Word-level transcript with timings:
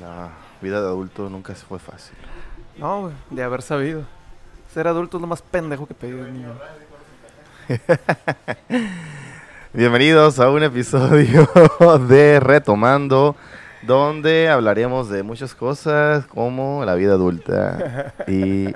La 0.00 0.30
vida 0.60 0.80
de 0.80 0.86
adulto 0.88 1.30
nunca 1.30 1.54
se 1.54 1.64
fue 1.64 1.78
fácil. 1.78 2.16
No, 2.76 3.02
güey, 3.02 3.14
de 3.30 3.42
haber 3.42 3.62
sabido. 3.62 4.04
Ser 4.72 4.88
adulto 4.88 5.16
es 5.16 5.20
lo 5.22 5.26
más 5.26 5.40
pendejo 5.40 5.86
que 5.86 5.94
pedir 5.94 6.22
de 6.22 6.30
niño. 6.30 6.52
Bienvenidos 9.72 10.38
a 10.38 10.50
un 10.50 10.62
episodio 10.62 11.48
de 12.08 12.40
Retomando, 12.40 13.36
donde 13.86 14.48
hablaremos 14.48 15.08
de 15.08 15.22
muchas 15.22 15.54
cosas 15.54 16.26
como 16.26 16.84
la 16.84 16.94
vida 16.94 17.12
adulta 17.12 18.12
y 18.26 18.68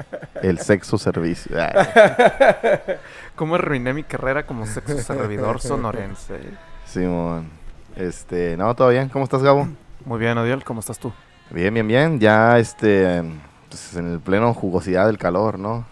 el 0.43 0.59
sexo 0.59 0.99
servicio. 0.99 1.57
Ay, 1.61 1.71
¿Cómo 3.37 3.57
arruiné 3.57 3.93
mi 3.93 4.05
carrera 4.05 4.47
como 4.47 4.67
sexo 4.67 4.99
servidor 4.99 5.61
sonorense? 5.61 6.39
Simón. 6.87 7.49
Este, 7.97 8.57
no, 8.57 8.75
todo 8.75 8.89
bien. 8.89 9.09
¿Cómo 9.09 9.25
estás, 9.25 9.43
Gabo? 9.43 9.69
Muy 10.05 10.19
bien, 10.19 10.39
Odiel, 10.39 10.65
¿cómo 10.65 10.81
estás 10.81 10.99
tú? 10.99 11.13
Bien, 11.51 11.75
bien, 11.75 11.89
bien. 11.89 12.21
Ya 12.21 12.59
este, 12.59 13.23
pues, 13.69 13.97
en 13.97 14.13
el 14.13 14.21
pleno 14.21 14.55
jugosidad 14.55 15.07
del 15.07 15.19
calor, 15.19 15.59
¿no? 15.59 15.85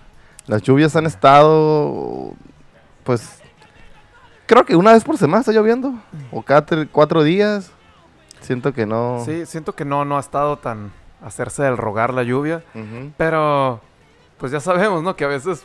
Las 0.46 0.62
lluvias 0.62 0.96
han 0.96 1.06
estado, 1.06 2.32
pues, 3.04 3.40
creo 4.46 4.64
que 4.64 4.76
una 4.76 4.92
vez 4.92 5.04
por 5.04 5.18
semana 5.18 5.40
está 5.40 5.52
lloviendo. 5.52 5.94
O 6.30 6.42
cada 6.42 6.64
cuatro 6.86 7.22
días. 7.22 7.72
Siento 8.40 8.72
que 8.72 8.86
no. 8.86 9.22
Sí, 9.24 9.46
siento 9.46 9.74
que 9.74 9.84
no, 9.84 10.04
no 10.04 10.16
ha 10.16 10.20
estado 10.20 10.58
tan 10.58 10.92
hacerse 11.24 11.62
del 11.64 11.76
rogar 11.76 12.12
la 12.14 12.22
lluvia. 12.22 12.62
Pero, 13.16 13.80
pues 14.38 14.52
ya 14.52 14.60
sabemos, 14.60 15.02
¿no? 15.02 15.16
Que 15.16 15.24
a 15.24 15.28
veces 15.28 15.64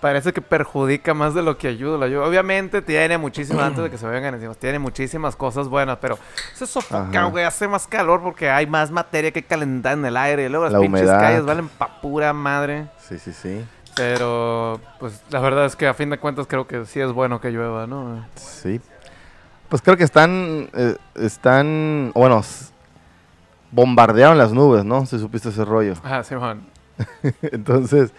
parece 0.00 0.34
que 0.34 0.42
perjudica 0.42 1.14
más 1.14 1.32
de 1.32 1.42
lo 1.42 1.56
que 1.56 1.66
ayuda 1.68 1.96
la 1.96 2.08
lluvia. 2.08 2.26
Obviamente 2.28 2.82
tiene 2.82 3.16
muchísimas, 3.16 3.64
antes 3.64 3.84
de 3.84 3.90
que 3.90 3.96
se 3.96 4.06
vengan 4.06 4.34
encima, 4.34 4.52
tiene 4.54 4.78
muchísimas 4.78 5.34
cosas 5.34 5.68
buenas, 5.68 5.96
pero 5.98 6.18
se 6.52 6.66
sofoca, 6.66 7.24
güey, 7.26 7.44
hace 7.44 7.66
más 7.68 7.86
calor 7.86 8.20
porque 8.22 8.50
hay 8.50 8.66
más 8.66 8.90
materia 8.90 9.30
que 9.30 9.42
calentar 9.42 9.94
en 9.96 10.04
el 10.04 10.16
aire. 10.18 10.44
Y 10.44 10.48
luego 10.50 10.64
las 10.64 10.74
La 10.74 10.80
pinches 10.80 11.02
humedad. 11.02 11.20
calles 11.20 11.44
valen 11.46 11.68
pa' 11.68 12.00
pura 12.02 12.32
madre. 12.34 12.88
Sí, 12.98 13.18
sí, 13.18 13.32
sí. 13.32 13.64
Pero, 13.96 14.80
pues 14.98 15.22
la 15.30 15.38
verdad 15.40 15.64
es 15.66 15.76
que 15.76 15.86
a 15.86 15.94
fin 15.94 16.10
de 16.10 16.18
cuentas 16.18 16.46
creo 16.48 16.66
que 16.66 16.84
sí 16.84 17.00
es 17.00 17.12
bueno 17.12 17.40
que 17.40 17.50
llueva, 17.50 17.86
¿no? 17.86 18.26
Sí. 18.34 18.80
Pues 19.74 19.82
creo 19.82 19.96
que 19.96 20.04
están, 20.04 20.68
eh, 20.72 20.94
están, 21.16 22.12
bueno, 22.14 22.42
bombardearon 23.72 24.38
las 24.38 24.52
nubes, 24.52 24.84
¿no? 24.84 25.04
Si 25.04 25.18
supiste 25.18 25.48
ese 25.48 25.64
rollo. 25.64 25.94
Ah, 26.04 26.22
Simón. 26.22 26.62
Entonces, 27.42 28.12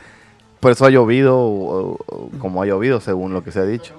por 0.60 0.74
eso 0.74 0.86
ha 0.86 0.90
llovido 0.90 1.38
o- 1.40 1.98
o 2.08 2.30
como 2.40 2.62
ha 2.62 2.66
llovido, 2.66 3.00
según 3.00 3.32
lo 3.32 3.42
que 3.42 3.54
se 3.54 3.60
ha 3.60 3.64
dicho. 3.66 3.94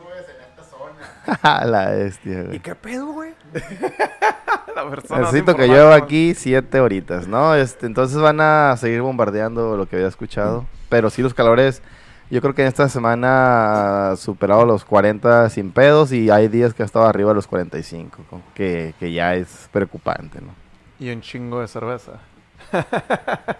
La 1.42 1.88
bestia, 1.92 2.40
¿Y 2.40 2.44
güey. 2.44 2.58
qué 2.60 2.74
pedo, 2.74 3.06
güey? 3.06 3.32
la 4.76 4.90
persona 4.90 5.20
Necesito 5.22 5.56
que 5.56 5.66
llueva 5.66 5.94
aquí 5.94 6.34
siete 6.34 6.78
horitas, 6.80 7.26
¿no? 7.26 7.54
Este, 7.54 7.86
entonces 7.86 8.18
van 8.18 8.38
a 8.42 8.76
seguir 8.76 9.00
bombardeando 9.00 9.78
lo 9.78 9.86
que 9.88 9.96
había 9.96 10.08
escuchado. 10.08 10.66
Pero 10.90 11.08
sí 11.08 11.22
los 11.22 11.32
calores, 11.32 11.80
yo 12.30 12.40
creo 12.40 12.54
que 12.54 12.62
en 12.62 12.68
esta 12.68 12.88
semana 12.88 14.10
ha 14.10 14.16
superado 14.16 14.64
los 14.64 14.84
40 14.84 15.48
sin 15.50 15.70
pedos 15.72 16.12
y 16.12 16.30
hay 16.30 16.48
días 16.48 16.74
que 16.74 16.82
ha 16.82 16.86
estado 16.86 17.06
arriba 17.06 17.30
de 17.30 17.34
los 17.36 17.46
45, 17.46 18.24
como 18.28 18.42
que, 18.54 18.94
que 18.98 19.12
ya 19.12 19.34
es 19.34 19.68
preocupante, 19.72 20.40
¿no? 20.40 20.48
Y 20.98 21.10
un 21.10 21.20
chingo 21.20 21.60
de 21.60 21.68
cerveza. 21.68 22.12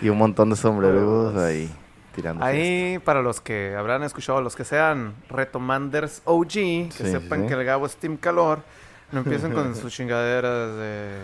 Y 0.00 0.08
un 0.08 0.18
montón 0.18 0.50
de 0.50 0.56
sombreros 0.56 1.32
Pues, 1.32 1.44
ahí 1.44 1.70
tirando. 2.14 2.44
fiesta. 2.44 2.46
Ahí, 2.46 2.98
para 3.00 3.20
los 3.22 3.40
que 3.40 3.74
habrán 3.76 4.02
escuchado, 4.04 4.40
los 4.42 4.54
que 4.54 4.64
sean 4.64 5.14
retomanders 5.28 6.22
OG, 6.24 6.48
que 6.48 6.90
sí, 6.92 7.10
sepan 7.10 7.42
sí. 7.42 7.48
que 7.48 7.54
el 7.54 7.64
Gabo 7.64 7.86
es 7.86 7.96
Team 7.96 8.16
Calor, 8.16 8.60
no 9.12 9.20
empiecen 9.20 9.52
con 9.52 9.74
sus 9.76 9.92
chingaderas 9.92 10.76
de... 10.76 11.18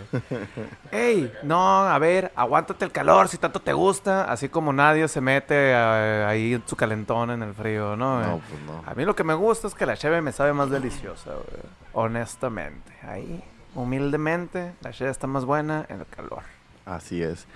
¡Ey! 0.91 1.33
No, 1.43 1.81
a 1.87 1.99
ver, 1.99 2.33
aguántate 2.35 2.85
el 2.85 2.93
calor 2.93 3.29
si 3.29 3.37
tanto 3.39 3.61
te 3.61 3.73
gusta, 3.73 4.25
así 4.25 4.49
como 4.49 4.73
nadie 4.73 5.07
se 5.09 5.21
mete 5.21 5.55
eh, 5.73 6.25
ahí 6.27 6.63
su 6.67 6.77
calentón 6.77 7.31
en 7.31 7.43
el 7.43 7.55
frío, 7.55 7.97
¿no? 7.97 8.21
No, 8.21 8.37
Eh, 8.37 8.41
pues 8.49 8.63
no. 8.63 8.83
A 8.91 8.95
mí 8.95 9.05
lo 9.05 9.15
que 9.15 9.25
me 9.25 9.35
gusta 9.35 9.69
es 9.69 9.75
que 9.75 9.87
la 9.87 9.97
cheve 9.97 10.21
me 10.23 10.33
sabe 10.33 10.53
más 10.53 10.71
deliciosa, 10.71 11.31
güey. 11.33 11.63
Honestamente. 11.93 12.93
Ahí, 13.03 13.43
humildemente, 13.75 14.73
la 14.81 14.93
cheve 14.93 15.11
está 15.11 15.27
más 15.27 15.45
buena 15.45 15.85
en 15.89 16.01
el 16.01 16.07
calor. 16.07 16.43
Así 16.87 17.23
es. 17.23 17.47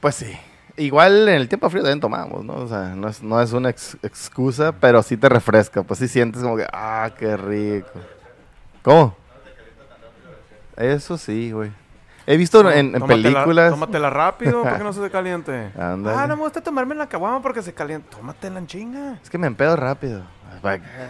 Pues 0.00 0.14
sí. 0.14 0.38
Igual 0.76 1.28
en 1.28 1.34
el 1.34 1.48
tiempo 1.48 1.68
frío 1.70 1.82
también 1.82 1.98
tomamos, 2.00 2.44
¿no? 2.44 2.54
O 2.54 2.68
sea, 2.68 2.94
no 2.94 3.08
es, 3.08 3.20
no 3.22 3.40
es 3.42 3.52
una 3.52 3.70
ex- 3.70 3.96
excusa, 4.02 4.70
pero 4.72 5.02
sí 5.02 5.16
te 5.16 5.28
refresca. 5.28 5.82
Pues 5.82 5.98
sí 5.98 6.06
sientes 6.06 6.40
como 6.42 6.56
que, 6.56 6.66
ah, 6.72 7.10
qué 7.18 7.36
rico. 7.36 7.88
¿Cómo? 8.82 9.16
Eso 10.78 11.18
sí, 11.18 11.52
güey. 11.52 11.70
He 12.26 12.36
visto 12.36 12.60
en, 12.70 12.94
en 12.94 13.00
Tómatela- 13.02 13.08
películas. 13.22 13.70
Tómatela 13.70 14.10
rápido 14.10 14.62
para 14.62 14.78
que 14.78 14.84
no 14.84 14.92
se 14.92 15.00
te 15.00 15.10
caliente. 15.10 15.70
Ándale. 15.78 16.16
Ah, 16.16 16.26
no 16.26 16.36
me 16.36 16.42
gusta 16.42 16.60
tomarme 16.60 16.94
la 16.94 17.06
caguama 17.06 17.40
porque 17.42 17.62
se 17.62 17.72
calienta. 17.72 18.16
Tómatela 18.16 18.58
en 18.58 18.66
chinga. 18.66 19.18
Es 19.22 19.30
que 19.30 19.38
me 19.38 19.46
empedo 19.46 19.76
rápido. 19.76 20.22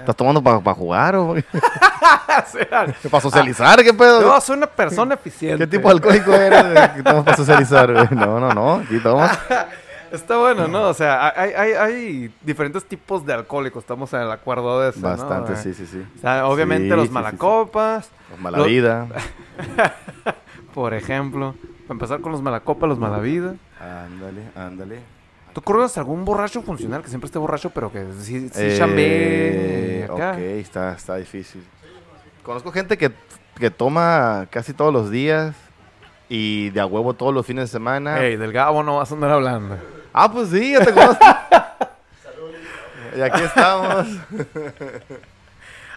¿Estás 0.00 0.14
tomando 0.14 0.42
para 0.42 0.74
jugar 0.74 1.16
o 1.16 1.34
para 3.10 3.20
socializar? 3.20 3.82
¿Qué 3.82 3.94
pedo? 3.94 4.20
Yo 4.20 4.40
soy 4.40 4.58
una 4.58 4.66
persona 4.66 5.14
eficiente. 5.14 5.58
¿Qué 5.58 5.66
tipo 5.66 5.88
de 5.88 5.94
alcohólico 5.94 6.32
eres? 6.34 6.90
que 6.90 7.02
tomas 7.02 7.24
para 7.24 7.36
socializar? 7.36 8.12
No, 8.14 8.38
no, 8.38 8.50
no. 8.52 8.74
Aquí 8.74 8.98
tomas. 9.00 9.38
Está 10.12 10.38
bueno, 10.38 10.69
¿no? 10.69 10.88
O 10.88 10.94
sea, 10.94 11.32
hay, 11.36 11.50
hay, 11.52 11.72
hay 11.72 12.34
diferentes 12.42 12.84
tipos 12.84 13.24
de 13.26 13.32
alcohólicos. 13.34 13.82
Estamos 13.82 14.12
en 14.14 14.20
el 14.22 14.30
acuerdo 14.30 14.80
de 14.80 14.91
eso. 14.91 15.00
Bastante, 15.00 15.56
sí, 15.56 15.74
sí, 15.74 15.86
sí. 15.86 16.02
o 16.16 16.20
sea, 16.20 16.46
obviamente 16.46 16.88
Sí, 16.91 16.96
los 16.96 17.06
sí, 17.08 17.12
malacopas, 17.12 18.06
sí. 18.06 18.12
Mala 18.42 18.58
Lo- 18.58 18.64
vida. 18.64 19.06
por 20.74 20.94
ejemplo. 20.94 21.54
Para 21.86 21.94
empezar 21.94 22.20
con 22.20 22.32
los 22.32 22.42
malacopas, 22.42 22.88
los 22.88 22.98
malavida. 22.98 23.54
Ándale, 23.80 24.42
ándale. 24.54 24.98
¿Tú 25.54 25.62
conoces 25.62 25.97
algún 25.98 26.24
borracho 26.24 26.60
funcional 26.62 27.02
que 27.02 27.08
siempre 27.08 27.26
esté 27.26 27.38
borracho, 27.38 27.70
pero 27.70 27.91
que 27.91 28.04
sí, 28.20 28.48
sí 28.50 28.52
Eh, 28.54 30.04
acá? 30.10 30.32
Ok, 30.32 30.38
está, 30.38 30.92
está 30.92 31.16
difícil. 31.16 31.64
Conozco 32.42 32.70
gente 32.72 32.97
que, 32.98 33.10
que 33.58 33.70
toma 33.70 34.47
casi 34.50 34.72
todos 34.74 34.92
los 34.92 35.10
días 35.10 35.54
y 36.28 36.68
de 36.70 36.80
a 36.80 36.86
huevo 36.86 37.14
todos 37.14 37.32
los 37.34 37.47
fines 37.47 37.64
de 37.64 37.68
semana. 37.68 38.22
Ey, 38.22 38.36
del 38.36 38.52
Gabo 38.52 38.82
no 38.82 38.98
vas 38.98 39.10
a 39.10 39.14
andar 39.14 39.30
hablando. 39.30 39.76
Ah, 40.12 40.30
pues 40.30 40.50
sí, 40.50 40.72
ya 40.72 40.84
te 40.84 40.92
conozco. 40.92 41.24
y 43.16 43.20
aquí 43.20 43.42
estamos. 43.42 44.06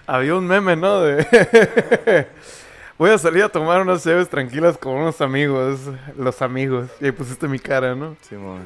Había 0.07 0.35
un 0.35 0.47
meme, 0.47 0.75
¿no? 0.75 1.01
De... 1.01 2.27
Voy 2.97 3.09
a 3.09 3.17
salir 3.17 3.43
a 3.43 3.49
tomar 3.49 3.81
unas 3.81 4.03
ceves 4.03 4.29
tranquilas 4.29 4.77
con 4.77 4.93
unos 4.93 5.21
amigos. 5.21 5.79
Los 6.17 6.41
amigos. 6.41 6.89
Y 6.99 7.05
ahí 7.05 7.11
pusiste 7.11 7.47
mi 7.47 7.59
cara, 7.59 7.95
¿no? 7.95 8.15
Simón. 8.21 8.63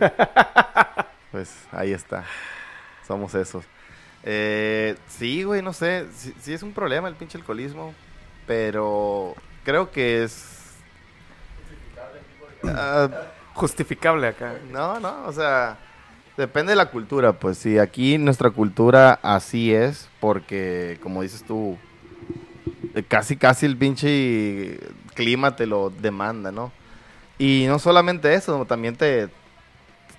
Pues 1.31 1.53
ahí 1.71 1.91
está. 1.91 2.23
Somos 3.05 3.35
esos. 3.35 3.65
Eh, 4.23 4.95
sí, 5.07 5.43
güey, 5.43 5.61
no 5.61 5.73
sé. 5.73 6.07
Sí, 6.15 6.33
sí 6.39 6.53
es 6.53 6.63
un 6.63 6.71
problema 6.71 7.07
el 7.07 7.15
pinche 7.15 7.37
alcoholismo. 7.37 7.93
Pero 8.47 9.35
creo 9.63 9.91
que 9.91 10.23
es. 10.23 10.75
Ah, 12.63 13.09
Justificable 13.55 14.27
acá. 14.27 14.55
No, 14.71 14.99
no, 14.99 15.25
o 15.25 15.31
sea, 15.31 15.77
depende 16.37 16.71
de 16.73 16.75
la 16.75 16.91
cultura, 16.91 17.33
pues 17.33 17.57
sí, 17.57 17.79
aquí 17.79 18.17
nuestra 18.17 18.49
cultura 18.51 19.17
así 19.23 19.73
es, 19.73 20.09
porque 20.19 20.99
como 21.01 21.21
dices 21.21 21.43
tú, 21.43 21.77
casi 23.07 23.37
casi 23.37 23.65
el 23.65 23.77
pinche 23.77 24.77
clima 25.13 25.55
te 25.55 25.65
lo 25.65 25.89
demanda, 25.89 26.51
¿no? 26.51 26.71
Y 27.37 27.65
no 27.67 27.79
solamente 27.79 28.33
eso, 28.33 28.65
también 28.65 28.95
te 28.97 29.29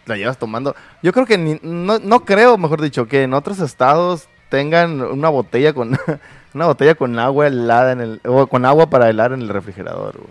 la 0.06 0.16
llevas 0.16 0.38
tomando. 0.38 0.74
Yo 1.02 1.12
creo 1.12 1.26
que 1.26 1.36
ni- 1.36 1.60
no, 1.62 1.98
no 1.98 2.24
creo, 2.24 2.56
mejor 2.56 2.80
dicho, 2.80 3.06
que 3.06 3.22
en 3.22 3.34
otros 3.34 3.58
estados 3.60 4.28
tengan 4.48 5.02
una 5.02 5.28
botella 5.28 5.74
con 5.74 5.98
una 6.54 6.66
botella 6.66 6.94
con 6.94 7.18
agua 7.18 7.48
helada 7.48 7.92
en 7.92 8.00
el 8.00 8.20
o 8.24 8.46
con 8.46 8.64
agua 8.64 8.88
para 8.88 9.10
helar 9.10 9.32
en 9.32 9.42
el 9.42 9.48
refrigerador, 9.50 10.16
güey. 10.16 10.30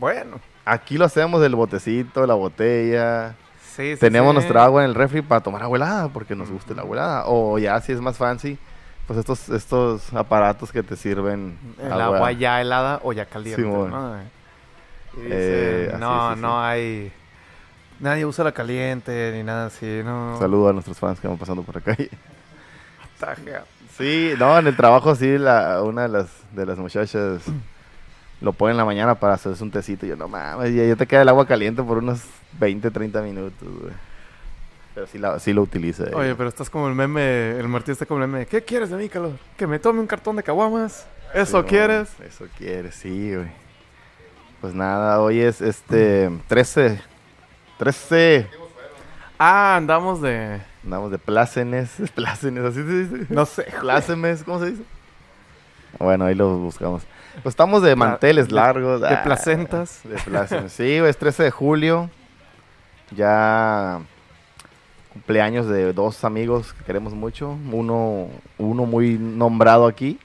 Bueno. 0.00 0.40
Aquí 0.64 0.96
lo 0.98 1.04
hacemos 1.04 1.40
del 1.40 1.54
botecito, 1.54 2.26
la 2.26 2.34
botella. 2.34 3.34
Sí, 3.74 3.94
sí, 3.94 4.00
Tenemos 4.00 4.30
sí. 4.30 4.34
nuestra 4.34 4.64
agua 4.64 4.84
en 4.84 4.90
el 4.90 4.94
refri 4.94 5.20
para 5.22 5.40
tomar 5.42 5.62
agua 5.62 5.76
helada 5.76 6.08
porque 6.08 6.34
nos 6.34 6.50
gusta 6.50 6.74
la 6.74 6.82
agua 6.82 6.96
helada. 6.96 7.22
O 7.26 7.58
ya 7.58 7.80
si 7.80 7.92
es 7.92 8.00
más 8.00 8.16
fancy, 8.16 8.56
pues 9.06 9.18
estos, 9.18 9.48
estos 9.50 10.12
aparatos 10.14 10.70
que 10.72 10.82
te 10.82 10.96
sirven 10.96 11.58
El 11.82 11.92
agua 11.92 12.32
ya 12.32 12.60
helada 12.60 13.00
o 13.02 13.12
ya 13.12 13.26
caliente. 13.26 13.62
¿no? 13.62 14.16
Y 15.16 15.20
Eh, 15.30 15.94
no, 15.98 16.30
sí, 16.30 16.34
sí. 16.36 16.40
no 16.40 16.62
hay. 16.62 17.12
Nadie 18.00 18.24
usa 18.26 18.44
la 18.44 18.52
caliente 18.52 19.32
ni 19.34 19.42
nada 19.42 19.66
así, 19.66 20.02
¿no? 20.04 20.36
Saludo 20.38 20.68
a 20.68 20.72
nuestros 20.72 20.98
fans 20.98 21.20
que 21.20 21.28
van 21.28 21.36
pasando 21.38 21.62
por 21.62 21.76
acá. 21.78 21.96
Sí, 23.96 24.32
no, 24.38 24.58
en 24.58 24.66
el 24.66 24.76
trabajo 24.76 25.14
sí, 25.14 25.38
la, 25.38 25.80
una 25.82 26.02
de 26.02 26.08
las, 26.08 26.26
de 26.52 26.66
las 26.66 26.78
muchachas 26.78 27.42
lo 28.44 28.52
pone 28.52 28.72
en 28.72 28.76
la 28.76 28.84
mañana 28.84 29.14
para 29.16 29.34
hacerse 29.34 29.62
un 29.64 29.70
tecito. 29.70 30.06
Y 30.06 30.10
yo, 30.10 30.16
no 30.16 30.28
mames, 30.28 30.72
ya, 30.74 30.84
ya 30.84 30.94
te 30.96 31.06
queda 31.06 31.22
el 31.22 31.28
agua 31.28 31.46
caliente 31.46 31.82
por 31.82 31.98
unos 31.98 32.20
20, 32.60 32.90
30 32.90 33.22
minutos, 33.22 33.68
güey. 33.80 33.92
Pero 34.94 35.06
sí, 35.08 35.18
la- 35.18 35.40
sí 35.40 35.52
lo 35.52 35.62
utiliza. 35.62 36.04
eh. 36.04 36.10
Oye, 36.14 36.34
pero 36.36 36.48
estás 36.48 36.70
como 36.70 36.86
el 36.88 36.94
meme, 36.94 37.58
el 37.58 37.66
Martín 37.66 37.92
está 37.92 38.06
como 38.06 38.22
el 38.22 38.28
meme. 38.28 38.46
¿Qué 38.46 38.62
quieres 38.62 38.90
de 38.90 38.96
mí, 38.96 39.08
calor? 39.08 39.32
¿Que 39.56 39.66
me 39.66 39.78
tome 39.80 39.98
un 40.00 40.06
cartón 40.06 40.36
de 40.36 40.42
caguamas? 40.44 41.06
¿Eso 41.34 41.62
Sí, 41.62 41.66
quieres? 41.68 42.10
Eso 42.20 42.46
quieres, 42.56 42.94
sí, 42.94 43.34
güey. 43.34 43.48
Pues 44.60 44.72
nada, 44.72 45.20
hoy 45.20 45.40
es 45.40 45.60
este 45.60 46.30
13. 46.46 47.00
13. 47.78 48.46
Ah, 49.38 49.74
andamos 49.76 50.22
de... 50.22 50.60
Andamos 50.84 51.10
de 51.10 51.18
plácenes. 51.18 51.90
Plácenes, 52.14 52.62
así 52.64 52.82
se 52.82 53.04
dice. 53.04 53.26
No 53.30 53.46
sé. 53.46 53.64
Plácemes, 53.80 54.44
¿cómo 54.44 54.60
se 54.60 54.70
dice? 54.70 54.82
Bueno, 55.98 56.24
ahí 56.26 56.34
lo 56.34 56.56
buscamos. 56.58 57.02
Pues 57.42 57.52
estamos 57.52 57.82
de 57.82 57.96
manteles 57.96 58.48
de- 58.48 58.54
largos. 58.54 59.00
De 59.00 59.08
ah, 59.08 59.22
placentas. 59.22 60.00
De 60.04 60.16
plácemes. 60.16 60.72
Sí, 60.72 60.92
es 60.92 61.16
13 61.16 61.44
de 61.44 61.50
julio. 61.50 62.10
Ya 63.14 64.00
cumpleaños 65.12 65.68
de 65.68 65.92
dos 65.92 66.24
amigos 66.24 66.72
que 66.72 66.84
queremos 66.84 67.12
mucho. 67.14 67.56
Uno, 67.70 68.28
uno 68.58 68.86
muy 68.86 69.18
nombrado 69.18 69.86
aquí. 69.86 70.18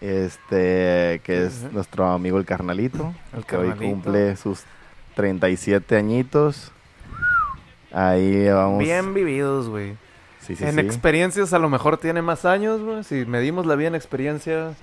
Este, 0.00 1.20
que 1.24 1.44
es 1.46 1.72
nuestro 1.72 2.06
amigo 2.06 2.38
el 2.38 2.44
carnalito. 2.44 3.14
El 3.36 3.44
que 3.44 3.56
hoy 3.56 3.68
carnalito. 3.68 3.94
cumple 3.94 4.36
sus 4.36 4.64
37 5.14 5.96
añitos. 5.96 6.72
Ahí 7.92 8.48
vamos. 8.48 8.78
Bien 8.80 9.14
vividos, 9.14 9.68
güey. 9.68 9.96
Sí, 10.40 10.56
sí, 10.56 10.64
en 10.64 10.74
sí. 10.74 10.80
experiencias 10.80 11.52
a 11.52 11.58
lo 11.58 11.68
mejor 11.68 11.98
tiene 11.98 12.22
más 12.22 12.44
años, 12.44 12.80
güey. 12.80 13.04
Si 13.04 13.24
medimos 13.26 13.66
la 13.66 13.74
vida 13.74 13.88
en 13.88 13.94
experiencias, 13.94 14.76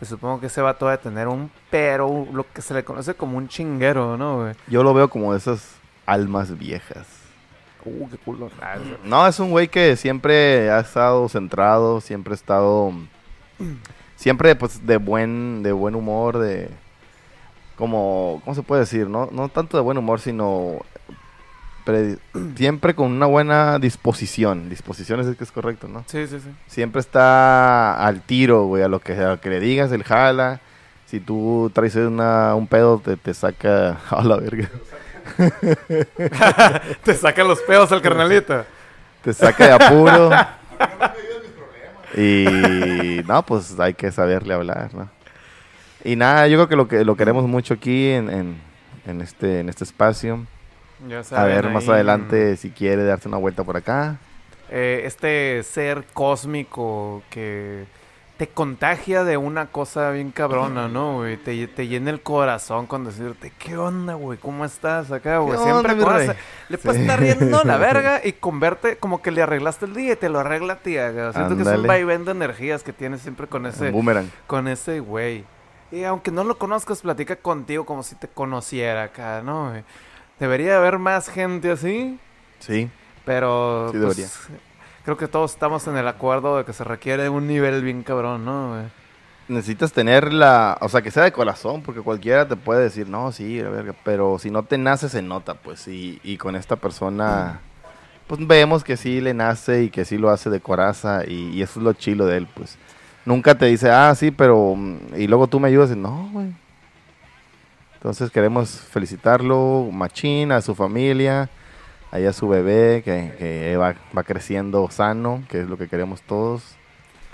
pues 0.00 0.08
supongo 0.08 0.40
que 0.40 0.46
ese 0.46 0.62
vato 0.62 0.86
va 0.86 0.94
a 0.94 0.96
tener 0.96 1.28
un 1.28 1.50
pero, 1.70 2.26
lo 2.32 2.50
que 2.50 2.62
se 2.62 2.72
le 2.72 2.84
conoce 2.84 3.12
como 3.12 3.36
un 3.36 3.48
chinguero, 3.48 4.16
¿no, 4.16 4.40
güey? 4.40 4.54
Yo 4.66 4.82
lo 4.82 4.94
veo 4.94 5.10
como 5.10 5.32
de 5.32 5.38
esas 5.38 5.74
almas 6.06 6.58
viejas. 6.58 7.06
Uh, 7.84 8.08
qué 8.08 8.16
culo. 8.16 8.50
No, 9.04 9.26
es 9.26 9.38
un 9.38 9.50
güey 9.50 9.68
que 9.68 9.96
siempre 9.96 10.70
ha 10.70 10.80
estado 10.80 11.28
centrado, 11.28 12.00
siempre 12.00 12.32
ha 12.32 12.34
estado 12.34 12.94
siempre 14.16 14.56
pues 14.56 14.86
de 14.86 14.96
buen 14.96 15.62
de 15.62 15.72
buen 15.72 15.94
humor, 15.94 16.38
de 16.38 16.70
como 17.76 18.40
¿cómo 18.42 18.54
se 18.54 18.62
puede 18.62 18.80
decir? 18.80 19.06
No 19.06 19.28
no 19.30 19.50
tanto 19.50 19.76
de 19.76 19.82
buen 19.82 19.98
humor, 19.98 20.20
sino 20.20 20.78
pre- 21.90 22.18
siempre 22.56 22.94
con 22.94 23.10
una 23.12 23.26
buena 23.26 23.78
disposición. 23.78 24.68
Disposición 24.68 25.20
es 25.20 25.36
que 25.36 25.44
es 25.44 25.52
correcto, 25.52 25.88
¿no? 25.88 26.04
Sí, 26.06 26.26
sí, 26.26 26.38
sí. 26.40 26.48
Siempre 26.66 27.00
está 27.00 27.94
al 28.04 28.22
tiro, 28.22 28.64
güey, 28.64 28.82
a 28.82 28.88
lo 28.88 29.00
que, 29.00 29.12
a 29.14 29.30
lo 29.30 29.40
que 29.40 29.50
le 29.50 29.60
digas, 29.60 29.92
él 29.92 30.04
jala. 30.04 30.60
Si 31.06 31.18
tú 31.20 31.70
traes 31.74 31.96
una, 31.96 32.54
un 32.54 32.66
pedo, 32.66 33.00
te, 33.04 33.16
te 33.16 33.34
saca 33.34 33.98
a 34.10 34.24
la 34.24 34.36
verga. 34.36 34.68
Te 37.04 37.14
sacan 37.14 37.46
los 37.46 37.60
pedos 37.60 37.92
al 37.92 38.02
carnalito. 38.02 38.64
Te 39.22 39.32
saca 39.32 39.66
de 39.66 39.72
apuro. 39.72 40.30
y 42.16 43.22
no, 43.26 43.44
pues 43.44 43.78
hay 43.78 43.94
que 43.94 44.10
saberle 44.10 44.54
hablar, 44.54 44.92
¿no? 44.94 45.08
Y 46.04 46.16
nada, 46.16 46.48
yo 46.48 46.56
creo 46.56 46.68
que 46.68 46.76
lo 46.76 46.88
que 46.88 47.04
lo 47.04 47.16
queremos 47.16 47.46
mucho 47.46 47.74
aquí 47.74 48.08
en, 48.08 48.30
en, 48.30 48.56
en 49.06 49.20
este, 49.20 49.60
en 49.60 49.68
este 49.68 49.84
espacio. 49.84 50.46
Ya 51.08 51.20
A 51.20 51.24
saben, 51.24 51.54
ver 51.62 51.70
más 51.70 51.88
adelante 51.88 52.56
si 52.56 52.70
quiere 52.70 53.04
darse 53.04 53.28
una 53.28 53.38
vuelta 53.38 53.64
por 53.64 53.76
acá. 53.76 54.18
eh, 54.70 55.02
este 55.04 55.62
ser 55.62 56.04
cósmico 56.12 57.22
que 57.30 57.84
te 58.36 58.48
contagia 58.48 59.22
de 59.24 59.36
una 59.36 59.66
cosa 59.66 60.10
bien 60.12 60.30
cabrona, 60.30 60.88
¿no, 60.88 61.16
güey? 61.16 61.36
Te, 61.36 61.66
te 61.68 61.88
llena 61.88 62.10
el 62.10 62.22
corazón 62.22 62.86
con 62.86 63.04
decirte, 63.04 63.52
¿qué 63.58 63.76
onda, 63.76 64.14
güey? 64.14 64.38
¿Cómo 64.38 64.64
estás 64.64 65.10
acá, 65.12 65.38
güey? 65.38 65.58
¿Qué 65.58 65.62
Siempre 65.64 65.92
onda, 65.92 66.34
Le 66.70 66.78
puedes 66.78 66.96
Sí. 66.96 67.02
estar 67.02 67.20
riendo 67.20 67.64
la 67.64 67.76
verga 67.78 68.20
y 68.24 68.32
converte 68.32 68.96
como 68.96 69.20
que 69.20 69.30
le 69.30 69.42
arreglaste 69.42 69.84
el 69.84 69.94
día 69.94 70.12
y 70.14 70.16
te 70.16 70.28
lo 70.30 70.38
arregla 70.40 70.74
a 70.74 70.76
ti. 70.78 70.96
acá. 70.96 71.32
Siento 71.34 71.54
que 71.56 71.62
es 71.62 71.68
un 71.68 71.86
vaivén 71.86 72.24
de 72.24 72.30
energías 72.30 72.82
que 72.82 72.92
tienes 72.94 73.20
siempre 73.20 73.46
con 73.46 73.66
ese, 73.66 73.88
Un 73.88 73.92
boomerang. 73.92 74.30
con 74.46 74.68
ese 74.68 75.00
güey. 75.00 75.44
Y 75.92 76.04
aunque 76.04 76.30
no 76.30 76.44
lo 76.44 76.56
conozcas, 76.56 77.02
platica 77.02 77.36
contigo 77.36 77.84
como 77.84 78.02
si 78.04 78.14
te 78.14 78.28
conociera 78.28 79.02
acá, 79.02 79.42
¿no? 79.44 79.70
güey? 79.70 79.82
Debería 80.40 80.78
haber 80.78 80.98
más 80.98 81.28
gente 81.28 81.70
así, 81.70 82.18
Sí. 82.58 82.88
pero 83.24 83.90
Sí, 83.92 83.98
pues, 84.02 84.16
debería. 84.16 84.58
creo 85.04 85.16
que 85.16 85.28
todos 85.28 85.52
estamos 85.52 85.86
en 85.86 85.96
el 85.96 86.08
acuerdo 86.08 86.56
de 86.56 86.64
que 86.64 86.72
se 86.72 86.82
requiere 86.84 87.28
un 87.28 87.46
nivel 87.46 87.82
bien 87.82 88.02
cabrón, 88.02 88.44
¿no? 88.44 88.70
güey? 88.70 88.84
Necesitas 89.48 89.92
tener 89.92 90.32
la, 90.32 90.78
o 90.80 90.88
sea, 90.88 91.02
que 91.02 91.10
sea 91.10 91.24
de 91.24 91.32
corazón, 91.32 91.82
porque 91.82 92.00
cualquiera 92.00 92.46
te 92.46 92.54
puede 92.56 92.82
decir, 92.84 93.08
no, 93.08 93.32
sí, 93.32 93.60
la 93.60 93.68
verga, 93.68 93.94
pero 94.04 94.38
si 94.38 94.50
no 94.50 94.62
te 94.62 94.78
nace, 94.78 95.08
se 95.08 95.22
nota, 95.22 95.54
pues, 95.54 95.88
y, 95.88 96.20
y 96.22 96.36
con 96.36 96.54
esta 96.54 96.76
persona, 96.76 97.60
pues 98.28 98.46
vemos 98.46 98.84
que 98.84 98.96
sí 98.96 99.20
le 99.20 99.34
nace 99.34 99.82
y 99.84 99.90
que 99.90 100.04
sí 100.04 100.18
lo 100.18 100.30
hace 100.30 100.50
de 100.50 100.60
coraza, 100.60 101.24
y, 101.26 101.48
y 101.50 101.62
eso 101.62 101.80
es 101.80 101.84
lo 101.84 101.92
chilo 101.94 102.26
de 102.26 102.36
él, 102.36 102.48
pues. 102.54 102.78
Nunca 103.26 103.56
te 103.56 103.66
dice, 103.66 103.90
ah, 103.90 104.14
sí, 104.14 104.30
pero, 104.30 104.74
mm, 104.76 105.16
y 105.18 105.26
luego 105.26 105.48
tú 105.48 105.58
me 105.58 105.66
ayudas, 105.68 105.90
y 105.90 105.96
no, 105.96 106.28
güey. 106.32 106.46
Entonces 108.00 108.30
queremos 108.30 108.70
felicitarlo, 108.70 109.90
Machín, 109.92 110.52
a 110.52 110.62
su 110.62 110.74
familia, 110.74 111.50
ahí 112.10 112.24
a 112.24 112.32
su 112.32 112.48
bebé, 112.48 113.02
que, 113.04 113.34
que 113.38 113.76
va, 113.76 113.94
va 114.16 114.22
creciendo 114.22 114.88
sano, 114.90 115.42
que 115.50 115.60
es 115.60 115.68
lo 115.68 115.76
que 115.76 115.86
queremos 115.86 116.22
todos, 116.22 116.62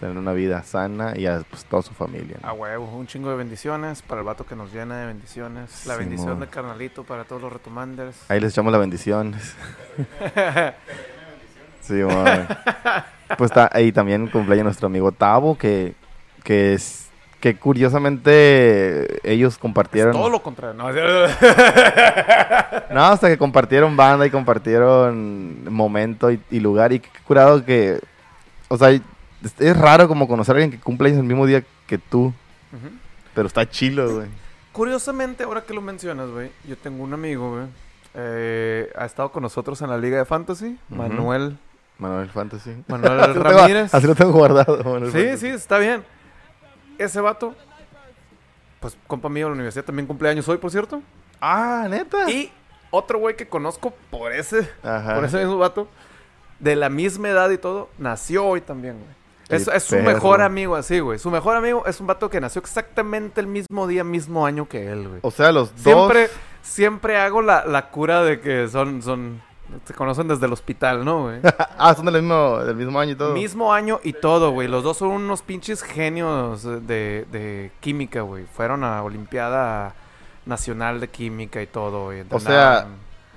tener 0.00 0.18
una 0.18 0.32
vida 0.32 0.64
sana 0.64 1.12
y 1.16 1.26
a 1.26 1.44
pues, 1.48 1.64
toda 1.66 1.82
su 1.82 1.94
familia. 1.94 2.38
¿no? 2.42 2.48
A 2.48 2.52
huevo, 2.52 2.84
un 2.96 3.06
chingo 3.06 3.30
de 3.30 3.36
bendiciones 3.36 4.02
para 4.02 4.22
el 4.22 4.26
vato 4.26 4.44
que 4.44 4.56
nos 4.56 4.72
llena 4.72 4.98
de 4.98 5.06
bendiciones. 5.06 5.86
La 5.86 5.94
bendición 5.94 6.40
de 6.40 6.48
carnalito 6.48 7.04
para 7.04 7.22
todos 7.22 7.42
los 7.42 7.52
retomanders. 7.52 8.28
Ahí 8.28 8.40
les 8.40 8.52
echamos 8.52 8.72
las 8.72 8.80
bendiciones. 8.80 9.54
sí. 11.80 12.02
Pues 13.38 13.52
está 13.52 13.70
ahí 13.72 13.92
también 13.92 14.26
cumpleaños 14.26 14.64
nuestro 14.64 14.86
amigo 14.86 15.12
Tavo, 15.12 15.56
que, 15.56 15.94
que 16.42 16.74
es 16.74 17.05
que 17.40 17.56
curiosamente 17.56 19.20
ellos 19.30 19.58
compartieron. 19.58 20.12
Todo 20.12 20.30
lo 20.30 20.42
contrario. 20.42 20.74
No, 20.74 20.90
No, 22.90 23.04
hasta 23.06 23.28
que 23.28 23.38
compartieron 23.38 23.96
banda 23.96 24.26
y 24.26 24.30
compartieron 24.30 25.72
momento 25.72 26.30
y, 26.30 26.40
y 26.50 26.60
lugar. 26.60 26.92
Y 26.92 27.00
qué 27.00 27.08
curado 27.26 27.64
que. 27.64 28.00
O 28.68 28.76
sea, 28.76 28.90
es, 28.90 29.00
es 29.58 29.76
raro 29.76 30.08
como 30.08 30.26
conocer 30.28 30.54
a 30.54 30.58
alguien 30.58 30.70
que 30.70 30.78
cumple 30.82 31.08
años 31.08 31.20
el 31.20 31.26
mismo 31.26 31.46
día 31.46 31.62
que 31.86 31.98
tú. 31.98 32.32
Pero 33.34 33.46
está 33.48 33.68
chilo, 33.68 34.14
güey. 34.14 34.26
Curiosamente, 34.72 35.44
ahora 35.44 35.62
que 35.62 35.72
lo 35.74 35.80
mencionas, 35.80 36.28
güey, 36.30 36.50
yo 36.66 36.76
tengo 36.76 37.02
un 37.04 37.12
amigo, 37.14 37.50
güey. 37.52 37.66
eh, 38.14 38.90
ha 38.96 39.04
estado 39.04 39.30
con 39.30 39.42
nosotros 39.42 39.80
en 39.82 39.90
la 39.90 39.98
Liga 39.98 40.18
de 40.18 40.24
Fantasy. 40.24 40.78
Manuel, 40.88 41.56
Manuel 41.98 42.28
Fantasy. 42.30 42.76
Manuel 42.88 43.34
Ramírez. 43.42 43.94
así 43.94 44.06
lo 44.06 44.14
tengo 44.14 44.32
guardado. 44.32 44.78
Manuel 44.84 45.12
Sí, 45.12 45.18
Fantasy. 45.18 45.38
sí, 45.38 45.48
está 45.48 45.78
bien. 45.78 46.02
Ese 46.98 47.20
vato, 47.20 47.54
pues 48.80 48.96
compa 49.06 49.28
mío 49.28 49.46
de 49.46 49.50
la 49.50 49.54
universidad, 49.54 49.84
también 49.84 50.06
cumpleaños 50.06 50.48
hoy, 50.48 50.58
por 50.58 50.70
cierto. 50.70 51.02
Ah, 51.40 51.86
neta. 51.90 52.30
Y 52.30 52.50
otro 52.90 53.18
güey 53.18 53.36
que 53.36 53.48
conozco 53.48 53.92
por 54.10 54.32
ese, 54.32 54.68
Ajá. 54.82 55.14
por 55.14 55.24
ese 55.24 55.38
mismo 55.38 55.58
vato, 55.58 55.88
de 56.58 56.76
la 56.76 56.88
misma 56.88 57.28
edad 57.28 57.50
y 57.50 57.58
todo, 57.58 57.90
nació 57.98 58.46
hoy 58.46 58.60
también, 58.60 58.98
güey. 58.98 59.16
Es, 59.48 59.68
es 59.68 59.84
su 59.84 59.96
mejor 59.98 60.42
amigo 60.42 60.74
así, 60.74 60.98
güey. 60.98 61.20
Su 61.20 61.30
mejor 61.30 61.56
amigo 61.56 61.84
es 61.86 62.00
un 62.00 62.08
vato 62.08 62.28
que 62.28 62.40
nació 62.40 62.60
exactamente 62.60 63.40
el 63.40 63.46
mismo 63.46 63.86
día, 63.86 64.02
mismo 64.02 64.44
año 64.44 64.68
que 64.68 64.90
él, 64.90 65.06
güey. 65.08 65.20
O 65.22 65.30
sea, 65.30 65.52
los 65.52 65.70
Siempre, 65.76 66.22
dos. 66.22 66.30
siempre 66.62 67.16
hago 67.18 67.42
la, 67.42 67.64
la 67.64 67.90
cura 67.90 68.24
de 68.24 68.40
que 68.40 68.66
son, 68.66 69.02
son, 69.02 69.40
se 69.84 69.94
conocen 69.94 70.28
desde 70.28 70.46
el 70.46 70.52
hospital, 70.52 71.04
¿no, 71.04 71.24
güey? 71.24 71.40
ah, 71.78 71.94
son 71.94 72.06
del 72.06 72.22
mismo, 72.22 72.58
del 72.58 72.76
mismo 72.76 72.98
año 72.98 73.12
y 73.12 73.16
todo. 73.16 73.34
Mismo 73.34 73.72
año 73.72 74.00
y 74.02 74.12
todo, 74.12 74.50
güey. 74.50 74.68
Los 74.68 74.84
dos 74.84 74.98
son 74.98 75.08
unos 75.08 75.42
pinches 75.42 75.82
genios 75.82 76.62
de, 76.62 77.26
de 77.30 77.72
química, 77.80 78.22
güey. 78.22 78.44
Fueron 78.44 78.84
a 78.84 79.02
Olimpiada 79.02 79.94
Nacional 80.44 81.00
de 81.00 81.08
Química 81.08 81.60
y 81.60 81.66
todo, 81.66 82.04
güey. 82.04 82.24
O 82.30 82.40
sea, 82.40 82.86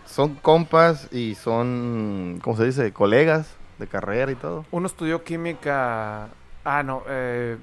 Son 0.05 0.35
compas 0.35 1.11
y 1.11 1.35
son, 1.35 2.39
¿cómo 2.43 2.55
se 2.55 2.65
dice? 2.65 2.93
Colegas 2.93 3.55
de 3.77 3.87
carrera 3.87 4.31
y 4.31 4.35
todo. 4.35 4.65
Uno 4.71 4.87
estudió 4.87 5.23
química... 5.23 6.29
Ah, 6.63 6.83
no, 6.83 7.03
eh... 7.07 7.57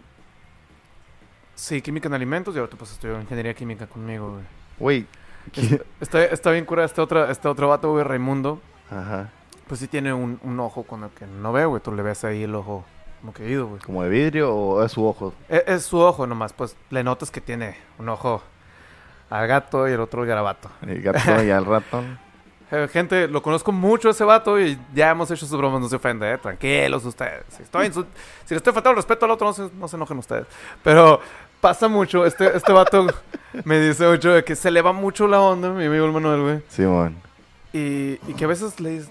Sí, 1.54 1.80
química 1.80 2.08
en 2.08 2.14
alimentos 2.14 2.54
y 2.54 2.58
otro 2.58 2.76
pues 2.76 2.92
estudió 2.92 3.18
ingeniería 3.18 3.54
química 3.54 3.86
conmigo, 3.86 4.32
güey. 4.32 4.44
Güey. 4.78 5.06
Está, 5.54 5.84
está, 6.00 6.24
está 6.24 6.50
bien 6.50 6.64
cura 6.64 6.84
este 6.84 7.00
otro, 7.00 7.28
este 7.30 7.48
otro 7.48 7.68
vato, 7.68 7.90
güey, 7.92 8.04
Raimundo. 8.04 8.60
Ajá. 8.90 9.30
Pues 9.66 9.80
sí 9.80 9.88
tiene 9.88 10.12
un, 10.12 10.38
un 10.42 10.60
ojo 10.60 10.84
con 10.84 11.04
el 11.04 11.10
que 11.10 11.26
no 11.26 11.52
ve, 11.52 11.64
güey. 11.64 11.82
Tú 11.82 11.92
le 11.92 12.02
ves 12.02 12.24
ahí 12.24 12.44
el 12.44 12.54
ojo 12.54 12.84
como 13.20 13.32
que 13.32 13.48
ido, 13.48 13.66
güey. 13.66 13.80
¿Como 13.82 14.02
de 14.02 14.08
vidrio 14.08 14.54
o 14.54 14.84
es 14.84 14.92
su 14.92 15.04
ojo? 15.04 15.32
Es, 15.48 15.64
es 15.66 15.84
su 15.84 15.98
ojo 15.98 16.26
nomás, 16.26 16.52
pues 16.52 16.76
le 16.90 17.02
notas 17.02 17.30
que 17.30 17.40
tiene 17.40 17.76
un 17.98 18.08
ojo 18.08 18.42
al 19.30 19.46
gato 19.48 19.88
y 19.88 19.92
el 19.92 20.00
otro 20.00 20.22
al 20.22 20.28
garabato. 20.28 20.70
El 20.82 21.02
gato 21.02 21.42
y 21.42 21.50
al 21.50 21.64
ratón. 21.64 22.18
Eh, 22.68 22.88
gente, 22.92 23.28
lo 23.28 23.42
conozco 23.42 23.70
mucho 23.70 24.10
ese 24.10 24.24
vato 24.24 24.60
y 24.60 24.76
ya 24.92 25.10
hemos 25.12 25.30
hecho 25.30 25.46
sus 25.46 25.56
bromas, 25.56 25.80
no 25.80 25.88
se 25.88 25.94
ofende, 25.94 26.32
¿eh? 26.32 26.36
Tranquilos 26.38 27.04
ustedes. 27.04 27.44
Si, 27.50 27.62
estoy 27.62 27.86
insu- 27.86 28.06
si 28.44 28.54
le 28.54 28.56
estoy 28.56 28.72
faltando 28.72 28.90
el 28.90 28.96
respeto 28.96 29.24
al 29.24 29.30
otro, 29.30 29.46
no 29.46 29.52
se, 29.52 29.70
no 29.72 29.86
se 29.86 29.94
enojen 29.94 30.18
ustedes. 30.18 30.46
Pero 30.82 31.20
pasa 31.68 31.88
mucho, 31.88 32.24
este, 32.24 32.56
este 32.56 32.72
vato 32.72 33.06
me 33.64 33.80
dice 33.80 34.06
mucho 34.06 34.30
de 34.30 34.44
que 34.44 34.54
se 34.54 34.70
le 34.70 34.82
va 34.82 34.92
mucho 34.92 35.26
la 35.26 35.40
onda, 35.40 35.70
mi 35.70 35.86
amigo 35.86 36.06
el 36.06 36.12
Manuel, 36.12 36.40
güey. 36.42 36.60
Simón. 36.68 37.16
Y, 37.72 38.18
y 38.28 38.34
que 38.36 38.44
a 38.44 38.48
veces 38.48 38.78
le 38.78 38.90
dices, 38.90 39.10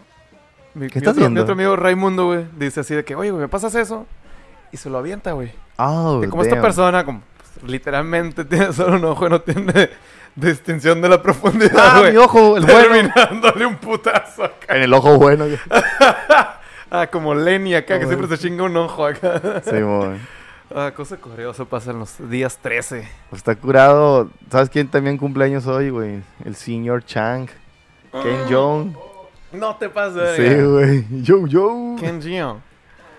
Mi, 0.74 0.88
¿Qué 0.88 0.96
mi 0.96 1.00
estás 1.00 1.12
otro, 1.12 1.22
mi 1.24 1.28
viendo? 1.28 1.42
otro 1.42 1.54
amigo 1.54 1.76
Raimundo, 1.76 2.26
güey, 2.28 2.46
dice 2.58 2.80
así 2.80 2.96
de 2.96 3.04
que, 3.04 3.14
oye, 3.16 3.32
güey, 3.32 3.42
¿me 3.42 3.48
pasas 3.50 3.76
eso? 3.76 4.06
Y 4.72 4.78
se 4.78 4.90
lo 4.90 4.98
avienta, 5.00 5.34
güey. 5.34 5.52
Oh, 5.78 6.20
Que 6.22 6.30
como 6.30 6.44
esta 6.44 6.56
damn. 6.56 6.64
persona, 6.64 7.04
como, 7.04 7.22
pues, 7.38 7.70
literalmente 7.70 8.46
tiene 8.52 8.72
solo 8.72 8.96
un 8.96 9.04
ojo 9.06 9.28
y 9.28 9.30
no 9.32 9.42
tiene 9.42 9.90
distinción 10.36 11.02
de 11.02 11.10
la 11.10 11.22
profundidad, 11.22 11.74
Ah, 11.78 12.00
güey. 12.00 12.12
mi 12.14 12.18
ojo, 12.18 12.56
el 12.58 12.64
bueno. 12.66 13.12
Terminándole 13.14 13.66
un 13.66 13.76
putazo 13.76 14.46
acá. 14.46 14.76
En 14.78 14.84
el 14.84 14.94
ojo 14.94 15.18
bueno. 15.18 15.46
Ah, 16.92 17.08
como 17.08 17.34
Lenny 17.34 17.74
acá, 17.76 17.98
que 18.00 18.06
Ah, 18.06 18.08
siempre 18.08 18.28
se 18.30 18.38
chinga 18.38 18.64
un 18.64 18.78
ojo 18.78 19.06
acá. 19.06 19.62
Sí, 19.66 19.74
mon. 19.76 20.20
Ah, 20.78 20.92
cosa 20.94 21.16
curiosa 21.16 21.64
pasa 21.64 21.92
en 21.92 22.00
los 22.00 22.30
días 22.30 22.58
13. 22.62 23.08
Pues 23.30 23.40
está 23.40 23.56
curado. 23.56 24.30
¿Sabes 24.52 24.70
quién 24.70 24.90
también 24.90 25.18
cumpleaños 25.18 25.66
hoy, 25.68 25.90
güey? 25.90 26.22
El 26.44 26.56
señor 26.56 27.06
Chang. 27.06 27.48
Ken 28.12 28.48
Jeong. 28.50 28.94
No 29.54 29.76
te 29.78 29.88
pases, 29.90 30.36
Sí, 30.36 30.64
güey. 30.66 31.06
Yo, 31.24 31.48
yo. 31.48 31.96
Ken 31.98 32.22
Jeong. 32.22 32.60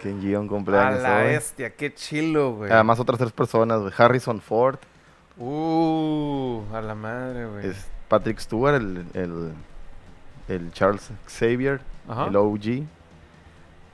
Ken 0.02 0.20
Jeong 0.20 0.44
A 0.44 0.48
cumpleaños 0.50 1.02
la 1.02 1.16
hoy. 1.16 1.22
bestia, 1.28 1.70
qué 1.74 1.94
chilo, 1.94 2.56
güey. 2.56 2.70
Además, 2.70 3.00
otras 3.00 3.18
tres 3.18 3.32
personas, 3.32 3.80
güey. 3.80 3.92
Harrison 3.96 4.38
Ford. 4.42 4.78
Uh, 5.38 6.62
a 6.74 6.80
la 6.82 6.94
madre, 6.94 7.46
güey. 7.46 7.68
Es 7.68 7.86
Patrick 8.08 8.38
Stewart, 8.38 8.74
el, 8.74 9.06
el, 9.14 9.52
el 10.48 10.72
Charles 10.72 11.10
Xavier, 11.26 11.80
Ajá. 12.06 12.26
el 12.26 12.36
OG. 12.36 12.84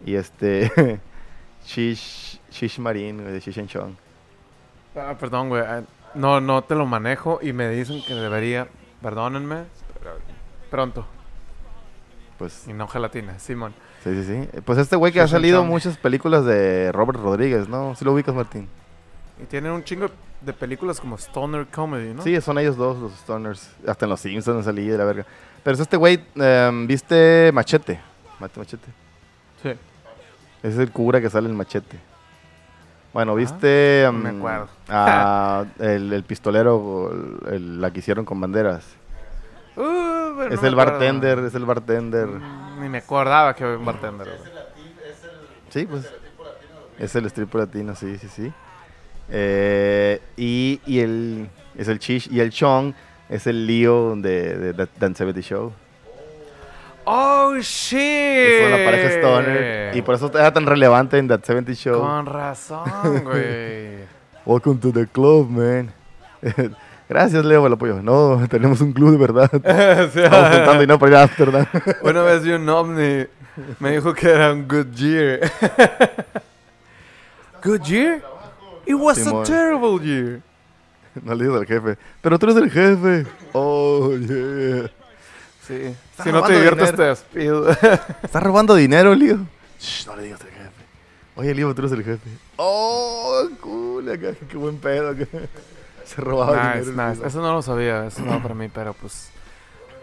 Y 0.04 0.14
este. 0.16 1.00
Shish, 1.64 2.31
Shish 2.52 2.78
Marin, 2.78 3.21
güey, 3.23 3.32
de 3.32 3.40
Shish 3.40 3.59
and 3.59 3.68
Chong. 3.68 3.94
Ah, 4.97 5.14
perdón, 5.18 5.49
güey. 5.49 5.62
ah, 5.62 5.82
No, 6.14 6.40
no 6.40 6.62
te 6.62 6.75
lo 6.75 6.87
manejo 6.87 7.38
y 7.42 7.52
me 7.52 7.68
dicen 7.71 8.02
que 8.06 8.14
debería. 8.14 8.68
Perdónenme. 9.00 9.64
pero 9.99 10.16
Pronto. 10.71 11.06
Pues, 12.38 12.66
Y 12.68 12.73
no 12.73 12.88
gelatina, 12.88 13.38
Simón. 13.38 13.75
sí, 14.02 14.11
sí, 14.14 14.25
sí. 14.25 14.61
Pues 14.64 14.78
este 14.78 14.97
güey 14.97 15.12
que 15.12 15.21
ha 15.21 15.25
Shish 15.25 15.32
salido 15.32 15.64
muchas 15.64 15.97
películas 15.97 16.44
de 16.44 16.90
Robert 16.92 17.18
Rodríguez, 17.21 17.68
¿no? 17.68 17.94
¿Sí 17.94 18.04
lo 18.04 18.12
ubicas, 18.12 18.35
Martín? 18.35 18.68
Y 19.42 19.47
tienen 19.47 19.73
un 19.73 19.82
chingo 19.85 20.09
de 20.40 20.52
películas 20.52 21.00
como 21.00 21.16
Stoner 21.16 21.66
Comedy, 21.66 22.14
¿no? 22.14 22.23
Sí, 22.23 22.40
son 22.40 22.59
ellos 22.59 22.76
dos, 22.76 22.99
los 22.99 23.12
Stoners. 23.12 23.71
Hasta 23.87 24.06
en 24.06 24.11
los 24.11 24.21
Simpsons 24.21 24.59
han 24.59 24.64
salido 24.64 24.92
de 24.92 24.99
la 24.99 25.04
verga. 25.04 25.26
Pero 25.62 25.75
es 25.75 25.80
este 25.80 25.97
güey, 25.97 26.23
em, 26.35 26.87
¿viste 26.87 27.50
Machete? 27.52 28.00
Mate 28.40 28.59
Machete. 28.59 28.88
Sí. 29.62 29.71
Es 30.64 30.76
el 30.78 30.90
cura 30.90 31.21
que 31.21 31.30
sale 31.30 31.49
en 31.49 31.56
Machete. 31.56 31.99
Bueno, 33.12 33.35
¿viste 33.35 34.02
no 34.07 34.12
me 34.12 34.31
acuerdo. 34.31 34.69
a 34.88 35.64
el, 35.78 36.12
el 36.12 36.25
pistolero, 36.25 37.11
el- 37.12 37.54
el- 37.54 37.81
la 37.81 37.90
que 37.90 37.99
hicieron 38.00 38.25
con 38.25 38.40
banderas? 38.40 38.85
Uh, 39.76 40.35
pero 40.38 40.54
es 40.54 40.62
el 40.62 40.75
bartender, 40.75 41.38
es 41.40 41.54
el 41.54 41.64
bartender. 41.64 42.26
Mm, 42.26 42.81
Ni 42.81 42.88
me 42.88 42.99
acordaba 42.99 43.54
que 43.54 43.64
había 43.64 43.78
un 43.78 43.85
bartender, 43.85 44.26
güey. 44.28 44.52
Sí, 45.71 45.87
pues. 45.87 46.11
Es 46.99 47.14
el 47.16 47.25
strip 47.26 47.54
latino, 47.54 47.95
sí, 47.97 48.16
sí, 48.19 48.28
sí. 48.28 48.52
Eh, 49.31 50.21
y, 50.37 50.81
y 50.87 51.00
el 51.00 51.49
es 51.76 51.88
el 51.88 51.99
Chish 51.99 52.28
y 52.31 52.40
el 52.40 52.50
Chong 52.50 52.92
es 53.31 53.47
el 53.47 53.66
lío 53.66 54.14
de, 54.16 54.57
de, 54.59 54.73
de 54.75 54.87
70 54.87 55.40
Show. 55.40 55.73
¡Oh, 57.04 57.54
shit! 57.61 57.99
Es 57.99 58.66
una 58.68 58.85
pareja 58.85 59.09
stoner. 59.18 59.97
Y 59.97 60.02
por 60.02 60.14
eso 60.14 60.30
era 60.32 60.52
tan 60.52 60.66
relevante 60.66 61.18
en 61.18 61.28
That 61.28 61.42
70 61.44 61.73
Show. 61.75 62.00
Con 62.00 62.26
razón, 62.26 62.85
güey. 63.25 64.04
Welcome 64.47 64.80
to 64.80 64.92
the 64.92 65.06
club, 65.06 65.49
man. 65.50 65.92
Gracias, 67.09 67.44
Leo, 67.44 67.61
por 67.61 67.66
el 67.68 67.75
apoyo. 67.75 68.02
No, 68.02 68.47
tenemos 68.49 68.80
un 68.80 68.92
club 68.92 69.11
de 69.12 69.16
verdad. 69.18 69.50
Sí. 70.12 70.21
Estamos 70.21 70.56
juntando 70.56 70.82
y 70.82 70.87
no 70.87 70.99
para 70.99 71.11
ir 71.12 71.16
a 71.16 71.23
Amsterdam. 71.23 71.66
Una 72.02 72.23
vez 72.23 72.42
vi 72.42 72.52
un 72.52 72.68
ovni. 72.68 73.26
Me 73.80 73.90
dijo 73.92 74.14
que 74.14 74.30
era 74.30 74.52
un 74.52 74.66
Goodyear. 74.66 75.40
¿Goodyear? 77.62 78.23
It 78.87 78.94
was 78.94 79.18
Simón. 79.18 79.42
a 79.42 79.44
terrible 79.44 79.99
year. 80.00 80.40
no 81.23 81.35
le 81.35 81.44
digas 81.44 81.61
al 81.61 81.66
jefe. 81.66 81.99
Pero 82.21 82.38
tú 82.38 82.47
eres 82.47 82.56
el 82.56 82.71
jefe. 82.71 83.26
Oh, 83.52 84.16
yeah. 84.16 84.90
Sí. 85.66 85.94
Está 86.22 86.30
Si 86.30 86.32
no 86.32 86.42
te 86.42 86.52
robando 86.52 86.58
diviertes, 86.58 86.90
te 87.32 87.38
dinero. 87.38 87.64
despido. 87.64 87.70
¿Estás 88.22 88.42
robando 88.42 88.74
dinero, 88.74 89.14
Leo? 89.14 89.38
Shh, 89.80 90.06
no 90.06 90.16
le 90.16 90.22
digas 90.24 90.40
al 90.42 90.48
jefe. 90.48 90.70
Oye, 91.36 91.54
Leo, 91.54 91.74
tú 91.74 91.80
eres 91.82 91.92
el 91.92 92.04
jefe. 92.04 92.30
Oh, 92.56 93.48
cool. 93.60 94.10
Acá, 94.10 94.28
qué 94.48 94.56
buen 94.56 94.76
pedo. 94.78 95.10
acá. 95.10 95.24
Se 96.04 96.20
robaba 96.20 96.74
nice, 96.74 96.90
dinero. 96.90 97.08
nice. 97.10 97.26
Eso 97.26 97.40
no 97.40 97.52
lo 97.52 97.62
sabía. 97.62 98.06
Eso 98.06 98.22
no 98.22 98.42
para 98.42 98.54
mí, 98.54 98.68
pero 98.72 98.92
pues. 98.94 99.30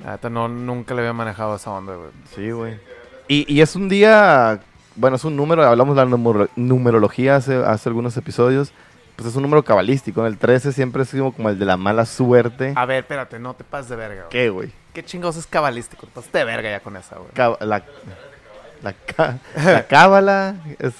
Neta, 0.05 0.29
no, 0.29 0.47
nunca 0.47 0.93
le 0.93 1.01
había 1.01 1.13
manejado 1.13 1.55
esa 1.55 1.71
onda, 1.71 1.95
güey. 1.95 2.09
Sí, 2.35 2.51
güey. 2.51 2.79
Y, 3.27 3.53
y 3.53 3.61
es 3.61 3.75
un 3.75 3.89
día, 3.89 4.59
bueno, 4.95 5.17
es 5.17 5.23
un 5.25 5.35
número, 5.35 5.63
hablamos 5.67 5.95
de 5.95 6.03
la 6.03 6.09
numero- 6.09 6.47
numerología 6.55 7.35
hace, 7.35 7.57
hace 7.57 7.89
algunos 7.89 8.15
episodios, 8.17 8.71
pues 9.19 9.31
es 9.31 9.35
un 9.35 9.41
número 9.41 9.63
cabalístico. 9.63 10.25
El 10.25 10.37
13 10.37 10.71
siempre 10.71 11.03
es 11.03 11.11
como, 11.35 11.49
el 11.49 11.59
de 11.59 11.65
la 11.65 11.75
mala 11.75 12.05
suerte. 12.05 12.71
A 12.77 12.85
ver, 12.85 12.99
espérate, 12.99 13.37
no 13.37 13.53
te 13.53 13.65
pases 13.65 13.89
de 13.89 13.95
verga, 13.97 14.15
güey. 14.21 14.29
¿Qué, 14.29 14.49
güey? 14.49 14.71
¿Qué 14.93 15.03
chingados 15.03 15.35
es 15.35 15.45
cabalístico? 15.45 16.07
Te 16.07 16.13
pasaste 16.13 16.37
de 16.37 16.43
verga 16.45 16.69
ya 16.69 16.79
con 16.79 16.95
esa, 16.95 17.17
güey. 17.17 17.29
Cab- 17.33 17.57
La, 17.59 17.83
la, 18.81 18.93
ca- 18.93 19.37
la 19.61 19.85
cábala 19.87 20.55
es... 20.79 20.93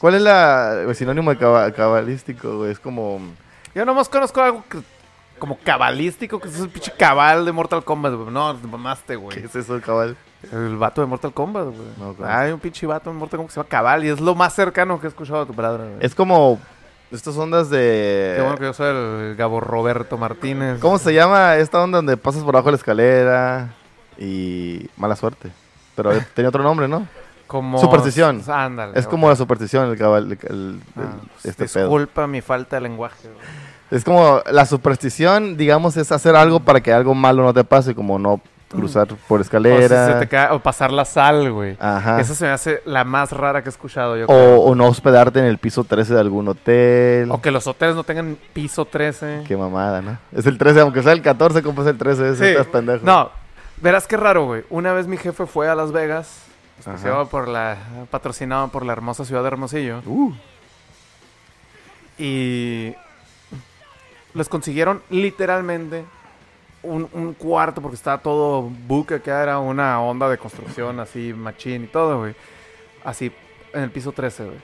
¿Cuál 0.00 0.16
es 0.16 0.22
la, 0.22 0.82
el 0.88 0.94
sinónimo 0.96 1.30
de 1.30 1.38
caba- 1.38 1.70
cabalístico, 1.72 2.56
güey? 2.58 2.72
Es 2.72 2.80
como... 2.80 3.20
Yo 3.74 3.84
nomás 3.84 4.08
conozco 4.08 4.40
algo 4.40 4.64
que, 4.68 4.78
como 5.38 5.58
cabalístico, 5.58 6.40
que 6.40 6.48
es 6.48 6.58
el 6.58 6.70
pinche 6.70 6.90
cabal 6.98 7.44
de 7.44 7.52
Mortal 7.52 7.84
Kombat, 7.84 8.14
güey. 8.14 8.30
No, 8.30 8.56
te 8.56 8.66
mamaste, 8.66 9.12
¿Qué 9.12 9.16
güey. 9.16 9.44
es 9.44 9.54
eso, 9.54 9.80
cabal? 9.80 10.16
El 10.50 10.76
vato 10.76 11.02
de 11.02 11.06
Mortal 11.06 11.32
Kombat, 11.34 11.66
güey. 11.66 11.88
No, 11.98 12.14
conozco. 12.14 12.24
Hay 12.26 12.50
un 12.50 12.58
pinche 12.60 12.86
vato 12.86 13.10
en 13.10 13.16
Mortal 13.16 13.36
Kombat 13.38 13.48
que 13.50 13.54
se 13.54 13.60
llama 13.60 13.68
Cabal 13.68 14.04
y 14.04 14.08
es 14.08 14.20
lo 14.20 14.34
más 14.34 14.54
cercano 14.54 14.98
que 14.98 15.06
he 15.06 15.10
escuchado 15.10 15.42
a 15.42 15.46
tu 15.46 15.54
palabra, 15.54 15.84
güey. 15.84 15.96
Es 16.00 16.14
como... 16.14 16.58
Estas 17.10 17.36
ondas 17.36 17.68
de... 17.70 18.34
Qué 18.36 18.42
bueno 18.42 18.56
que 18.56 18.64
yo 18.64 18.72
soy 18.72 18.88
el 18.88 19.34
Gabo 19.36 19.60
Roberto 19.60 20.16
Martínez. 20.16 20.78
¿Cómo 20.80 20.96
se 20.98 21.12
llama 21.12 21.56
esta 21.56 21.82
onda 21.82 21.98
donde 21.98 22.16
pasas 22.16 22.44
por 22.44 22.54
abajo 22.54 22.66
de 22.68 22.72
la 22.72 22.76
escalera 22.76 23.74
y 24.16 24.88
mala 24.96 25.16
suerte? 25.16 25.50
Pero 25.96 26.12
tenía 26.34 26.48
otro 26.50 26.62
nombre, 26.62 26.86
¿no? 26.86 27.06
Como... 27.48 27.78
Superstición. 27.80 28.42
Ándale. 28.48 28.92
Es 28.96 29.08
como 29.08 29.28
la 29.28 29.34
superstición, 29.34 29.90
el 29.90 29.98
cabal, 29.98 30.24
el- 30.30 30.38
el- 30.48 30.80
Ah, 30.96 31.00
el- 31.00 31.28
pues, 31.30 31.46
este 31.46 31.66
pedo. 31.66 31.88
Disculpa 31.88 32.26
mi 32.28 32.40
falta 32.40 32.76
de 32.76 32.82
lenguaje. 32.82 33.28
Es 33.90 34.04
como 34.04 34.40
la 34.48 34.64
superstición, 34.66 35.56
digamos, 35.56 35.96
es 35.96 36.12
hacer 36.12 36.36
algo 36.36 36.60
para 36.60 36.80
que 36.80 36.92
algo 36.92 37.12
malo 37.16 37.42
no 37.42 37.52
te 37.52 37.64
pase, 37.64 37.92
como 37.96 38.20
no 38.20 38.40
cruzar 38.70 39.08
por 39.28 39.40
O, 39.40 39.42
escalera. 39.42 40.06
si 40.06 40.12
se 40.12 40.18
te 40.20 40.28
cae- 40.28 40.50
o 40.52 40.60
pasar 40.60 40.92
la 40.92 41.04
sal, 41.04 41.50
güey. 41.52 41.76
Ajá. 41.80 42.20
Esa 42.20 42.34
se 42.34 42.44
me 42.44 42.50
hace 42.52 42.82
la 42.84 43.04
más 43.04 43.32
rara 43.32 43.62
que 43.62 43.68
he 43.68 43.72
escuchado 43.72 44.16
yo. 44.16 44.26
creo. 44.26 44.60
O, 44.60 44.74
no 44.74 44.86
hospedarte 44.86 45.38
en 45.40 45.46
el 45.46 45.58
piso 45.58 45.84
13 45.84 46.14
de 46.14 46.20
algún 46.20 46.46
hotel. 46.48 47.30
O 47.32 47.40
que 47.42 47.50
los 47.50 47.66
hoteles 47.66 47.96
no 47.96 48.04
tengan 48.04 48.38
piso 48.52 48.84
13. 48.84 49.42
Qué 49.46 49.56
mamada, 49.56 50.00
¿no? 50.02 50.18
Es 50.32 50.46
el 50.46 50.56
13, 50.56 50.80
aunque 50.80 51.02
sea 51.02 51.12
el 51.12 51.20
14, 51.22 51.62
como 51.62 51.82
es 51.82 51.88
el 51.88 51.98
13, 51.98 52.30
ese 52.30 52.36
Sí. 52.44 52.50
estás 52.52 52.66
pendejo. 52.68 53.04
No, 53.04 53.30
verás 53.78 54.06
qué 54.06 54.16
raro, 54.16 54.44
güey. 54.46 54.62
Una 54.70 54.92
vez 54.92 55.06
mi 55.06 55.16
jefe 55.16 55.46
fue 55.46 55.68
a 55.68 55.74
Las 55.74 55.90
Vegas, 55.92 56.42
por 57.30 57.48
la, 57.48 57.76
patrocinado 58.10 58.68
por 58.68 58.86
la 58.86 58.92
hermosa 58.92 59.24
ciudad 59.24 59.42
de 59.42 59.48
Hermosillo, 59.48 60.00
Uh, 60.06 60.32
y 62.18 62.94
les 64.34 64.48
consiguieron 64.48 65.02
literalmente 65.10 66.04
un, 66.82 67.08
un 67.12 67.34
cuarto 67.34 67.80
porque 67.80 67.96
estaba 67.96 68.18
todo 68.18 68.62
book 68.62 69.14
acá, 69.14 69.42
era 69.42 69.58
una 69.58 70.00
onda 70.00 70.28
de 70.28 70.38
construcción 70.38 71.00
así, 71.00 71.32
machín 71.32 71.84
y 71.84 71.86
todo, 71.86 72.20
güey. 72.20 72.34
Así, 73.04 73.32
en 73.72 73.82
el 73.82 73.90
piso 73.90 74.12
13, 74.12 74.44
güey. 74.44 74.58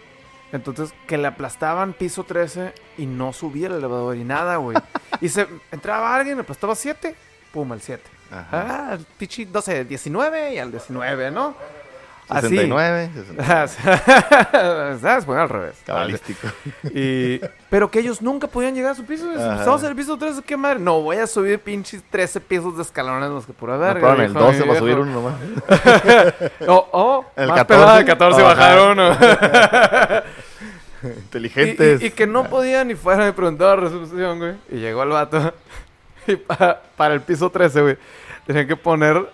Entonces, 0.52 0.94
que 1.06 1.18
le 1.18 1.26
aplastaban 1.26 1.92
piso 1.92 2.24
13 2.24 2.72
y 2.98 3.06
no 3.06 3.32
subía 3.32 3.66
el 3.66 3.74
elevador 3.74 4.16
y 4.16 4.24
nada, 4.24 4.56
güey. 4.56 4.76
y 5.20 5.28
se 5.28 5.46
entraba 5.70 6.14
alguien, 6.14 6.36
le 6.36 6.42
aplastaba 6.42 6.74
7, 6.74 7.14
pum, 7.52 7.72
el 7.72 7.80
7. 7.80 8.02
ajá. 8.30 8.48
Ah, 8.92 8.98
pichi 9.18 9.44
12, 9.44 9.84
19 9.84 10.54
y 10.54 10.58
al 10.58 10.70
19, 10.70 11.30
¿no? 11.30 11.54
Así. 12.28 12.48
69, 12.48 13.10
69. 13.14 14.98
¿Sabes? 15.00 15.26
Bueno, 15.26 15.42
al 15.42 15.48
revés. 15.48 15.76
Cabalístico. 15.86 16.48
Y, 16.92 17.40
pero 17.70 17.88
que 17.90 18.00
ellos 18.00 18.20
nunca 18.20 18.48
podían 18.48 18.74
llegar 18.74 18.92
a 18.92 18.94
su 18.96 19.04
piso. 19.04 19.30
Ajá. 19.30 19.58
Estamos 19.60 19.82
en 19.84 19.90
el 19.90 19.96
piso 19.96 20.16
13, 20.16 20.42
qué 20.42 20.56
madre. 20.56 20.80
No, 20.80 21.02
voy 21.02 21.18
a 21.18 21.26
subir 21.28 21.60
pinches 21.60 22.02
13 22.10 22.40
pisos 22.40 22.76
de 22.76 22.82
escalones, 22.82 23.30
los 23.30 23.46
que 23.46 23.52
pura 23.52 23.74
No, 23.74 23.80
verga. 23.80 24.00
pero 24.00 24.14
en 24.14 24.20
el 24.22 24.32
dijo 24.34 24.44
12 24.44 24.62
mi 24.62 24.68
va 24.68 24.74
a 24.74 24.78
subir 24.78 24.98
uno 24.98 25.12
nomás. 25.12 25.34
Oh, 26.68 26.88
oh, 26.92 27.26
El 27.36 27.48
más 27.48 27.58
14. 27.58 27.64
pelada, 27.80 27.98
el 28.00 28.04
14 28.06 28.40
Ajá. 28.42 28.48
bajar 28.54 28.90
uno. 28.90 29.16
Inteligentes. 31.16 32.00
y, 32.00 32.04
y- 32.04 32.08
y 32.08 32.10
que 32.10 32.26
no 32.26 32.44
podían 32.48 32.88
ni 32.88 32.94
fuera 32.94 33.24
me 33.24 33.32
preguntaba 33.32 33.76
resolución, 33.76 34.38
güey. 34.38 34.54
Y 34.70 34.76
llegó 34.76 35.02
el 35.02 35.10
vato. 35.10 35.54
Y 36.28 36.34
pa- 36.34 36.80
para 36.96 37.14
el 37.14 37.20
piso 37.20 37.48
13, 37.50 37.82
güey, 37.82 37.96
tenían 38.48 38.66
que 38.66 38.74
poner 38.74 39.24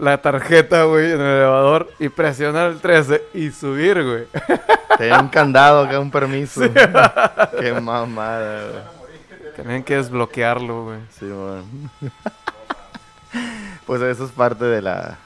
la 0.00 0.20
tarjeta, 0.22 0.84
güey, 0.84 1.12
en 1.12 1.20
el 1.20 1.26
elevador 1.26 1.88
y 1.98 2.08
presionar 2.08 2.70
el 2.70 2.80
13 2.80 3.22
y 3.34 3.50
subir, 3.50 4.02
güey. 4.02 4.24
Tenía 4.98 5.20
un 5.20 5.28
candado 5.28 5.84
acá, 5.84 6.00
un 6.00 6.10
permiso. 6.10 6.62
Qué 7.60 7.72
mamada, 7.80 8.62
güey. 8.70 8.82
Tenían 9.56 9.82
que 9.82 9.96
desbloquearlo, 9.96 10.84
güey. 10.84 10.98
Sí, 11.18 11.24
man. 11.26 11.64
Pues 13.86 14.00
eso 14.02 14.24
es 14.24 14.30
parte 14.32 14.64
de 14.64 14.82
la, 14.82 15.16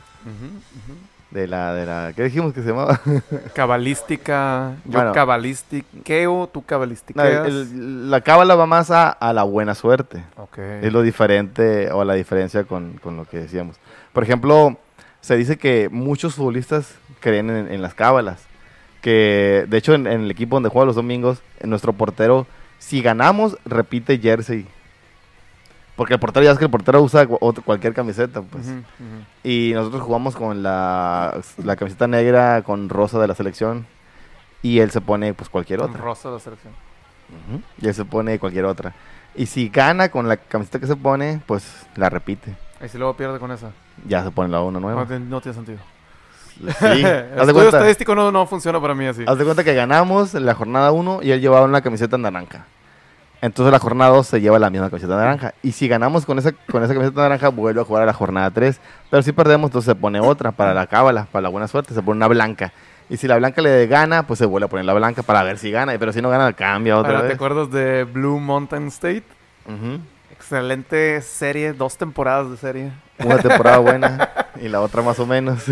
de 1.31 1.47
la, 1.47 1.75
de 1.75 1.85
la, 1.87 2.13
¿qué 2.15 2.25
dijimos 2.25 2.53
que 2.55 2.63
se 2.63 2.69
llamaba? 2.69 2.99
Cabalística, 3.55 4.73
yo 4.85 4.93
Bueno. 4.93 5.13
cabalistiqueo, 5.13 6.49
tú 6.53 6.61
No, 6.61 6.67
cabalistiqueas. 6.67 7.47
el- 7.47 8.11
la 8.11 8.21
cábala 8.23 8.55
va 8.55 8.65
más 8.67 8.91
a, 8.91 9.11
a 9.11 9.33
la 9.33 9.43
buena 9.43 9.75
suerte. 9.75 10.25
Es 10.81 10.93
lo 10.93 11.03
diferente 11.03 11.91
o 11.93 12.05
la 12.05 12.15
diferencia 12.15 12.65
con, 12.65 12.95
con 13.03 13.17
lo 13.17 13.25
que 13.27 13.39
decíamos. 13.41 13.77
Por 14.15 14.23
ejemplo, 14.23 14.79
se 15.21 15.37
dice 15.37 15.59
que 15.59 15.91
muchos 15.91 16.35
futbolistas 16.37 16.95
creen 17.21 17.51
en, 17.51 17.71
en 17.71 17.83
las 17.83 17.93
cábalas. 17.95 18.43
Que 19.03 19.67
de 19.69 19.77
hecho 19.77 19.93
en, 19.95 20.07
en 20.07 20.23
el 20.23 20.31
equipo 20.31 20.57
donde 20.57 20.71
juega 20.71 20.87
los 20.87 20.97
domingos, 20.97 21.43
en 21.61 21.69
nuestro 21.69 21.93
portero, 21.93 22.47
si 22.79 23.03
ganamos, 23.03 23.59
repite 23.67 24.19
jersey. 24.19 24.67
Porque 25.97 26.15
el 26.15 26.21
portero 26.21 26.45
ya 26.45 26.51
es 26.53 26.59
que 26.59 26.65
el 26.65 26.71
portero 26.71 27.01
usa 27.03 27.27
otro- 27.41 27.63
cualquier 27.63 27.93
camiseta, 27.95 28.43
pues. 28.43 28.67
Y 29.45 29.73
nosotros 29.75 30.03
jugamos 30.03 30.35
con 30.35 30.63
la, 30.63 31.39
la 31.63 31.77
camiseta 31.77 32.09
negra 32.09 32.63
con 32.63 32.89
rosa 32.89 33.21
de 33.21 33.29
la 33.29 33.35
selección. 33.35 33.87
Y 34.63 34.79
él 34.81 34.91
se 34.91 35.01
pone 35.01 35.35
pues 35.35 35.49
cualquier 35.51 35.81
otra. 35.83 36.01
rosa 36.01 36.31
la 36.31 36.41
selección. 36.41 36.73
Y 37.81 37.87
él 37.87 37.95
se 37.95 38.05
pone 38.05 38.39
cualquier 38.39 38.65
otra. 38.65 38.95
Y 39.37 39.47
si 39.47 39.69
gana 39.69 40.09
con 40.09 40.27
la 40.29 40.37
camiseta 40.37 40.79
que 40.81 40.87
se 40.87 40.97
pone, 40.97 41.41
pues 41.47 41.87
la 41.97 42.09
repite. 42.11 42.57
Y 42.85 42.89
si 42.89 42.99
luego 42.99 43.17
pierde 43.17 43.39
con 43.39 43.53
esa. 43.53 43.71
Ya 44.07 44.23
se 44.25 44.31
pone 44.31 44.49
la 44.51 44.59
No, 44.59 44.71
nueva. 44.73 45.07
no 45.29 45.41
tiene 45.41 45.55
sentido. 45.55 45.79
Sí. 46.57 46.65
El 46.83 47.05
estudio 47.05 47.53
cuenta, 47.55 47.79
estadístico 47.79 48.15
no, 48.15 48.31
no 48.31 48.47
funciona 48.47 48.81
para 48.81 48.95
mí 48.95 49.07
así. 49.07 49.25
haz 49.27 49.39
de 49.39 49.45
cuenta 49.45 49.65
que 49.65 49.75
ganamos 49.75 50.35
en 50.35 50.47
la 50.47 50.55
jornada 50.55 50.93
1 50.93 51.21
y 51.23 51.31
él 51.33 51.41
llevaba 51.41 51.65
una 51.67 51.81
camiseta 51.81 52.17
naranja. 52.19 52.67
Entonces 53.41 53.73
la 53.73 53.79
jornada 53.79 54.11
2 54.13 54.27
se 54.27 54.41
lleva 54.41 54.59
la 54.59 54.71
misma 54.71 54.89
camiseta 54.89 55.17
naranja. 55.17 55.53
Y 55.63 55.73
si 55.73 55.89
ganamos 55.89 56.25
con 56.25 56.39
esa, 56.39 56.53
con 56.53 56.83
esa 56.83 56.95
camiseta 56.95 57.23
naranja, 57.23 57.49
vuelve 57.49 57.81
a 57.81 57.85
jugar 57.85 58.05
a 58.05 58.07
la 58.07 58.13
jornada 58.15 58.51
3. 58.51 58.81
Pero 59.11 59.23
si 59.23 59.33
perdemos, 59.33 59.69
entonces 59.69 59.87
se 59.93 59.95
pone 59.95 60.21
otra 60.21 60.53
para 60.53 60.73
la 60.75 60.87
cábala, 60.87 61.27
para 61.31 61.43
la 61.43 61.49
buena 61.51 61.67
suerte, 61.69 61.93
se 61.93 62.03
pone 62.03 62.19
una 62.19 62.29
blanca. 62.29 62.73
Y 63.11 63.19
si 63.19 63.27
la 63.29 63.37
blanca 63.37 63.61
le 63.61 63.87
gana, 63.87 64.27
pues 64.27 64.39
se 64.39 64.47
vuelve 64.47 64.65
a 64.65 64.69
poner 64.69 64.87
la 64.87 64.95
blanca 64.95 65.23
para 65.23 65.43
ver 65.43 65.59
si 65.59 65.71
gana. 65.71 65.93
Pero 65.99 66.11
si 66.13 66.23
no 66.23 66.31
gana, 66.31 66.53
cambia 66.55 66.97
otra 66.97 67.11
Ahora, 67.11 67.21
¿te 67.23 67.27
vez. 67.29 67.35
acuerdas 67.35 67.71
de 67.71 68.05
Blue 68.05 68.41
Mountain 68.41 68.87
State? 68.87 69.25
Excelente 70.31 71.21
serie, 71.21 71.73
dos 71.75 71.97
temporadas 71.99 72.51
de 72.51 72.57
serie. 72.57 72.93
Una 73.19 73.39
temporada 73.39 73.79
buena 73.79 74.31
y 74.61 74.69
la 74.69 74.81
otra 74.81 75.03
más 75.03 75.19
o 75.19 75.27
menos. 75.27 75.63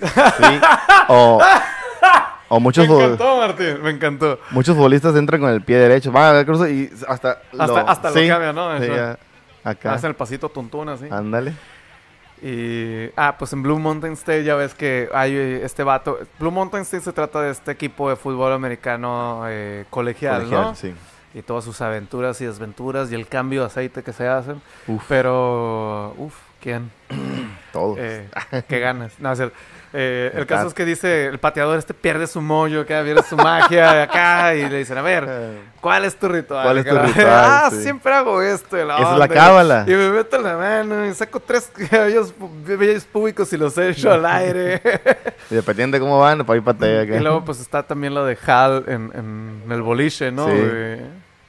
Sí. 0.00 0.60
O, 1.08 1.40
o 2.48 2.60
muchos, 2.60 2.86
me 2.88 2.94
encantó, 2.94 3.36
Martín, 3.38 3.82
me 3.82 3.90
encantó. 3.90 4.38
muchos 4.50 4.74
futbolistas 4.76 5.14
entran 5.16 5.40
con 5.40 5.50
el 5.50 5.62
pie 5.62 5.78
derecho. 5.78 6.12
Van 6.12 6.24
a 6.24 6.32
ver 6.32 6.44
cruzo 6.46 6.68
y 6.68 6.90
hasta 7.08 7.38
Hasta- 7.58 7.80
hasta 7.82 8.08
lo 8.10 8.14
cambia, 8.28 8.52
¿no? 8.52 8.78
Sí, 8.78 8.86
ya. 8.86 9.18
Acá. 9.62 9.94
Hacen 9.94 10.10
el 10.10 10.16
pasito 10.16 10.48
tuntún 10.50 10.88
así. 10.90 11.06
Ándale. 11.10 11.54
Y, 12.42 13.08
ah, 13.16 13.36
pues 13.38 13.52
en 13.54 13.62
Blue 13.62 13.78
Mountain 13.78 14.12
State 14.14 14.44
ya 14.44 14.54
ves 14.56 14.74
que 14.74 15.08
hay 15.14 15.34
eh, 15.34 15.60
este 15.64 15.82
vato. 15.82 16.18
Blue 16.38 16.50
Mountain 16.50 16.82
State 16.82 17.04
se 17.04 17.12
trata 17.12 17.40
de 17.40 17.50
este 17.52 17.70
equipo 17.70 18.10
de 18.10 18.16
fútbol 18.16 18.52
americano 18.52 19.44
eh, 19.48 19.86
colegial, 19.88 20.40
Colegial, 20.42 20.62
¿no? 20.62 20.74
sí. 20.74 20.94
Y 21.34 21.42
todas 21.42 21.64
sus 21.64 21.80
aventuras 21.80 22.40
y 22.40 22.46
desventuras 22.46 23.10
y 23.10 23.14
el 23.16 23.26
cambio 23.26 23.60
de 23.62 23.66
aceite 23.66 24.02
que 24.02 24.12
se 24.12 24.26
hacen. 24.28 24.62
Uf, 24.86 25.02
Pero, 25.08 26.14
uff, 26.16 26.34
¿quién? 26.62 26.90
todo. 27.72 27.96
Eh, 27.98 28.28
qué 28.68 28.78
ganas. 28.78 29.12
No, 29.18 29.32
es 29.32 29.38
cierto. 29.38 29.56
Eh, 29.96 30.32
el 30.34 30.44
caso 30.46 30.66
es 30.66 30.74
que 30.74 30.84
dice 30.84 31.26
el 31.26 31.38
pateador 31.38 31.78
este 31.78 31.94
pierde 31.94 32.26
su 32.26 32.40
mollo, 32.40 32.80
acá 32.80 33.00
pierde 33.04 33.22
su 33.22 33.36
magia 33.36 33.92
de 33.92 34.02
acá 34.02 34.52
y 34.56 34.68
le 34.68 34.78
dicen, 34.78 34.98
a 34.98 35.02
ver, 35.02 35.28
¿cuál 35.80 36.04
es 36.04 36.16
tu 36.16 36.26
ritual? 36.28 36.64
¿Cuál 36.64 36.78
es 36.78 36.84
tu 36.84 36.98
ritual? 36.98 37.26
ah, 37.28 37.68
Sí. 37.70 37.80
siempre 37.82 38.12
hago 38.12 38.42
esto. 38.42 38.76
la 38.84 38.98
Esa 38.98 39.12
es 39.12 39.18
la 39.18 39.28
cábala. 39.28 39.84
Y 39.86 39.92
me 39.92 40.10
meto 40.10 40.34
en 40.36 40.42
la 40.42 40.56
mano 40.56 41.06
y 41.06 41.14
saco 41.14 41.38
tres 41.38 41.70
cabellos, 41.90 42.34
vellos 42.64 43.04
públicos 43.04 43.52
y 43.52 43.56
los 43.56 43.78
echo 43.78 44.10
al 44.12 44.26
aire. 44.26 44.82
y 45.48 45.54
dependiendo 45.54 45.96
de 45.96 46.00
cómo 46.00 46.18
van, 46.18 46.44
para 46.44 46.56
ir 46.56 46.64
patea 46.64 47.02
acá. 47.02 47.16
y 47.16 47.20
luego 47.20 47.44
pues 47.44 47.60
está 47.60 47.84
también 47.84 48.14
lo 48.14 48.24
de 48.24 48.36
Hal 48.46 48.84
en, 48.88 49.12
en 49.14 49.62
el 49.72 49.82
boliche, 49.82 50.32
¿no? 50.32 50.48
Sí. 50.48 50.54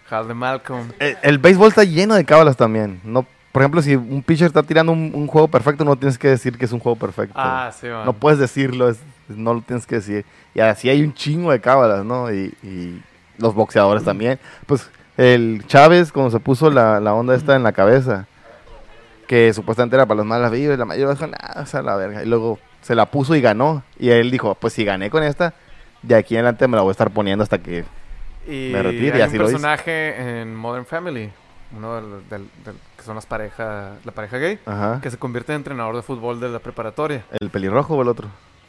Eh, 0.06 0.15
Hal 0.15 0.28
de 0.28 0.34
Malcolm. 0.34 0.91
El, 1.00 1.18
el 1.22 1.38
béisbol 1.38 1.70
está 1.70 1.84
lleno 1.84 2.15
de 2.15 2.26
cábalas 2.26 2.58
también. 2.58 3.00
No, 3.04 3.26
por 3.52 3.62
ejemplo, 3.62 3.82
si 3.82 3.96
un 3.96 4.22
pitcher 4.24 4.48
está 4.48 4.63
tirando 4.63 4.91
un, 4.91 5.12
un 5.13 5.28
juego 5.28 5.48
perfecto, 5.48 5.84
no 5.86 5.96
tienes 5.96 6.18
que 6.18 6.28
decir 6.28 6.58
que 6.58 6.65
es 6.65 6.72
un 6.72 6.80
juego 6.80 6.98
perfecto. 6.98 7.34
Ah, 7.38 7.72
sí, 7.80 7.88
man. 7.88 8.06
No 8.06 8.13
puedes 8.13 8.38
decirlo, 8.39 8.89
es- 8.89 9.00
no 9.30 9.54
lo 9.56 9.62
tienes 9.62 9.88
que 9.88 9.96
decir. 9.96 10.26
Y 10.54 10.60
así 10.60 10.89
hay 10.89 11.02
un 11.04 11.13
chingo 11.13 11.52
de 11.52 11.60
cábalas, 11.62 12.06
¿no? 12.06 12.32
Y, 12.32 12.54
y 12.63 13.02
los 13.38 13.56
boxeadores 13.56 14.04
también. 14.04 14.39
Pues 14.68 14.89
el 15.18 15.63
Chávez, 15.68 16.12
cuando 16.12 16.30
se 16.32 16.39
puso 16.39 16.70
la, 16.70 17.00
la 17.00 17.13
onda 17.13 17.34
esta 17.36 17.56
en 17.56 17.63
la 17.63 17.72
cabeza, 17.72 18.28
que 19.28 19.52
supuestamente 19.54 19.96
era 19.96 20.06
para 20.06 20.18
los 20.18 20.26
malas 20.28 20.52
vibras, 20.52 20.78
la 20.78 20.86
mayoría 20.86 21.13
dijo, 21.13 21.26
nada, 21.28 21.62
o 21.62 21.65
sea, 21.65 21.82
la 21.82 21.96
verga. 21.96 22.22
Y 22.24 22.28
luego 22.28 22.60
se 22.82 22.94
la 22.94 23.08
puso 23.08 23.36
y 23.36 23.41
ganó. 23.41 23.82
Y 23.98 24.10
él 24.10 24.30
dijo, 24.30 24.54
pues 24.56 24.74
si 24.74 24.86
gané 24.86 25.10
con 25.10 25.24
esta, 25.24 25.54
de 26.04 26.13
aquí 26.15 26.36
en 26.36 26.41
adelante 26.41 26.68
me 26.68 26.76
la 26.76 26.84
voy 26.84 26.89
a 26.89 26.91
estar 26.91 27.10
poniendo 27.10 27.41
hasta 27.44 27.58
que... 27.58 27.86
Y 28.47 28.69
Me 28.73 28.84
retiro 28.84 29.15
hay 29.15 29.21
así 29.21 29.34
un 29.38 29.39
lo 29.39 29.45
hice. 29.45 29.53
personaje 29.53 30.41
en 30.41 30.55
Modern 30.55 30.86
Family, 30.86 31.31
uno 31.75 31.95
del, 31.95 32.29
del- 32.29 32.49
del- 32.63 32.75
que 32.97 33.03
son 33.03 33.15
las 33.15 33.25
parejas, 33.25 33.93
la 34.05 34.12
pareja 34.12 34.38
gay, 34.38 34.60
Ajá. 34.65 34.99
que 35.01 35.10
se 35.10 35.17
convierte 35.17 35.51
en 35.53 35.58
entrenador 35.58 35.95
de 35.95 36.01
fútbol 36.03 36.39
de 36.39 36.49
la 36.49 36.60
preparatoria. 36.60 37.23
¿El 37.39 37.49
pelirrojo 37.49 37.95
o 37.95 38.01
el 38.01 38.08
otro? 38.08 38.27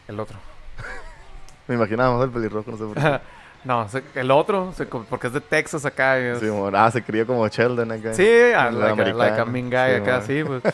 El 0.09 0.19
otro. 0.21 0.39
Me 1.69 1.75
imaginaba 1.75 2.23
el 2.25 2.31
pelirrojo, 2.31 2.71
no 2.71 2.77
sé 2.79 2.85
por 2.85 2.95
qué. 2.95 3.21
no, 3.65 3.89
se- 3.89 4.03
el 4.15 4.31
otro, 4.31 4.73
se 4.75 4.87
porque 4.87 5.27
es 5.27 5.33
de 5.33 5.41
Texas 5.41 5.85
acá. 5.85 6.17
es- 6.19 6.39
Sí, 6.41 6.47
mo- 6.47 6.71
ah, 6.73 6.91
se 6.91 7.03
crió 7.03 7.27
como 7.27 7.47
Sheldon 7.47 7.93
acá. 7.93 8.15
Sí, 8.15 8.23
like, 8.25 8.55
a, 8.55 8.71
like 8.71 9.41
a 9.41 9.45
mean 9.45 9.69
guy 9.69 9.97
Sí, 9.97 10.03
acá, 10.03 10.23
sí, 10.23 10.43
pues. 10.45 10.63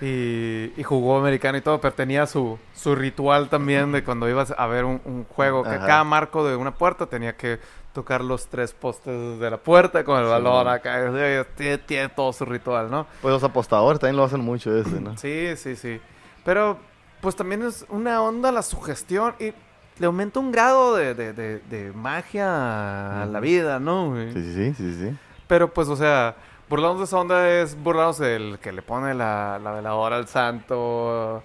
Y, 0.00 0.72
y 0.76 0.82
jugó 0.84 1.18
americano 1.18 1.58
y 1.58 1.60
todo, 1.60 1.80
pero 1.80 1.92
tenía 1.92 2.24
su, 2.28 2.56
su 2.72 2.94
ritual 2.94 3.48
también 3.48 3.90
de 3.90 4.04
cuando 4.04 4.28
ibas 4.28 4.54
a 4.56 4.66
ver 4.68 4.84
un, 4.84 5.00
un 5.04 5.24
juego, 5.24 5.64
que 5.64 5.70
Ajá. 5.70 5.86
cada 5.88 6.04
marco 6.04 6.46
de 6.46 6.54
una 6.54 6.72
puerta 6.72 7.06
tenía 7.06 7.32
que 7.36 7.58
tocar 7.92 8.22
los 8.22 8.46
tres 8.46 8.72
postes 8.72 9.38
de 9.40 9.50
la 9.50 9.56
puerta 9.56 10.04
con 10.04 10.18
el 10.18 10.24
Sí, 10.26 10.30
balón 10.30 10.68
acá. 10.68 11.44
Tiene, 11.56 11.78
tiene 11.78 12.08
todo 12.10 12.32
su 12.32 12.44
ritual, 12.44 12.90
¿no? 12.90 13.06
Pues 13.22 13.32
los 13.32 13.42
apostadores 13.42 13.98
también 14.00 14.16
lo 14.16 14.24
hacen 14.24 14.40
mucho 14.40 14.76
ese, 14.76 15.00
¿no? 15.00 15.16
Sí, 15.16 15.56
sí, 15.56 15.74
sí. 15.76 16.00
Pero, 16.44 16.78
pues 17.20 17.34
también 17.34 17.62
es 17.62 17.84
una 17.88 18.22
onda 18.22 18.52
la 18.52 18.62
sugestión 18.62 19.34
y 19.40 19.52
le 19.98 20.06
aumenta 20.06 20.38
un 20.38 20.52
grado 20.52 20.94
de, 20.94 21.14
de, 21.14 21.32
de- 21.32 21.58
de 21.58 21.92
magia 21.92 23.22
a 23.22 23.26
la 23.26 23.40
vida, 23.40 23.80
¿no? 23.80 24.10
güey? 24.10 24.32
Sí, 24.32 24.42
sí, 24.44 24.54
sí, 24.54 24.74
sí, 24.74 24.94
sí. 25.10 25.16
Pero, 25.48 25.72
pues, 25.74 25.88
o 25.88 25.96
sea, 25.96 26.36
burlarnos 26.68 26.98
de 27.00 27.04
esa 27.06 27.18
onda 27.18 27.48
es 27.48 27.76
burlarnos 27.82 28.18
del 28.18 28.58
que 28.60 28.70
le 28.70 28.82
pone 28.82 29.12
la, 29.14 29.58
la 29.58 29.72
veladora 29.72 30.16
al 30.16 30.28
santo, 30.28 31.42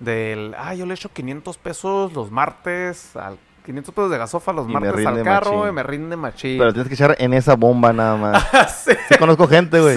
del, 0.00 0.54
ah, 0.58 0.74
yo 0.74 0.84
le 0.84 0.94
echo 0.94 1.08
500 1.12 1.56
pesos 1.56 2.12
los 2.12 2.30
martes, 2.30 3.16
al 3.16 3.38
500 3.64 3.94
pesos 3.94 4.10
de 4.10 4.18
gasofa 4.18 4.52
los 4.52 4.68
Y 4.68 4.72
martes 4.72 5.06
al 5.06 5.22
carro 5.22 5.52
machín. 5.52 5.68
y 5.68 5.72
me 5.72 5.82
rinde 5.82 6.16
machín. 6.16 6.58
Pero 6.58 6.72
tienes 6.72 6.88
que 6.88 6.94
echar 6.94 7.16
en 7.18 7.32
esa 7.32 7.56
bomba 7.56 7.92
nada 7.94 8.16
más. 8.16 8.82
sí. 8.84 8.92
Sí 9.08 9.16
conozco 9.18 9.48
gente, 9.48 9.80
güey. 9.80 9.96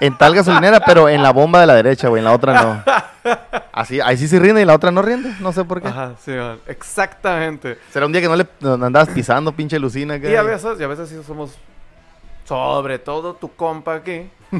En 0.00 0.16
tal 0.16 0.34
gasolinera, 0.34 0.80
pero 0.80 1.08
en 1.10 1.22
la 1.22 1.30
bomba 1.30 1.60
de 1.60 1.66
la 1.66 1.74
derecha, 1.74 2.08
güey. 2.08 2.20
En 2.20 2.24
la 2.24 2.32
otra 2.32 2.62
no. 2.62 2.82
Así, 3.72 4.00
ahí 4.00 4.16
sí 4.16 4.26
se 4.28 4.38
rinde 4.38 4.60
y 4.60 4.62
en 4.62 4.68
la 4.68 4.74
otra 4.74 4.90
no 4.90 5.02
rinde. 5.02 5.30
No 5.40 5.52
sé 5.52 5.62
por 5.64 5.82
qué. 5.82 5.88
Ajá, 5.88 6.14
sí, 6.24 6.30
man, 6.32 6.58
exactamente. 6.66 7.78
Será 7.90 8.06
un 8.06 8.12
día 8.12 8.20
que 8.22 8.28
no 8.28 8.36
le 8.36 8.46
no 8.60 8.72
andabas 8.84 9.10
pisando, 9.10 9.52
pinche 9.52 9.78
Lucina. 9.78 10.16
Y 10.16 10.34
a 10.34 10.42
veces, 10.42 10.80
y 10.80 10.82
a 10.82 10.88
veces 10.88 11.08
sí 11.10 11.20
somos, 11.26 11.56
sobre 12.44 12.98
todo 12.98 13.34
tu 13.34 13.54
compa 13.54 13.94
aquí, 13.96 14.30
me 14.50 14.58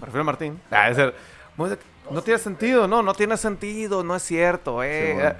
refiero 0.00 0.20
a 0.20 0.24
Martín, 0.24 0.60
ah, 0.70 0.90
es 0.90 0.98
el- 0.98 1.14
no 2.10 2.22
tiene 2.22 2.38
sentido, 2.38 2.86
no, 2.88 3.02
no 3.02 3.14
tiene 3.14 3.36
sentido, 3.36 4.02
no 4.04 4.14
es 4.16 4.22
cierto, 4.22 4.82
eh. 4.82 5.12
Bueno. 5.14 5.28
eh, 5.30 5.36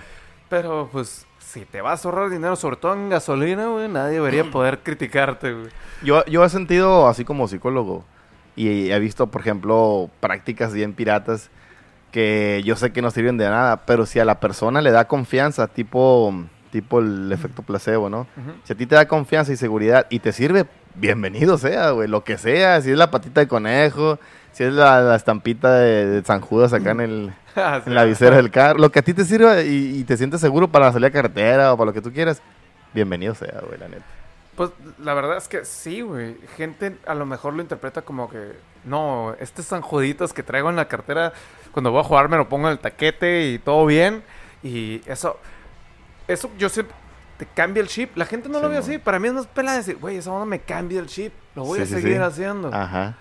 Pero 0.48 0.88
pues, 0.90 1.26
si 1.48 1.64
te 1.64 1.80
vas 1.80 2.04
a 2.04 2.08
ahorrar 2.08 2.28
dinero, 2.28 2.56
sobre 2.56 2.76
todo 2.76 2.92
en 2.92 3.08
gasolina, 3.08 3.68
güey, 3.68 3.88
nadie 3.88 4.14
debería 4.14 4.44
poder 4.50 4.80
criticarte, 4.80 5.54
güey. 5.54 5.68
Yo, 6.02 6.24
yo 6.26 6.44
he 6.44 6.48
sentido, 6.48 7.08
así 7.08 7.24
como 7.24 7.48
psicólogo, 7.48 8.04
y 8.54 8.90
he 8.90 8.98
visto, 8.98 9.28
por 9.28 9.40
ejemplo, 9.40 10.10
prácticas 10.20 10.74
bien 10.74 10.92
piratas 10.92 11.50
que 12.12 12.62
yo 12.64 12.76
sé 12.76 12.92
que 12.92 13.02
no 13.02 13.10
sirven 13.10 13.36
de 13.38 13.48
nada, 13.48 13.84
pero 13.86 14.04
si 14.06 14.18
a 14.18 14.24
la 14.24 14.40
persona 14.40 14.82
le 14.82 14.90
da 14.90 15.06
confianza, 15.06 15.68
tipo, 15.68 16.34
tipo 16.70 17.00
el 17.00 17.30
efecto 17.32 17.62
placebo, 17.62 18.10
¿no? 18.10 18.26
Si 18.64 18.72
a 18.72 18.76
ti 18.76 18.86
te 18.86 18.94
da 18.94 19.06
confianza 19.06 19.52
y 19.52 19.56
seguridad 19.56 20.06
y 20.10 20.18
te 20.18 20.32
sirve, 20.32 20.66
bienvenido 20.94 21.56
sea, 21.58 21.90
güey, 21.90 22.08
lo 22.08 22.24
que 22.24 22.38
sea, 22.38 22.80
si 22.80 22.90
es 22.90 22.98
la 22.98 23.10
patita 23.10 23.40
de 23.40 23.48
conejo, 23.48 24.18
si 24.58 24.64
es 24.64 24.72
la, 24.72 25.00
la 25.00 25.14
estampita 25.14 25.72
de, 25.78 26.06
de 26.06 26.24
San 26.24 26.40
Judas 26.40 26.72
acá 26.72 26.90
en, 26.90 27.00
el, 27.00 27.32
Ah, 27.56 27.80
sí. 27.82 27.88
en 27.90 27.94
la 27.94 28.04
visera 28.04 28.36
del 28.36 28.50
carro, 28.50 28.78
lo 28.78 28.90
que 28.90 28.98
a 28.98 29.02
ti 29.02 29.14
te 29.14 29.24
sirva 29.24 29.62
y, 29.62 29.98
y 30.00 30.04
te 30.04 30.16
sientes 30.16 30.40
seguro 30.40 30.68
para 30.68 30.92
salir 30.92 31.06
a 31.06 31.10
carretera 31.10 31.72
o 31.72 31.76
para 31.76 31.86
lo 31.86 31.92
que 31.92 32.02
tú 32.02 32.12
quieras, 32.12 32.42
bienvenido 32.92 33.34
sea, 33.34 33.60
güey, 33.66 33.78
la 33.78 33.88
neta. 33.88 34.04
Pues 34.56 34.70
la 34.98 35.14
verdad 35.14 35.36
es 35.36 35.46
que 35.46 35.64
sí, 35.64 36.00
güey. 36.00 36.36
Gente 36.56 36.96
a 37.06 37.14
lo 37.14 37.24
mejor 37.26 37.54
lo 37.54 37.62
interpreta 37.62 38.02
como 38.02 38.28
que, 38.28 38.52
no, 38.84 39.36
este 39.38 39.62
San 39.62 39.80
Juditas 39.82 40.32
que 40.32 40.42
traigo 40.42 40.68
en 40.70 40.74
la 40.74 40.88
cartera, 40.88 41.32
cuando 41.70 41.92
voy 41.92 42.00
a 42.00 42.04
jugar 42.04 42.28
me 42.28 42.36
lo 42.36 42.48
pongo 42.48 42.66
en 42.66 42.72
el 42.72 42.78
taquete 42.80 43.50
y 43.50 43.58
todo 43.60 43.86
bien. 43.86 44.24
Y 44.64 45.00
eso, 45.06 45.38
eso 46.26 46.50
yo 46.58 46.68
siempre, 46.68 46.94
te 47.38 47.46
cambia 47.46 47.80
el 47.80 47.86
chip. 47.86 48.16
La 48.16 48.26
gente 48.26 48.48
no 48.48 48.58
lo 48.58 48.68
ve 48.68 48.78
así. 48.78 48.98
Para 48.98 49.20
mí 49.20 49.28
es 49.28 49.34
más 49.34 49.46
pela 49.46 49.74
decir, 49.74 49.96
güey, 49.96 50.16
esa 50.16 50.32
onda 50.32 50.44
me 50.46 50.58
cambia 50.58 50.98
el 50.98 51.06
chip. 51.06 51.32
Lo 51.54 51.64
voy 51.64 51.78
Sí, 51.78 51.82
a 51.84 51.86
seguir 51.98 52.16
sí. 52.16 52.22
haciendo. 52.22 52.74
Ajá. 52.74 53.14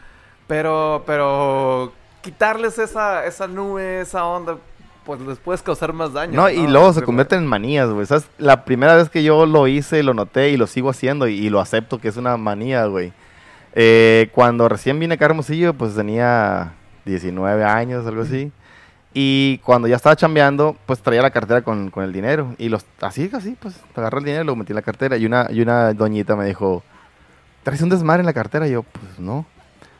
Pero, 0.48 1.04
pero, 1.06 1.92
quitarles 2.22 2.80
esa, 2.80 3.26
esa 3.26 3.48
nube, 3.48 4.02
esa 4.02 4.26
onda, 4.26 4.58
pues 5.06 5.20
les 5.22 5.38
puedes 5.38 5.62
causar 5.62 5.94
más 5.94 6.14
daño. 6.14 6.34
No, 6.34 6.50
y 6.50 6.68
luego 6.68 6.94
se 6.94 7.02
convierten 7.02 7.40
en 7.40 7.48
manías, 7.48 7.90
güey. 7.90 8.06
¿Sabes? 8.06 8.28
La 8.38 8.66
primera 8.66 8.96
vez 8.96 9.10
que 9.10 9.24
yo 9.24 9.46
lo 9.46 9.68
hice, 9.68 10.04
lo 10.04 10.14
noté 10.14 10.50
y 10.50 10.58
lo 10.58 10.68
sigo 10.68 10.90
haciendo 10.90 11.28
y, 11.28 11.34
y 11.34 11.50
lo 11.50 11.60
acepto 11.60 12.00
que 12.00 12.08
es 12.08 12.18
una 12.18 12.38
manía, 12.38 12.86
güey. 12.86 13.14
Eh, 13.74 14.30
cuando 14.34 14.68
recién 14.68 15.00
vine 15.00 15.14
acá 15.14 15.26
a 15.26 15.30
Hermosillo, 15.30 15.74
pues 15.74 15.94
tenía 15.96 16.74
19 17.06 17.64
años, 17.64 18.08
algo 18.08 18.24
así. 18.24 18.52
Y 19.14 19.60
cuando 19.60 19.88
ya 19.88 19.96
estaba 19.96 20.16
chambeando, 20.16 20.76
pues 20.86 21.02
traía 21.02 21.22
la 21.22 21.32
cartera 21.32 21.62
con, 21.62 21.90
con 21.90 22.04
el 22.04 22.14
dinero. 22.14 22.56
Y 22.58 22.70
los, 22.70 22.86
así, 23.02 23.30
así, 23.34 23.56
pues 23.60 23.80
agarré 23.96 24.20
el 24.20 24.26
dinero 24.26 24.44
lo 24.44 24.56
metí 24.56 24.72
en 24.72 24.78
la 24.78 24.82
cartera. 24.82 25.18
Y 25.18 25.26
una, 25.26 25.48
y 25.50 25.62
una 25.62 25.94
doñita 25.94 26.36
me 26.36 26.46
dijo, 26.46 26.84
¿traes 27.64 27.82
un 27.82 27.90
desmadre 27.90 28.22
en 28.22 28.26
la 28.26 28.34
cartera? 28.34 28.68
Y 28.68 28.72
yo, 28.72 28.84
pues 28.84 29.20
no. 29.20 29.46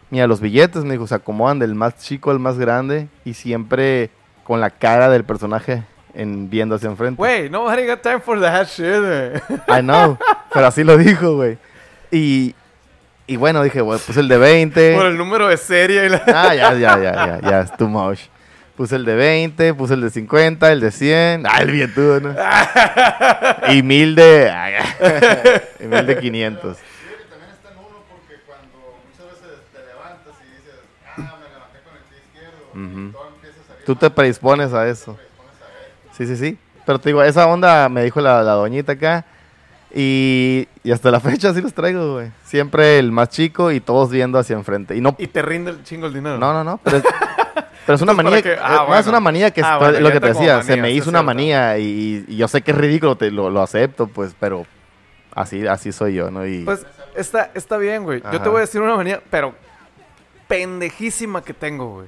Mira, 0.10 0.28
los 0.28 0.40
billetes, 0.40 0.84
me 0.84 0.94
dijo, 0.94 1.08
se 1.08 1.16
acomodan 1.16 1.60
del 1.60 1.76
más 1.76 1.98
chico 1.98 2.32
al 2.32 2.40
más 2.40 2.58
grande. 2.58 3.08
Y 3.26 3.34
siempre 3.34 4.10
con 4.44 4.62
la 4.62 4.70
cara 4.70 5.10
del 5.10 5.26
personaje 5.26 5.84
en, 6.14 6.50
viendo 6.50 6.76
hacia 6.76 6.90
enfrente. 6.90 7.18
Güey, 7.18 7.50
nobody 7.50 7.86
got 7.86 8.02
time 8.02 8.20
for 8.20 8.40
that 8.40 8.68
shit, 8.68 9.00
güey. 9.00 9.80
I 9.80 9.82
know, 9.82 10.18
pero 10.54 10.68
así 10.68 10.84
lo 10.84 10.98
dijo, 10.98 11.36
güey. 11.36 11.58
Y, 12.12 12.56
y 13.28 13.36
bueno, 13.36 13.62
dije, 13.62 13.82
güey, 13.82 14.00
puse 14.00 14.22
el 14.22 14.28
de 14.28 14.38
20. 14.38 14.96
Por 14.96 15.06
el 15.06 15.18
número 15.18 15.48
de 15.48 15.58
serie 15.58 16.06
y 16.06 16.10
la... 16.10 16.24
Ah, 16.28 16.56
ya, 16.56 16.74
ya, 16.74 16.98
ya, 16.98 17.14
ya, 17.14 17.40
ya, 17.42 17.62
es 17.62 17.76
too 17.76 17.88
much. 17.88 18.20
Puse 18.76 18.96
el 18.96 19.06
de 19.06 19.16
20, 19.16 19.74
puse 19.74 19.96
el 19.96 20.02
de 20.02 20.10
50, 20.10 20.72
el 20.72 20.80
de 20.80 20.92
100. 20.92 21.46
Ah, 21.46 21.62
el 21.62 21.72
billetudo, 21.72 22.20
¿no? 22.20 22.36
y 23.74 23.84
mil 23.84 24.16
de... 24.16 24.50
y 25.80 25.88
mil 25.88 26.06
de 26.06 26.20
500. 26.20 26.78
también 27.30 27.52
está 27.52 27.72
en 27.72 27.78
uno 27.80 28.04
porque 28.08 28.42
cuando 28.46 29.02
muchas 29.04 29.42
veces 29.42 29.66
te 29.74 29.80
levantas 29.80 30.34
y 30.40 30.56
dices, 30.56 30.76
ah, 31.18 31.36
me 31.42 31.50
levanté 31.50 31.80
con 31.84 31.98
el 31.98 32.04
pie 32.04 32.22
salir 32.78 33.14
Tú 33.86 33.96
te 33.96 34.10
predispones 34.10 34.74
a 34.74 34.88
eso. 34.88 35.18
Sí, 36.14 36.26
sí, 36.28 36.36
sí. 36.36 36.58
Pero 36.86 37.00
te 37.00 37.10
digo, 37.10 37.24
esa 37.24 37.48
onda 37.48 37.90
me 37.90 38.04
dijo 38.04 38.20
la, 38.22 38.42
la 38.44 38.54
doñita 38.54 38.94
acá. 38.94 39.26
Y, 39.94 40.68
y 40.84 40.92
hasta 40.92 41.10
la 41.12 41.20
fecha 41.20 41.54
sí 41.54 41.62
los 41.62 41.74
traigo, 41.74 42.14
güey. 42.16 42.32
Siempre 42.44 43.00
el 43.00 43.12
más 43.12 43.30
chico 43.30 43.72
y 43.72 43.80
todos 43.80 44.10
viendo 44.10 44.38
hacia 44.38 44.56
enfrente. 44.56 44.96
Y 44.96 45.02
no, 45.02 45.16
Y 45.18 45.28
te 45.28 45.42
rinde 45.42 45.72
el 45.72 45.84
chingo 45.84 46.08
el 46.08 46.14
dinero. 46.14 46.38
no, 46.38 46.52
no, 46.54 46.64
no. 46.64 46.80
Pero 46.84 46.98
es, 46.98 47.04
pero 47.86 47.96
es 47.96 48.02
una 48.02 48.14
manía. 48.14 48.32
¿para 48.32 48.42
qué? 48.42 48.54
eh, 48.54 48.60
Ah, 48.62 48.86
no, 48.88 48.96
es 48.98 49.08
una 49.08 49.20
manía 49.22 49.52
que 49.52 49.62
Ah, 49.64 49.78
bueno, 49.78 50.00
lo 50.02 50.12
que 50.12 50.20
te 50.20 50.28
decía. 50.28 50.62
se 50.64 50.76
me 50.78 50.92
hizo 50.92 51.10
una 51.10 51.24
manía 51.24 51.78
y, 51.78 52.26
y 52.28 52.36
yo 52.36 52.48
sé 52.50 52.62
que 52.62 52.72
es 52.72 52.78
ridículo, 52.78 53.16
te, 53.16 53.32
lo, 53.32 53.50
lo 53.50 53.62
acepto, 53.62 54.08
pues, 54.08 54.36
pero 54.38 54.66
así, 55.34 55.66
así 55.68 55.92
soy 55.94 56.16
yo, 56.16 56.30
¿no? 56.32 56.46
Y, 56.46 56.64
Pues 56.66 56.86
está, 57.16 57.52
está 57.54 57.78
bien, 57.78 58.04
güey. 58.04 58.22
Yo 58.32 58.42
te 58.42 58.50
voy 58.50 58.58
a 58.58 58.62
decir 58.62 58.82
una 58.82 58.96
manía, 58.98 59.22
pero 59.30 59.56
pendejísima 60.48 61.42
que 61.44 61.54
tengo, 61.54 61.94
güey. 61.96 62.08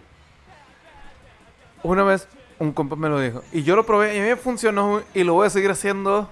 Una 1.83 2.03
vez 2.03 2.27
un 2.59 2.71
compa 2.73 2.95
me 2.95 3.09
lo 3.09 3.19
dijo. 3.19 3.41
Y 3.51 3.63
yo 3.63 3.75
lo 3.75 3.85
probé 3.85 4.15
y 4.15 4.19
a 4.19 4.21
mí 4.21 4.27
me 4.29 4.35
funcionó 4.35 5.01
y 5.13 5.23
lo 5.23 5.33
voy 5.33 5.47
a 5.47 5.49
seguir 5.49 5.71
haciendo. 5.71 6.29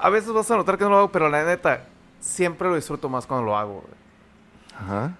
A 0.00 0.10
veces 0.10 0.32
vas 0.32 0.50
a 0.50 0.56
notar 0.56 0.78
que 0.78 0.84
no 0.84 0.90
lo 0.90 0.98
hago, 0.98 1.12
pero 1.12 1.28
la 1.28 1.44
neta, 1.44 1.84
siempre 2.20 2.68
lo 2.68 2.74
disfruto 2.74 3.08
más 3.08 3.26
cuando 3.26 3.46
lo 3.46 3.56
hago, 3.56 3.82
güey. 3.82 3.94
Ajá. 4.78 5.12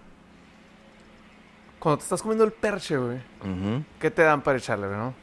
Cuando 1.78 1.98
te 1.98 2.04
estás 2.04 2.22
comiendo 2.22 2.44
el 2.44 2.52
perche, 2.52 2.96
güey, 2.96 3.18
ujú, 3.40 3.82
¿qué 3.98 4.10
te 4.10 4.22
dan 4.22 4.40
para 4.40 4.58
echarle, 4.58 4.86
no? 4.88 5.14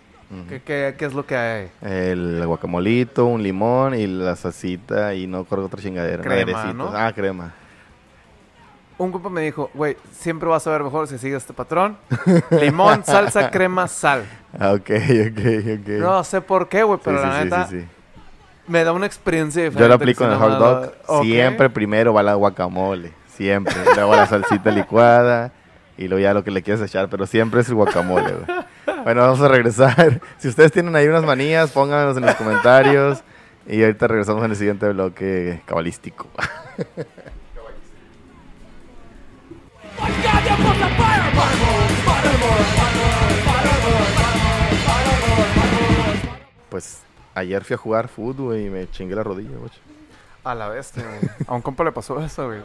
¿Qué, 0.48 0.62
qué, 0.62 0.94
qué 0.96 1.06
es 1.06 1.14
lo 1.14 1.26
que 1.26 1.36
hay? 1.36 1.72
El 1.82 2.46
guacamolito, 2.46 3.26
un 3.26 3.42
limón 3.42 3.96
y 3.96 4.06
la 4.06 4.36
salsita 4.36 5.16
y 5.16 5.26
no 5.26 5.44
corro 5.44 5.66
otra 5.66 5.82
chingadera. 5.82 6.22
Crema. 6.22 6.72
¿no? 6.74 6.92
Ah, 6.94 7.12
crema. 7.16 7.52
Un 9.00 9.12
compa 9.12 9.30
me 9.30 9.42
dijo, 9.42 9.72
güey, 9.74 9.98
siempre 10.12 10.48
vas 10.50 10.68
a 10.68 10.72
ver 10.72 10.84
mejor 10.84 11.08
si 11.08 11.18
sigues 11.18 11.38
este 11.38 11.54
patrón. 11.54 11.98
Limón, 12.52 13.04
salsa, 13.06 13.50
crema, 13.50 13.88
sal. 13.88 14.24
Ah, 14.60 14.74
ok, 14.74 14.90
ok, 15.32 15.40
ok. 15.80 15.88
No 16.00 16.24
sé 16.24 16.42
por 16.42 16.68
qué, 16.70 16.84
güey, 16.84 17.00
pero 17.04 17.20
sí, 17.22 17.26
la 17.28 17.38
sí, 17.38 17.44
neta 17.46 17.68
sí, 17.68 17.80
sí. 17.80 17.88
me 18.68 18.84
da 18.84 18.92
una 18.92 19.06
experiencia 19.06 19.64
diferente. 19.64 19.82
Yo 19.84 19.88
lo 19.88 19.96
aplico 19.96 20.26
en 20.26 20.32
el 20.32 20.38
hot 20.38 20.60
dog. 20.60 20.82
la- 20.82 20.92
Ok. 21.08 21.24
Siempre 21.24 21.70
primero 21.70 22.14
va 22.14 22.22
la 22.24 22.34
guacamole. 22.36 23.14
Siempre. 23.34 23.74
Luego 23.96 24.16
la 24.16 24.28
salsita 24.28 24.70
licuada. 24.70 25.54
Y 25.98 26.08
luego 26.08 26.22
ya 26.22 26.34
lo 26.34 26.44
que 26.44 26.52
le 26.52 26.62
quieres 26.62 26.82
echar. 26.84 27.08
Pero 27.10 27.26
siempre 27.26 27.62
es 27.62 27.70
el 27.70 27.76
guacamole, 27.76 28.34
güey. 28.34 28.60
Bueno, 29.06 29.22
vamos 29.22 29.40
a 29.42 29.48
regresar. 29.48 30.20
Si 30.40 30.50
ustedes 30.50 30.72
tienen 30.74 30.94
ahí 30.96 31.08
unas 31.08 31.24
manías, 31.24 31.72
pónganlas 31.72 32.18
en 32.18 32.26
los 32.26 32.36
comentarios. 32.36 33.24
Y 33.66 33.82
ahorita 33.82 34.08
regresamos 34.08 34.44
en 34.44 34.52
el 34.52 34.58
siguiente 34.58 34.90
bloque 34.90 35.62
cabalístico. 35.66 36.28
Pues 46.70 47.02
ayer 47.34 47.64
fui 47.64 47.74
a 47.74 47.78
jugar 47.78 48.08
fútbol 48.08 48.58
y 48.58 48.70
me 48.70 48.90
chingué 48.90 49.16
la 49.16 49.24
rodilla, 49.24 49.58
güey. 49.58 49.72
A 50.44 50.56
la 50.56 50.70
bestia, 50.70 51.04
güey. 51.04 51.32
A 51.48 51.54
un 51.56 51.62
compa 51.62 51.84
le 51.84 51.92
pasó 51.92 52.20
eso, 52.24 52.46
güey. 52.48 52.62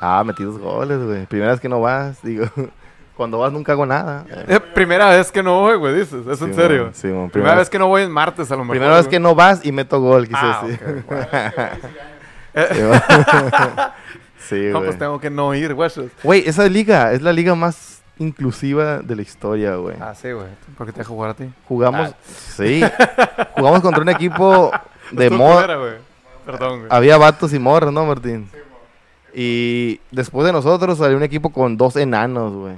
Ah, 0.00 0.22
metí 0.24 0.42
dos 0.44 0.58
goles, 0.58 0.98
güey. 1.02 1.26
Primera 1.26 1.52
vez 1.52 1.60
que 1.60 1.68
no 1.68 1.80
vas, 1.80 2.22
digo. 2.22 2.46
Cuando 3.16 3.38
vas 3.38 3.52
nunca 3.52 3.72
hago 3.72 3.84
nada. 3.84 4.24
Eh, 4.48 4.60
primera 4.74 5.10
vez 5.10 5.30
que 5.30 5.42
no 5.42 5.60
voy, 5.60 5.76
güey, 5.76 5.94
dices. 5.94 6.26
¿Es 6.26 6.40
en 6.40 6.54
serio? 6.54 6.90
sí. 6.94 7.08
Primera 7.32 7.56
vez 7.56 7.68
que 7.68 7.78
no 7.78 7.86
voy 7.88 8.02
en 8.02 8.10
martes, 8.10 8.50
a 8.50 8.54
lo 8.56 8.62
mejor. 8.62 8.76
Primera 8.76 8.94
vez 8.94 9.04
güey. 9.04 9.10
que 9.10 9.20
no 9.20 9.34
vas 9.34 9.64
y 9.64 9.72
meto 9.72 10.00
gol, 10.00 10.26
quise 10.26 10.40
Ah, 10.40 10.62
decir. 10.64 11.04
Sí, 14.50 14.70
No, 14.72 14.82
pues 14.82 14.98
tengo 14.98 15.20
que 15.20 15.30
no 15.30 15.54
ir, 15.54 15.74
güey. 15.74 15.90
Güey, 16.24 16.48
esa 16.48 16.68
liga 16.68 17.12
es 17.12 17.22
la 17.22 17.32
liga 17.32 17.54
más 17.54 18.02
inclusiva 18.18 18.98
de 18.98 19.14
la 19.14 19.22
historia, 19.22 19.76
güey. 19.76 19.96
Ah, 20.00 20.12
sí, 20.14 20.32
güey. 20.32 20.48
¿Por 20.76 20.86
qué 20.86 20.92
te 20.92 20.98
dejo 20.98 21.14
jugar 21.14 21.30
a 21.30 21.34
ti? 21.34 21.48
Jugamos, 21.68 22.12
sí, 22.26 22.82
jugamos 23.54 23.80
contra 23.80 24.02
un 24.02 24.08
equipo 24.08 24.72
de 25.12 25.30
moda. 25.30 25.66
Perdón, 26.44 26.80
güey. 26.80 26.88
Había 26.90 27.16
vatos 27.16 27.52
y 27.54 27.60
morras, 27.60 27.92
¿no, 27.92 28.04
Martín? 28.04 28.50
Y 29.32 30.00
después 30.10 30.44
de 30.44 30.52
nosotros 30.52 30.98
salió 30.98 31.16
un 31.16 31.22
equipo 31.22 31.50
con 31.50 31.76
dos 31.76 31.94
enanos, 31.94 32.52
güey. 32.52 32.74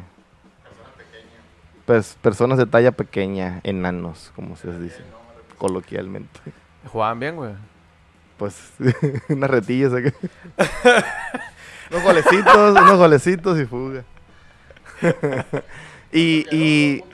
Pues, 1.87 2.17
personas 2.21 2.59
de 2.59 2.67
talla 2.67 2.93
pequeña, 2.93 3.61
enanos, 3.65 4.31
como 4.37 4.57
se 4.57 4.69
les 4.69 4.81
dice 4.81 5.03
coloquialmente. 5.57 6.41
Jugaban 6.87 7.19
bien, 7.19 7.37
güey. 7.37 7.55
Pues, 8.37 8.73
unas 9.29 9.51
retillas 9.51 9.93
acá. 9.93 10.13
unos 11.93 12.03
golecitos, 12.05 12.71
unos 12.73 12.97
golecitos 12.99 13.61
y 13.61 13.65
fuga. 13.67 14.05
y, 16.13 16.47
y, 16.51 17.05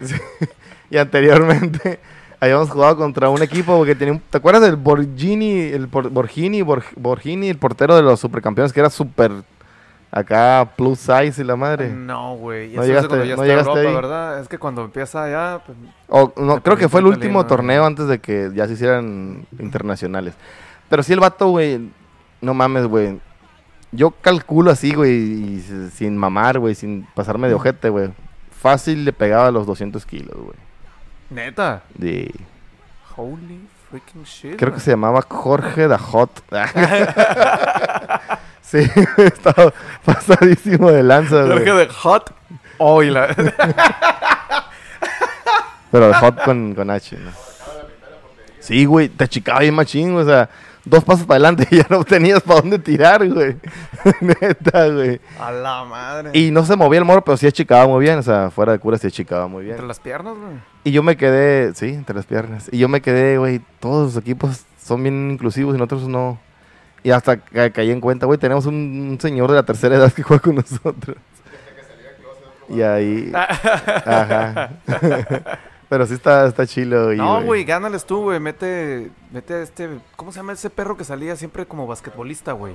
y 0.90 0.96
anteriormente 0.96 2.00
habíamos 2.40 2.70
jugado 2.70 2.96
contra 2.96 3.28
un 3.30 3.42
equipo 3.42 3.84
que 3.84 3.94
tenía 3.94 4.14
un- 4.14 4.20
¿Te 4.20 4.38
acuerdas 4.38 4.62
del 4.62 4.76
Borgini, 4.76 5.60
el 5.60 5.88
por- 5.88 6.10
Borgini, 6.10 6.62
Borg- 6.62 6.94
Borgini, 6.96 7.48
el 7.48 7.58
portero 7.58 7.96
de 7.96 8.02
los 8.02 8.20
supercampeones 8.20 8.72
que 8.72 8.80
era 8.80 8.90
súper 8.90 9.32
acá 10.10 10.70
plus 10.76 10.98
size 10.98 11.40
y 11.40 11.44
la 11.44 11.56
madre? 11.56 11.88
No, 11.90 12.36
güey. 12.36 12.72
Y 12.72 12.76
No 12.76 12.82
eso 12.82 12.82
es 12.82 12.88
de 12.88 12.94
llegaste- 12.94 13.08
cuando 13.08 13.24
ya 13.24 13.36
no 13.36 13.42
está 13.42 13.46
llegaste 13.46 13.70
Europa, 13.70 13.88
ahí. 13.88 13.94
¿verdad? 13.94 14.40
Es 14.40 14.48
que 14.48 14.58
cuando 14.58 14.84
empieza 14.84 15.30
ya, 15.30 15.60
pues, 15.64 15.78
O, 16.08 16.32
no, 16.36 16.62
creo 16.62 16.76
que 16.76 16.88
fue 16.88 17.00
el 17.00 17.06
último 17.06 17.40
italiano. 17.40 17.46
torneo 17.46 17.84
antes 17.86 18.06
de 18.08 18.18
que 18.18 18.50
ya 18.54 18.66
se 18.66 18.72
hicieran 18.74 19.46
internacionales. 19.58 20.34
Pero 20.88 21.02
sí 21.02 21.12
el 21.12 21.20
vato, 21.20 21.48
güey, 21.50 21.90
no 22.40 22.54
mames, 22.54 22.86
güey. 22.86 23.20
Yo 23.92 24.10
calculo 24.10 24.70
así, 24.70 24.94
güey, 24.94 25.12
y 25.14 25.90
sin 25.94 26.16
mamar, 26.16 26.58
güey, 26.58 26.74
sin 26.74 27.06
pasarme 27.14 27.48
de 27.48 27.54
ojete, 27.54 27.88
güey. 27.88 28.10
Fácil 28.60 29.04
le 29.04 29.12
pegaba 29.12 29.50
los 29.50 29.66
200 29.66 30.04
kilos, 30.04 30.36
güey. 30.36 30.56
neta. 31.30 31.82
De... 31.94 32.32
Holy 33.16 33.60
freaking 33.90 34.24
shit. 34.24 34.56
Creo 34.56 34.74
que 34.74 34.80
se 34.80 34.90
llamaba 34.90 35.22
Jorge 35.22 35.88
Dajot. 35.88 36.42
sí, 38.62 38.78
estaba 39.16 39.72
pasadísimo 40.04 40.90
de 40.90 41.02
lanza, 41.02 41.42
güey. 41.44 41.64
de 41.64 41.88
hot 41.88 42.32
oil. 42.78 43.16
Pero 45.90 46.12
Hot 46.14 46.42
con, 46.44 46.74
con 46.74 46.90
H, 46.90 47.16
¿no? 47.16 47.30
Sí, 48.60 48.84
güey, 48.84 49.08
te 49.08 49.24
achicaba 49.24 49.60
bien 49.60 49.74
machín, 49.74 50.14
o 50.16 50.24
sea, 50.24 50.50
dos 50.88 51.04
pasos 51.04 51.26
para 51.26 51.36
adelante 51.48 51.66
y 51.70 51.76
ya 51.78 51.86
no 51.90 52.04
tenías 52.04 52.42
para 52.42 52.60
dónde 52.60 52.78
tirar, 52.78 53.28
güey. 53.28 53.56
Neta, 54.20 54.88
güey. 54.88 55.20
A 55.40 55.50
la 55.52 55.84
madre. 55.84 56.30
Y 56.32 56.50
no 56.50 56.64
se 56.64 56.76
movía 56.76 56.98
el 56.98 57.04
morro, 57.04 57.22
pero 57.24 57.36
sí 57.36 57.46
achicaba 57.46 57.86
muy 57.86 58.04
bien, 58.04 58.18
o 58.18 58.22
sea, 58.22 58.50
fuera 58.50 58.72
de 58.72 58.78
cura 58.78 58.98
sí 58.98 59.06
achicaba 59.06 59.46
muy 59.48 59.62
bien. 59.64 59.74
Entre 59.74 59.86
las 59.86 60.00
piernas, 60.00 60.34
güey. 60.36 60.56
Y 60.84 60.90
yo 60.92 61.02
me 61.02 61.16
quedé, 61.16 61.74
sí, 61.74 61.88
entre 61.88 62.14
las 62.16 62.26
piernas. 62.26 62.68
Y 62.72 62.78
yo 62.78 62.88
me 62.88 63.00
quedé, 63.00 63.38
güey, 63.38 63.60
todos 63.80 64.14
los 64.14 64.22
equipos 64.22 64.62
son 64.82 65.02
bien 65.02 65.30
inclusivos 65.32 65.74
y 65.74 65.78
nosotros 65.78 66.08
no. 66.08 66.38
Y 67.02 67.10
hasta 67.10 67.36
ca- 67.36 67.70
caí 67.70 67.90
en 67.90 68.00
cuenta, 68.00 68.26
güey, 68.26 68.38
tenemos 68.38 68.66
un, 68.66 68.74
un 69.12 69.20
señor 69.20 69.50
de 69.50 69.56
la 69.56 69.62
tercera 69.62 69.96
edad 69.96 70.12
que 70.12 70.22
juega 70.22 70.42
con 70.42 70.56
nosotros. 70.56 71.16
Y 72.70 72.82
ahí, 72.82 73.32
ajá. 73.34 74.70
Pero 75.88 76.06
sí 76.06 76.14
está, 76.14 76.46
está 76.46 76.66
chilo. 76.66 77.12
y, 77.12 77.16
No, 77.16 77.42
güey, 77.42 77.64
gánales 77.64 78.04
tú, 78.04 78.22
güey. 78.24 78.38
Mete, 78.40 79.10
mete 79.30 79.54
a 79.54 79.62
este. 79.62 79.88
¿Cómo 80.16 80.32
se 80.32 80.38
llama 80.40 80.52
ese 80.52 80.68
perro 80.70 80.96
que 80.96 81.04
salía 81.04 81.34
siempre 81.36 81.64
como 81.66 81.86
basquetbolista, 81.86 82.52
güey? 82.52 82.74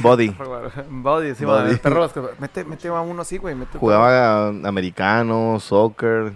Body. 0.00 0.34
Body, 0.90 1.34
sí, 1.34 1.44
Body. 1.44 1.70
el 1.72 1.80
perro 1.80 2.00
basquetbol. 2.00 2.30
Mete, 2.38 2.64
mete 2.64 2.88
a 2.88 3.00
uno 3.00 3.22
así, 3.22 3.36
güey. 3.36 3.54
Jugaba 3.78 4.48
americano, 4.48 5.58
soccer, 5.60 6.32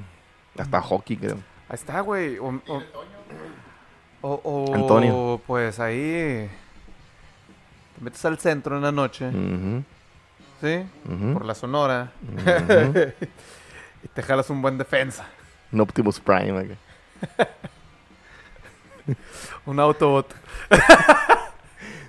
hasta 0.58 0.80
hockey, 0.82 1.16
creo. 1.16 1.36
Ahí 1.68 1.74
está, 1.74 2.00
güey. 2.00 2.38
O, 2.38 2.48
o, 2.68 2.82
o- 4.22 4.40
o- 4.44 4.74
Antonio. 4.74 5.40
Pues 5.46 5.80
ahí. 5.80 6.50
Te 7.96 8.00
metes 8.04 8.22
al 8.26 8.38
centro 8.38 8.76
en 8.76 8.82
la 8.82 8.92
noche, 8.92 9.30
¿sí? 10.60 10.84
Por 11.32 11.44
la 11.46 11.54
Sonora. 11.54 12.12
y 14.04 14.08
te 14.08 14.22
jalas 14.22 14.50
un 14.50 14.60
buen 14.60 14.76
defensa. 14.76 15.24
Un 15.72 15.80
Optimus 15.80 16.20
Prime. 16.20 16.58
acá. 16.58 17.48
Un 19.66 19.80
Autobot. 19.80 20.34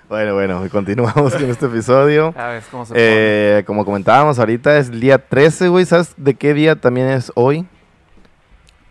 Bueno, 0.10 0.36
bueno, 0.36 0.69
continuamos 0.69 1.34
con 1.34 1.49
este 1.49 1.65
episodio. 1.65 2.36
A 2.38 2.47
ver 2.49 2.63
cómo 2.69 2.86
se 2.86 2.93
Eh, 2.95 3.63
como 3.65 3.84
comentábamos 3.84 4.38
ahorita, 4.38 4.78
es 4.78 4.89
el 4.89 4.99
día 4.99 5.17
13, 5.17 5.69
güey. 5.69 5.86
¿Sabes 5.86 6.13
de 6.17 6.36
qué 6.36 6.54
día 6.54 6.76
también 6.76 7.08
es 7.08 7.32
hoy? 7.34 7.65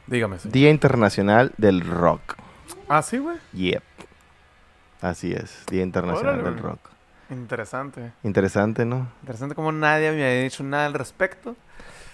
Dígame. 0.09 0.41
sí. 0.41 0.49
Día 0.49 0.71
Internacional 0.71 1.53
del 1.59 1.83
Rock. 1.83 2.35
Ah, 2.89 3.03
sí, 3.03 3.19
güey. 3.19 3.37
Yep. 3.53 3.83
Así 5.01 5.33
es, 5.33 5.65
Día 5.71 5.83
Internacional 5.85 6.41
Órale, 6.41 6.51
del. 6.57 6.59
Rock. 6.63 6.81
Interesante. 7.31 8.11
Interesante, 8.25 8.85
¿no? 8.85 9.07
Interesante 9.21 9.55
como 9.55 9.71
nadie 9.71 10.11
me 10.11 10.25
había 10.25 10.43
dicho 10.43 10.65
nada 10.65 10.87
al 10.87 10.95
respecto. 10.95 11.55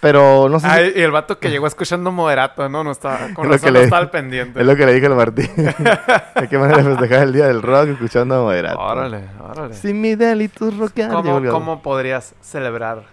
Pero 0.01 0.47
no 0.47 0.59
sé 0.61 0.67
si- 0.67 0.71
Ay, 0.73 0.93
y 0.95 1.01
el 1.01 1.11
vato 1.11 1.39
que 1.39 1.49
llegó 1.49 1.67
escuchando 1.67 2.09
moderato, 2.11 2.69
¿no? 2.69 2.83
No 2.85 2.91
estaba, 2.91 3.17
con 3.33 3.45
Es 3.51 3.51
lo 3.51 3.51
razón 3.51 3.59
que 3.59 3.71
no 3.71 3.79
le- 3.79 3.83
estaba 3.83 4.01
al 4.01 4.09
pendiente. 4.09 4.59
es 4.61 4.65
lo 4.65 4.75
que 4.77 4.85
le 4.85 4.93
dije 4.93 5.05
al 5.07 5.15
Martín. 5.15 5.49
¿De 5.55 6.47
qué 6.49 6.57
manera 6.57 6.83
festejar 6.83 7.23
el 7.23 7.33
Día 7.33 7.47
del 7.47 7.61
Rock 7.61 7.89
escuchando 7.89 8.35
a 8.35 8.41
Moderato? 8.43 8.79
Órale, 8.79 9.23
órale. 9.41 9.73
Sin 9.73 9.99
mi 9.99 10.15
delitos 10.15 10.77
rockear. 10.77 11.11
¿Cómo, 11.11 11.41
cómo 11.51 11.81
podrías 11.81 12.33
celebrar? 12.41 13.03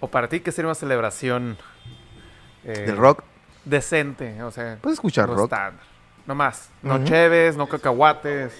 O 0.00 0.08
para 0.08 0.28
ti, 0.28 0.40
¿qué 0.40 0.52
sería 0.52 0.68
una 0.68 0.74
celebración 0.74 1.56
eh, 2.64 2.84
¿Del 2.86 2.96
rock? 2.98 3.22
decente? 3.64 4.42
O 4.42 4.50
sea, 4.50 4.76
Puedes 4.82 4.98
escuchar 4.98 5.28
rock. 5.28 5.44
estándar. 5.44 5.84
No 6.26 6.34
más. 6.34 6.68
No 6.82 7.02
cheves, 7.04 7.56
no 7.56 7.66
cacahuates, 7.68 8.52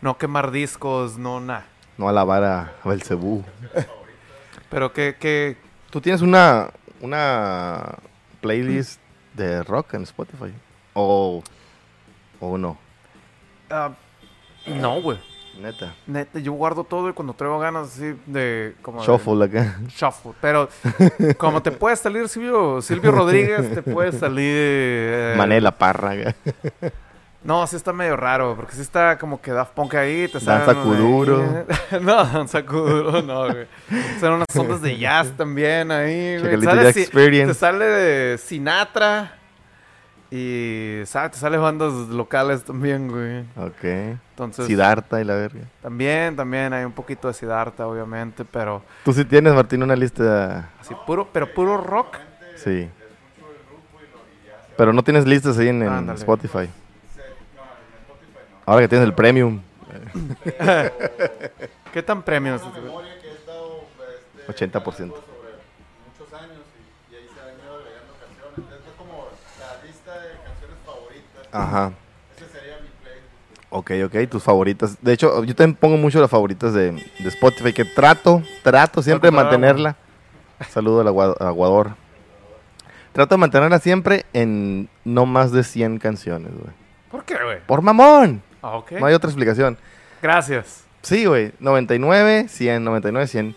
no 0.00 0.16
quemar 0.16 0.52
discos, 0.52 1.18
no 1.18 1.40
nada. 1.40 1.64
No 1.96 2.08
alabar 2.08 2.44
a 2.44 2.72
Belcebú. 2.84 3.42
Pero 4.70 4.92
que, 4.92 5.16
que 5.18 5.56
¿Tú 5.90 6.00
tienes 6.00 6.20
una, 6.22 6.70
una 7.00 7.94
playlist 8.40 9.00
de 9.34 9.62
rock 9.62 9.94
en 9.94 10.02
Spotify? 10.02 10.52
¿O, 10.94 11.42
o 12.40 12.58
no? 12.58 12.76
ah, 13.70 13.90
no, 14.66 15.00
güey. 15.00 15.18
Neta. 15.60 15.92
Neta, 16.06 16.38
yo 16.38 16.52
guardo 16.52 16.84
todo 16.84 17.08
y 17.08 17.12
cuando 17.12 17.32
traigo 17.34 17.58
ganas 17.58 17.88
así 17.88 18.14
de 18.26 18.76
como 18.80 19.00
de- 19.00 19.06
Shuffle 19.06 19.44
acá. 19.44 19.80
Shuffle. 19.88 20.32
Pero 20.40 20.68
como 21.36 21.60
te 21.62 21.72
puede 21.72 21.96
salir 21.96 22.28
Silvio, 22.28 22.80
Silvio 22.80 23.10
Rodríguez, 23.12 23.74
te 23.74 23.82
puede 23.82 24.12
salir... 24.12 24.44
eh, 24.54 25.34
Manela 25.36 25.72
Parra. 25.72 26.12
No, 27.44 27.66
sí 27.68 27.76
está 27.76 27.92
medio 27.92 28.16
raro, 28.16 28.56
porque 28.56 28.72
sí 28.74 28.80
está 28.82 29.16
como 29.16 29.40
que 29.40 29.52
Daft 29.52 29.72
Punk 29.72 29.94
ahí, 29.94 30.26
te 30.26 30.40
Danza 30.40 30.64
salen 30.64 30.76
de- 30.90 30.96
Kuduro. 30.96 31.64
no, 32.02 32.24
Danza 32.24 32.66
Kuduro, 32.66 33.22
no, 33.22 33.44
güey. 33.52 33.66
Son 34.20 34.32
unas 34.34 34.46
ondas 34.56 34.82
de 34.82 34.98
jazz 34.98 35.30
también 35.36 35.90
ahí, 35.92 36.38
güey. 36.40 36.58
Te 36.58 36.64
sale, 36.64 36.92
si- 36.92 37.06
te 37.06 37.54
sale 37.54 37.84
de 37.84 38.38
Sinatra 38.38 39.34
y, 40.32 41.00
¿sabes? 41.06 41.30
Te 41.32 41.38
salen 41.38 41.62
bandas 41.62 41.92
locales 42.08 42.64
también, 42.64 43.08
güey. 43.08 43.40
Ok. 43.56 43.84
Entonces, 44.30 44.66
Siddhartha 44.66 45.20
y 45.20 45.24
la 45.24 45.34
verga. 45.34 45.60
también, 45.80 46.34
también 46.36 46.72
hay 46.72 46.84
un 46.84 46.92
poquito 46.92 47.28
de 47.28 47.34
Siddhartha, 47.34 47.86
obviamente, 47.86 48.44
pero 48.44 48.82
Tú 49.04 49.12
sí 49.12 49.24
tienes, 49.24 49.54
Martín, 49.54 49.82
una 49.82 49.94
lista. 49.96 50.70
así 50.80 50.92
puro, 51.06 51.28
pero 51.32 51.54
puro 51.54 51.76
rock. 51.78 52.16
Sí. 52.56 52.90
Pero 54.76 54.92
no 54.92 55.02
tienes 55.02 55.24
listas 55.26 55.56
ahí 55.58 55.68
en. 55.68 55.82
Spotify. 56.10 56.68
Ahora 58.68 58.82
que 58.82 58.88
tienes 58.88 59.06
el 59.08 59.14
premium, 59.14 59.60
¿Qué 61.92 62.02
tan 62.02 62.22
premios? 62.22 62.60
memoria 62.74 63.18
que 63.20 63.28
he 63.28 63.32
estado 63.32 63.80
este, 64.46 64.66
80%. 64.66 64.82
sobre 64.82 65.08
muchos 65.08 66.32
años 66.38 66.58
y, 67.10 67.14
y 67.14 67.16
ahí 67.16 67.26
se 67.34 67.40
han 67.40 67.58
ido 67.64 67.76
agregando 67.76 68.12
canciones. 68.20 68.74
Esto 68.78 68.90
es 68.90 68.96
como 68.98 69.24
la 69.58 69.86
lista 69.86 70.12
de 70.20 70.28
canciones 70.44 70.76
favoritas. 70.84 71.48
Ajá. 71.50 71.92
Ese 72.36 72.46
sería 72.50 72.74
mi 72.76 72.88
playlist. 73.02 73.68
Ok, 73.70 73.90
ok, 74.04 74.30
tus 74.30 74.42
favoritas. 74.42 74.98
De 75.00 75.14
hecho, 75.14 75.42
yo 75.44 75.54
también 75.54 75.74
pongo 75.76 75.96
mucho 75.96 76.20
las 76.20 76.30
favoritas 76.30 76.74
de, 76.74 76.92
de 76.92 77.28
Spotify, 77.28 77.72
que 77.72 77.86
trato, 77.86 78.42
trato 78.62 79.02
siempre 79.02 79.30
de 79.30 79.36
mantenerla. 79.36 79.96
Saludo 80.68 81.00
al 81.00 81.08
agua- 81.08 81.36
aguador. 81.40 81.92
Trato 83.12 83.34
de 83.34 83.38
mantenerla 83.38 83.78
siempre 83.78 84.26
en 84.34 84.90
no 85.06 85.24
más 85.24 85.52
de 85.52 85.64
100 85.64 85.98
canciones, 85.98 86.52
güey. 86.52 86.74
¿Por 87.10 87.24
qué, 87.24 87.42
güey? 87.42 87.60
¡Por 87.66 87.80
mamón! 87.80 88.42
Ah, 88.62 88.76
ok. 88.76 88.92
No 88.92 89.06
hay 89.06 89.14
otra 89.14 89.30
explicación. 89.30 89.76
Gracias. 90.22 90.84
Sí, 91.02 91.24
güey. 91.26 91.52
99, 91.60 92.46
100, 92.48 92.84
99, 92.84 93.26
100. 93.26 93.54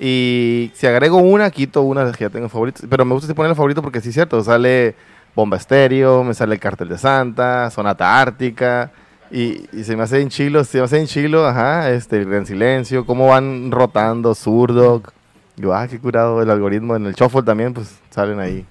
Y 0.00 0.70
si 0.74 0.86
agrego 0.86 1.18
una, 1.18 1.50
quito 1.50 1.82
una 1.82 2.00
de 2.00 2.08
las 2.08 2.16
que 2.16 2.24
ya 2.24 2.30
tengo 2.30 2.48
favoritas. 2.48 2.84
Pero 2.88 3.04
me 3.04 3.14
gusta 3.14 3.28
si 3.28 3.34
poner 3.34 3.50
el 3.50 3.56
favorito 3.56 3.82
porque 3.82 4.00
sí 4.00 4.08
es 4.08 4.14
cierto. 4.14 4.42
Sale 4.42 4.94
Bomba 5.34 5.56
Estéreo, 5.56 6.24
me 6.24 6.34
sale 6.34 6.58
Cartel 6.58 6.88
de 6.88 6.98
Santa, 6.98 7.70
Sonata 7.70 8.20
Ártica. 8.20 8.90
Y, 9.30 9.66
y 9.72 9.84
se 9.84 9.96
me 9.96 10.02
hace 10.02 10.20
en 10.20 10.28
chilo, 10.28 10.62
se 10.64 10.78
me 10.78 10.84
hace 10.84 10.98
en 10.98 11.06
chilo, 11.06 11.46
ajá, 11.46 11.90
este, 11.90 12.18
el 12.18 12.26
Gran 12.26 12.44
Silencio, 12.44 13.06
cómo 13.06 13.28
van 13.28 13.70
rotando, 13.70 14.34
Zurdog. 14.34 15.10
Digo, 15.56 15.72
ah, 15.72 15.88
qué 15.88 15.98
curado 15.98 16.42
el 16.42 16.50
algoritmo. 16.50 16.96
En 16.96 17.06
el 17.06 17.14
Shuffle 17.14 17.42
también, 17.42 17.72
pues, 17.72 17.98
salen 18.10 18.40
ahí. 18.40 18.66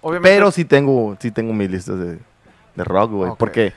Obviamente. 0.00 0.34
Pero 0.34 0.50
sí 0.50 0.64
tengo, 0.64 1.16
sí 1.20 1.30
tengo 1.30 1.52
mis 1.52 1.70
listas 1.70 1.98
de, 1.98 2.18
de 2.74 2.84
rock, 2.84 3.10
güey. 3.12 3.30
Ok. 3.30 3.38
Porque 3.38 3.72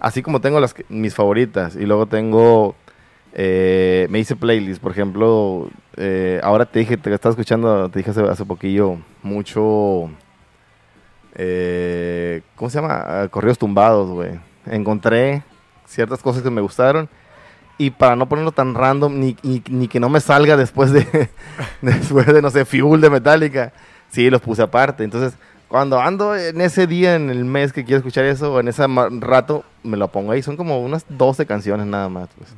así 0.00 0.22
como 0.22 0.40
tengo 0.40 0.60
las 0.60 0.74
mis 0.88 1.14
favoritas 1.14 1.76
y 1.76 1.86
luego 1.86 2.06
tengo, 2.06 2.74
eh, 3.32 4.06
me 4.10 4.18
hice 4.18 4.36
playlist, 4.36 4.80
por 4.80 4.92
ejemplo, 4.92 5.68
eh, 5.96 6.40
ahora 6.42 6.66
te 6.66 6.80
dije, 6.80 6.96
te 6.96 7.12
estaba 7.12 7.32
escuchando, 7.32 7.88
te 7.88 7.98
dije 7.98 8.10
hace, 8.10 8.22
hace 8.22 8.44
poquillo, 8.44 8.98
mucho, 9.22 10.10
eh, 11.34 12.42
¿cómo 12.56 12.68
se 12.68 12.80
llama? 12.80 13.04
Ah, 13.06 13.28
Corridos 13.30 13.58
tumbados, 13.58 14.10
güey. 14.10 14.40
Encontré 14.66 15.42
ciertas 15.86 16.20
cosas 16.20 16.42
que 16.42 16.50
me 16.50 16.60
gustaron. 16.60 17.08
Y 17.78 17.90
para 17.90 18.16
no 18.16 18.28
ponerlo 18.28 18.50
tan 18.50 18.74
random, 18.74 19.20
ni, 19.20 19.36
ni, 19.44 19.62
ni 19.70 19.86
que 19.86 20.00
no 20.00 20.08
me 20.08 20.18
salga 20.18 20.56
después 20.56 20.90
de, 20.90 21.30
después 21.80 22.26
de, 22.26 22.42
no 22.42 22.50
sé, 22.50 22.64
Fuel 22.64 23.00
de 23.00 23.08
Metallica, 23.08 23.72
sí, 24.08 24.28
los 24.30 24.40
puse 24.40 24.62
aparte. 24.62 25.04
Entonces, 25.04 25.38
cuando 25.68 26.00
ando 26.00 26.34
en 26.34 26.60
ese 26.62 26.86
día, 26.86 27.14
en 27.14 27.28
el 27.28 27.44
mes 27.44 27.72
que 27.72 27.84
quiero 27.84 27.98
escuchar 27.98 28.24
eso, 28.24 28.54
o 28.54 28.60
en 28.60 28.68
ese 28.68 28.84
rato, 29.20 29.64
me 29.82 29.96
lo 29.98 30.08
pongo 30.08 30.32
ahí. 30.32 30.42
Son 30.42 30.56
como 30.56 30.80
unas 30.80 31.04
12 31.08 31.44
canciones 31.44 31.86
nada 31.86 32.08
más. 32.08 32.28
pues. 32.36 32.54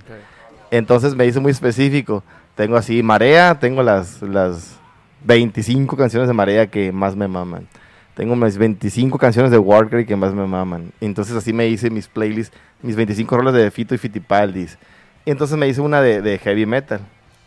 Entonces 0.71 1.17
me 1.17 1.27
hice 1.27 1.41
muy 1.41 1.51
específico. 1.51 2.23
Tengo 2.55 2.77
así 2.77 3.03
Marea, 3.03 3.59
tengo 3.59 3.83
las, 3.83 4.23
las 4.23 4.79
25 5.25 5.97
canciones 5.97 6.29
de 6.29 6.35
Marea 6.35 6.69
que 6.69 6.93
más 6.93 7.17
me 7.17 7.27
maman. 7.27 7.67
Tengo 8.15 8.37
mis 8.37 8.57
25 8.57 9.19
canciones 9.19 9.51
de 9.51 9.59
Warcry 9.59 10.07
que 10.07 10.15
más 10.15 10.33
me 10.33 10.47
maman. 10.47 10.93
Entonces 11.01 11.35
así 11.35 11.53
me 11.53 11.67
hice 11.67 11.91
mis 11.91 12.07
playlists, 12.07 12.57
mis 12.83 12.95
25 12.95 13.37
roles 13.37 13.55
de 13.55 13.71
Fito 13.73 13.95
y 13.95 13.99
Fitipaldis. 13.99 14.79
Y 15.25 15.31
entonces 15.31 15.57
me 15.57 15.67
hice 15.67 15.81
una 15.81 16.01
de, 16.01 16.23
de 16.23 16.39
heavy 16.39 16.67
metal. 16.67 17.01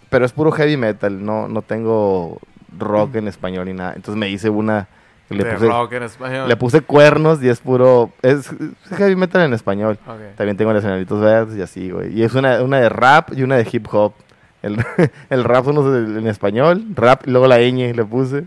Pero 0.10 0.26
es 0.26 0.34
puro 0.34 0.52
heavy 0.52 0.76
metal, 0.76 1.24
no, 1.24 1.48
no 1.48 1.62
tengo 1.62 2.40
rock 2.78 3.16
en 3.16 3.28
español 3.28 3.66
ni 3.66 3.74
nada. 3.74 3.94
Entonces 3.96 4.20
me 4.20 4.30
hice 4.30 4.50
una 4.50 4.88
le 5.30 5.44
de 5.44 5.54
puse, 5.54 5.68
rock 5.68 5.94
en 5.94 6.04
español. 6.04 6.48
le 6.48 6.56
puse 6.56 6.82
cuernos 6.82 7.42
y 7.44 7.50
es 7.50 7.60
puro... 7.60 8.12
Es, 8.22 8.52
es 8.52 8.98
heavy 8.98 9.16
metal 9.16 9.44
en 9.44 9.54
español. 9.54 9.98
También 10.36 10.58
tengo 10.58 10.74
las 10.74 10.84
Enanitos 10.84 11.22
Verdes 11.22 11.58
y 11.58 11.62
así, 11.62 11.90
güey. 11.92 12.14
Y 12.18 12.24
es 12.24 12.34
una, 12.36 12.62
una 12.62 12.80
de 12.80 12.90
rap 12.90 13.34
y 13.34 13.44
una 13.44 13.56
de 13.56 13.68
hip 13.72 13.88
hop. 13.92 14.14
El, 14.62 14.78
el 15.30 15.44
rap 15.44 15.66
son 15.66 15.76
los 15.76 15.86
en 15.86 16.28
español, 16.28 16.86
rap 16.96 17.28
y 17.28 17.32
luego 17.32 17.48
la 17.48 17.58
ñ 17.60 17.94
le 17.94 18.06
puse. 18.06 18.46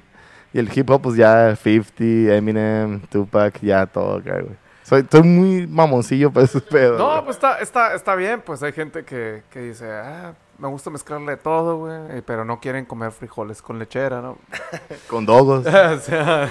Y 0.53 0.59
el 0.59 0.71
hip 0.75 0.89
hop, 0.91 1.03
pues 1.03 1.17
ya 1.17 1.55
50, 1.55 2.35
Eminem, 2.35 3.01
Tupac, 3.11 3.61
ya 3.61 3.87
todo 3.87 4.19
acá, 4.19 4.41
güey. 4.41 4.57
Soy, 4.83 5.05
soy 5.11 5.23
muy 5.23 5.67
mamoncillo 5.67 6.31
para 6.31 6.47
esos 6.47 6.62
pedos. 6.62 6.97
No, 6.97 7.11
güey. 7.11 7.25
pues 7.25 7.37
está, 7.37 7.59
está, 7.59 7.95
está 7.95 8.15
bien. 8.15 8.41
Pues 8.41 8.62
hay 8.62 8.73
gente 8.73 9.05
que, 9.05 9.43
que 9.51 9.61
dice, 9.61 9.91
ah, 9.91 10.33
me 10.59 10.69
gusta 10.69 10.90
mezclarle 10.90 11.37
todo, 11.37 11.77
güey. 11.79 12.19
y- 12.19 12.23
Pero 12.23 12.45
no 12.45 12.61
quieren 12.61 12.85
comer 12.85 13.12
frijoles 13.12 13.61
con 13.62 13.79
lechera, 13.79 14.21
¿no? 14.21 14.38
Con 15.09 15.27
dogos. 15.27 15.66
o 15.66 15.99
sea, 16.01 16.49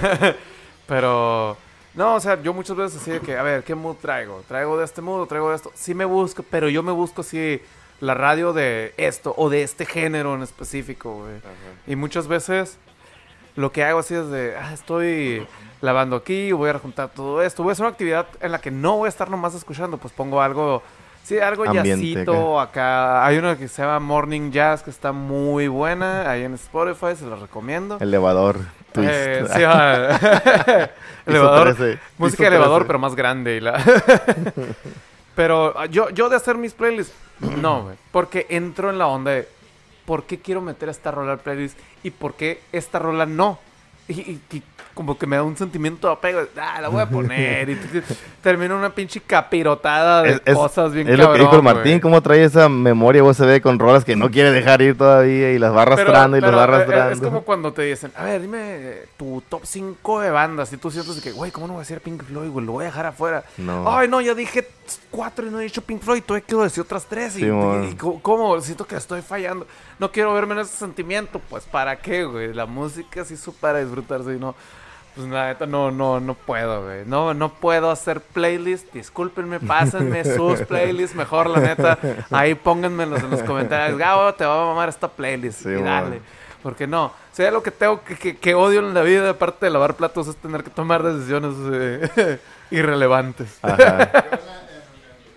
pero... 0.86 1.56
No, 1.94 2.16
o 2.16 2.20
sea, 2.20 2.40
yo 2.42 2.52
muchas 2.52 2.76
veces 2.76 3.00
así 3.00 3.10
de 3.10 3.20
que, 3.20 3.38
a 3.38 3.42
ver, 3.42 3.64
¿qué 3.64 3.74
mood 3.74 3.96
traigo? 3.96 4.42
¿Traigo 4.46 4.76
de 4.76 4.84
este 4.84 5.00
mood 5.00 5.22
o 5.22 5.26
traigo 5.26 5.48
de 5.48 5.56
esto? 5.56 5.72
Sí 5.74 5.94
me 5.94 6.04
busco, 6.04 6.42
pero 6.42 6.68
yo 6.68 6.82
me 6.82 6.92
busco 6.92 7.22
así 7.22 7.60
la 8.00 8.12
radio 8.12 8.52
de 8.52 8.92
esto 8.98 9.32
o 9.38 9.48
de 9.48 9.62
este 9.62 9.86
género 9.86 10.34
en 10.34 10.42
específico, 10.42 11.14
güey. 11.14 11.36
Y 11.86 11.96
muchas 11.96 12.28
veces 12.28 12.76
lo 13.54 13.72
que 13.72 13.82
hago 13.82 14.00
así 14.00 14.14
es 14.14 14.28
de, 14.28 14.54
ah, 14.60 14.74
estoy 14.74 15.46
lavando 15.80 16.16
aquí, 16.16 16.52
voy 16.52 16.68
a 16.68 16.78
juntar 16.78 17.08
todo 17.14 17.40
esto, 17.40 17.62
voy 17.62 17.70
a 17.70 17.72
hacer 17.72 17.84
una 17.86 17.92
actividad 17.92 18.26
en 18.42 18.52
la 18.52 18.60
que 18.60 18.70
no 18.70 18.98
voy 18.98 19.06
a 19.06 19.08
estar 19.08 19.30
nomás 19.30 19.54
escuchando, 19.54 19.96
pues 19.96 20.12
pongo 20.12 20.42
algo 20.42 20.82
Sí, 21.26 21.38
algo 21.40 21.64
jazzito 21.64 22.60
acá. 22.60 23.26
Hay 23.26 23.36
una 23.38 23.56
que 23.58 23.66
se 23.66 23.82
llama 23.82 23.98
Morning 23.98 24.52
Jazz 24.52 24.82
que 24.84 24.90
está 24.90 25.10
muy 25.10 25.66
buena. 25.66 26.30
Ahí 26.30 26.44
en 26.44 26.54
Spotify, 26.54 27.16
se 27.18 27.26
la 27.26 27.34
recomiendo. 27.34 27.98
Elevador. 28.00 28.58
Twist. 28.92 29.10
Eh, 29.12 29.44
sí, 29.48 29.62
elevador. 31.26 31.74
13, 31.74 31.98
Música 32.18 32.44
de 32.44 32.48
elevador, 32.50 32.82
13. 32.82 32.86
pero 32.86 32.98
más 33.00 33.16
grande. 33.16 33.56
y 33.56 33.60
la- 33.60 33.82
pero 35.34 35.74
ah, 35.78 35.86
yo, 35.86 36.10
yo 36.10 36.28
de 36.28 36.36
hacer 36.36 36.56
mis 36.56 36.72
playlists, 36.72 37.14
no, 37.40 37.82
güey. 37.84 37.96
Porque 38.12 38.46
entro 38.48 38.90
en 38.90 38.98
la 38.98 39.06
onda 39.08 39.32
de 39.32 39.48
por 40.04 40.24
qué 40.24 40.38
quiero 40.38 40.60
meter 40.60 40.88
esta 40.88 41.10
rola 41.10 41.32
al 41.32 41.38
playlist 41.40 41.76
y 42.02 42.10
por 42.12 42.34
qué 42.34 42.60
esta 42.72 42.98
rola 42.98 43.26
no. 43.26 43.58
Y, 44.08 44.20
y- 44.20 44.40
y 44.52 44.62
como 44.96 45.16
que 45.18 45.26
me 45.26 45.36
da 45.36 45.42
un 45.42 45.56
sentimiento 45.56 46.08
de 46.08 46.14
apego. 46.14 46.40
Ah, 46.58 46.80
la 46.80 46.88
voy 46.88 47.02
a 47.02 47.08
poner. 47.08 47.68
y 47.68 47.74
t- 47.76 48.00
t- 48.00 48.14
termino 48.42 48.76
una 48.76 48.90
pinche 48.90 49.20
capirotada 49.20 50.22
de 50.22 50.40
Es, 50.44 50.54
cosas 50.56 50.92
bien 50.92 51.06
es 51.08 51.18
lo 51.18 51.26
que 51.32 51.38
dijo 51.40 51.50
el 51.52 51.58
cabrón, 51.58 51.64
Martín, 51.76 52.00
cómo 52.00 52.22
trae 52.22 52.42
esa 52.44 52.68
memoria 52.70 53.22
USB 53.22 53.60
con 53.60 53.78
rolas 53.78 54.04
que 54.04 54.16
no 54.16 54.30
quiere 54.30 54.50
dejar 54.52 54.80
ir 54.80 54.96
todavía 54.96 55.52
y 55.52 55.58
las 55.58 55.70
va 55.76 55.84
Pero- 55.84 55.92
arrastrando 56.00 56.36
y 56.38 56.40
las 56.40 56.52
va 56.54 56.60
eh, 56.60 56.62
arrastrando. 56.64 57.12
Es 57.12 57.20
como 57.20 57.42
cuando 57.42 57.72
te 57.72 57.82
dicen, 57.82 58.10
a 58.16 58.24
ver, 58.24 58.40
dime 58.40 58.58
eh, 58.62 59.08
tu 59.18 59.42
top 59.48 59.60
5 59.64 60.20
de 60.20 60.30
bandas. 60.30 60.72
Y 60.72 60.78
tú 60.78 60.90
sientes 60.90 61.20
que, 61.20 61.30
güey, 61.32 61.50
¿cómo 61.50 61.66
no 61.66 61.74
voy 61.74 61.80
a 61.80 61.82
decir 61.84 62.00
Pink 62.00 62.24
Floyd, 62.24 62.48
güey? 62.48 62.64
Lo 62.64 62.72
voy 62.72 62.84
a 62.84 62.86
dejar 62.86 63.04
afuera. 63.06 63.44
No. 63.58 63.84
Ay, 63.94 64.08
no, 64.08 64.20
ya 64.22 64.34
dije 64.34 64.66
4 65.10 65.46
y 65.46 65.50
no 65.50 65.60
he 65.60 65.64
dicho 65.64 65.82
Pink 65.82 66.00
Floyd. 66.02 66.22
Todavía 66.24 66.46
quiero 66.46 66.62
decir 66.64 66.82
otras 66.82 67.04
3. 67.06 67.36
Y, 67.36 67.40
Sí, 67.40 67.46
mon. 67.46 67.84
y- 67.84 67.88
y 67.88 67.94
co- 67.96 68.18
¿cómo? 68.22 68.58
Siento 68.62 68.86
que 68.86 68.96
estoy 68.96 69.20
fallando. 69.20 69.66
No 69.98 70.10
quiero 70.10 70.32
verme 70.32 70.54
en 70.54 70.60
ese 70.60 70.76
sentimiento. 70.76 71.38
Pues, 71.50 71.64
¿para 71.64 71.96
qué, 71.96 72.24
güey? 72.24 72.54
La 72.54 72.64
música 72.66 73.24
sí 73.24 73.34
es 73.34 73.46
para 73.60 73.80
disfrutarse 73.80 74.34
y 74.34 74.38
no... 74.38 74.54
Pues 75.16 75.28
la 75.28 75.46
neta 75.46 75.64
no, 75.64 75.90
no, 75.90 76.20
no 76.20 76.34
puedo, 76.34 76.84
güey. 76.84 77.06
No, 77.06 77.32
no 77.32 77.48
puedo 77.48 77.90
hacer 77.90 78.20
playlist. 78.20 78.92
Discúlpenme, 78.92 79.60
pásenme 79.60 80.22
sus 80.24 80.60
playlists. 80.60 81.16
Mejor, 81.16 81.48
la 81.48 81.60
neta. 81.60 81.98
Ahí 82.30 82.54
pónganmelos 82.54 83.22
en 83.22 83.30
los 83.30 83.42
comentarios. 83.42 83.98
Gabo, 83.98 84.34
te 84.34 84.44
va 84.44 84.62
a 84.62 84.66
mamar 84.66 84.90
esta 84.90 85.08
playlist. 85.08 85.62
Sí, 85.62 85.70
y 85.70 85.76
man. 85.76 85.84
dale. 85.84 86.20
Porque 86.62 86.86
no. 86.86 87.06
O 87.06 87.12
sea, 87.32 87.50
lo 87.50 87.62
que 87.62 87.70
tengo 87.70 88.04
que, 88.04 88.16
que, 88.16 88.36
que 88.36 88.54
odio 88.54 88.80
en 88.80 88.92
la 88.92 89.00
vida, 89.00 89.30
aparte 89.30 89.64
de 89.64 89.70
lavar 89.72 89.94
platos, 89.94 90.28
es 90.28 90.36
tener 90.36 90.62
que 90.62 90.70
tomar 90.70 91.02
decisiones 91.02 91.54
eh, 91.72 92.38
irrelevantes. 92.70 93.58
Ajá. 93.62 93.76
Yo 93.76 93.84
en 93.84 93.88
la, 93.88 93.96
en, 93.96 94.04
en, 94.04 94.36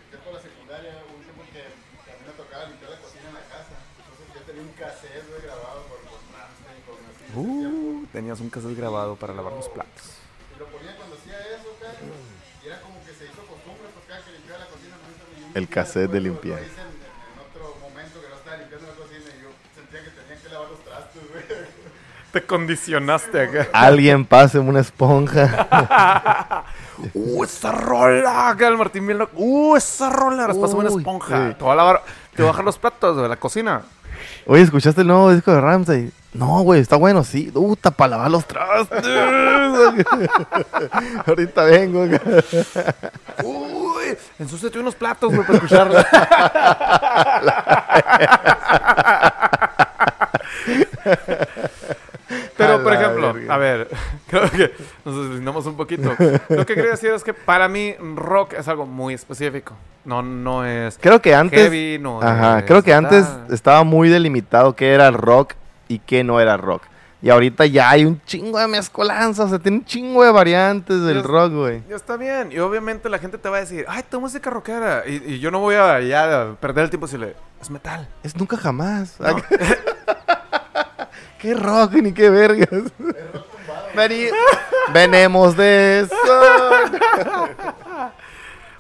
tiempo 0.09 0.27
de 0.27 0.33
la 0.33 0.41
secundaria, 0.41 0.91
hubo 1.07 1.15
un 1.15 1.23
tiempo 1.23 1.43
que, 1.53 1.61
que 2.03 2.11
a 2.11 2.15
mí 2.15 2.23
me 2.27 2.33
tocaba 2.33 2.65
limpiar 2.65 2.91
la 2.91 2.97
cocina 2.97 3.29
en 3.29 3.35
la 3.35 3.45
casa. 3.47 3.75
Entonces 3.95 4.27
yo 4.35 4.41
tenía 4.41 4.61
un 4.61 4.73
cassette, 4.75 5.23
güey, 5.29 5.41
grabado 5.41 5.87
con, 5.87 5.99
con 6.03 6.19
Rammstein, 6.35 6.83
con 6.83 6.99
así. 7.07 7.31
Uh, 7.35 7.78
tenías 8.12 8.39
un 8.39 8.50
cassette 8.50 8.78
grabado 8.78 9.15
para 9.15 9.34
lavar 9.34 9.54
los 9.54 9.69
platos. 9.69 10.13
Y 10.56 10.60
lo 10.60 10.65
ponía 10.67 10.95
cuando 10.98 11.15
hacía 11.15 11.38
eso, 11.39 11.76
acá. 11.80 11.93
Y 12.63 12.67
era 12.67 12.82
como 12.82 12.95
que 13.06 13.13
se 13.13 13.26
hizo 13.26 13.41
costumbre, 13.45 13.84
pues 13.93 14.06
cada 14.08 14.24
que 14.24 14.32
limpiaba 14.32 14.60
la 14.60 14.65
cocina, 14.65 14.95
no 14.95 15.15
hizo 15.15 15.26
ni 15.36 15.52
un 15.52 15.58
El 15.58 15.67
cassette 15.67 16.12
de 16.12 16.19
limpiar. 16.19 16.60
Te 22.32 22.43
condicionaste 22.43 23.41
acá. 23.41 23.67
Alguien 23.74 24.26
pase 24.26 24.60
una 24.60 24.82
esponja. 24.82 26.65
¡Uh, 27.13 27.43
esa 27.43 27.72
rola! 27.72 28.50
Acá 28.50 28.67
el 28.67 28.78
Martín 28.78 29.08
bien 29.08 29.17
loco. 29.17 29.32
¡Uh, 29.36 29.76
esa 29.76 30.10
rola! 30.10 30.43
Ahora 30.43 30.54
pasa 30.54 30.76
una 30.76 30.89
esponja. 30.89 31.50
sí. 31.50 31.56
Te 31.56 31.63
voy 31.63 31.74
a 31.74 31.76
lavar, 31.76 32.04
te 32.36 32.41
voy 32.41 32.50
a 32.50 32.52
bajar 32.52 32.65
los 32.65 32.78
platos 32.78 33.17
de 33.17 33.28
la 33.28 33.38
cocina. 33.38 33.82
Oye, 34.45 34.62
¿escuchaste 34.62 35.02
el 35.02 35.08
nuevo 35.08 35.34
disco 35.34 35.52
de 35.52 35.62
Ramsey? 35.62 36.12
No, 36.33 36.61
güey, 36.61 36.81
está 36.81 36.95
bueno, 36.95 37.23
sí. 37.23 37.51
Uta, 37.53 37.91
para 37.91 38.11
lavar 38.11 38.31
los 38.31 38.45
trastes. 38.45 39.03
Ahorita 41.25 41.63
vengo. 41.63 42.03
¡Uy! 43.43 44.17
Ensúciate 44.37 44.79
unos 44.79 44.95
platos, 44.95 45.33
güey, 45.33 45.41
para 45.45 45.55
escucharla. 45.55 46.05
Pero, 52.57 52.83
por 52.83 52.93
ejemplo, 52.93 53.33
verga. 53.33 53.53
a 53.53 53.57
ver, 53.57 53.87
creo 54.27 54.49
que 54.51 54.71
nos 55.05 55.15
deslindamos 55.29 55.65
un 55.65 55.75
poquito. 55.75 56.13
Lo 56.49 56.65
que 56.65 56.75
quería 56.75 56.91
decir 56.91 57.11
es 57.11 57.23
que 57.23 57.33
para 57.33 57.67
mí 57.67 57.95
rock 58.15 58.53
es 58.53 58.67
algo 58.67 58.85
muy 58.85 59.13
específico. 59.15 59.73
No, 60.05 60.21
no 60.21 60.65
es 60.65 60.97
Creo 61.01 61.21
que 61.21 61.33
antes. 61.33 61.59
heavy, 61.59 61.97
no 61.99 62.21
Ajá, 62.21 62.59
es 62.59 62.65
creo 62.65 62.83
que 62.83 62.93
antes 62.93 63.25
estaba 63.49 63.83
muy 63.83 64.09
delimitado 64.09 64.75
qué 64.75 64.93
era 64.93 65.09
rock 65.11 65.53
y 65.89 65.99
qué 65.99 66.23
no 66.23 66.39
era 66.39 66.56
rock. 66.56 66.84
Y 67.21 67.30
ahorita 67.30 67.65
ya 67.65 67.89
hay 67.89 68.06
un 68.06 68.21
chingo 68.23 68.58
de 68.60 68.67
mezcolanza, 68.67 69.43
o 69.43 69.49
sea, 69.49 69.60
tiene 69.60 69.80
un 69.80 69.84
chingo 69.86 70.23
de 70.23 70.32
variantes 70.32 71.02
del 71.04 71.21
rock, 71.21 71.52
güey. 71.52 71.84
Ya 71.89 71.97
está 71.97 72.15
bien. 72.15 72.49
Y 72.54 72.60
obviamente 72.60 73.10
la 73.10 73.19
gente 73.19 73.38
te 73.38 73.49
va 73.49 73.58
a 73.58 73.60
decir, 73.60 73.84
ay, 73.89 74.04
tu 74.10 74.21
música 74.21 74.49
rockera. 74.49 75.04
Y, 75.06 75.34
y 75.34 75.39
yo 75.39 75.52
no 75.52 75.60
voy 75.60 75.75
a 75.75 75.99
ya 75.99 76.56
perder 76.62 76.86
el 76.86 76.89
tiempo 76.89 77.08
si 77.08 77.17
le... 77.17 77.36
Es 77.62 77.69
metal. 77.69 78.08
Es 78.23 78.38
nunca 78.38 78.56
jamás. 78.56 79.19
No. 79.19 79.36
qué 81.39 81.54
rock 81.56 81.91
ni 81.95 82.13
qué 82.13 82.30
vergas. 82.30 82.69
Vení- 83.95 84.32
Venemos 84.93 85.58
de 85.58 85.99
eso. 86.02 86.15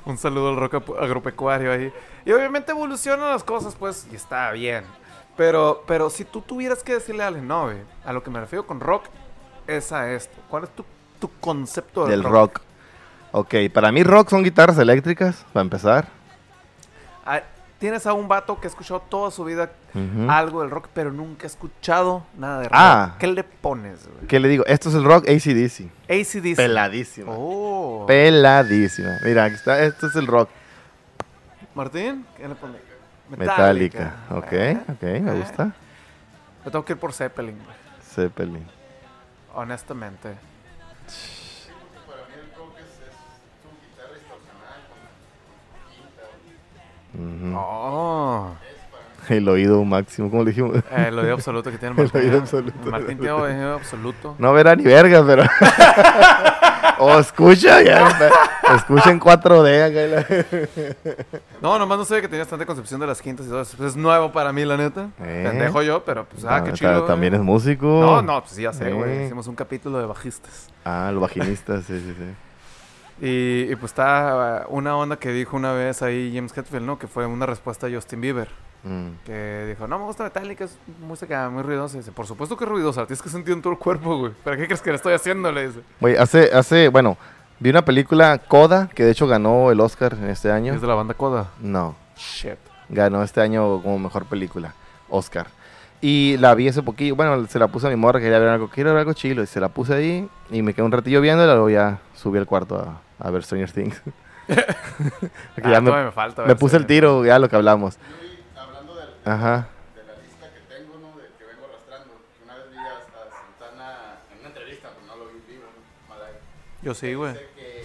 Un 0.05 0.17
saludo 0.17 0.49
al 0.49 0.55
rock 0.57 0.75
agropecuario 0.99 1.71
ahí. 1.73 1.91
Y 2.25 2.31
obviamente 2.31 2.71
evolucionan 2.71 3.31
las 3.31 3.43
cosas, 3.43 3.75
pues, 3.75 4.07
y 4.11 4.15
está 4.15 4.51
bien. 4.51 4.85
Pero, 5.39 5.85
pero 5.87 6.09
si 6.09 6.25
tú 6.25 6.41
tuvieras 6.41 6.83
que 6.83 6.95
decirle 6.95 7.23
a 7.23 7.29
güey, 7.31 7.77
a 8.03 8.11
lo 8.11 8.21
que 8.21 8.29
me 8.29 8.41
refiero 8.41 8.67
con 8.67 8.81
rock 8.81 9.05
es 9.67 9.93
a 9.93 10.11
esto. 10.11 10.35
¿Cuál 10.49 10.65
es 10.65 10.69
tu, 10.71 10.83
tu 11.17 11.31
concepto 11.39 12.05
del, 12.05 12.21
Del 12.21 12.29
rock. 12.29 12.59
Ok, 13.31 13.55
para 13.73 13.89
mí 13.93 14.03
rock 14.03 14.31
son 14.31 14.43
guitarras 14.43 14.77
eléctricas, 14.77 15.45
para 15.53 15.61
empezar. 15.61 16.09
Ah, 17.25 17.41
Tienes 17.79 18.05
a 18.05 18.11
un 18.11 18.27
vato 18.27 18.59
que 18.59 18.67
ha 18.67 18.69
escuchado 18.69 18.99
toda 18.99 19.31
su 19.31 19.45
vida 19.45 19.71
algo 20.27 20.59
del 20.59 20.71
rock, 20.71 20.89
pero 20.93 21.09
nunca 21.09 21.45
ha 21.45 21.47
escuchado 21.47 22.25
nada 22.37 22.59
de 22.59 22.63
rock. 22.65 22.73
Ah. 22.75 23.15
¿Qué 23.17 23.27
le 23.27 23.45
pones, 23.45 24.09
güey? 24.09 24.27
¿Qué 24.27 24.41
le 24.41 24.49
digo? 24.49 24.65
Esto 24.65 24.89
es 24.89 24.95
el 24.95 25.05
rock 25.05 25.29
ACDC. 25.29 25.89
ACDC. 26.09 26.57
Peladísima. 26.57 27.31
Oh. 27.33 28.03
Peladísima. 28.05 29.19
Mira, 29.23 29.45
aquí 29.45 29.55
está, 29.55 29.81
esto 29.85 30.07
es 30.07 30.17
el 30.17 30.27
rock. 30.27 30.49
Martín, 31.73 32.25
¿qué 32.35 32.45
le 32.45 32.55
pones? 32.55 32.88
Metallica. 33.37 34.15
Ok, 34.31 34.53
Ah, 34.53 34.91
ok, 34.93 35.03
me 35.21 35.33
gusta. 35.39 35.71
Yo 36.65 36.71
tengo 36.71 36.85
que 36.85 36.93
ir 36.93 36.99
por 36.99 37.13
Zeppelin, 37.13 37.55
güey. 37.63 37.77
Zeppelin. 38.01 38.65
Honestamente. 39.53 40.35
Ujú. 47.13 47.55
Oh. 47.57 48.51
El 49.29 49.47
oído 49.47 49.83
máximo, 49.83 50.29
como 50.29 50.43
le 50.43 50.49
dijimos. 50.51 50.77
Eh, 50.77 51.05
el 51.09 51.19
oído 51.19 51.33
absoluto 51.33 51.71
que 51.71 51.77
tiene 51.77 51.95
El 52.01 52.03
Martín. 52.03 52.21
oído 52.21 52.37
¿eh? 52.37 52.39
absoluto. 52.41 52.89
Martín 52.91 53.17
tiene 53.17 53.31
oído 53.31 53.73
absoluto. 53.75 54.35
No 54.39 54.53
verá 54.53 54.75
ni 54.75 54.83
verga, 54.83 55.23
pero. 55.25 55.43
o 56.99 57.19
escucha, 57.19 57.81
ya. 57.81 58.07
Escucha 58.75 59.09
en 59.11 59.19
4D 59.19 59.83
acá. 59.83 60.03
y 60.05 60.09
la- 60.09 60.95
No, 61.61 61.79
nomás 61.79 61.97
no 61.97 62.05
sabía 62.05 62.21
que 62.21 62.27
tenías 62.27 62.47
tanta 62.47 62.65
concepción 62.65 62.99
de 62.99 63.07
las 63.07 63.21
quintas 63.21 63.45
y 63.47 63.49
todo 63.49 63.61
eso. 63.61 63.85
Es 63.85 63.95
nuevo 63.95 64.31
para 64.31 64.53
mí, 64.53 64.63
la 64.65 64.77
neta. 64.77 65.09
Eh. 65.21 65.43
Pendejo 65.49 65.81
yo, 65.81 66.03
pero 66.05 66.25
pues, 66.25 66.45
ah, 66.45 66.57
Ah, 66.57 66.63
qué 66.63 66.73
chido. 66.73 67.03
También 67.05 67.33
es 67.33 67.39
güey. 67.39 67.47
músico. 67.51 67.87
No, 67.87 68.21
no, 68.21 68.41
pues 68.41 68.53
sí, 68.53 68.61
ya 68.63 68.73
sé, 68.73 68.91
güey. 68.91 69.11
Eh. 69.11 69.25
Hicimos 69.25 69.47
un 69.47 69.55
capítulo 69.55 69.97
de 69.99 70.05
bajistas. 70.05 70.67
Ah, 70.85 71.09
los 71.11 71.21
vaginistas, 71.21 71.85
sí, 71.85 71.99
sí, 71.99 72.15
sí. 72.17 73.25
Y, 73.25 73.71
y, 73.71 73.75
pues 73.75 73.91
está 73.91 74.65
una 74.69 74.95
onda 74.95 75.17
que 75.17 75.31
dijo 75.31 75.57
una 75.57 75.73
vez 75.73 76.01
ahí 76.01 76.31
James 76.33 76.55
Hetfield, 76.57 76.85
¿no? 76.85 76.97
Que 76.97 77.07
fue 77.07 77.25
una 77.25 77.45
respuesta 77.45 77.87
a 77.87 77.89
Justin 77.91 78.21
Bieber. 78.21 78.47
Mm. 78.83 79.09
Que 79.25 79.65
dijo, 79.69 79.87
no 79.87 79.99
me 79.99 80.05
gusta 80.05 80.23
Metallica, 80.23 80.63
es 80.63 80.77
música 81.01 81.49
muy 81.49 81.63
ruidosa. 81.63 81.97
Dice, 81.97 82.11
por 82.11 82.25
supuesto 82.27 82.55
que 82.57 82.63
es 82.63 82.69
ruidosa, 82.69 83.05
tienes 83.05 83.21
que 83.21 83.29
sentir 83.29 83.53
en 83.53 83.61
todo 83.61 83.73
el 83.73 83.79
cuerpo, 83.79 84.17
güey. 84.17 84.31
¿Para 84.43 84.55
qué 84.57 84.65
crees 84.65 84.81
que 84.81 84.89
la 84.89 84.95
estoy 84.95 85.13
haciendo? 85.13 85.51
Le 85.51 85.67
dice. 85.67 85.79
Güey, 85.99 86.15
hace, 86.15 86.49
hace, 86.53 86.87
bueno, 86.89 87.17
vi 87.59 87.69
una 87.71 87.83
película, 87.83 88.37
Coda, 88.37 88.89
que 88.93 89.03
de 89.03 89.11
hecho 89.11 89.27
ganó 89.27 89.71
el 89.71 89.79
Oscar 89.81 90.13
en 90.13 90.29
este 90.29 90.51
año. 90.51 90.73
Es 90.73 90.81
de 90.81 90.87
la 90.87 90.95
banda 90.95 91.13
Coda. 91.13 91.49
No, 91.59 91.95
Shit. 92.17 92.57
ganó 92.87 93.21
este 93.23 93.41
año 93.41 93.81
como 93.81 93.99
mejor 93.99 94.25
película, 94.25 94.73
Oscar. 95.09 95.47
Y 96.01 96.37
la 96.37 96.55
vi 96.55 96.69
hace 96.69 96.81
poquillo, 96.81 97.17
bueno, 97.17 97.45
se 97.47 97.59
la 97.59 97.67
puse 97.67 97.87
a 97.87 97.89
mi 97.89 97.97
morra, 97.97 98.21
quería 98.21 98.39
ver 98.39 98.47
algo, 98.47 98.69
quiero 98.69 98.91
ver 98.91 98.99
algo 98.99 99.11
chilo, 99.11 99.43
y 99.43 99.47
se 99.47 99.59
la 99.59 99.67
puse 99.67 99.93
ahí, 99.93 100.29
y 100.49 100.61
me 100.61 100.73
quedé 100.73 100.83
un 100.85 100.93
ratillo 100.93 101.19
viéndola, 101.19 101.53
luego 101.55 101.69
ya 101.69 101.99
subí 102.15 102.37
al 102.37 102.45
cuarto 102.45 102.77
a, 102.77 103.01
a 103.27 103.29
ver 103.29 103.43
Stranger 103.43 103.71
Things. 103.71 104.01
Ah, 105.61 105.71
ya 105.71 105.81
me, 105.81 105.91
me 106.05 106.11
falta. 106.11 106.45
me 106.45 106.55
puse 106.55 106.77
el 106.77 106.85
tiro, 106.85 107.25
ya 107.25 107.37
lo 107.37 107.49
que 107.49 107.55
hablamos. 107.55 107.97
Ajá. 109.25 109.67
de 109.95 110.03
la 110.03 110.15
lista 110.21 110.47
que 110.53 110.61
tengo, 110.73 110.97
¿no? 110.99 111.17
De 111.17 111.27
que 111.37 111.43
vengo 111.45 111.65
arrastrando. 111.65 112.11
Una 112.43 112.55
vez 112.55 112.69
vi 112.71 112.77
a, 112.77 112.97
a 112.97 113.23
Santana 113.29 114.17
en 114.33 114.39
una 114.39 114.47
entrevista, 114.49 114.89
pero 114.95 115.05
no 115.07 115.15
lo 115.23 115.31
vi 115.33 115.39
vivo, 115.47 115.65
¿no? 115.65 115.81
Malay. 116.13 116.33
Yo 116.81 116.93
sí, 116.93 117.13
güey. 117.13 117.33
Dice 117.33 117.49
que, 117.55 117.83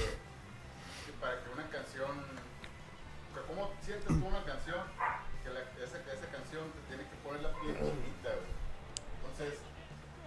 que 1.07 1.13
para 1.21 1.43
que 1.43 1.51
una 1.53 1.67
canción, 1.69 2.11
que 3.35 3.41
¿cómo 3.49 3.73
sientes 3.83 4.07
tú 4.07 4.27
una 4.27 4.43
canción? 4.45 4.81
Que 5.43 5.51
la- 5.51 5.61
esa, 5.85 5.99
canción 6.33 6.65
te 6.73 6.81
tiene 6.89 7.03
que 7.11 7.17
poner 7.23 7.43
la 7.43 7.51
piel 7.61 7.75
chinita, 7.77 8.31
güey. 8.31 8.55
Entonces, 9.21 9.59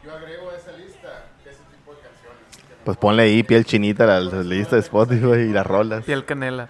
yo 0.04 0.14
agrego 0.14 0.52
a 0.52 0.56
esa 0.56 0.72
lista 0.74 1.26
ese 1.46 1.64
tipo 1.72 1.96
de 1.96 2.02
canciones. 2.02 2.44
que 2.58 2.76
me 2.76 2.84
Pues 2.86 2.98
ponle 2.98 3.24
ahí 3.24 3.42
piel 3.44 3.66
chinita 3.66 4.04
a 4.04 4.08
la, 4.08 4.20
la 4.20 4.44
lista 4.44 4.76
de 4.76 4.82
Spotify 4.82 5.50
y 5.50 5.54
las 5.54 5.66
rolas. 5.66 6.04
Piel 6.06 6.26
canela. 6.26 6.70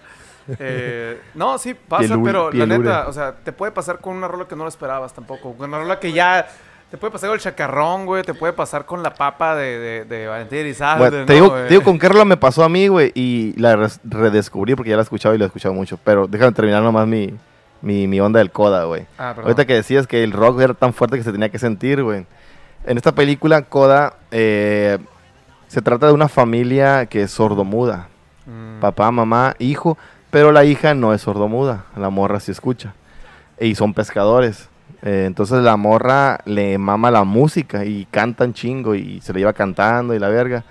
Eh, 0.58 1.20
no, 1.34 1.58
sí, 1.58 1.74
pasa, 1.88 2.18
pero 2.22 2.50
la 2.52 2.66
neta, 2.66 3.08
o 3.08 3.12
sea, 3.12 3.32
te 3.32 3.52
puede 3.52 3.72
pasar 3.72 3.98
con 3.98 4.16
una 4.16 4.28
rola 4.28 4.46
que 4.46 4.56
no 4.56 4.64
lo 4.64 4.68
esperabas 4.68 5.12
tampoco. 5.12 5.54
Con 5.54 5.68
una 5.68 5.78
rola 5.78 5.98
que 5.98 6.12
ya. 6.12 6.46
Te 6.90 6.96
puede 6.96 7.12
pasar 7.12 7.28
con 7.28 7.34
el 7.34 7.42
chacarrón, 7.42 8.06
güey. 8.06 8.22
Te 8.22 8.32
puede 8.32 8.54
pasar 8.54 8.86
con 8.86 9.02
la 9.02 9.12
papa 9.12 9.54
de, 9.54 9.78
de, 9.78 10.04
de 10.06 10.26
Valentín 10.26 10.60
Elizalde, 10.60 11.10
Bueno, 11.10 11.26
te, 11.26 11.38
¿no, 11.38 11.44
digo, 11.44 11.54
te 11.54 11.68
digo 11.68 11.82
con 11.82 11.98
qué 11.98 12.08
rola 12.08 12.24
me 12.24 12.38
pasó 12.38 12.64
a 12.64 12.70
mí, 12.70 12.88
güey, 12.88 13.12
y 13.14 13.52
la 13.60 13.90
redescubrí 14.04 14.74
porque 14.74 14.88
ya 14.88 14.96
la 14.96 15.02
he 15.02 15.04
escuchado 15.04 15.34
y 15.34 15.38
la 15.38 15.44
he 15.44 15.48
escuchado 15.48 15.74
mucho. 15.74 15.98
Pero 16.02 16.26
déjame 16.26 16.52
terminar 16.52 16.82
nomás 16.82 17.06
mi, 17.06 17.34
mi, 17.82 18.08
mi 18.08 18.20
onda 18.20 18.38
del 18.38 18.50
coda, 18.50 18.84
güey. 18.84 19.06
Ah. 19.18 19.34
Ahorita 19.36 19.66
que 19.66 19.74
decías 19.74 20.06
que 20.06 20.24
el 20.24 20.32
rock 20.32 20.60
era 20.60 20.72
tan 20.72 20.94
fuerte 20.94 21.18
que 21.18 21.24
se 21.24 21.32
tenía 21.32 21.50
que 21.50 21.58
sentir, 21.58 22.02
güey. 22.02 22.24
En 22.88 22.96
esta 22.96 23.12
película, 23.12 23.62
Coda, 23.62 24.14
eh, 24.30 24.98
se 25.66 25.82
trata 25.82 26.06
de 26.06 26.12
una 26.12 26.28
familia 26.28 27.04
que 27.04 27.22
es 27.22 27.30
sordomuda. 27.30 28.08
Mm. 28.46 28.80
Papá, 28.80 29.10
mamá, 29.10 29.54
hijo, 29.58 29.98
pero 30.30 30.52
la 30.52 30.64
hija 30.64 30.94
no 30.94 31.14
es 31.14 31.22
sordomuda, 31.22 31.86
la 31.96 32.10
morra 32.10 32.40
sí 32.40 32.52
escucha. 32.52 32.94
Y 33.58 33.74
son 33.74 33.94
pescadores. 33.94 34.68
Eh, 35.02 35.24
entonces 35.26 35.62
la 35.62 35.76
morra 35.76 36.40
le 36.44 36.76
mama 36.76 37.10
la 37.10 37.24
música 37.24 37.84
y 37.84 38.06
cantan 38.10 38.52
chingo 38.52 38.94
y 38.94 39.20
se 39.20 39.32
le 39.32 39.40
lleva 39.40 39.52
cantando 39.52 40.14
y 40.14 40.18
la 40.18 40.28
verga. 40.28 40.64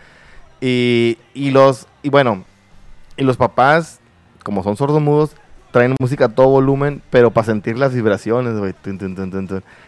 Y, 0.62 1.18
y 1.34 1.52
los, 1.52 1.88
y 2.04 2.10
bueno, 2.10 2.44
y 3.16 3.24
los 3.24 3.38
papás, 3.38 4.00
como 4.44 4.64
son 4.64 4.78
sordomudos, 4.78 5.36
traen 5.72 5.96
música 6.00 6.26
a 6.26 6.30
todo 6.30 6.50
volumen, 6.50 7.02
pero 7.10 7.32
para 7.32 7.46
sentir 7.46 7.78
las 7.78 7.94
vibraciones. 7.94 8.54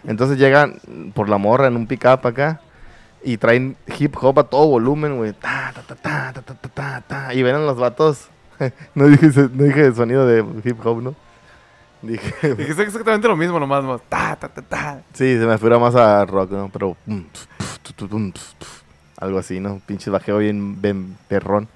Entonces 0.06 0.38
llegan 0.38 0.80
por 1.14 1.30
la 1.30 1.38
morra 1.38 1.68
en 1.68 1.76
un 1.76 1.88
pick-up 1.88 2.26
acá 2.26 2.62
y 3.24 3.38
traen 3.38 3.78
hip 3.98 4.16
hop 4.20 4.40
a 4.40 4.44
todo 4.44 4.68
volumen, 4.68 5.18
güey. 5.18 5.34
Y 7.34 7.44
ven 7.44 7.56
a 7.56 7.60
los 7.60 7.78
vatos 7.78 8.30
no, 8.96 9.08
dije, 9.08 9.28
no 9.54 9.64
dije 9.64 9.94
sonido 9.94 10.26
de 10.26 10.46
hip 10.64 10.86
hop, 10.86 11.02
¿no? 11.02 11.16
Dije, 12.02 12.56
Dijiste 12.56 12.84
exactamente 12.84 13.28
lo 13.28 13.36
mismo, 13.36 13.60
nomás. 13.60 14.02
Ta, 14.08 14.36
ta, 14.36 14.48
ta, 14.48 14.62
ta. 14.62 15.02
sí, 15.14 15.38
se 15.38 15.46
me 15.46 15.58
fuera 15.58 15.78
más 15.80 15.96
a 15.96 16.26
rock, 16.26 16.52
¿no? 16.52 16.70
Pero 16.70 16.96
algo 19.20 19.40
así, 19.40 19.60
¿no? 19.60 19.82
Pinche 19.86 20.10
bajeo 20.10 20.38
bien, 20.38 20.82
bien 20.82 21.18
perrón. 21.28 21.68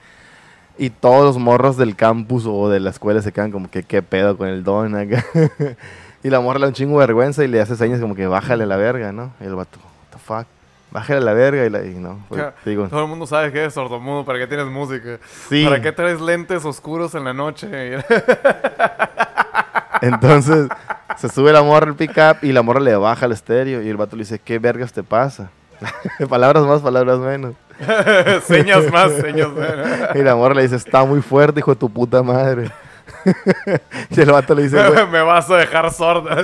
Y 0.77 0.89
todos 0.89 1.23
los 1.23 1.37
morros 1.37 1.77
del 1.77 1.95
campus 1.95 2.45
o 2.47 2.69
de 2.69 2.79
la 2.79 2.89
escuela 2.89 3.21
se 3.21 3.31
quedan 3.31 3.51
como 3.51 3.69
que 3.69 3.83
qué 3.83 4.01
pedo 4.01 4.37
con 4.37 4.47
el 4.47 4.63
don 4.63 4.95
acá. 4.95 5.23
y 6.23 6.29
la 6.29 6.39
morra 6.39 6.59
le 6.59 6.65
da 6.65 6.69
un 6.69 6.73
chingo 6.73 6.99
de 6.99 7.05
vergüenza 7.05 7.43
y 7.43 7.47
le 7.47 7.61
hace 7.61 7.75
señas 7.75 7.99
como 7.99 8.15
que 8.15 8.25
bájale 8.25 8.65
la 8.65 8.77
verga, 8.77 9.11
¿no? 9.11 9.33
Y 9.39 9.43
el 9.43 9.55
vato, 9.55 9.77
what 9.79 10.11
the 10.11 10.17
fuck, 10.17 10.47
bájale 10.93 11.19
la 11.21 11.33
verga 11.33 11.65
y, 11.65 11.69
la, 11.69 11.83
y 11.83 11.95
no. 11.95 12.19
pues, 12.29 12.41
digo, 12.63 12.87
Todo 12.87 13.01
el 13.01 13.07
mundo 13.07 13.25
sabe 13.27 13.51
que 13.51 13.59
eres 13.59 13.73
sordomudo. 13.73 14.23
¿Para 14.23 14.39
qué 14.39 14.47
tienes 14.47 14.67
música? 14.67 15.17
sí. 15.49 15.65
¿Para 15.65 15.81
qué 15.81 15.91
traes 15.91 16.21
lentes 16.21 16.63
oscuros 16.63 17.15
en 17.15 17.25
la 17.25 17.33
noche? 17.33 17.97
Entonces 20.01 20.67
se 21.17 21.29
sube 21.29 21.51
la 21.51 21.61
morra 21.63 21.87
al 21.87 21.95
pick-up 21.95 22.37
y 22.41 22.51
la 22.51 22.61
morra 22.61 22.79
le 22.79 22.95
baja 22.95 23.25
el 23.25 23.31
estéreo 23.31 23.81
y 23.81 23.89
el 23.89 23.97
vato 23.97 24.15
le 24.15 24.21
dice, 24.23 24.39
¿qué 24.39 24.59
vergas 24.59 24.91
te 24.93 25.03
pasa? 25.03 25.49
palabras 26.29 26.63
más, 26.63 26.81
palabras 26.81 27.19
menos. 27.19 27.55
señas 28.45 28.91
más, 28.91 29.11
señas 29.13 29.49
menos. 29.49 30.15
Y 30.15 30.19
la 30.19 30.35
morra 30.35 30.55
le 30.55 30.63
dice, 30.63 30.75
está 30.75 31.03
muy 31.03 31.21
fuerte, 31.21 31.59
hijo 31.59 31.71
de 31.73 31.79
tu 31.79 31.89
puta 31.89 32.21
madre. 32.23 32.71
y 34.09 34.21
el 34.21 34.31
vato 34.31 34.53
le 34.55 34.63
dice, 34.63 34.81
"Güey, 34.89 35.07
Me 35.07 35.21
vas 35.21 35.49
a 35.49 35.57
dejar 35.57 35.91
sorda. 35.91 36.37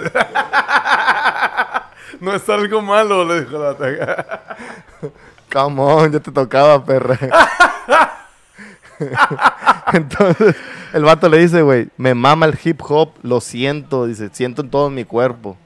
No 2.21 2.33
es 2.33 2.47
algo 2.49 2.81
malo, 2.81 3.25
le 3.25 3.41
dijo 3.41 3.57
la 3.57 3.75
taga. 3.75 4.55
come 5.51 5.81
on, 5.81 6.11
ya 6.11 6.19
te 6.19 6.31
tocaba, 6.31 6.83
perra. 6.83 7.17
Entonces, 9.93 10.55
el 10.93 11.03
vato 11.03 11.29
le 11.29 11.37
dice, 11.39 11.61
güey, 11.61 11.87
me 11.97 12.13
mama 12.13 12.45
el 12.45 12.57
hip 12.63 12.81
hop, 12.87 13.13
lo 13.23 13.41
siento, 13.41 14.05
dice, 14.05 14.29
siento 14.31 14.61
en 14.61 14.69
todo 14.69 14.89
mi 14.89 15.05
cuerpo. 15.05 15.57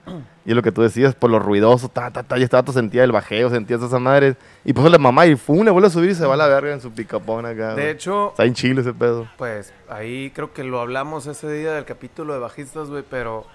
Y 0.45 0.49
es 0.49 0.55
lo 0.55 0.61
que 0.61 0.73
tú 0.73 0.81
decías, 0.81 1.15
por 1.15 1.29
lo 1.31 1.39
ruidoso, 1.39 1.87
ta, 1.87 2.11
ta, 2.11 2.21
ta, 2.23 2.37
y 2.37 2.43
este 2.43 2.55
vato 2.55 2.73
sentía 2.73 3.03
el 3.05 3.13
bajeo, 3.13 3.49
sentía 3.49 3.77
esas 3.77 3.99
madres. 3.99 4.35
Y 4.65 4.73
pues 4.73 4.91
le 4.91 4.97
mamá 4.99 5.25
y 5.25 5.35
fum, 5.35 5.63
le 5.63 5.71
vuelve 5.71 5.87
a 5.87 5.91
subir 5.91 6.09
y 6.11 6.15
se 6.15 6.25
va 6.25 6.33
a 6.33 6.37
la 6.37 6.47
verga 6.47 6.73
en 6.73 6.81
su 6.81 6.91
picapón 6.91 7.45
acá. 7.45 7.75
De 7.75 7.89
hecho, 7.91 8.31
Está 8.31 8.43
en 8.45 8.53
chile 8.53 8.81
ese 8.81 8.93
pedo. 8.93 9.27
pues 9.37 9.73
ahí 9.89 10.31
creo 10.35 10.53
que 10.53 10.63
lo 10.65 10.81
hablamos 10.81 11.27
ese 11.27 11.49
día 11.51 11.71
del 11.73 11.85
capítulo 11.85 12.33
de 12.33 12.39
bajistas, 12.39 12.89
güey, 12.89 13.03
pero 13.09 13.45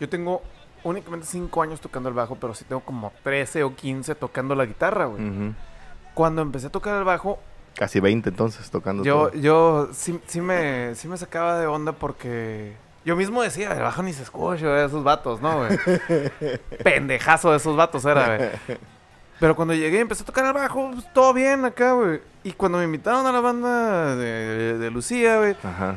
yo 0.00 0.08
tengo 0.08 0.42
únicamente 0.84 1.26
5 1.26 1.62
años 1.62 1.80
tocando 1.80 2.08
el 2.08 2.14
bajo, 2.14 2.36
pero 2.36 2.54
sí 2.54 2.64
tengo 2.64 2.80
como 2.82 3.12
13 3.22 3.64
o 3.64 3.74
15 3.74 4.14
tocando 4.14 4.54
la 4.54 4.66
guitarra, 4.66 5.06
güey. 5.06 5.54
Cuando 6.14 6.42
empecé 6.42 6.66
a 6.66 6.70
tocar 6.70 6.96
el 6.98 7.04
bajo, 7.04 7.38
Casi 7.74 8.00
20 8.00 8.28
entonces 8.28 8.70
tocando 8.70 9.02
yo, 9.02 9.28
todo. 9.30 9.40
yo 9.40 9.88
sí, 9.94 10.20
sí, 10.26 10.42
me, 10.42 10.94
sí 10.94 11.08
me 11.08 11.16
sacaba 11.16 11.58
de 11.58 11.66
onda 11.66 11.92
porque 11.92 12.74
yo 13.04 13.16
mismo 13.16 13.42
decía, 13.42 13.72
el 13.72 13.80
bajo 13.80 14.02
ni 14.02 14.12
se 14.12 14.22
escucha, 14.22 14.68
güey, 14.68 14.84
esos 14.84 15.02
vatos, 15.02 15.40
¿no, 15.40 15.56
güey? 15.56 15.78
Pendejazo 16.84 17.50
de 17.50 17.56
esos 17.56 17.74
vatos 17.74 18.04
era, 18.04 18.36
güey. 18.36 18.50
Pero 19.40 19.56
cuando 19.56 19.74
llegué 19.74 19.98
y 19.98 20.00
empecé 20.02 20.22
a 20.22 20.26
tocar 20.26 20.44
el 20.44 20.52
bajo, 20.52 20.90
pues, 20.92 21.10
todo 21.12 21.32
bien 21.32 21.64
acá, 21.64 21.92
güey. 21.92 22.20
Y 22.44 22.52
cuando 22.52 22.78
me 22.78 22.84
invitaron 22.84 23.26
a 23.26 23.32
la 23.32 23.40
banda 23.40 24.14
de, 24.16 24.78
de 24.78 24.90
Lucía, 24.90 25.38
güey, 25.38 25.56
Ajá. 25.64 25.96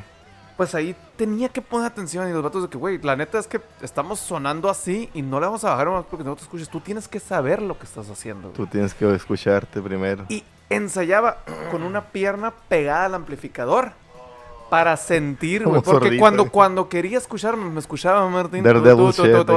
Pues 0.58 0.74
ahí 0.76 0.96
tenía 1.18 1.50
que 1.50 1.62
poner 1.62 1.88
atención. 1.88 2.30
Y 2.30 2.32
los 2.34 2.42
vatos 2.44 2.64
de 2.64 2.70
que, 2.70 2.78
güey, 2.78 2.98
la 3.02 3.16
neta 3.16 3.38
es 3.40 3.48
que 3.48 3.60
estamos 3.82 4.20
sonando 4.20 4.70
así 4.70 5.10
y 5.14 5.22
no 5.22 5.40
le 5.40 5.46
vamos 5.48 5.64
a 5.66 5.72
bajar 5.72 5.90
más 5.90 6.06
porque 6.10 6.24
no 6.24 6.36
te 6.36 6.44
escuches. 6.44 6.70
Tú 6.70 6.80
tienes 6.80 7.08
que 7.08 7.20
saber 7.20 7.62
lo 7.62 7.78
que 7.78 7.84
estás 7.86 8.10
haciendo. 8.10 8.50
güey. 8.50 8.54
Tú 8.56 8.68
tienes 8.68 8.94
que 8.94 9.14
escucharte 9.14 9.82
primero. 9.82 10.26
Y 10.30 10.44
ensayaba 10.70 11.38
con 11.72 11.84
una 11.84 12.02
pierna 12.06 12.52
pegada 12.70 13.06
al 13.06 13.16
amplificador 13.16 13.92
para 14.70 14.98
sentir, 14.98 15.64
güey. 15.64 15.82
Porque 15.94 16.10
cuando, 16.20 16.44
cuando 16.52 16.90
quería 16.90 17.18
escucharme, 17.20 17.70
me 17.70 17.80
escuchaba 17.80 18.28
Martín. 18.30 18.64
tú- 18.96 19.00
tú- 19.32 19.46
tú- 19.46 19.52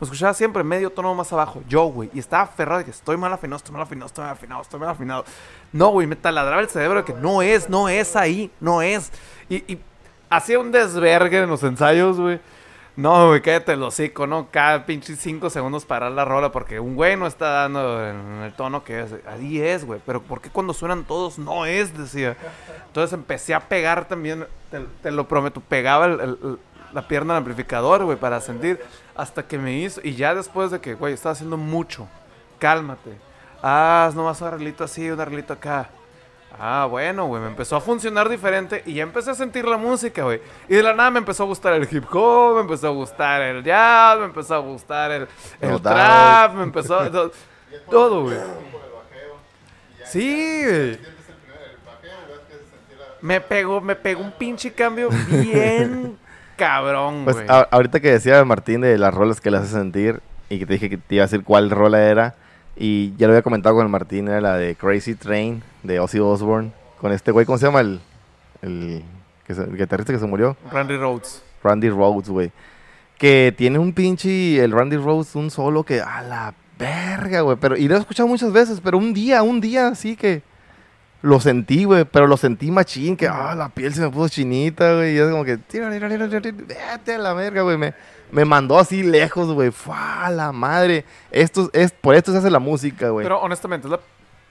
me 0.00 0.04
escuchaba 0.06 0.34
siempre 0.34 0.62
medio 0.62 0.90
tono 0.90 1.12
más 1.16 1.32
abajo. 1.32 1.62
Yo, 1.68 1.84
güey. 1.86 2.10
Y 2.14 2.20
estaba 2.20 2.44
aferrado 2.44 2.78
de 2.78 2.84
que 2.84 2.92
estoy 2.92 3.16
mal 3.16 3.32
afinado, 3.32 3.56
estoy 3.56 3.72
mal 3.72 3.82
afinado, 3.82 4.06
estoy 4.06 4.22
mal 4.24 4.32
afinado, 4.34 4.62
estoy 4.62 4.80
mal 4.80 4.88
afinado. 4.90 5.24
No, 5.72 5.88
güey, 5.88 6.06
me 6.06 6.14
taladraba 6.14 6.60
el 6.62 6.68
cerebro 6.68 6.98
de 6.98 7.04
que 7.04 7.12
no 7.14 7.42
es, 7.42 7.68
no 7.68 7.88
es 7.88 8.14
ahí, 8.14 8.50
no 8.60 8.82
es. 8.82 9.10
Y, 9.48 9.56
y 9.72 9.80
hacía 10.30 10.58
un 10.58 10.72
desvergue 10.72 11.42
en 11.42 11.50
los 11.50 11.62
ensayos, 11.62 12.18
güey. 12.18 12.40
No, 12.96 13.28
güey, 13.28 13.42
cállate 13.42 13.74
el 13.74 13.82
hocico, 13.82 14.26
¿no? 14.26 14.48
Cada 14.50 14.86
pinche 14.86 15.16
cinco 15.16 15.50
segundos 15.50 15.84
parar 15.84 16.12
la 16.12 16.24
rola 16.24 16.50
porque 16.50 16.80
un 16.80 16.94
güey 16.94 17.14
no 17.14 17.26
está 17.26 17.50
dando 17.50 18.02
el 18.02 18.54
tono 18.54 18.84
que 18.84 19.02
es. 19.02 19.14
Ahí 19.26 19.60
es, 19.60 19.84
güey. 19.84 20.00
Pero 20.06 20.22
¿por 20.22 20.40
qué 20.40 20.48
cuando 20.48 20.72
suenan 20.72 21.04
todos 21.04 21.38
no 21.38 21.66
es? 21.66 21.96
Decía. 21.96 22.38
Entonces 22.86 23.12
empecé 23.12 23.52
a 23.52 23.60
pegar 23.60 24.08
también, 24.08 24.46
te, 25.02 25.10
lo 25.10 25.28
prometo, 25.28 25.60
pegaba 25.60 26.08
la 26.08 27.06
pierna 27.06 27.34
al 27.34 27.38
amplificador, 27.38 28.02
güey, 28.04 28.16
para 28.16 28.40
sentir. 28.40 28.80
Hasta 29.14 29.46
que 29.46 29.58
me 29.58 29.74
hizo. 29.74 30.00
Y 30.02 30.14
ya 30.14 30.34
después 30.34 30.70
de 30.70 30.80
que, 30.80 30.94
güey, 30.94 31.12
estaba 31.12 31.34
haciendo 31.34 31.58
mucho. 31.58 32.08
Cálmate. 32.58 33.18
Haz 33.60 34.14
nomás 34.14 34.40
un 34.40 34.48
arreglito 34.48 34.84
así, 34.84 35.10
un 35.10 35.20
arreglito 35.20 35.52
acá. 35.52 35.90
Ah, 36.58 36.86
bueno, 36.88 37.26
güey, 37.26 37.42
me 37.42 37.48
empezó 37.48 37.76
a 37.76 37.80
funcionar 37.80 38.28
diferente 38.28 38.82
y 38.86 38.94
ya 38.94 39.02
empecé 39.02 39.30
a 39.30 39.34
sentir 39.34 39.66
la 39.66 39.76
música, 39.76 40.22
güey. 40.24 40.40
Y 40.68 40.74
de 40.74 40.82
la 40.82 40.94
nada 40.94 41.10
me 41.10 41.18
empezó 41.18 41.42
a 41.42 41.46
gustar 41.46 41.74
el 41.74 41.86
hip 41.90 42.04
hop, 42.12 42.54
me 42.56 42.60
empezó 42.62 42.86
a 42.88 42.90
gustar 42.90 43.42
el 43.42 43.62
jazz, 43.62 44.18
me 44.18 44.24
empezó 44.24 44.54
a 44.54 44.58
gustar 44.58 45.10
el, 45.10 45.28
el 45.60 45.70
No 45.70 45.80
trap, 45.82 46.54
me 46.54 46.62
empezó 46.62 46.98
a... 46.98 47.10
to- 47.10 47.32
Todo, 47.90 48.22
güey. 48.24 48.38
Sí, 50.06 50.62
güey. 50.64 50.98
Me 53.20 53.40
pegó, 53.40 53.80
me 53.80 53.96
pegó 53.96 54.22
un 54.22 54.32
pinche 54.32 54.72
cambio 54.72 55.08
bien 55.28 56.16
cabrón, 56.56 57.24
Pues 57.24 57.36
güey. 57.36 57.48
a- 57.48 57.66
ahorita 57.70 58.00
que 58.00 58.12
decía 58.12 58.44
Martín 58.44 58.82
de 58.82 58.96
las 58.98 59.12
rolas 59.12 59.40
que 59.40 59.50
le 59.50 59.58
hace 59.58 59.68
sentir 59.68 60.20
y 60.48 60.58
que 60.58 60.66
te 60.66 60.74
dije 60.74 60.88
que 60.90 60.96
te 60.96 61.16
iba 61.16 61.24
a 61.24 61.26
decir 61.26 61.42
cuál 61.42 61.70
rola 61.70 62.04
era 62.08 62.34
y 62.76 63.14
ya 63.16 63.26
lo 63.26 63.32
había 63.32 63.42
comentado 63.42 63.74
con 63.74 63.84
el 63.86 63.90
Martín, 63.90 64.28
era 64.28 64.40
la 64.40 64.56
de 64.56 64.74
Crazy 64.74 65.14
Train 65.14 65.62
de 65.82 65.98
Ozzy 66.00 66.18
Osbourne 66.18 66.72
con 67.00 67.12
este 67.12 67.30
güey, 67.30 67.46
¿cómo 67.46 67.58
se 67.58 67.66
llama 67.66 67.80
el, 67.80 68.00
el, 68.62 69.02
que 69.46 69.54
se- 69.54 69.62
el 69.64 69.76
guitarrista 69.76 70.12
que 70.12 70.18
se 70.18 70.26
murió? 70.26 70.56
Randy 70.72 70.96
Rhodes. 70.96 71.42
Randy 71.62 71.88
Rhodes, 71.90 72.28
güey. 72.28 72.52
Que 73.18 73.54
tiene 73.56 73.78
un 73.78 73.92
pinche, 73.92 74.62
el 74.62 74.72
Randy 74.72 74.96
Rhodes, 74.96 75.34
un 75.36 75.50
solo 75.50 75.82
que 75.84 76.00
a 76.00 76.20
la 76.22 76.54
verga, 76.78 77.40
güey. 77.40 77.56
Pero, 77.58 77.76
y 77.76 77.88
lo 77.88 77.96
he 77.96 77.98
escuchado 77.98 78.28
muchas 78.28 78.52
veces, 78.52 78.80
pero 78.82 78.98
un 78.98 79.14
día, 79.14 79.42
un 79.42 79.60
día 79.60 79.88
así 79.88 80.16
que 80.16 80.42
lo 81.22 81.40
sentí, 81.40 81.84
güey. 81.84 82.04
Pero 82.04 82.26
lo 82.26 82.36
sentí 82.36 82.70
machín, 82.70 83.16
que 83.16 83.26
ah, 83.26 83.54
la 83.56 83.70
piel 83.70 83.94
se 83.94 84.02
me 84.02 84.10
puso 84.10 84.28
chinita, 84.28 84.94
güey. 84.96 85.14
Y 85.14 85.18
es 85.18 85.30
como 85.30 85.44
que, 85.44 85.56
tira, 85.56 85.90
tira, 85.90 86.08
tira, 86.10 86.28
tira, 86.28 86.40
tira, 86.42 86.56
vete 86.66 87.14
a 87.14 87.18
la 87.18 87.32
verga, 87.32 87.62
güey. 87.62 87.78
Me, 87.78 87.94
me 88.30 88.44
mandó 88.44 88.78
así 88.78 89.02
lejos, 89.02 89.52
güey. 89.52 89.70
¡Fua, 89.70 90.28
la 90.30 90.52
madre! 90.52 91.04
Esto 91.30 91.70
es, 91.72 91.92
por 91.92 92.14
esto 92.14 92.32
se 92.32 92.38
hace 92.38 92.50
la 92.50 92.58
música, 92.58 93.10
güey. 93.10 93.24
Pero 93.24 93.40
honestamente, 93.40 93.86
¿es 93.86 93.90
la 93.92 94.00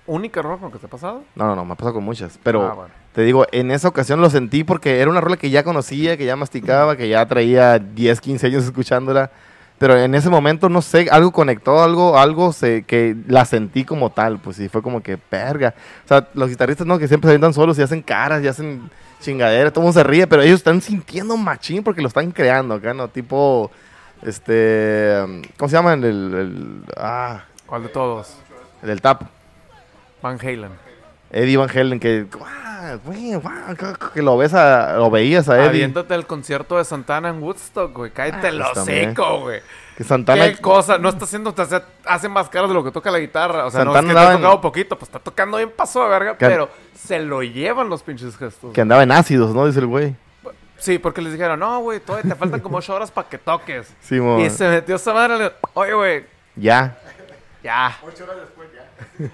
única 0.08 0.42
rola 0.42 0.58
con 0.58 0.72
que 0.72 0.78
te 0.80 0.86
ha 0.86 0.90
pasado? 0.90 1.24
No, 1.36 1.46
no, 1.48 1.56
no, 1.56 1.66
me 1.66 1.74
ha 1.74 1.76
pasado 1.76 1.96
con 1.96 2.04
muchas. 2.04 2.40
Pero 2.44 2.64
Ah, 2.68 2.74
bueno. 2.74 2.94
te 3.14 3.22
digo, 3.24 3.46
en 3.52 3.72
esa 3.72 3.88
ocasión 3.88 4.22
lo 4.22 4.30
sentí 4.30 4.64
porque 4.64 5.00
era 5.00 5.10
una 5.10 5.22
rola 5.22 5.38
que 5.38 5.50
ya 5.50 5.64
conocía, 5.64 6.18
que 6.18 6.26
ya 6.26 6.36
masticaba, 6.36 6.96
que 6.96 7.10
ya 7.10 7.26
traía 7.26 7.80
10, 7.80 8.22
15 8.22 8.48
años 8.48 8.64
escuchándola. 8.66 9.32
Pero 9.78 9.98
en 9.98 10.16
ese 10.16 10.30
momento, 10.30 10.70
no 10.70 10.82
sé, 10.82 11.08
algo 11.12 11.34
conectó, 11.34 11.84
algo, 11.84 12.18
algo 12.18 12.54
se, 12.54 12.84
que 12.84 13.14
la 13.28 13.44
sentí 13.44 13.84
como 13.84 14.10
tal, 14.10 14.40
pues 14.40 14.56
sí, 14.56 14.70
fue 14.70 14.82
como 14.82 15.04
que, 15.04 15.18
perga. 15.18 15.74
O 16.06 16.08
sea, 16.08 16.30
los 16.34 16.48
guitarristas, 16.50 16.88
¿no? 16.88 16.98
Que 16.98 17.10
siempre 17.10 17.28
se 17.28 17.32
avientan 17.34 17.54
solos 17.54 17.78
y 17.78 17.82
hacen 17.82 18.02
caras 18.02 18.42
y 18.42 18.48
hacen 18.48 18.90
chingaderas, 19.22 19.72
todo 19.74 19.82
el 19.82 19.86
mundo 19.88 20.00
se 20.00 20.04
ríe, 20.04 20.28
pero 20.28 20.42
ellos 20.42 20.58
están 20.58 20.82
sintiendo 20.82 21.36
machín 21.38 21.84
porque 21.84 22.02
lo 22.02 22.08
están 22.08 22.32
creando 22.32 22.76
acá, 22.76 22.94
¿no? 22.94 23.08
Tipo, 23.08 23.72
este, 24.22 25.18
¿cómo 25.58 25.70
se 25.70 25.76
llama? 25.76 25.94
El, 25.94 26.04
el, 26.04 26.34
el- 26.36 26.84
ah, 26.98 27.44
¿Cuál 27.66 27.84
de 27.84 27.90
todos? 27.90 28.36
el 28.82 28.88
del 28.90 29.02
tap. 29.02 29.24
Van 30.22 30.38
Halen. 30.40 30.70
Eddie 31.32 31.58
Van 31.58 31.70
Halen, 31.70 32.00
que, 32.00 32.24
guau, 32.24 33.00
güey, 33.04 33.36
guau, 33.36 33.54
que- 34.14 34.22
lo 34.22 34.38
ves 34.38 34.54
a, 34.54 34.94
lo 34.94 35.10
veías 35.10 35.50
a 35.50 35.58
Eddie. 35.58 35.68
Aviéntate 35.70 36.14
el 36.16 36.26
concierto 36.26 36.78
de 36.78 36.86
Santana 36.86 37.30
en 37.30 37.42
Woodstock, 37.42 37.94
güey. 37.94 38.12
Cállate 38.12 38.48
el 38.50 38.62
también. 38.74 39.10
hocico, 39.10 39.42
güey. 39.42 39.62
Que 39.98 40.04
Santana, 40.04 40.46
¿Qué 40.46 40.58
cosa? 40.58 40.98
No 40.98 41.10
está 41.10 41.26
haciendo, 41.26 41.54
te 41.54 41.62
hace, 41.64 41.82
hace 42.06 42.30
más 42.30 42.50
caras 42.50 42.70
de 42.70 42.74
lo 42.76 42.84
que 42.84 42.92
toca 42.92 43.10
la 43.12 43.20
guitarra. 43.20 43.66
O 43.66 43.72
sea, 43.72 43.84
no 43.86 43.96
es 43.98 44.04
que 44.06 44.12
ha 44.18 44.32
en- 44.32 44.38
tocado 44.38 44.62
poquito, 44.62 44.98
pues 45.00 45.08
está 45.10 45.20
tocando 45.20 45.58
bien 45.58 45.72
paso 45.76 46.04
de 46.04 46.10
verga, 46.10 46.38
Que- 46.38 46.46
pero 46.46 46.70
se 46.98 47.20
lo 47.20 47.42
llevan 47.44 47.90
los 47.90 48.04
pinches 48.04 48.38
gestos. 48.38 48.74
que 48.74 48.82
andaba 48.82 49.04
en 49.04 49.12
ácidos, 49.12 49.54
¿no? 49.56 49.66
Dice 49.66 49.80
el 49.80 49.88
güey. 49.88 50.16
Sí, 50.78 51.00
porque 51.00 51.22
les 51.22 51.32
dijeron, 51.32 51.58
no, 51.60 51.80
güey, 51.80 52.02
todavía 52.02 52.30
te 52.34 52.36
faltan 52.38 52.60
como 52.60 52.78
ocho 52.78 52.94
horas 52.94 53.10
para 53.10 53.30
que 53.30 53.38
toques. 53.38 53.88
Simón. 54.02 54.42
Y 54.42 54.50
se 54.50 54.68
metió 54.68 54.98
esa 54.98 55.14
madre. 55.14 55.38
le- 55.38 55.52
Oye, 55.74 55.94
güey, 55.94 56.26
Ya. 56.58 56.98
ya. 57.64 57.98
Ocho 58.06 58.26
horas 58.26 58.36
después 58.42 58.68
ya. 58.76 59.28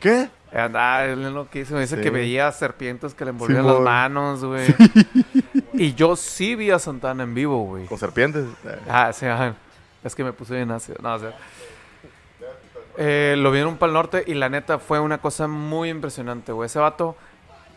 ¿Qué? 0.00 0.28
Anda, 0.52 1.04
él 1.04 1.32
loquísimo. 1.34 1.78
Dice 1.78 1.96
Sí. 1.96 2.02
que 2.02 2.10
veía 2.10 2.50
serpientes 2.52 3.14
que 3.14 3.24
le 3.24 3.30
envolvían 3.30 3.66
las 3.66 3.80
manos, 3.80 4.44
güey. 4.44 4.74
Y 5.74 5.94
yo 5.94 6.16
sí 6.16 6.54
vi 6.54 6.70
a 6.70 6.78
Santana 6.78 7.22
en 7.24 7.34
vivo, 7.34 7.64
güey. 7.64 7.84
Con 7.86 7.98
serpientes. 7.98 8.46
Ah, 8.88 9.12
sí, 9.12 9.26
ajá. 9.26 9.54
Es 10.02 10.14
que 10.14 10.24
me 10.24 10.32
puse 10.32 10.54
bien 10.54 10.70
ácido. 10.70 10.98
No, 11.02 11.14
o 11.14 11.18
sea. 11.18 11.32
Eh, 12.96 13.36
lo 13.38 13.50
vi 13.52 13.60
en 13.60 13.66
un 13.66 13.76
pal 13.76 13.92
norte 13.92 14.24
y 14.26 14.34
la 14.34 14.48
neta 14.48 14.78
fue 14.78 14.98
una 14.98 15.18
cosa 15.18 15.46
muy 15.46 15.88
impresionante, 15.88 16.50
güey. 16.52 16.66
Ese 16.66 16.78
vato 16.80 17.16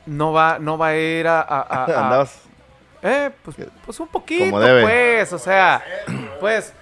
no 0.08 0.34
va, 0.34 0.58
no 0.60 0.78
va 0.78 0.88
a 0.88 0.98
ir 0.98 1.28
a. 1.28 1.42
a- 1.42 1.62
a- 1.62 1.84
a- 1.86 1.86
Andabas. 2.06 2.42
eh, 3.04 3.30
pues, 3.44 3.58
pues 3.86 4.00
un 4.00 4.08
poquito, 4.08 4.50
pues. 4.82 5.32
O 5.34 5.38
sea, 5.40 5.84
pues. 6.40 6.74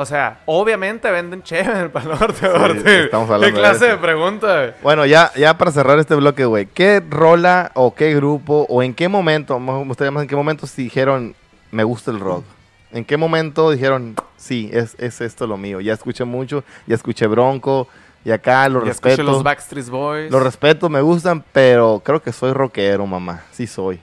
O 0.00 0.06
sea, 0.06 0.42
obviamente 0.46 1.10
venden 1.10 1.42
chévere 1.42 1.72
en 1.72 1.90
el 1.92 1.92
norte, 1.92 2.46
Sí, 2.84 2.90
estamos 3.04 3.28
hablando 3.28 3.46
¿Qué 3.46 3.52
de 3.52 3.58
clase 3.58 3.86
eso. 3.86 3.96
de 3.96 3.96
pregunta, 3.96 4.56
güey? 4.60 4.72
Bueno, 4.80 5.04
ya, 5.06 5.32
ya 5.34 5.58
para 5.58 5.72
cerrar 5.72 5.98
este 5.98 6.14
bloque, 6.14 6.44
güey. 6.44 6.66
¿Qué 6.66 7.02
rola 7.10 7.72
o 7.74 7.92
qué 7.96 8.14
grupo 8.14 8.64
o 8.68 8.80
en 8.84 8.94
qué 8.94 9.08
momento, 9.08 9.58
me 9.58 9.72
gustaría 9.84 10.12
más 10.12 10.22
en 10.22 10.28
qué 10.28 10.36
momento 10.36 10.68
si 10.68 10.84
dijeron, 10.84 11.34
me 11.72 11.82
gusta 11.82 12.12
el 12.12 12.20
rock? 12.20 12.44
¿En 12.92 13.04
qué 13.04 13.16
momento 13.16 13.72
dijeron, 13.72 14.14
sí, 14.36 14.70
es, 14.72 14.94
es 15.00 15.20
esto 15.20 15.48
lo 15.48 15.56
mío? 15.56 15.80
Ya 15.80 15.94
escuché 15.94 16.22
mucho, 16.24 16.62
ya 16.86 16.94
escuché 16.94 17.26
Bronco, 17.26 17.88
y 18.24 18.30
acá 18.30 18.68
lo 18.68 18.84
Ya 18.84 18.92
escuché 18.92 19.16
respeto. 19.16 19.32
los 19.32 19.42
Backstreet 19.42 19.88
Boys. 19.88 20.30
Lo 20.30 20.38
respeto, 20.38 20.88
me 20.88 21.00
gustan, 21.00 21.42
pero 21.52 22.00
creo 22.04 22.22
que 22.22 22.30
soy 22.32 22.52
rockero, 22.52 23.04
mamá. 23.04 23.42
Sí 23.50 23.66
soy. 23.66 24.00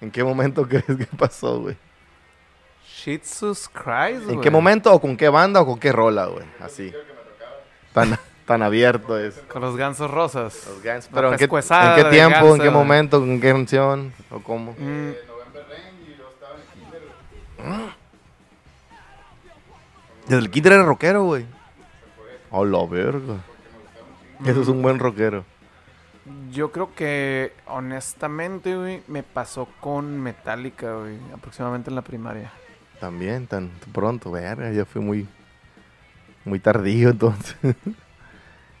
¿En 0.00 0.12
qué 0.12 0.22
momento 0.22 0.64
crees 0.68 0.84
que 0.86 1.08
pasó, 1.18 1.58
güey? 1.62 1.76
Jesus 3.06 3.68
Christ, 3.68 4.22
¿En 4.22 4.24
güey. 4.24 4.40
qué 4.40 4.50
momento 4.50 4.92
o 4.92 5.00
con 5.00 5.16
qué 5.16 5.28
banda 5.28 5.60
o 5.60 5.66
con 5.66 5.78
qué 5.78 5.92
rola, 5.92 6.26
güey? 6.26 6.44
Así. 6.58 6.92
Tan, 7.92 8.18
tan 8.44 8.62
abierto 8.62 9.16
es. 9.16 9.36
Con 9.48 9.62
los 9.62 9.76
gansos 9.76 10.10
rosas. 10.10 10.66
Los 10.66 10.82
Guns, 10.82 11.06
La 11.06 11.10
Pero 11.14 11.30
¿en 11.30 11.38
qué, 11.38 11.44
en 11.44 11.94
qué 11.94 12.04
tiempo, 12.10 12.38
en 12.38 12.48
Guns, 12.48 12.62
qué 12.62 12.70
momento, 12.70 13.22
en 13.22 13.40
qué 13.40 13.52
canción 13.52 14.12
o 14.28 14.40
cómo? 14.40 14.72
Mm, 14.72 14.82
en. 14.82 15.16
Desde 20.26 20.42
el 20.42 20.50
kinder 20.50 20.72
era 20.72 20.82
rockero, 20.82 21.22
güey. 21.22 21.46
A 22.50 22.64
la 22.64 22.86
verga. 22.86 23.36
Eso 24.44 24.62
es 24.62 24.68
un 24.68 24.82
buen 24.82 24.98
rockero. 24.98 25.44
Yo 26.50 26.72
creo 26.72 26.92
que, 26.92 27.52
honestamente, 27.66 28.76
güey, 28.76 29.02
me 29.06 29.22
pasó 29.22 29.68
con 29.80 30.20
Metallica, 30.20 30.96
güey, 30.96 31.18
aproximadamente 31.32 31.90
en 31.90 31.94
la 31.94 32.02
primaria. 32.02 32.50
También, 33.00 33.46
tan 33.46 33.70
pronto, 33.92 34.30
verga. 34.30 34.70
Ya 34.72 34.84
fui 34.84 35.02
muy, 35.02 35.28
muy 36.44 36.58
tardío 36.60 37.10
entonces. 37.10 37.56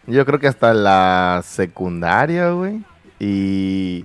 Yo 0.06 0.24
creo 0.24 0.38
que 0.38 0.46
hasta 0.48 0.72
la 0.74 1.42
secundaria, 1.44 2.50
güey. 2.50 2.82
Y... 3.18 4.04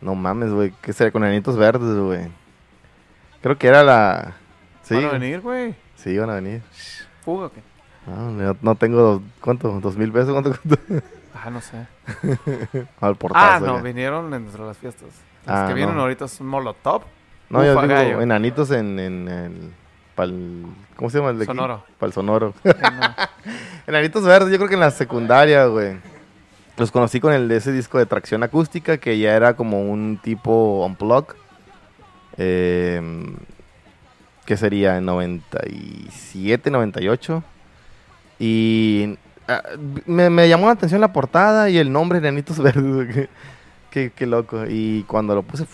No 0.00 0.14
mames, 0.14 0.50
güey. 0.52 0.72
¿Qué 0.80 0.92
sería 0.92 1.12
con 1.12 1.24
anitos 1.24 1.56
verdes, 1.56 1.96
güey? 1.98 2.28
Creo 3.42 3.56
que 3.58 3.68
era 3.68 3.82
la... 3.82 4.32
Sí, 4.82 4.94
¿Van 4.94 5.04
a 5.04 5.08
venir, 5.12 5.40
güey? 5.40 5.74
sí, 5.96 6.10
iban 6.10 6.30
a 6.30 6.34
venir. 6.34 6.62
¿Fuga 7.24 7.46
o 7.46 7.52
qué? 7.52 7.60
No, 8.06 8.30
no, 8.30 8.56
no 8.62 8.74
tengo, 8.74 9.22
¿cuánto? 9.40 9.78
¿Dos 9.80 9.96
mil 9.96 10.10
pesos? 10.10 10.30
¿Cuánto? 10.32 10.58
cuánto? 10.58 11.06
Ah, 11.34 11.50
no 11.50 11.60
sé. 11.60 11.86
Al 13.00 13.16
portazo. 13.16 13.44
Ah, 13.46 13.60
no, 13.60 13.76
ya. 13.76 13.82
vinieron 13.82 14.32
entre 14.34 14.60
las 14.62 14.76
fiestas. 14.78 15.08
Los 15.46 15.56
Ah, 15.56 15.66
que 15.68 15.74
vienen 15.74 15.96
ahorita 15.98 16.26
son 16.28 16.46
Molotov. 16.48 17.02
No, 17.50 17.64
yo 17.64 17.80
digo 17.82 18.20
enanitos 18.22 18.70
en, 18.70 18.98
en 18.98 19.28
el... 19.28 19.72
Pal, 20.14 20.64
¿Cómo 20.96 21.10
se 21.10 21.18
llama 21.18 21.30
el 21.30 21.38
de? 21.38 21.44
Sonoro. 21.46 21.84
Pal 21.98 22.12
sonoro. 22.12 22.54
Eh, 22.64 22.72
no. 22.80 23.14
enanitos 23.86 24.22
verdes, 24.24 24.50
yo 24.50 24.56
creo 24.58 24.68
que 24.68 24.74
en 24.74 24.80
la 24.80 24.90
secundaria, 24.90 25.66
güey. 25.66 25.96
Los 26.76 26.90
conocí 26.90 27.20
con 27.20 27.32
el 27.32 27.48
de 27.48 27.56
ese 27.56 27.72
disco 27.72 27.98
de 27.98 28.06
tracción 28.06 28.42
acústica, 28.42 28.98
que 28.98 29.18
ya 29.18 29.34
era 29.34 29.54
como 29.54 29.82
un 29.90 30.18
tipo 30.22 30.84
unplug. 30.86 31.26
Eh, 32.38 33.00
que 34.46 34.56
sería 34.56 34.96
en 34.96 35.04
97, 35.06 36.70
98. 36.70 37.42
Y 38.38 39.16
ah, 39.48 39.62
me, 40.06 40.30
me 40.30 40.48
llamó 40.48 40.66
la 40.66 40.72
atención 40.72 41.00
la 41.00 41.12
portada 41.12 41.68
y 41.70 41.78
el 41.78 41.92
nombre 41.92 42.18
Enanitos 42.18 42.58
Verdes. 42.62 43.28
qué- 43.90 44.12
qué 44.14 44.26
loco. 44.26 44.64
Y 44.68 45.04
cuando 45.04 45.34
lo 45.34 45.42
puse, 45.42 45.66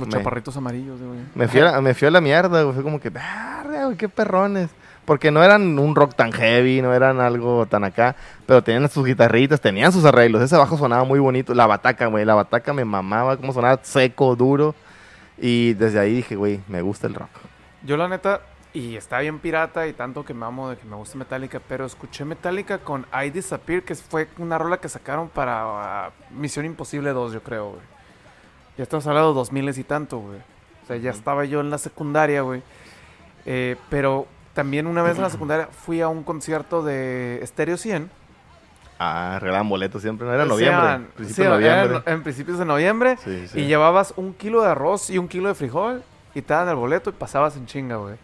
Los 0.00 0.08
Me- 0.08 0.14
chaparritos 0.14 0.56
amarillos, 0.56 1.00
güey. 1.00 1.20
me 1.34 1.48
fui, 1.48 1.60
a 1.60 1.64
la, 1.64 1.80
me 1.80 1.94
fui 1.94 2.08
a 2.08 2.10
la 2.10 2.20
mierda, 2.20 2.62
güey. 2.62 2.74
Fue 2.74 2.82
como 2.82 3.00
que, 3.00 3.10
"Verga, 3.10 3.84
güey, 3.84 3.96
qué 3.96 4.08
perrones. 4.08 4.70
Porque 5.04 5.30
no 5.30 5.42
eran 5.42 5.78
un 5.78 5.96
rock 5.96 6.14
tan 6.14 6.30
heavy, 6.30 6.82
no 6.82 6.92
eran 6.94 7.20
algo 7.20 7.66
tan 7.66 7.84
acá. 7.84 8.14
Pero 8.46 8.62
tenían 8.62 8.88
sus 8.88 9.04
guitarritas, 9.04 9.60
tenían 9.60 9.90
sus 9.92 10.04
arreglos. 10.04 10.42
Ese 10.42 10.56
bajo 10.56 10.76
sonaba 10.76 11.04
muy 11.04 11.18
bonito. 11.18 11.52
La 11.54 11.66
bataca, 11.66 12.06
güey. 12.06 12.24
La 12.24 12.34
bataca 12.34 12.72
me 12.72 12.84
mamaba, 12.84 13.36
como 13.36 13.52
sonaba 13.52 13.80
seco, 13.82 14.36
duro. 14.36 14.74
Y 15.38 15.74
desde 15.74 15.98
ahí 15.98 16.14
dije, 16.16 16.36
güey, 16.36 16.60
me 16.68 16.82
gusta 16.82 17.06
el 17.06 17.14
rock. 17.14 17.30
Yo 17.82 17.96
la 17.96 18.08
neta, 18.08 18.42
y 18.72 18.94
está 18.94 19.18
bien 19.20 19.38
pirata 19.40 19.86
y 19.88 19.94
tanto 19.94 20.24
que 20.24 20.34
me 20.34 20.44
amo 20.46 20.68
de 20.70 20.76
que 20.76 20.84
me 20.84 20.94
gusta 20.96 21.16
Metallica, 21.18 21.60
pero 21.66 21.86
escuché 21.86 22.24
Metallica 22.24 22.78
con 22.78 23.06
I 23.12 23.30
Disappear, 23.30 23.82
que 23.82 23.94
fue 23.96 24.28
una 24.38 24.58
rola 24.58 24.76
que 24.76 24.88
sacaron 24.88 25.28
para 25.28 25.62
ah, 26.06 26.10
Misión 26.30 26.66
Imposible 26.66 27.10
2, 27.10 27.32
yo 27.32 27.42
creo, 27.42 27.70
güey. 27.70 27.82
Ya 28.80 28.84
estamos 28.84 29.06
hablando 29.06 29.28
de 29.28 29.34
2000 29.34 29.78
y 29.78 29.84
tanto, 29.84 30.16
güey. 30.20 30.38
O 30.38 30.86
sea, 30.86 30.96
ya 30.96 31.10
estaba 31.10 31.44
yo 31.44 31.60
en 31.60 31.68
la 31.68 31.76
secundaria, 31.76 32.40
güey. 32.40 32.62
Eh, 33.44 33.76
pero 33.90 34.26
también 34.54 34.86
una 34.86 35.02
vez 35.02 35.16
en 35.16 35.22
la 35.22 35.28
secundaria 35.36 35.66
fui 35.84 36.00
a 36.00 36.08
un 36.08 36.22
concierto 36.22 36.82
de 36.82 37.42
Stereo 37.44 37.76
100. 37.76 38.10
Ah, 38.98 39.36
regalaban 39.38 39.68
boletos 39.68 40.00
siempre. 40.00 40.26
No 40.26 40.32
era 40.32 40.46
noviembre. 40.46 40.82
eran- 40.86 41.04
principio 41.14 41.34
sí, 41.36 41.42
de 41.42 41.48
noviembre. 41.50 42.00
eran 42.06 42.14
en 42.14 42.22
principios 42.22 42.58
de 42.58 42.64
noviembre. 42.64 43.16
Sí, 43.22 43.48
sí. 43.48 43.60
Y 43.60 43.66
llevabas 43.66 44.14
un 44.16 44.32
kilo 44.32 44.62
de 44.62 44.70
arroz 44.70 45.10
y 45.10 45.18
un 45.18 45.28
kilo 45.28 45.48
de 45.48 45.54
frijol 45.54 46.02
y 46.34 46.40
te 46.40 46.54
daban 46.54 46.70
el 46.70 46.76
boleto 46.76 47.10
y 47.10 47.12
pasabas 47.12 47.58
en 47.58 47.66
chinga, 47.66 47.96
güey. 47.96 48.14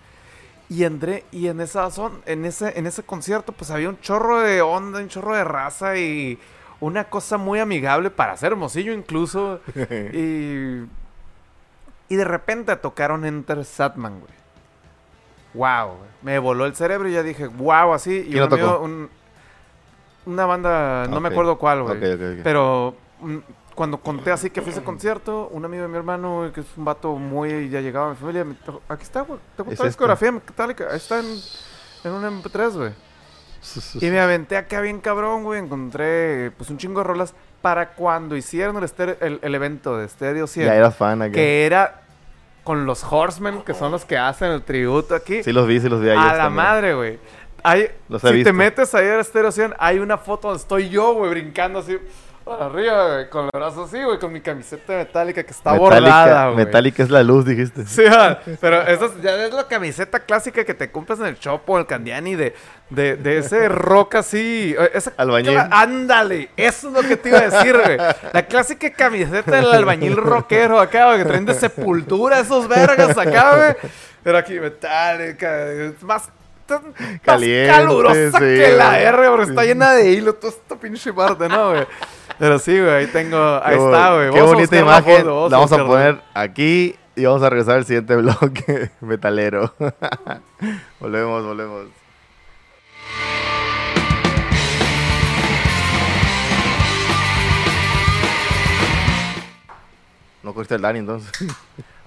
Y 0.70 0.84
entré, 0.84 1.24
y 1.32 1.48
en 1.48 1.60
esa 1.60 1.86
zon- 1.90 2.22
en 2.24 2.46
ese, 2.46 2.78
en 2.78 2.86
ese 2.86 3.02
concierto, 3.02 3.52
pues 3.52 3.70
había 3.70 3.90
un 3.90 4.00
chorro 4.00 4.40
de 4.40 4.62
onda, 4.62 5.00
un 5.00 5.08
chorro 5.08 5.36
de 5.36 5.44
raza 5.44 5.98
y 5.98 6.38
una 6.80 7.04
cosa 7.04 7.36
muy 7.38 7.58
amigable 7.60 8.10
para 8.10 8.32
hacer 8.32 8.52
hermosillo 8.52 8.92
incluso. 8.92 9.60
y, 10.12 10.82
y 12.08 12.16
de 12.16 12.24
repente 12.24 12.74
tocaron 12.76 13.24
Enter 13.24 13.64
Satman, 13.64 14.20
güey. 14.20 14.32
Wow, 15.54 15.96
güey. 15.96 16.10
Me 16.22 16.38
voló 16.38 16.66
el 16.66 16.74
cerebro 16.76 17.08
y 17.08 17.12
ya 17.12 17.22
dije, 17.22 17.46
wow, 17.46 17.94
así. 17.94 18.14
Y 18.18 18.24
¿Quién 18.30 18.40
lo 18.40 18.46
un 18.46 18.52
amigo- 18.52 18.68
tocó? 18.72 18.84
un- 18.84 19.10
una 20.26 20.44
banda, 20.44 21.06
no 21.08 21.20
me 21.20 21.28
acuerdo 21.28 21.56
cuál, 21.56 21.82
güey. 21.84 21.98
Pero 22.42 22.96
mm, 23.20 23.36
cuando 23.76 23.98
conté 23.98 24.32
así 24.32 24.50
que 24.50 24.60
fui 24.60 24.70
a 24.70 24.72
ese 24.72 24.82
concierto, 24.82 25.48
un 25.52 25.64
amigo 25.64 25.82
de 25.84 25.88
mi 25.88 25.96
hermano, 25.96 26.50
que 26.52 26.62
es 26.62 26.66
un 26.76 26.84
vato 26.84 27.14
muy 27.14 27.68
ya 27.68 27.80
llegado 27.80 28.06
a 28.06 28.10
mi 28.10 28.16
familia, 28.16 28.44
me 28.44 28.54
dijo, 28.54 28.82
aquí 28.88 29.04
está, 29.04 29.20
güey, 29.20 29.38
tengo 29.56 29.70
Es 29.70 29.76
toda 29.76 29.86
la 29.86 29.90
discografía 29.90 30.32
Metallica, 30.32 30.88
ahí 30.90 30.96
está 30.96 31.20
en, 31.20 31.26
en 32.04 32.10
un 32.12 32.42
MP3, 32.42 32.72
güey. 32.76 32.92
Y 34.00 34.10
me 34.10 34.20
aventé 34.20 34.56
acá 34.56 34.80
bien 34.80 35.00
cabrón, 35.00 35.42
güey, 35.42 35.60
encontré 35.60 36.50
pues 36.56 36.70
un 36.70 36.78
chingo 36.78 37.00
de 37.00 37.04
rolas 37.04 37.34
para 37.62 37.90
cuando 37.90 38.36
hicieron 38.36 38.76
el, 38.76 38.84
estéreo- 38.84 39.16
el, 39.20 39.38
el 39.42 39.54
evento 39.54 39.96
de 39.98 40.08
Stereo 40.08 40.46
100, 40.46 40.66
Ya 40.66 40.74
eras 40.74 40.94
fan 40.96 41.22
acá. 41.22 41.32
que 41.32 41.66
era 41.66 42.02
con 42.64 42.84
los 42.86 43.04
Horsemen, 43.04 43.62
que 43.62 43.74
son 43.74 43.92
los 43.92 44.04
que 44.04 44.18
hacen 44.18 44.50
el 44.50 44.62
tributo 44.62 45.14
aquí. 45.14 45.42
Sí 45.42 45.52
los 45.52 45.66
vi, 45.66 45.80
sí 45.80 45.88
los 45.88 46.00
vi 46.00 46.10
ahí. 46.10 46.18
A 46.18 46.34
la 46.34 46.50
madre, 46.50 46.94
güey. 46.94 47.18
Hay, 47.62 47.88
Los 48.08 48.22
he 48.24 48.32
si 48.32 48.44
te 48.44 48.52
metes 48.52 48.94
ahí 48.94 49.08
a 49.08 49.22
Stereo 49.22 49.50
100, 49.50 49.74
hay 49.78 49.98
una 49.98 50.18
foto 50.18 50.48
donde 50.48 50.60
estoy 50.62 50.88
yo, 50.88 51.14
güey, 51.14 51.30
brincando 51.30 51.80
así. 51.80 51.98
Para 52.46 52.66
arriba, 52.66 53.08
güey, 53.14 53.28
con 53.28 53.44
el 53.46 53.50
brazo 53.52 53.82
así, 53.86 54.00
güey, 54.00 54.20
con 54.20 54.32
mi 54.32 54.40
camiseta 54.40 54.92
metálica 54.92 55.42
que 55.42 55.50
está 55.50 55.72
Metallica, 55.72 56.00
bordada, 56.00 56.44
güey. 56.50 56.64
Metallica 56.64 57.02
es 57.02 57.10
la 57.10 57.24
luz, 57.24 57.44
dijiste. 57.44 57.84
Sí, 57.86 58.04
ah, 58.08 58.38
pero 58.60 58.82
esa 58.82 59.06
es- 59.06 59.20
ya 59.20 59.44
es 59.46 59.52
la 59.52 59.66
camiseta 59.66 60.20
clásica 60.20 60.64
que 60.64 60.72
te 60.72 60.88
compras 60.92 61.18
en 61.18 61.26
el 61.26 61.40
Chopo 61.40 61.76
el 61.76 61.86
Candiani 61.86 62.36
de, 62.36 62.54
de, 62.90 63.16
de 63.16 63.38
ese 63.38 63.68
rock 63.68 64.14
así. 64.14 64.76
eh, 64.78 64.90
Esa, 64.94 65.12
Albañil. 65.16 65.58
Ándale, 65.72 66.50
eso 66.56 66.86
es 66.86 66.94
lo 66.94 67.02
que 67.02 67.16
te 67.16 67.30
iba 67.30 67.38
a 67.38 67.48
decir, 67.50 67.76
güey. 67.84 67.98
La 68.32 68.46
clásica 68.46 68.90
camiseta 68.92 69.50
del 69.56 69.72
albañil 69.72 70.16
rockero 70.16 70.78
acá, 70.78 71.06
güey, 71.06 71.18
que 71.18 71.24
traen 71.24 71.46
de 71.46 71.54
sepultura 71.54 72.38
esos 72.38 72.68
vergas 72.68 73.18
acá, 73.18 73.56
güey. 73.56 73.90
Pero 74.22 74.38
aquí 74.38 74.60
metálica, 74.60 75.66
es 75.72 76.00
más, 76.04 76.28
más 76.68 76.80
Caliente, 77.24 77.72
calurosa 77.72 78.38
sí, 78.38 78.38
que 78.38 78.72
la. 78.76 79.00
R, 79.00 79.28
porque 79.30 79.50
está 79.50 79.64
llena 79.64 79.92
de 79.94 80.10
hilo, 80.12 80.34
toda 80.34 80.52
esta 80.52 80.76
pinche 80.76 81.12
parte, 81.12 81.48
¿no, 81.48 81.70
güey? 81.70 81.86
Pero 82.38 82.58
sí, 82.58 82.78
güey, 82.78 82.90
ahí 82.90 83.06
tengo, 83.06 83.60
ahí 83.62 83.76
está, 83.76 84.14
güey. 84.14 84.30
Qué 84.30 84.42
bonita 84.42 84.76
la 84.76 84.82
imagen. 84.82 85.16
foto, 85.18 85.48
la 85.48 85.56
vamos 85.56 85.72
a 85.72 85.86
poner 85.86 86.22
aquí 86.34 86.94
y 87.14 87.24
vamos 87.24 87.42
a 87.42 87.48
regresar 87.50 87.76
al 87.76 87.86
siguiente 87.86 88.14
bloque 88.16 88.90
metalero. 89.00 89.74
volvemos, 91.00 91.44
volvemos. 91.44 91.86
No 100.42 100.54
corriste 100.54 100.76
el 100.76 100.82
Dani 100.82 100.98
entonces. 101.00 101.32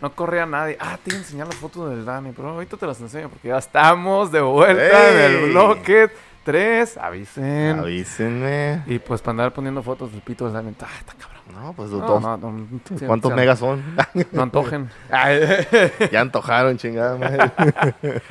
No 0.02 0.16
corría 0.16 0.46
nadie. 0.46 0.78
Ah, 0.80 0.98
te 1.04 1.10
iba 1.10 1.18
a 1.18 1.22
enseñar 1.24 1.48
las 1.48 1.58
fotos 1.58 1.90
del 1.90 2.06
Dani, 2.06 2.32
pero 2.34 2.52
ahorita 2.52 2.78
te 2.78 2.88
las 2.88 3.02
enseño 3.02 3.28
porque 3.28 3.50
ya 3.50 3.58
estamos 3.58 4.32
de 4.32 4.40
vuelta 4.40 5.10
en 5.10 5.18
el 5.20 5.52
bloque 5.52 6.10
3. 6.50 6.98
Avisen. 6.98 7.78
Avísenme. 7.80 8.82
Y 8.88 8.98
pues 8.98 9.22
para 9.22 9.32
andar 9.32 9.54
poniendo 9.54 9.84
fotos 9.84 10.12
del 10.12 10.22
pito 10.22 10.50
Dani. 10.50 10.74
Ah, 10.82 10.88
está 10.98 11.14
cabrón. 11.14 11.40
No, 11.54 11.74
pues 11.74 11.92
No, 11.92 12.00
dos- 12.00 12.22
no, 12.24 12.38
no, 12.38 12.68
sí, 12.98 13.06
¿Cuántos 13.06 13.30
sí, 13.32 13.36
megas 13.36 13.60
son? 13.60 13.84
No 14.32 14.42
antojen. 14.42 14.90
ya 16.12 16.22
antojaron, 16.22 16.76
chingada 16.78 17.18
madre. 17.18 17.52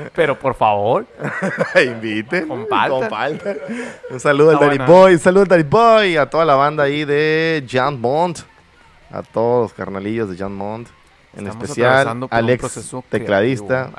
pero 0.17 0.37
por 0.37 0.57
favor. 0.57 1.07
Inviten. 1.81 2.49
Compartan. 2.49 3.01
Compartan. 3.03 3.57
Un 4.11 4.19
saludo 4.19 4.51
al 4.51 4.57
buena. 4.57 4.85
Boy, 4.85 5.13
un 5.13 5.19
saludo 5.21 5.43
al 5.43 5.49
Danny 5.49 5.63
Boy, 5.63 6.17
a 6.17 6.29
toda 6.29 6.45
la 6.45 6.57
banda 6.57 6.83
ahí 6.83 7.05
de 7.05 7.65
Jan 7.71 8.01
Mont, 8.01 8.41
a 9.13 9.23
todos 9.23 9.71
los 9.71 9.73
carnalillos 9.75 10.29
de 10.29 10.37
Jan 10.37 10.55
Mont, 10.55 10.89
en 11.35 11.47
Estamos 11.47 11.63
especial 11.71 12.27
Alex, 12.31 12.91
tecladista. 13.11 13.91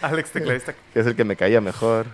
Alex 0.02 0.30
tecladista. 0.30 0.74
que 0.92 1.00
es 1.00 1.06
el 1.06 1.14
que 1.16 1.24
me 1.24 1.36
caía 1.36 1.60
mejor. 1.60 2.06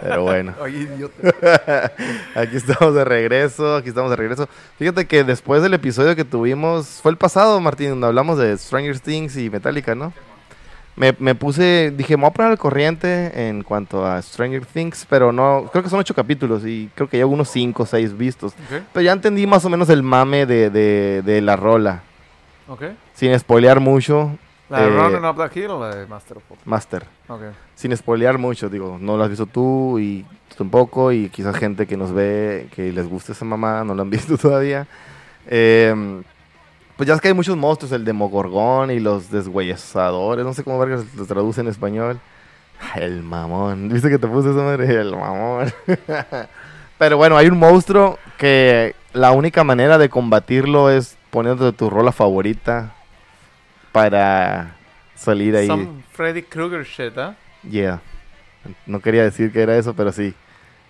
Pero 0.00 0.22
bueno, 0.22 0.54
Oye, 0.60 0.78
idiota. 0.78 1.92
aquí 2.34 2.56
estamos 2.56 2.94
de 2.94 3.04
regreso, 3.04 3.76
aquí 3.76 3.88
estamos 3.88 4.10
de 4.10 4.16
regreso. 4.16 4.48
Fíjate 4.78 5.06
que 5.06 5.24
después 5.24 5.62
del 5.62 5.74
episodio 5.74 6.16
que 6.16 6.24
tuvimos, 6.24 7.00
fue 7.02 7.10
el 7.10 7.18
pasado, 7.18 7.60
Martín, 7.60 7.90
donde 7.90 8.06
hablamos 8.06 8.38
de 8.38 8.56
Stranger 8.56 8.98
Things 9.00 9.36
y 9.36 9.50
Metallica, 9.50 9.94
¿no? 9.94 10.12
Me, 10.96 11.14
me 11.18 11.34
puse, 11.34 11.92
dije, 11.94 12.16
me 12.16 12.22
voy 12.22 12.30
a 12.30 12.32
poner 12.32 12.50
al 12.52 12.58
corriente 12.58 13.48
en 13.48 13.62
cuanto 13.62 14.06
a 14.06 14.22
Stranger 14.22 14.64
Things, 14.64 15.06
pero 15.10 15.30
no, 15.30 15.68
creo 15.70 15.84
que 15.84 15.90
son 15.90 16.00
ocho 16.00 16.14
capítulos 16.14 16.64
y 16.64 16.88
creo 16.94 17.06
que 17.06 17.18
ya 17.18 17.26
unos 17.26 17.50
cinco 17.50 17.82
o 17.82 17.86
seis 17.86 18.16
vistos. 18.16 18.54
Pero 18.94 19.02
ya 19.04 19.12
entendí 19.12 19.46
más 19.46 19.62
o 19.66 19.68
menos 19.68 19.90
el 19.90 20.02
mame 20.02 20.46
de, 20.46 20.70
de, 20.70 21.20
de 21.22 21.42
la 21.42 21.54
rola. 21.56 22.02
Sin 23.12 23.38
spoilear 23.38 23.78
mucho, 23.78 24.38
¿La 24.68 24.80
de 24.80 24.88
Eh, 24.88 24.90
Running 24.96 25.24
Up 25.24 25.36
the 25.50 25.60
Hill 25.60 25.70
o 25.70 25.80
la 25.80 25.94
de 25.94 26.06
Master 26.06 26.38
of? 26.38 26.42
Master. 26.64 27.04
Ok. 27.28 27.42
Sin 27.74 27.96
spoilear 27.96 28.36
mucho, 28.38 28.68
digo, 28.68 28.98
no 29.00 29.16
lo 29.16 29.22
has 29.22 29.30
visto 29.30 29.46
tú 29.46 29.98
y 29.98 30.24
tú 30.48 30.56
tampoco, 30.56 31.12
y 31.12 31.28
quizás 31.28 31.56
gente 31.56 31.86
que 31.86 31.96
nos 31.96 32.12
ve, 32.12 32.68
que 32.74 32.92
les 32.92 33.08
gusta 33.08 33.32
esa 33.32 33.44
mamá, 33.44 33.84
no 33.84 33.94
lo 33.94 34.02
han 34.02 34.10
visto 34.10 34.36
todavía. 34.36 34.86
Eh, 35.46 36.22
pues 36.96 37.06
ya 37.06 37.14
es 37.14 37.20
que 37.20 37.28
hay 37.28 37.34
muchos 37.34 37.56
monstruos, 37.56 37.92
el 37.92 38.04
Demogorgón 38.04 38.90
y 38.90 38.98
los 39.00 39.30
deshuesadores, 39.30 40.44
no 40.44 40.54
sé 40.54 40.64
cómo 40.64 40.78
vergas 40.78 41.04
lo 41.14 41.26
traduce 41.26 41.60
en 41.60 41.68
español. 41.68 42.18
El 42.94 43.22
mamón, 43.22 43.88
¿viste 43.92 44.08
que 44.08 44.18
te 44.18 44.26
puse 44.26 44.50
esa 44.50 44.62
madre? 44.62 44.86
El 45.00 45.14
mamón. 45.14 45.72
Pero 46.98 47.16
bueno, 47.18 47.36
hay 47.36 47.48
un 47.48 47.58
monstruo 47.58 48.18
que 48.38 48.94
la 49.12 49.32
única 49.32 49.62
manera 49.64 49.98
de 49.98 50.08
combatirlo 50.08 50.90
es 50.90 51.16
poniéndote 51.30 51.76
tu 51.76 51.90
rola 51.90 52.10
favorita 52.12 52.94
para 53.96 54.76
salir 55.14 55.56
ahí. 55.56 55.66
Some 55.66 56.02
Freddy 56.12 56.42
Krueger 56.42 56.84
shit, 56.84 57.16
¿ah? 57.16 57.34
Yeah. 57.68 58.02
No 58.84 59.00
quería 59.00 59.22
decir 59.22 59.50
que 59.50 59.62
era 59.62 59.74
eso, 59.78 59.94
pero 59.94 60.12
sí. 60.12 60.34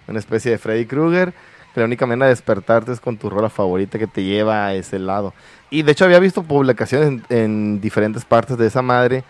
Una 0.09 0.19
especie 0.19 0.51
de 0.51 0.59
Freddy 0.59 0.87
Krueger. 0.87 1.33
Que 1.73 1.81
la 1.81 1.87
única 1.87 2.05
manera 2.05 2.27
de 2.27 2.33
despertarte 2.33 2.91
es 2.91 2.99
con 2.99 3.17
tu 3.17 3.31
rola 3.31 3.49
favorita 3.49 3.97
que 3.97 4.09
te 4.09 4.25
lleva 4.25 4.67
a 4.67 4.75
ese 4.75 4.99
lado. 4.99 5.35
Y 5.71 5.83
de 5.83 5.93
hecho 5.93 6.05
había 6.05 6.19
visto 6.19 6.43
publicaciones 6.43 7.09
en, 7.09 7.23
en 7.29 7.81
diferentes 7.81 8.25
partes 8.25 8.59
de 8.59 8.67
esa 8.67 8.83
madre. 8.83 9.23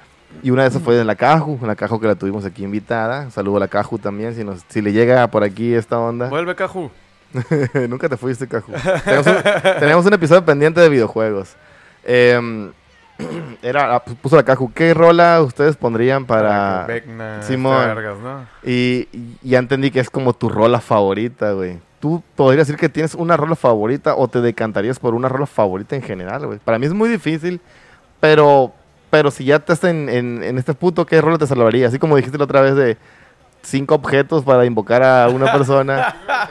Y 0.43 0.51
una 0.51 0.63
de 0.63 0.69
esas 0.69 0.81
fue 0.81 0.99
en 0.99 1.07
la 1.07 1.17
Caju, 1.17 1.59
la 1.63 1.77
Caju 1.77 2.01
que 2.01 2.07
la 2.07 2.15
tuvimos 2.15 2.47
aquí 2.47 2.65
invitada. 2.65 3.31
Saludo 3.31 3.59
a 3.59 3.61
la 3.61 3.69
Caju 3.69 3.99
también, 3.99 4.35
si, 4.35 4.43
nos, 4.43 4.65
si 4.69 4.81
le 4.81 4.93
llega 4.93 5.27
por 5.29 5.45
aquí 5.45 5.75
esta 5.75 5.99
onda. 5.99 6.31
Vuelve, 6.31 6.55
Caju. 6.55 6.91
Nunca 7.89 8.09
te 8.09 8.17
fuiste, 8.17 8.49
Caju. 8.49 8.73
tenemos, 9.05 9.27
un, 9.27 9.35
tenemos 9.81 10.07
un 10.07 10.15
episodio 10.15 10.45
pendiente 10.45 10.81
de 10.81 10.89
videojuegos. 10.89 11.57
Em, 12.05 12.71
era, 13.63 13.95
ah, 13.95 14.05
pu- 14.05 14.17
puso 14.17 14.37
la 14.37 14.43
Caju. 14.45 14.73
¿Qué 14.73 14.93
rola 14.95 15.41
ustedes 15.43 15.77
pondrían 15.77 16.25
para...? 16.27 16.85
Simón. 17.43 17.75
Y, 18.63 19.09
y 19.13 19.39
ya 19.43 19.59
entendí 19.59 19.91
que 19.91 20.01
es 20.01 20.11
como 20.11 20.33
tu 20.33 20.49
rola 20.49 20.81
favorita, 20.81 21.53
güey. 21.53 21.79
¿Tú 22.01 22.23
podrías 22.37 22.67
decir 22.67 22.79
que 22.79 22.89
tienes 22.89 23.15
una 23.15 23.37
rola 23.37 23.57
favorita 23.57 24.15
o 24.17 24.29
te 24.29 24.41
decantarías 24.41 24.99
por 24.99 25.15
una 25.15 25.29
rola 25.29 25.47
favorita 25.47 25.97
en 25.97 26.03
general, 26.03 26.47
güey? 26.47 26.59
Para 26.59 26.79
mí 26.79 26.87
es 26.87 26.93
muy 26.93 27.09
difícil, 27.09 27.61
pero, 28.21 28.73
pero 29.11 29.31
si 29.31 29.45
ya 29.47 29.57
estás 29.57 29.83
en, 29.85 30.09
en, 30.11 30.43
en 30.45 30.59
este 30.59 30.75
punto, 30.75 31.07
¿qué 31.07 31.21
rola 31.23 31.39
te 31.39 31.47
salvaría? 31.47 31.89
Así 31.89 31.99
como 31.99 32.17
dijiste 32.17 32.37
la 32.39 32.45
otra 32.45 32.61
vez 32.61 32.77
de 32.77 32.97
cinco 33.63 33.95
objetos 33.95 34.45
para 34.45 34.67
invocar 34.67 35.03
a 35.03 35.29
una 35.29 35.51
persona. 35.51 36.15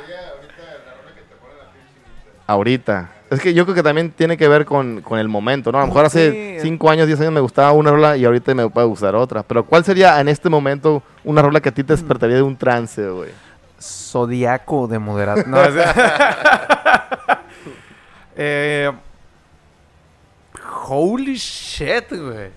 Ahorita. 2.48 3.10
Es 3.30 3.40
que 3.42 3.54
yo 3.56 3.64
creo 3.66 3.74
que 3.76 3.82
también 3.84 4.12
tiene 4.12 4.38
que 4.38 4.48
ver 4.48 4.66
con, 4.66 5.02
con 5.02 5.18
el 5.18 5.28
momento, 5.28 5.72
¿no? 5.72 5.80
A 5.80 5.82
lo 5.82 5.88
mejor 5.88 6.06
hace 6.06 6.60
Sí. 6.62 6.68
5 6.70 6.90
años, 6.92 7.08
10 7.08 7.20
años 7.22 7.34
me 7.34 7.40
gustaba 7.40 7.72
una 7.72 7.90
rola 7.92 8.16
y 8.18 8.24
ahorita 8.26 8.54
me 8.54 8.70
puede 8.70 8.86
gustar 8.88 9.16
otra. 9.16 9.42
Pero 9.44 9.66
¿cuál 9.66 9.84
sería 9.84 10.20
en 10.22 10.28
este 10.28 10.48
momento 10.50 11.02
una 11.24 11.42
rola 11.42 11.60
que 11.60 11.70
a 11.70 11.72
ti 11.74 11.84
te 11.84 11.94
despertaría 11.94 12.36
de 12.36 12.44
un 12.44 12.56
trance, 12.56 13.08
güey? 13.10 13.32
Zodiaco 13.82 14.88
de 14.88 15.00
moderato. 15.00 15.44
No, 15.48 15.62
es- 15.64 15.74
Eh, 18.38 18.92
holy 20.88 21.36
shit, 21.36 22.10
güey. 22.12 22.50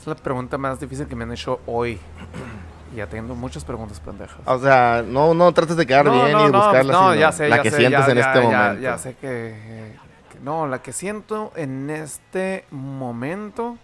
Es 0.00 0.06
la 0.06 0.14
pregunta 0.14 0.56
más 0.56 0.78
difícil 0.80 1.06
que 1.06 1.14
me 1.16 1.24
han 1.24 1.32
hecho 1.32 1.60
hoy. 1.66 1.98
Y 2.92 2.96
ya 2.96 3.06
tengo 3.06 3.34
muchas 3.34 3.64
preguntas 3.64 3.98
pendejas. 4.00 4.36
O 4.44 4.58
sea, 4.58 5.02
no, 5.06 5.32
no 5.34 5.50
trates 5.52 5.76
de 5.76 5.86
quedar 5.86 6.10
bien 6.10 6.38
y 6.38 6.50
buscarla, 6.50 6.92
no, 6.92 7.14
ya 7.14 7.32
sé, 7.32 7.48
la 7.48 7.56
ya 7.56 7.62
que 7.62 7.70
sé, 7.70 7.76
sientes 7.78 8.06
ya- 8.06 8.12
en 8.12 8.18
ya- 8.18 8.26
este 8.26 8.40
momento. 8.40 8.80
Ya 8.82 8.98
sé 8.98 9.14
que, 9.14 9.96
que- 10.30 10.38
No, 10.42 10.66
la 10.66 10.82
que 10.82 10.92
siento 10.92 11.52
en 11.56 11.88
este 11.90 12.64
momento... 12.70 13.78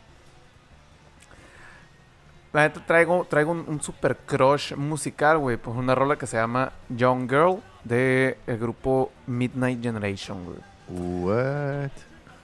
La 2.53 2.63
neta 2.63 2.81
traigo, 2.85 3.27
traigo 3.29 3.53
un, 3.53 3.65
un 3.69 3.83
super 3.83 4.17
crush 4.17 4.75
musical, 4.75 5.39
güey, 5.39 5.57
por 5.59 5.77
una 5.77 5.95
rola 5.95 6.17
que 6.17 6.27
se 6.27 6.37
llama 6.39 6.73
Young 6.89 7.29
Girl 7.29 7.63
de 7.85 8.39
el 8.47 8.59
grupo 8.59 9.13
Midnight 9.27 9.83
Generation, 9.83 10.45
güey. 10.45 10.59
What? 10.89 11.91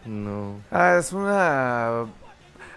No. 0.04 0.56
Ah, 0.70 0.96
es 0.98 1.12
una... 1.12 2.04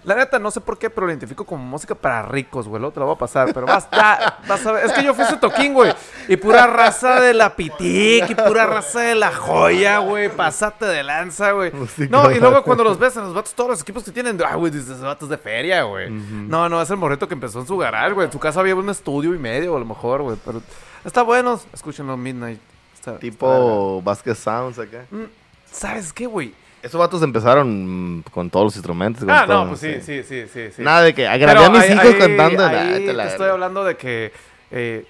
La 0.08 0.16
neta, 0.16 0.40
no 0.40 0.50
sé 0.52 0.62
por 0.62 0.78
qué, 0.80 0.90
pero 0.90 1.06
lo 1.06 1.12
identifico 1.12 1.46
como 1.46 1.62
música 1.66 1.94
para 1.94 2.22
ricos, 2.22 2.66
güey. 2.68 2.80
Luego 2.80 2.94
te 2.94 3.00
lo 3.02 3.08
voy 3.08 3.16
a 3.16 3.18
pasar, 3.20 3.54
pero 3.54 3.66
vas, 3.66 3.90
ya, 3.92 4.40
vas 4.48 4.66
a 4.66 4.72
ver. 4.72 4.86
Es 4.86 4.94
que 4.94 5.04
yo 5.04 5.14
fui 5.14 5.26
su 5.26 5.36
toquín, 5.36 5.74
güey. 5.74 5.94
Y 6.30 6.38
pura 6.38 6.66
raza 6.66 7.20
de 7.20 7.34
la 7.34 7.56
pitic, 7.58 8.30
y 8.30 8.36
pura 8.36 8.66
raza 8.66 9.02
de 9.02 9.16
la 9.16 9.34
joya, 9.34 9.98
güey. 10.00 10.30
Pasate 10.30 10.86
de 10.86 11.04
lanza, 11.04 11.52
güey. 11.52 11.72
Música 11.74 12.08
No, 12.10 12.32
y 12.32 12.40
luego 12.40 12.64
cuando 12.64 12.86
los 12.86 12.98
ves 12.98 13.18
en 13.18 13.24
los 13.24 13.34
vatos, 13.34 13.54
todos 13.54 13.70
los 13.72 13.82
equipos 13.82 14.04
que 14.04 14.12
tienen, 14.12 14.42
ah, 14.48 14.56
güey, 14.56 14.72
dices, 14.72 15.02
vatos 15.02 15.28
de 15.28 15.38
feria, 15.38 15.84
güey. 15.84 16.10
No, 16.10 16.70
no, 16.70 16.82
es 16.82 16.90
el 16.90 16.96
morrito 16.98 17.28
que 17.28 17.34
empezó 17.34 17.60
en 17.60 17.68
su 17.68 17.78
garage, 17.78 18.14
güey. 18.14 18.28
En 18.28 18.32
su 18.32 18.40
casa 18.40 18.62
había 18.62 18.76
un 18.76 18.90
estudio 18.90 19.36
y 19.36 19.38
medio, 19.38 19.76
a 19.76 19.80
lo 19.80 19.86
mejor, 19.86 20.22
güey. 20.22 20.38
Pero 20.46 20.62
está 21.04 21.22
bueno. 21.22 21.60
Escúchenlo, 21.74 22.16
Midnight. 22.16 22.62
Está- 22.96 23.12
está 23.12 23.20
Tipo 23.20 24.02
Vasquez 24.02 24.38
Sounds 24.38 24.80
acá. 24.80 25.04
Mm, 25.12 25.24
¿Sabes 25.70 26.14
qué, 26.14 26.26
güey? 26.28 26.54
Esos 26.88 27.00
vatos 27.00 27.22
empezaron 27.22 28.18
mm, 28.20 28.24
con 28.32 28.50
todos 28.50 28.66
los 28.66 28.76
instrumentos. 28.76 29.24
Ah, 29.28 29.44
todo, 29.46 29.64
no, 29.64 29.70
pues 29.70 29.80
sí, 29.82 30.02
sí, 30.02 30.24
sí, 30.24 30.46
sí. 30.52 30.70
sí. 30.76 30.82
Nada 30.82 31.02
de 31.02 31.14
que 31.14 31.24
grabé 31.38 31.66
a 31.66 31.70
mis 31.70 31.90
hijos 31.90 32.06
ahí- 32.06 32.18
cantando. 32.18 32.66
ahí 32.66 32.76
nah, 32.76 32.94
te 32.98 33.06
te 33.08 33.14
la 33.14 33.26
estoy 33.28 33.50
hablando 33.50 33.84
de 33.84 33.98
que 33.98 34.32
eh, 34.72 35.06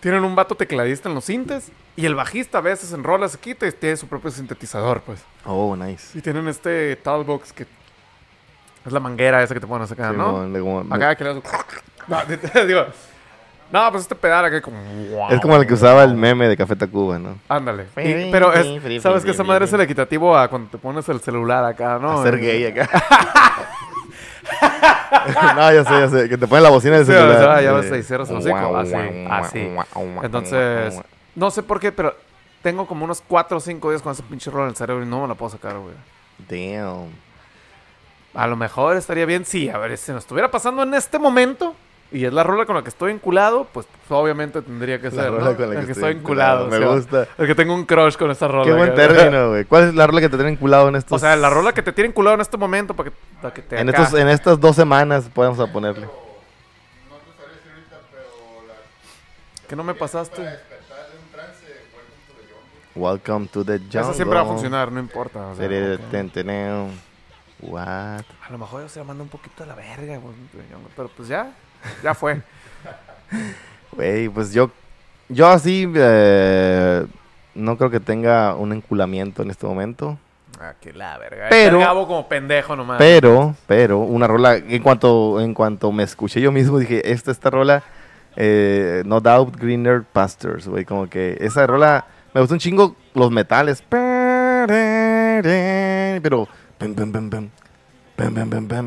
tienen 0.00 0.24
un 0.24 0.34
vato 0.36 0.54
tecladista 0.54 1.08
en 1.08 1.14
los 1.14 1.24
sintes 1.24 1.70
y 1.96 2.06
el 2.06 2.14
bajista 2.14 2.58
a 2.58 2.60
veces 2.60 2.92
en 2.92 3.02
rolas 3.04 3.32
se 3.32 3.38
quita 3.38 3.66
y 3.66 3.72
tiene 3.72 3.96
su 3.96 4.06
propio 4.06 4.30
sintetizador, 4.30 5.00
pues. 5.02 5.20
Oh, 5.44 5.76
nice. 5.76 6.16
Y 6.18 6.22
tienen 6.22 6.46
este 6.48 6.96
Talbox 6.96 7.52
que 7.52 7.66
es 8.84 8.92
la 8.92 9.00
manguera 9.00 9.42
esa 9.42 9.54
que 9.54 9.60
te 9.60 9.66
pones 9.66 9.90
acá, 9.90 10.10
Sí, 10.10 10.16
¿no? 10.16 10.32
como- 10.60 10.94
Acá 10.94 11.14
que 11.16 11.24
le 11.24 11.34
das- 11.34 11.42
No, 12.08 12.18
digo, 12.66 12.84
No, 13.74 13.90
pues 13.90 14.04
este 14.04 14.14
pedal 14.14 14.44
acá 14.44 14.62
como... 14.62 14.76
Es 15.30 15.40
como 15.40 15.56
el 15.56 15.66
que 15.66 15.74
usaba 15.74 16.04
el 16.04 16.14
meme 16.14 16.46
de 16.46 16.56
Café 16.56 16.76
Tacuba, 16.76 17.18
¿no? 17.18 17.36
Ándale. 17.48 17.86
Y- 17.96 18.30
pero 18.30 18.52
es, 18.52 19.02
sabes 19.02 19.24
que 19.24 19.32
esa 19.32 19.42
madre 19.42 19.64
es 19.64 19.72
el 19.72 19.80
equitativo 19.80 20.36
a 20.38 20.46
cuando 20.46 20.70
te 20.70 20.78
pones 20.78 21.08
el 21.08 21.20
celular 21.20 21.64
acá, 21.64 21.98
¿no? 22.00 22.20
A 22.20 22.22
ser 22.22 22.38
gay 22.38 22.66
acá. 22.66 22.88
no, 25.56 25.72
ya 25.72 25.84
sé, 25.84 25.90
ya 25.90 26.08
sé. 26.08 26.28
Que 26.28 26.38
te 26.38 26.46
ponen 26.46 26.62
la 26.62 26.70
bocina 26.70 26.98
del 26.98 27.04
Sí, 27.06 27.10
celular. 27.12 27.36
o 27.36 27.40
sea, 27.40 27.62
ya 27.62 27.72
ves 27.72 27.90
ahí, 27.90 28.02
cierras 28.04 28.30
el 28.30 28.36
hocico, 28.36 28.76
así, 28.76 28.94
así. 29.28 29.68
Entonces, 30.22 31.00
no 31.34 31.50
sé 31.50 31.64
por 31.64 31.80
qué, 31.80 31.90
pero 31.90 32.14
tengo 32.62 32.86
como 32.86 33.04
unos 33.04 33.24
4 33.26 33.56
o 33.56 33.60
5 33.60 33.90
días 33.90 34.02
con 34.02 34.12
ese 34.12 34.22
pinche 34.22 34.52
rol 34.52 34.62
en 34.62 34.68
el 34.68 34.76
cerebro 34.76 35.02
y 35.02 35.06
no 35.08 35.22
me 35.22 35.26
la 35.28 35.34
puedo 35.34 35.50
sacar, 35.50 35.76
güey. 35.78 35.94
Damn. 36.48 37.08
A 38.34 38.46
lo 38.46 38.54
mejor 38.54 38.96
estaría 38.96 39.26
bien, 39.26 39.44
sí, 39.44 39.68
a 39.68 39.78
ver, 39.78 39.98
si 39.98 40.12
nos 40.12 40.22
estuviera 40.22 40.48
pasando 40.50 40.84
en 40.84 40.94
este 40.94 41.18
momento 41.18 41.74
y 42.12 42.24
es 42.24 42.32
la 42.32 42.44
rola 42.44 42.64
con 42.64 42.76
la 42.76 42.82
que 42.82 42.90
estoy 42.90 43.10
enculado, 43.12 43.66
pues, 43.72 43.86
pues, 43.86 44.10
obviamente 44.20 44.62
tendría 44.62 45.00
que 45.00 45.10
La 45.10 45.22
ser, 45.22 45.30
rola 45.32 45.50
¿no? 45.50 45.56
con 45.56 45.68
la 45.68 45.74
el 45.74 45.80
que 45.80 45.86
que 45.86 45.92
estoy 45.92 46.12
enculado. 46.12 46.68
Me 46.68 46.76
o 46.76 46.78
sea, 46.80 46.88
gusta. 46.88 47.28
El 47.38 47.46
que 47.48 47.54
tengo 47.56 47.74
un 47.74 47.84
crush 47.84 48.16
con 48.16 48.30
esa 48.30 48.46
rola. 48.46 48.64
Qué 48.64 48.72
buen 48.72 48.94
término, 48.94 49.48
güey. 49.50 49.64
¿Cuál 49.64 49.88
es 49.88 49.94
la 49.94 50.06
rola 50.06 50.20
que 50.20 50.28
te 50.28 50.36
tiene 50.36 50.52
enculado 50.52 50.88
en 50.88 50.96
estos... 50.96 51.16
O 51.16 51.18
sea, 51.18 51.34
la 51.36 51.50
rola 51.50 51.72
que 51.72 51.82
te 51.82 51.92
tiene 51.92 52.10
enculado 52.10 52.34
en 52.36 52.40
este 52.42 52.56
momento 52.56 52.94
para 52.94 53.10
que, 53.10 53.16
para 53.42 53.54
que 53.54 53.62
te 53.62 53.80
En, 53.80 53.88
acá- 53.88 54.02
estos, 54.04 54.20
en 54.20 54.28
estas 54.28 54.60
dos 54.60 54.76
semanas 54.76 55.28
podemos 55.34 55.58
a 55.58 55.66
ponerle. 55.72 56.06
No 56.06 56.10
te 56.12 57.32
sabría 57.36 57.56
decir 57.56 57.72
ahorita, 57.72 57.96
pero 58.12 58.66
la 58.68 59.68
que 59.68 59.74
no 59.76 59.82
me 59.82 59.94
pasaste. 59.94 60.36
para 60.36 60.50
despertar 60.52 60.98
de 61.10 61.18
un 61.18 61.32
trance, 61.32 61.66
welcome 61.96 62.28
to 62.28 62.34
the 62.34 62.44
jungle. 62.52 63.02
Welcome 63.02 63.48
to 63.48 63.64
the 63.64 63.78
jungle. 63.78 64.00
Esa 64.02 64.14
siempre 64.14 64.36
va 64.38 64.42
a 64.44 64.46
funcionar, 64.46 64.92
no 64.92 65.00
importa. 65.00 65.46
o 65.48 65.54
sea, 65.56 65.66
Tere- 65.68 65.94
ok. 65.96 66.00
ten- 66.12 66.30
teneo. 66.30 66.88
What? 67.60 67.84
A 68.46 68.50
lo 68.50 68.58
mejor 68.58 68.82
yo 68.82 68.88
se 68.88 68.98
la 69.00 69.04
mando 69.06 69.22
un 69.22 69.30
poquito 69.30 69.62
a 69.62 69.66
la 69.66 69.74
verga, 69.74 70.18
güey. 70.18 70.34
Pero 70.94 71.08
pues 71.16 71.28
ya, 71.28 71.50
ya 72.02 72.14
fue. 72.14 72.42
Güey, 73.92 74.28
pues 74.28 74.52
yo, 74.52 74.70
yo 75.28 75.48
así 75.48 75.90
eh, 75.94 77.06
no 77.54 77.76
creo 77.76 77.90
que 77.90 78.00
tenga 78.00 78.54
un 78.54 78.72
enculamiento 78.72 79.42
en 79.42 79.50
este 79.50 79.66
momento. 79.66 80.18
Ah, 80.60 80.74
que 80.80 80.92
la 80.92 81.18
verga. 81.18 81.46
Pero, 81.50 82.06
como 82.06 82.28
pendejo 82.28 82.76
nomás. 82.76 82.98
Pero, 82.98 83.54
pero, 83.66 83.98
una 83.98 84.26
rola, 84.26 84.56
en 84.56 84.82
cuanto, 84.82 85.40
en 85.40 85.54
cuanto 85.54 85.90
me 85.92 86.02
escuché 86.02 86.40
yo 86.40 86.52
mismo, 86.52 86.78
dije, 86.78 87.10
esta, 87.12 87.30
esta 87.30 87.50
rola, 87.50 87.82
eh, 88.36 89.02
No 89.04 89.20
Doubt 89.20 89.56
Greener 89.56 90.02
Pastures, 90.02 90.68
güey, 90.68 90.84
como 90.84 91.08
que 91.08 91.36
esa 91.40 91.66
rola, 91.66 92.06
me 92.32 92.40
gustó 92.40 92.54
un 92.54 92.60
chingo 92.60 92.96
los 93.14 93.30
metales. 93.30 93.82
Pero, 93.88 94.66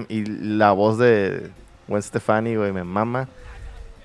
y 0.10 0.26
la 0.26 0.72
voz 0.72 0.98
de, 0.98 1.52
Gwen 1.88 2.02
Stefani, 2.02 2.56
güey, 2.56 2.72
me 2.72 2.84
mama. 2.84 3.28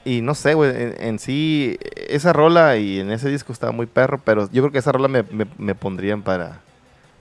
Y 0.05 0.21
no 0.21 0.35
sé, 0.35 0.55
güey, 0.55 0.71
en, 0.71 0.95
en 0.99 1.19
sí, 1.19 1.79
esa 2.09 2.33
rola 2.33 2.77
y 2.77 2.99
en 3.01 3.13
ese 3.13 3.29
disco 3.29 3.53
estaba 3.53 3.71
muy 3.73 3.87
perro, 3.87 4.19
pero 4.25 4.49
yo 4.51 4.63
creo 4.63 4.73
que 4.73 4.79
esa 4.79 4.91
rola 4.93 5.07
me, 5.09 5.23
me, 5.25 5.47
me 5.59 5.75
pondrían 5.77 6.23
para, 6.23 6.59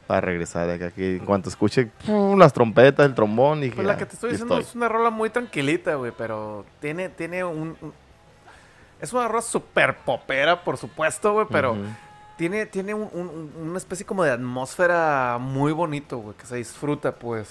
para 0.07 0.21
regresar 0.21 0.65
de 0.67 0.73
acá. 0.73 0.89
Que 0.91 1.17
en 1.17 1.25
cuanto 1.25 1.49
escuche 1.49 1.91
pum, 2.05 2.39
las 2.39 2.53
trompetas, 2.53 3.05
el 3.05 3.13
trombón, 3.13 3.61
dije, 3.61 3.75
Pues 3.75 3.85
la 3.85 3.93
"Ah, 3.93 3.97
que 3.97 4.05
te 4.07 4.15
estoy 4.15 4.31
diciendo 4.31 4.55
estoy". 4.57 4.67
es 4.69 4.75
una 4.75 4.89
rola 4.89 5.11
muy 5.11 5.29
tranquilita, 5.29 5.93
güey. 5.95 6.11
Pero 6.17 6.65
tiene, 6.79 7.09
tiene 7.09 7.43
un, 7.43 7.77
un- 7.81 7.93
Es 8.99 9.13
una 9.13 9.27
rola 9.27 9.41
súper 9.41 9.97
popera, 9.97 10.63
por 10.63 10.77
supuesto, 10.77 11.33
güey. 11.33 11.45
Pero 11.51 11.75
tiene, 12.37 12.65
tiene 12.65 12.95
un- 12.95 13.09
un- 13.13 13.51
una 13.69 13.77
especie 13.77 14.05
como 14.07 14.23
de 14.23 14.31
atmósfera 14.31 15.37
muy 15.39 15.71
bonito, 15.71 16.17
güey. 16.17 16.35
Que 16.35 16.45
se 16.47 16.55
disfruta, 16.55 17.11
pues. 17.11 17.47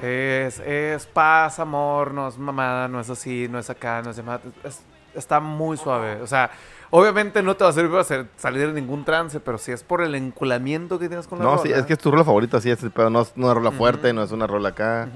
Es, 0.00 0.60
es 0.60 1.06
paz, 1.06 1.58
amor, 1.58 2.12
no 2.14 2.28
es 2.28 2.38
mamada, 2.38 2.86
no 2.88 3.00
es 3.00 3.10
así, 3.10 3.48
no 3.50 3.58
es 3.58 3.68
acá, 3.70 4.00
no 4.02 4.10
es 4.10 4.16
llamada. 4.16 4.40
es- 4.64 4.82
está 5.14 5.40
muy 5.40 5.76
suave. 5.76 6.20
O 6.22 6.26
sea, 6.28 6.48
obviamente 6.90 7.42
no 7.42 7.56
te 7.56 7.64
va 7.64 7.70
a 7.70 7.72
servir 7.72 7.90
para 7.90 8.02
hacer- 8.02 8.26
salir 8.36 8.72
de 8.72 8.80
ningún 8.80 9.04
trance, 9.04 9.40
pero 9.40 9.58
si 9.58 9.72
es 9.72 9.82
por 9.82 10.00
el 10.02 10.14
enculamiento 10.14 11.00
que 11.00 11.08
tienes 11.08 11.26
con 11.26 11.38
la 11.40 11.44
No, 11.46 11.50
rola. 11.56 11.62
sí, 11.62 11.72
es 11.72 11.84
que 11.86 11.94
es 11.94 11.98
tu 11.98 12.12
rola 12.12 12.22
favorita, 12.22 12.60
sí, 12.60 12.70
es, 12.70 12.78
pero 12.94 13.10
no 13.10 13.22
es 13.22 13.32
una 13.34 13.52
rola 13.52 13.72
fuerte, 13.72 14.12
no 14.12 14.22
es 14.22 14.30
una 14.30 14.46
rola 14.46 14.68
acá. 14.68 15.08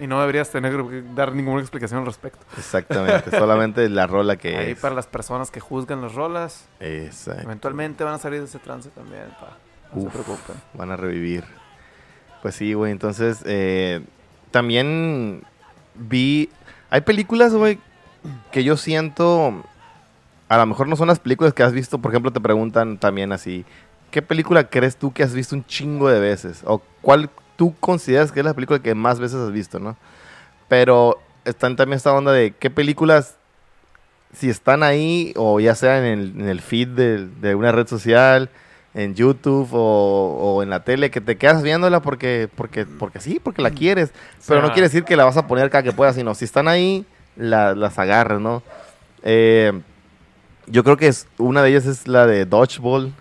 Y 0.00 0.08
no 0.08 0.18
deberías 0.18 0.50
tener 0.50 0.72
que 0.72 1.04
dar 1.14 1.32
ninguna 1.32 1.60
explicación 1.60 2.00
al 2.00 2.06
respecto. 2.06 2.44
Exactamente, 2.56 3.30
solamente 3.38 3.88
la 3.88 4.08
rola 4.08 4.34
que 4.36 4.56
Ahí 4.56 4.70
es. 4.72 4.80
para 4.80 4.96
las 4.96 5.06
personas 5.06 5.52
que 5.52 5.60
juzgan 5.60 6.00
las 6.00 6.14
rolas, 6.14 6.66
Exacto. 6.80 7.42
eventualmente 7.42 8.02
van 8.02 8.14
a 8.14 8.18
salir 8.18 8.40
de 8.40 8.46
ese 8.46 8.58
trance 8.58 8.88
también, 8.90 9.26
pa. 9.38 9.56
No 9.92 10.02
Uf. 10.02 10.12
se 10.12 10.18
preocupen. 10.18 10.56
Van 10.74 10.90
a 10.90 10.96
revivir. 10.96 11.44
Pues 12.46 12.54
sí, 12.54 12.74
güey. 12.74 12.92
Entonces, 12.92 13.40
eh, 13.44 14.02
también 14.52 15.42
vi. 15.96 16.48
Hay 16.90 17.00
películas, 17.00 17.52
güey, 17.52 17.80
que 18.52 18.62
yo 18.62 18.76
siento. 18.76 19.64
A 20.48 20.56
lo 20.56 20.66
mejor 20.66 20.86
no 20.86 20.94
son 20.94 21.08
las 21.08 21.18
películas 21.18 21.52
que 21.54 21.64
has 21.64 21.72
visto. 21.72 21.98
Por 21.98 22.12
ejemplo, 22.12 22.32
te 22.32 22.40
preguntan 22.40 22.98
también 22.98 23.32
así: 23.32 23.64
¿Qué 24.12 24.22
película 24.22 24.70
crees 24.70 24.96
tú 24.96 25.12
que 25.12 25.24
has 25.24 25.34
visto 25.34 25.56
un 25.56 25.66
chingo 25.66 26.08
de 26.08 26.20
veces? 26.20 26.62
O 26.66 26.80
cuál 27.02 27.30
tú 27.56 27.74
consideras 27.80 28.30
que 28.30 28.38
es 28.38 28.46
la 28.46 28.54
película 28.54 28.78
que 28.78 28.94
más 28.94 29.18
veces 29.18 29.38
has 29.38 29.50
visto, 29.50 29.80
¿no? 29.80 29.96
Pero 30.68 31.18
están 31.44 31.74
también 31.74 31.96
esta 31.96 32.12
onda 32.12 32.30
de 32.30 32.52
qué 32.52 32.70
películas, 32.70 33.34
si 34.32 34.50
están 34.50 34.84
ahí, 34.84 35.32
o 35.34 35.58
ya 35.58 35.74
sea 35.74 35.98
en 35.98 36.04
el, 36.04 36.40
en 36.40 36.48
el 36.48 36.60
feed 36.60 36.90
de, 36.90 37.26
de 37.26 37.56
una 37.56 37.72
red 37.72 37.88
social, 37.88 38.50
en 38.96 39.14
YouTube 39.14 39.68
o, 39.72 40.38
o 40.56 40.62
en 40.62 40.70
la 40.70 40.80
tele, 40.82 41.10
que 41.10 41.20
te 41.20 41.36
quedas 41.36 41.62
viéndola 41.62 42.00
porque, 42.00 42.48
porque, 42.54 42.86
porque 42.86 43.20
sí, 43.20 43.38
porque 43.40 43.60
la 43.62 43.70
quieres. 43.70 44.10
Pero 44.48 44.60
no 44.62 44.66
sea- 44.68 44.74
quiere 44.74 44.88
decir 44.88 45.04
que 45.04 45.16
la 45.16 45.24
vas 45.26 45.36
a 45.36 45.46
poner 45.46 45.68
cada 45.70 45.82
que 45.82 45.92
puedas, 45.92 46.16
sino 46.16 46.34
si 46.34 46.44
están 46.46 46.66
ahí, 46.66 47.04
la- 47.36 47.74
las 47.74 47.98
agarras, 47.98 48.40
¿no? 48.40 48.62
Eh, 49.22 49.70
yo 50.66 50.82
creo 50.82 50.96
que 50.96 51.08
es, 51.08 51.28
una 51.38 51.62
de 51.62 51.68
ellas 51.70 51.86
es 51.86 52.08
la 52.08 52.26
de 52.26 52.44
Dodgeball. 52.46 53.12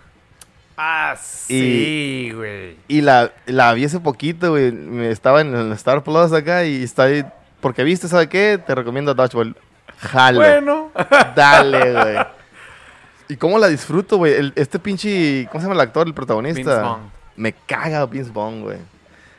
Ah, 0.78 1.15
sí, 1.21 2.32
güey. 2.34 2.76
Y 2.88 3.01
la, 3.01 3.32
la 3.45 3.73
vi 3.73 3.86
hace 3.86 3.99
poquito, 3.99 4.51
güey. 4.51 4.71
me- 4.71 5.09
Estaba 5.11 5.41
en 5.41 5.53
el 5.55 5.71
Star 5.73 6.03
Plus 6.03 6.34
acá 6.34 6.65
y 6.65 6.84
está 6.84 7.03
ahí. 7.03 7.23
Porque 7.61 7.84
viste, 7.84 8.07
¿sabe 8.07 8.28
qué? 8.30 8.59
Te 8.65 8.76
recomiendo 8.76 9.13
Dodgeball. 9.13 9.55
Jalo. 9.99 10.39
Bueno. 10.39 10.91
Dale, 11.36 11.93
güey. 12.01 12.15
¿Y 13.28 13.38
cómo 13.38 13.57
la 13.57 13.67
disfruto, 13.67 14.17
güey? 14.17 14.51
Este 14.55 14.78
pinche. 14.80 15.47
¿Cómo 15.51 15.59
se 15.61 15.67
llama 15.67 15.76
el 15.76 15.88
actor, 15.88 16.07
el 16.07 16.13
protagonista? 16.13 16.57
Vince 16.59 16.76
Vaughn. 16.82 17.11
Me 17.36 17.53
caga 17.53 18.05
Vince 18.05 18.32
Vaughn, 18.32 18.61
güey. 18.61 18.78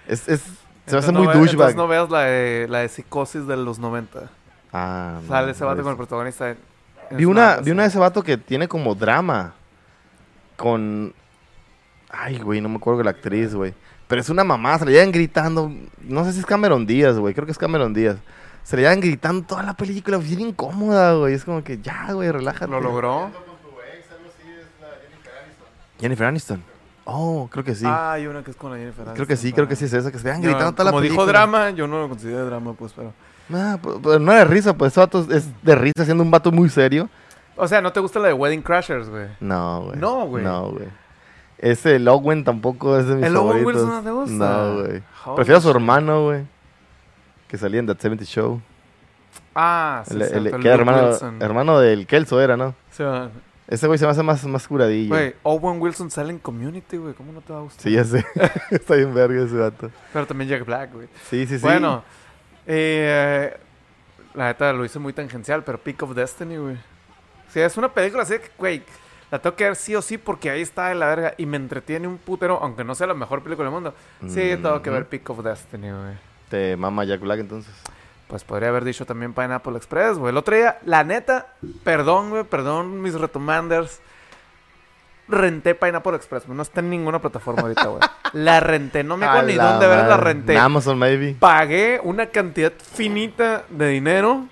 Es, 0.09 0.29
es, 0.29 0.41
se 0.41 0.93
me 0.93 0.99
hace 0.99 1.11
Entonces 1.11 1.13
muy 1.13 1.23
no 1.25 1.29
ve- 1.31 1.39
douchebag. 1.39 1.53
entonces 1.71 1.77
no 1.77 1.89
veas 1.89 2.11
la 2.11 2.21
de, 2.23 2.67
la 2.69 2.79
de 2.81 2.89
psicosis 2.89 3.47
de 3.47 3.57
los 3.57 3.79
90. 3.79 4.31
Ah, 4.73 5.19
no, 5.23 5.29
Sale 5.29 5.53
ese 5.53 5.61
no 5.63 5.67
vato 5.69 5.83
con 5.83 5.91
el 5.93 5.97
protagonista. 5.97 6.51
en- 6.51 6.59
en 7.11 7.17
Vi 7.17 7.25
una, 7.25 7.57
vi 7.59 7.71
una 7.71 7.83
de 7.83 7.89
ese 7.89 7.99
vato 7.99 8.23
que 8.23 8.37
tiene 8.37 8.67
como 8.69 8.95
drama. 8.95 9.55
Con. 10.57 11.13
Ay, 12.11 12.39
güey, 12.39 12.61
no 12.61 12.69
me 12.69 12.77
acuerdo 12.77 12.99
de 12.99 13.05
la 13.05 13.11
actriz, 13.11 13.55
güey. 13.55 13.75
Pero 14.09 14.21
es 14.21 14.29
una 14.31 14.45
mamá, 14.45 14.79
se 14.79 14.87
le 14.87 14.93
llegan 14.93 15.13
gritando. 15.13 15.71
No 16.01 16.25
sé 16.25 16.33
si 16.33 16.39
es 16.41 16.47
Cameron 16.47 16.87
Díaz, 16.87 17.19
güey. 17.19 17.35
Creo 17.35 17.45
que 17.47 17.53
es 17.53 17.59
Cameron 17.59 17.93
Díaz. 17.93 18.17
Se 18.63 18.77
le 18.77 18.83
llegan 18.83 19.01
gritando 19.01 19.47
toda 19.47 19.63
la 19.63 19.75
película, 19.75 20.17
bien 20.17 20.41
incómoda, 20.41 21.15
güey. 21.15 21.35
Es 21.35 21.45
como 21.45 21.63
que 21.63 21.79
ya, 21.81 22.13
güey, 22.13 22.31
relájate. 22.31 22.71
Lo 22.71 22.81
logró. 22.81 23.23
Con 23.23 23.33
tu 23.33 23.81
ex, 23.81 24.11
algo 24.11 24.29
así, 24.29 24.49
es 24.49 24.67
la 24.81 24.89
Jennifer 25.03 25.33
Aniston. 25.45 25.67
Jennifer 26.01 26.27
Aniston. 26.27 26.63
Oh, 27.05 27.49
creo 27.53 27.63
que 27.65 27.75
sí. 27.75 27.85
Ah, 27.87 28.13
hay 28.15 28.27
una 28.27 28.43
que 28.43 28.51
es 28.51 28.57
con 28.57 28.73
la 28.73 28.79
Jennifer 28.79 29.05
creo 29.15 29.27
que 29.27 29.37
sí, 29.37 29.53
creo 29.53 29.69
que 29.69 29.77
sí 29.77 29.85
es 29.85 29.93
esa. 29.93 30.11
Que 30.11 30.19
se 30.19 30.29
Yo, 30.29 30.41
gritando 30.41 30.73
toda 30.73 30.85
la 30.87 30.91
como 30.91 31.01
película. 31.03 31.23
dijo 31.23 31.27
drama, 31.27 31.71
yo 31.71 31.87
no 31.87 32.01
lo 32.01 32.09
considero 32.09 32.45
drama, 32.47 32.73
pues, 32.75 32.93
pero... 32.95 33.13
Ah, 33.55 33.79
pues, 33.81 33.99
pues, 34.03 34.21
no 34.21 34.33
es 34.33 34.39
de 34.39 34.45
risa, 34.45 34.77
pues 34.77 34.93
ese 34.93 35.01
vato 35.01 35.25
es 35.31 35.49
de 35.63 35.75
risa 35.77 36.05
siendo 36.05 36.25
un 36.25 36.31
vato 36.33 36.51
muy 36.51 36.69
serio. 36.69 37.09
O 37.55 37.69
sea, 37.69 37.81
¿no 37.81 37.93
te 37.93 38.01
gusta 38.01 38.19
la 38.19 38.27
de 38.29 38.35
Wedding 38.35 38.61
Crashers, 38.63 39.09
güey? 39.09 39.29
No, 39.41 39.83
güey. 39.85 39.99
No, 39.99 40.27
güey. 40.27 40.43
No, 40.45 40.71
güey. 40.73 40.89
Ese 41.59 41.97
el 41.97 42.09
Owen 42.09 42.43
tampoco 42.45 42.99
es 42.99 43.07
de 43.07 43.15
mis 43.15 43.25
¿El 43.25 43.37
Owen 43.37 43.47
favoritos. 43.65 43.83
Wilson 43.85 43.89
no 43.91 44.03
te 44.03 44.11
gusta? 44.11 44.35
No, 44.63 44.75
güey. 44.83 45.03
Prefiero 45.37 45.59
a 45.59 45.61
su 45.63 45.71
hermano, 45.71 46.25
güey. 46.25 46.45
Que 47.49 47.57
salía 47.57 47.79
en 47.81 47.87
That 47.87 47.99
70 47.99 48.25
Show. 48.25 48.61
Ah, 49.55 50.03
sí, 50.07 50.15
El- 50.17 50.23
el- 50.23 50.47
el 50.49 50.61
que 50.61 50.67
era 50.69 50.75
hermano, 50.77 51.07
Wilson. 51.09 51.41
hermano 51.41 51.79
del 51.79 52.07
Kelso 52.07 52.41
era, 52.41 52.57
¿no? 52.57 52.75
Sí. 52.91 53.05
Ese 53.69 53.87
güey 53.87 53.99
se 53.99 54.05
me 54.05 54.13
hace 54.13 54.23
más, 54.23 54.45
más 54.45 54.69
curadillo. 54.69 55.09
Güey, 55.09 55.35
Owen 55.43 55.81
Wilson 55.81 56.11
sale 56.11 56.31
en 56.31 56.39
Community, 56.39 56.97
güey. 56.99 57.15
¿Cómo 57.15 57.33
no 57.33 57.41
te 57.41 57.53
va 57.53 57.61
a 57.61 57.63
gustar? 57.63 57.83
Sí, 57.83 57.93
ya 57.93 58.05
sé. 58.05 58.25
Está 58.71 58.95
bien 58.95 59.13
verga 59.13 59.43
ese 59.43 59.57
vato. 59.57 59.91
Pero 60.13 60.27
también 60.27 60.51
Jack 60.51 60.65
Black, 60.65 60.93
güey. 60.93 61.09
Sí, 61.29 61.47
sí, 61.47 61.57
sí. 61.59 61.63
Bueno, 61.63 62.05
eh, 62.67 63.57
la 64.35 64.47
neta 64.47 64.73
lo 64.73 64.85
hice 64.85 64.99
muy 64.99 65.13
tangencial, 65.13 65.65
pero 65.65 65.79
Peak 65.79 66.03
of 66.03 66.15
Destiny, 66.15 66.57
güey. 66.57 66.77
Sí, 67.49 67.61
es 67.61 67.77
una 67.77 67.93
película 67.93 68.23
así 68.23 68.35
que, 68.35 68.51
güey, 68.57 68.83
la 69.31 69.41
tengo 69.41 69.57
que 69.57 69.65
ver 69.65 69.77
sí 69.77 69.97
o 69.97 70.03
sí 70.03 70.19
porque 70.19 70.51
ahí 70.51 70.63
está 70.63 70.89
de 70.89 70.95
la 70.95 71.07
verga 71.07 71.35
y 71.37 71.47
me 71.47 71.57
entretiene 71.57 72.07
un 72.07 72.19
putero, 72.19 72.61
aunque 72.63 72.85
no 72.85 72.95
sea 72.95 73.09
la 73.09 73.15
mejor 73.15 73.43
película 73.43 73.69
del 73.69 73.75
mundo. 73.75 73.95
Sí, 74.29 74.57
tengo 74.63 74.81
que 74.81 74.91
ver. 74.91 75.07
Peak 75.09 75.29
of 75.31 75.43
Destiny, 75.43 75.91
güey. 75.91 76.15
Te 76.49 76.77
mama 76.77 77.05
Jack 77.05 77.21
Black 77.21 77.41
entonces. 77.41 77.75
Pues 78.29 78.43
podría 78.43 78.71
haber 78.71 78.85
dicho 78.85 79.07
también 79.07 79.33
Pineapple 79.33 79.77
Express, 79.77 80.19
güey. 80.19 80.31
El 80.31 80.37
otro 80.37 80.57
día, 80.57 80.79
la 80.85 81.05
neta, 81.05 81.47
perdón, 81.85 82.31
güey, 82.31 82.45
perdón, 82.45 83.01
mis 83.01 83.15
retomanders. 83.15 84.01
Renté 85.29 85.75
Pineapple 85.75 86.17
Express, 86.17 86.47
güey. 86.47 86.57
No 86.57 86.63
está 86.63 86.81
en 86.81 86.91
ninguna 86.91 87.21
plataforma 87.21 87.63
ahorita, 87.63 87.87
güey. 87.87 88.01
La 88.33 88.61
renté, 88.61 89.05
no 89.05 89.17
me 89.17 89.27
acuerdo 89.27 89.49
ni 89.49 89.55
dónde 89.55 89.87
ver 89.87 90.07
la 90.07 90.17
renté. 90.17 90.53
En 90.53 90.59
Amazon, 90.59 90.99
maybe. 90.99 91.37
Pagué 91.39 92.01
una 92.03 92.27
cantidad 92.27 92.73
finita 92.73 93.65
de 93.71 93.89
dinero. 93.89 94.47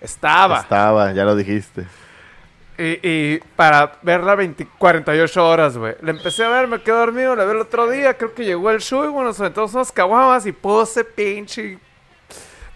Estaba. 0.00 0.60
Estaba, 0.60 1.12
ya 1.12 1.24
lo 1.24 1.34
dijiste. 1.34 1.86
Y, 2.78 3.00
y 3.02 3.40
para 3.56 3.94
verla 4.02 4.34
20, 4.34 4.68
48 4.78 5.48
horas, 5.48 5.76
güey. 5.76 5.94
La 6.02 6.10
empecé 6.10 6.44
a 6.44 6.50
ver, 6.50 6.68
me 6.68 6.80
quedé 6.82 6.94
dormido, 6.94 7.34
la 7.34 7.44
vi 7.44 7.52
el 7.52 7.60
otro 7.60 7.88
día, 7.90 8.16
creo 8.16 8.34
que 8.34 8.44
llegó 8.44 8.70
el 8.70 8.80
show 8.80 9.04
y 9.04 9.08
bueno, 9.08 9.28
nos 9.28 9.40
aventamos 9.40 9.74
unas 9.74 9.90
caguamas 9.90 10.46
y 10.46 10.52
puse 10.52 11.04
pinche 11.04 11.78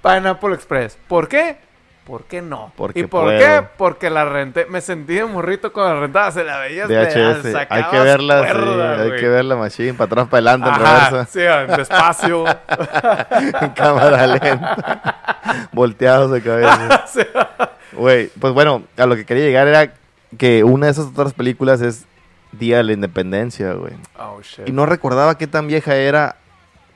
Pineapple 0.06 0.54
Express. 0.54 0.98
¿Por 1.08 1.28
qué? 1.28 1.58
¿Por 2.06 2.22
qué 2.24 2.40
no? 2.40 2.72
Porque 2.76 3.00
¿Y 3.00 3.06
por 3.06 3.24
puedo. 3.24 3.38
qué? 3.38 3.66
Porque 3.76 4.10
la 4.10 4.24
renté. 4.24 4.66
Me 4.66 4.80
sentí 4.80 5.14
de 5.14 5.24
morrito 5.24 5.72
con 5.72 5.84
la 5.84 5.98
rentada, 5.98 6.30
se 6.30 6.44
la 6.44 6.60
veías 6.60 6.88
de 6.88 6.96
VHS. 6.96 7.66
Hay 7.68 7.84
que 7.84 7.98
verla, 7.98 8.42
sí, 8.42 9.02
hay 9.02 9.20
que 9.20 9.28
verla, 9.28 9.56
machine. 9.56 9.94
Para 9.94 10.04
atrás, 10.04 10.28
para 10.28 10.52
adelante, 10.52 10.68
en 10.68 10.74
reversa. 10.76 11.26
sí, 11.26 11.76
despacio. 11.76 12.44
en 13.60 13.70
cámara 13.70 14.24
lenta. 14.28 15.68
Volteados 15.72 16.30
de 16.30 16.42
cabeza. 16.42 17.04
Güey, 17.92 18.26
pues 18.38 18.52
bueno, 18.52 18.82
a 18.98 19.06
lo 19.06 19.16
que 19.16 19.24
quería 19.24 19.44
llegar 19.44 19.68
era 19.68 19.94
que 20.36 20.64
una 20.64 20.86
de 20.86 20.92
esas 20.92 21.06
otras 21.06 21.32
películas 21.32 21.80
es 21.80 22.04
Día 22.52 22.76
de 22.76 22.82
la 22.84 22.92
Independencia, 22.92 23.72
güey. 23.72 23.94
Oh, 24.18 24.42
shit. 24.42 24.68
Y 24.68 24.72
no 24.72 24.84
recordaba 24.84 25.38
qué 25.38 25.46
tan 25.46 25.66
vieja 25.66 25.96
era. 25.96 26.36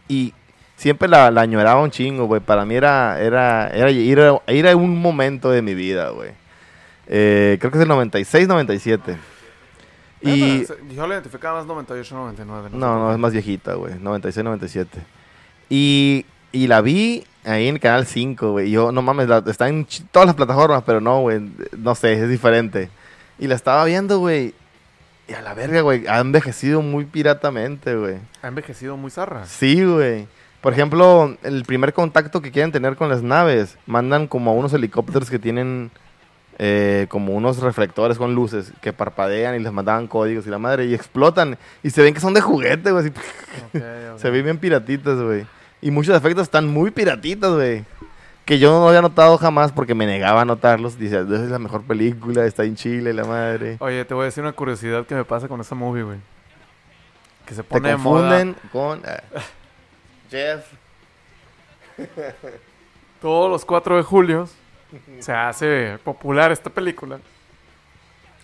Y 0.09 0.35
siempre 0.81 1.09
la, 1.09 1.31
la 1.31 1.43
añoraba 1.43 1.83
un 1.83 1.91
chingo, 1.91 2.25
güey. 2.27 2.41
Para 2.41 2.65
mí 2.65 2.75
era, 2.75 3.21
era, 3.21 3.69
era 3.69 3.91
ir, 3.91 4.19
a, 4.21 4.41
ir 4.53 4.67
a 4.67 4.75
un 4.75 5.01
momento 5.01 5.51
de 5.51 5.61
mi 5.63 5.75
vida, 5.75 6.09
güey. 6.11 6.31
Eh, 7.07 7.59
creo 7.61 7.71
que 7.71 7.79
es 7.79 7.83
el 7.83 7.89
96, 7.89 8.49
97. 8.49 9.17
Y... 10.23 10.65
Ah, 10.65 10.75
Yo 10.95 11.07
la 11.07 11.15
identificaba 11.15 11.59
más 11.59 11.67
98, 11.67 12.15
99. 12.15 12.69
sé 12.71 12.77
No, 12.77 12.99
no, 12.99 13.05
por 13.07 13.13
es 13.13 13.19
más 13.19 13.33
viejita, 13.33 13.75
güey. 13.75 13.95
96, 13.99 14.45
97. 14.45 15.01
Y, 15.69 16.25
y 16.53 16.67
la 16.67 16.81
vi 16.81 17.25
ahí 17.45 17.69
en 17.69 17.75
el 17.77 17.81
Canal 17.81 18.07
5, 18.07 18.53
güey. 18.53 18.69
y 18.69 18.71
Yo, 18.73 18.93
no 18.93 19.03
mames, 19.03 19.29
la- 19.29 19.43
está 19.47 19.69
en 19.69 19.87
todas 20.11 20.27
las 20.27 20.35
plataformas, 20.35 20.83
pero 20.85 21.01
no, 21.01 21.21
güey. 21.21 21.41
No 21.77 21.95
sé, 21.95 22.13
es 22.15 22.29
diferente. 22.29 22.91
Y 23.39 23.47
la 23.47 23.55
estaba 23.55 23.85
viendo, 23.85 24.19
güey. 24.19 24.55
Y 25.29 25.33
a 25.35 25.43
la 25.43 25.55
verga, 25.55 25.81
güey. 25.83 26.07
Ha 26.07 26.19
envejecido 26.19 26.83
muy 26.83 27.05
piratamente, 27.05 27.95
güey. 27.97 28.17
Ha 28.43 28.49
envejecido 28.49 28.97
muy 28.97 29.11
zarra. 29.11 29.47
Sí, 29.47 29.85
güey. 29.85 30.27
Por 30.61 30.73
ejemplo, 30.73 31.37
el 31.43 31.65
primer 31.65 31.93
contacto 31.95 32.43
que 32.43 32.51
quieren 32.51 32.71
tener 32.73 32.97
con 32.97 33.09
las 33.09 33.23
naves, 33.23 33.79
mandan 33.87 34.27
como 34.27 34.51
a 34.51 34.55
unos 34.55 34.73
helicópteros 34.75 35.31
que 35.31 35.39
tienen 35.39 35.91
eh, 36.59 37.07
como 37.09 37.35
unos 37.35 37.61
reflectores 37.61 38.19
con 38.19 38.35
luces 38.35 38.73
que 38.83 38.93
parpadean 38.93 39.55
y 39.55 39.61
les 39.61 39.73
mandaban 39.73 40.07
códigos 40.07 40.47
y 40.47 40.51
la 40.51 40.59
madre 40.59 40.85
y 40.85 40.93
explotan 40.95 41.57
y 41.83 41.89
se 41.89 42.03
ven 42.03 42.13
que 42.13 42.21
son 42.21 42.35
de 42.35 42.43
juguete, 42.43 42.91
güey. 42.93 43.11
Se 44.17 44.29
ven 44.29 44.45
bien 44.45 44.59
piratitas, 44.59 45.19
güey. 45.19 45.47
Y 45.81 45.91
muchos 45.91 46.15
efectos 46.15 46.43
están 46.43 46.69
muy 46.69 46.91
piratitas, 46.91 47.51
güey. 47.53 47.87
Que 48.45 48.59
yo 48.59 48.71
no 48.71 48.87
había 48.87 49.01
notado 49.01 49.39
jamás 49.39 49.73
porque 49.73 49.95
me 49.95 50.05
negaba 50.05 50.43
a 50.43 50.45
notarlos. 50.45 50.99
Dice, 50.99 51.21
esa 51.21 51.45
es 51.45 51.51
la 51.51 51.59
mejor 51.59 51.85
película, 51.85 52.45
está 52.45 52.65
en 52.65 52.77
Chile, 52.77 53.15
la 53.15 53.25
madre. 53.25 53.77
Oye, 53.81 54.05
te 54.05 54.13
voy 54.13 54.23
a 54.23 54.25
decir 54.27 54.43
una 54.43 54.53
curiosidad 54.53 55.07
que 55.07 55.15
me 55.15 55.25
pasa 55.25 55.49
con 55.49 55.61
esa 55.63 55.75
movie, 55.75 56.03
güey. 56.03 56.19
Que 57.47 57.55
se 57.55 57.63
Te 57.63 57.69
pone 57.69 57.89
de 57.89 57.97
moda. 57.97 58.21
confunden 58.29 58.57
con 58.71 59.01
ah, 59.07 59.23
Jeff. 60.31 60.65
Todos 63.21 63.51
los 63.51 63.65
4 63.65 63.97
de 63.97 64.03
julio 64.03 64.49
se 65.21 65.33
hace 65.33 65.99
popular 66.03 66.51
esta 66.53 66.71
película. 66.71 67.19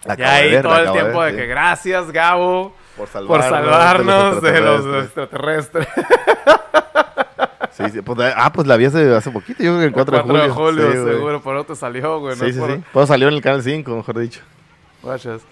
La 0.05 0.14
y 0.14 0.16
de 0.18 0.24
ahí 0.24 0.51
ver, 0.53 0.62
todo 0.62 0.78
el 0.78 0.87
de 0.87 0.93
tiempo 0.93 1.18
ver, 1.20 1.32
de 1.32 1.32
sí. 1.32 1.37
que 1.43 1.47
gracias, 1.49 2.12
Gabo, 2.12 2.74
por 2.97 3.09
salvarnos, 3.09 3.49
por 3.49 3.57
salvarnos 3.59 4.43
de 4.43 4.61
los 4.61 5.05
extraterrestres. 5.05 5.87
extraterrestres. 5.89 6.16
Sí, 7.72 7.91
sí, 7.91 8.01
pues, 8.03 8.32
ah, 8.37 8.53
pues 8.53 8.66
la 8.66 8.76
vi 8.76 8.84
hace, 8.87 9.14
hace 9.14 9.30
poquito, 9.30 9.62
yo 9.62 9.70
creo 9.72 9.80
que 9.80 9.84
el 9.87 9.93
4 9.93 10.16
de 10.18 10.22
4 10.22 10.24
julio. 10.24 10.43
de 10.43 10.51
julio, 10.51 10.93
Sí, 11.05 11.12
seguro, 11.16 11.43
por 11.43 11.64
te 11.64 11.74
salió, 11.76 12.20
güey. 12.20 12.37
no 12.37 12.45
Sí, 12.45 12.51
es 12.51 12.55
sí, 12.55 12.61
por- 12.61 12.74
sí. 12.74 12.82
Pues 12.93 13.09
salió 13.09 13.28
en 13.28 13.34
el 13.34 13.43
canal 13.43 13.62
5, 13.62 13.97
mejor 13.97 14.18
dicho. 14.18 14.41
Guachas. 15.03 15.43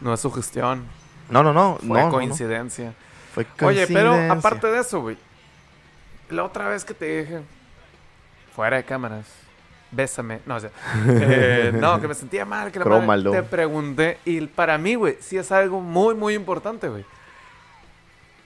No 0.00 0.12
es 0.14 0.20
sugestión, 0.20 0.84
No, 1.30 1.42
no, 1.42 1.52
no. 1.52 1.76
fue 1.78 1.88
no, 1.88 1.94
no, 1.94 2.04
no. 2.06 2.10
coincidencia. 2.12 2.92
Fue 3.34 3.46
Oye, 3.62 3.86
pero 3.86 4.10
coincidencia. 4.10 4.32
aparte 4.32 4.66
de 4.66 4.80
eso, 4.80 5.00
güey. 5.00 5.16
La 6.32 6.44
otra 6.44 6.68
vez 6.68 6.84
que 6.84 6.94
te 6.94 7.22
dije, 7.22 7.40
fuera 8.54 8.76
de 8.78 8.84
cámaras, 8.84 9.26
bésame. 9.90 10.40
No, 10.46 10.56
o 10.56 10.60
sea, 10.60 10.70
eh, 11.08 11.72
no, 11.74 12.00
que 12.00 12.08
me 12.08 12.14
sentía 12.14 12.44
mal, 12.44 12.72
que 12.72 12.78
la 12.78 12.84
madre- 12.84 13.06
te 13.32 13.42
pregunté. 13.42 14.18
Y 14.24 14.40
para 14.46 14.78
mí, 14.78 14.94
güey, 14.94 15.16
sí 15.20 15.36
es 15.36 15.52
algo 15.52 15.80
muy, 15.80 16.14
muy 16.14 16.34
importante, 16.34 16.88
güey. 16.88 17.04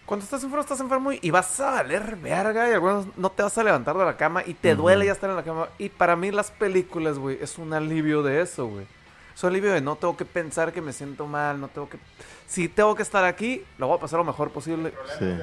Cuando 0.05 0.23
estás 0.23 0.43
enfermo, 0.45 0.61
estás 0.63 0.79
enfermo 0.81 1.11
y- 1.13 1.31
vas 1.31 1.59
a 1.59 1.71
valer 1.73 2.15
verga 2.17 2.69
y 2.69 2.73
algunos 2.73 3.07
no 3.17 3.29
te 3.31 3.43
vas 3.43 3.59
a 3.59 3.65
levantar 3.65 3.97
de 3.97 4.05
la 4.05 4.17
cama 4.17 4.43
y 4.47 4.55
te 4.55 4.75
duele 4.77 5.07
ya 5.07 5.13
estar 5.13 5.29
en 5.31 5.37
la 5.37 5.43
cama. 5.43 5.69
Y 5.79 5.89
para 5.89 6.15
mí 6.15 6.31
las 6.31 6.51
películas, 6.53 7.19
güey, 7.19 7.39
es 7.43 7.59
un 7.59 7.73
alivio 7.73 8.23
de 8.23 8.41
eso, 8.41 8.67
güey. 8.69 8.87
Es 9.35 9.43
un 9.43 9.51
alivio 9.51 9.73
de 9.73 9.81
no 9.81 9.97
tengo 9.97 10.17
que 10.17 10.25
pensar 10.25 10.73
que 10.73 10.81
me 10.81 10.93
siento 10.93 11.27
mal, 11.27 11.61
no 11.61 11.67
tengo 11.69 11.89
que... 11.89 11.99
Si 12.47 12.69
tengo 12.69 12.95
que 12.95 13.03
estar 13.03 13.25
aquí, 13.25 13.65
lo 13.79 13.89
voy 13.89 13.97
a 13.99 14.01
pasar 14.01 14.19
lo 14.21 14.25
mejor 14.25 14.51
posible. 14.51 14.95
Sí. 15.19 15.37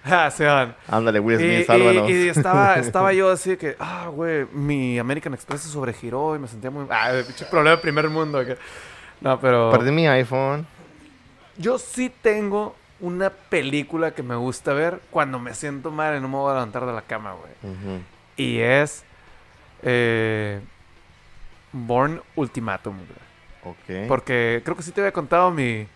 Ah, 0.10 0.30
se 0.30 0.44
van. 0.46 0.74
Ándale, 0.86 1.20
Will 1.20 1.38
Smith, 1.38 1.60
y- 1.60 1.64
sálvanos. 1.64 2.10
y 2.10 2.28
estaba, 2.28 2.74
estaba 2.78 3.12
yo 3.12 3.30
así 3.30 3.56
que, 3.56 3.76
ah, 3.78 4.08
güey, 4.12 4.46
mi 4.52 4.98
American 4.98 5.34
Express 5.34 5.62
se 5.62 5.68
sobregiró 5.68 6.34
y 6.34 6.38
me 6.38 6.48
sentía 6.48 6.70
muy... 6.70 6.86
Ah, 6.90 7.10
pinche 7.26 7.44
problema 7.46 7.76
de 7.76 7.82
primer 7.82 8.08
mundo. 8.08 8.44
que- 8.44 8.56
No, 9.20 9.38
pero... 9.40 9.70
Perdí 9.70 9.90
mi 9.90 10.06
iPhone. 10.06 10.66
Yo 11.56 11.78
sí 11.78 12.10
tengo 12.22 12.74
una 13.00 13.30
película 13.30 14.12
que 14.12 14.22
me 14.22 14.34
gusta 14.36 14.72
ver 14.72 15.00
cuando 15.10 15.38
me 15.38 15.52
siento 15.54 15.90
mal 15.90 16.16
y 16.16 16.20
no 16.20 16.28
me 16.28 16.36
voy 16.36 16.50
a 16.52 16.54
levantar 16.54 16.86
de 16.86 16.92
la 16.92 17.02
cama, 17.02 17.34
güey. 17.34 17.74
Y 18.36 18.60
es... 18.60 19.04
eh, 19.82 20.60
Born 21.72 22.22
Ultimatum, 22.36 22.96
güey. 22.96 23.74
Ok. 24.04 24.08
Porque 24.08 24.62
creo 24.64 24.76
que 24.76 24.82
sí 24.82 24.92
te 24.92 25.00
había 25.00 25.12
contado 25.12 25.50
mi... 25.50 25.86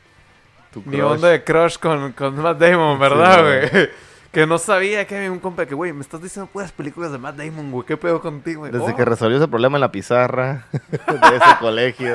Tu 0.73 0.83
Mi 0.87 1.01
onda 1.01 1.29
de 1.29 1.45
crush 1.45 1.77
con, 1.79 2.12
con 2.12 2.35
Matt 2.41 2.59
Damon, 2.59 2.99
¿verdad, 2.99 3.37
Sí, 3.37 3.68
güey? 3.77 3.91
que 4.33 4.47
no 4.47 4.57
sabía 4.57 5.07
que 5.07 5.16
había 5.16 5.31
un 5.31 5.39
compa 5.39 5.66
que, 5.66 5.75
güey, 5.75 5.93
me 5.93 6.01
estás 6.01 6.23
diciendo 6.23 6.51
puras 6.51 6.73
películas 6.73 7.12
de 7.12 7.18
Matt 7.18 7.37
Damon, 7.37 7.70
güey. 7.70 7.85
¿Qué 7.87 7.97
pedo 7.99 8.20
contigo, 8.20 8.61
güey? 8.61 8.73
Desde 8.73 8.93
Oh. 8.93 8.97
que 8.97 9.05
resolvió 9.05 9.37
ese 9.37 9.49
problema 9.49 9.77
en 9.77 9.83
la 9.83 9.93
pizarra 9.93 10.66
de 10.73 11.37
ese 11.37 11.47
colegio. 11.61 12.14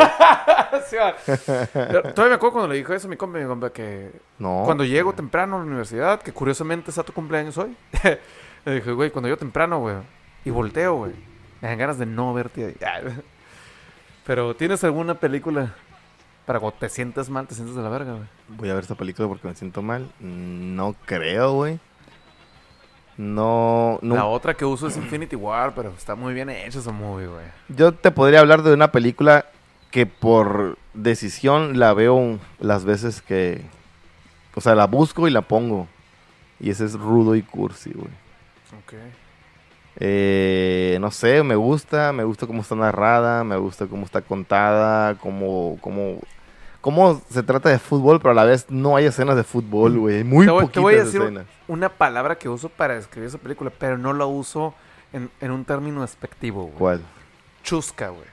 Sí. 0.89 0.95
Yo 1.75 2.01
Todavía 2.01 2.29
me 2.29 2.33
acuerdo 2.35 2.51
cuando 2.53 2.67
le 2.69 2.75
dijo 2.75 2.93
eso 2.93 3.07
a 3.07 3.09
mi 3.11 3.17
compa, 3.17 3.37
mi 3.37 3.45
compa, 3.45 3.69
que 3.71 4.11
No. 4.39 4.63
cuando 4.65 4.83
llego 4.83 5.13
temprano 5.13 5.57
a 5.57 5.59
la 5.59 5.65
universidad, 5.65 6.21
que 6.21 6.31
curiosamente 6.33 6.89
es 6.89 6.97
a 6.97 7.03
tu 7.03 7.13
cumpleaños 7.13 7.57
hoy, 7.59 7.75
le 8.65 8.73
dije, 8.75 8.91
güey, 8.91 9.11
cuando 9.11 9.27
llego 9.27 9.37
temprano, 9.37 9.79
güey, 9.79 9.95
y 10.45 10.49
volteo, 10.49 10.95
güey, 10.95 11.11
me 11.61 11.67
dan 11.67 11.77
ganas 11.77 11.97
de 11.99 12.05
no 12.07 12.33
verte 12.33 12.65
ahí. 12.65 12.75
Pero, 14.25 14.55
¿tienes 14.55 14.83
alguna 14.83 15.13
película 15.15 15.75
cuando 16.47 16.77
te 16.79 16.89
sientes 16.89 17.29
mal, 17.29 17.47
te 17.47 17.55
sientes 17.55 17.75
de 17.75 17.81
la 17.81 17.89
verga, 17.89 18.13
güey? 18.13 18.27
Voy 18.47 18.69
a 18.69 18.73
ver 18.73 18.83
esta 18.83 18.95
película 18.95 19.27
porque 19.27 19.47
me 19.47 19.55
siento 19.55 19.81
mal. 19.81 20.09
No 20.19 20.95
creo, 21.05 21.53
güey. 21.53 21.79
No, 23.17 23.99
no. 24.01 24.15
La 24.15 24.25
otra 24.25 24.53
que 24.53 24.63
uso 24.63 24.87
es 24.87 24.95
Infinity 24.95 25.35
War, 25.35 25.73
pero 25.75 25.89
está 25.89 26.15
muy 26.15 26.33
bien 26.33 26.49
hecha 26.49 26.79
esa 26.79 26.91
movie, 26.91 27.27
güey. 27.27 27.45
Yo 27.67 27.91
te 27.91 28.11
podría 28.11 28.39
hablar 28.39 28.61
de 28.61 28.73
una 28.73 28.91
película 28.91 29.45
que 29.91 30.05
por 30.05 30.77
decisión 30.93 31.79
la 31.79 31.93
veo 31.93 32.39
las 32.59 32.85
veces 32.85 33.21
que... 33.21 33.61
O 34.55 34.61
sea, 34.61 34.75
la 34.75 34.87
busco 34.87 35.27
y 35.27 35.31
la 35.31 35.41
pongo. 35.41 35.87
Y 36.59 36.69
ese 36.69 36.85
es 36.85 36.93
Rudo 36.93 37.35
y 37.35 37.41
Cursi, 37.41 37.91
güey. 37.91 38.11
Ok. 38.79 38.93
Eh, 39.99 40.97
no 41.01 41.09
sé, 41.09 41.41
me 41.41 41.55
gusta, 41.55 42.13
me 42.13 42.23
gusta 42.23 42.45
cómo 42.45 42.61
está 42.61 42.75
narrada, 42.75 43.43
me 43.43 43.57
gusta 43.57 43.87
cómo 43.87 44.05
está 44.05 44.21
contada, 44.21 45.15
cómo, 45.15 45.77
cómo, 45.81 46.19
cómo 46.81 47.21
se 47.29 47.43
trata 47.43 47.69
de 47.69 47.79
fútbol, 47.79 48.19
pero 48.19 48.31
a 48.31 48.35
la 48.35 48.43
vez 48.45 48.65
no 48.69 48.95
hay 48.95 49.05
escenas 49.05 49.35
de 49.35 49.43
fútbol, 49.43 49.97
güey. 49.97 50.23
Muy 50.23 50.45
Te 50.45 50.51
voy- 50.51 50.59
te 50.61 50.65
poquitas 50.65 50.83
voy 50.83 50.93
a 50.95 51.03
decir 51.03 51.21
escenas. 51.21 51.45
Una 51.67 51.89
palabra 51.89 52.37
que 52.37 52.47
uso 52.49 52.69
para 52.69 52.95
describir 52.95 53.27
esa 53.29 53.37
película, 53.37 53.71
pero 53.77 53.97
no 53.97 54.13
la 54.13 54.25
uso 54.25 54.73
en, 55.13 55.29
en 55.41 55.51
un 55.51 55.65
término 55.65 56.01
despectivo, 56.01 56.63
güey. 56.63 56.77
¿Cuál? 56.77 57.01
Chusca, 57.63 58.09
güey. 58.09 58.27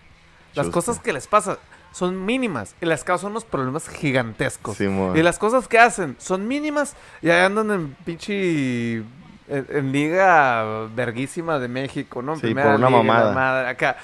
Las 0.54 0.68
cosas 0.68 1.00
que 1.00 1.12
les 1.12 1.26
pasa 1.26 1.58
son 1.92 2.24
mínimas 2.24 2.74
y 2.80 2.86
las 2.86 3.02
causan 3.04 3.30
unos 3.32 3.44
problemas 3.44 3.88
gigantescos. 3.88 4.76
Simón. 4.76 5.16
y 5.16 5.22
las 5.22 5.38
cosas 5.38 5.66
que 5.68 5.78
hacen 5.78 6.16
son 6.18 6.46
mínimas 6.46 6.94
y 7.22 7.30
ahí 7.30 7.44
andan 7.44 7.70
en 7.70 7.94
pinche... 8.04 9.02
En, 9.46 9.66
en 9.68 9.92
liga 9.92 10.86
verguísima 10.94 11.58
de 11.58 11.68
México, 11.68 12.22
¿no? 12.22 12.32
En 12.32 12.38
Sí, 12.40 12.46
primera 12.46 12.68
por 12.70 12.76
una 12.78 12.86
liga, 12.88 13.02
mamada. 13.02 13.32
madre, 13.34 13.68
acá. 13.68 13.96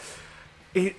Y 0.74 0.94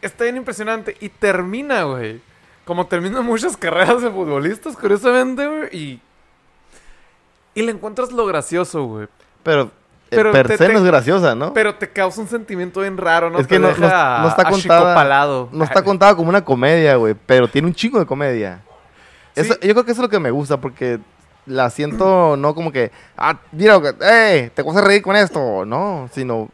está 0.00 0.22
bien 0.22 0.36
impresionante. 0.36 0.96
Y 1.00 1.08
termina, 1.08 1.82
güey. 1.82 2.20
Como 2.64 2.86
terminan 2.86 3.24
muchas 3.24 3.56
carreras 3.56 4.02
de 4.02 4.10
futbolistas, 4.10 4.76
curiosamente, 4.76 5.46
güey. 5.46 5.68
Y, 5.76 6.00
y 7.54 7.62
le 7.62 7.72
encuentras 7.72 8.12
lo 8.12 8.24
gracioso, 8.26 8.84
güey. 8.84 9.08
Pero, 9.42 9.62
eh, 9.64 9.68
Pero 10.10 10.32
per 10.32 10.46
te- 10.46 10.56
se 10.58 10.66
te- 10.66 10.72
no 10.72 10.78
es 10.78 10.84
graciosa, 10.84 11.34
¿no? 11.34 11.52
Pero 11.52 11.74
te 11.74 11.90
causa 11.90 12.20
un 12.20 12.28
sentimiento 12.28 12.80
bien 12.80 12.96
raro, 12.96 13.30
¿no? 13.30 13.38
Es 13.38 13.46
que 13.46 13.56
Te 13.56 13.60
no- 13.60 13.68
no- 13.68 13.74
deja 13.74 14.18
no 14.22 14.28
está 14.28 14.44
contada-. 14.44 14.94
No 15.52 15.64
está 15.64 15.82
contada 15.82 16.14
como 16.14 16.28
una 16.28 16.44
comedia, 16.44 16.96
güey, 16.96 17.14
pero 17.26 17.48
tiene 17.48 17.66
un 17.68 17.74
chingo 17.74 17.98
de 17.98 18.06
comedia. 18.06 18.60
Eso- 19.34 19.54
yo 19.60 19.72
creo 19.74 19.84
que 19.84 19.92
eso 19.92 20.00
es 20.02 20.04
lo 20.06 20.08
que 20.10 20.20
me 20.20 20.30
gusta, 20.30 20.58
porque 20.60 21.00
la 21.46 21.68
siento 21.70 22.36
no 22.36 22.54
como 22.54 22.70
que, 22.70 22.92
ah, 23.16 23.38
mira, 23.50 23.80
eh, 24.02 24.50
te 24.54 24.62
vas 24.62 24.76
a 24.76 24.80
reír 24.82 25.02
con 25.02 25.16
esto, 25.16 25.64
no, 25.64 26.08
sino 26.12 26.48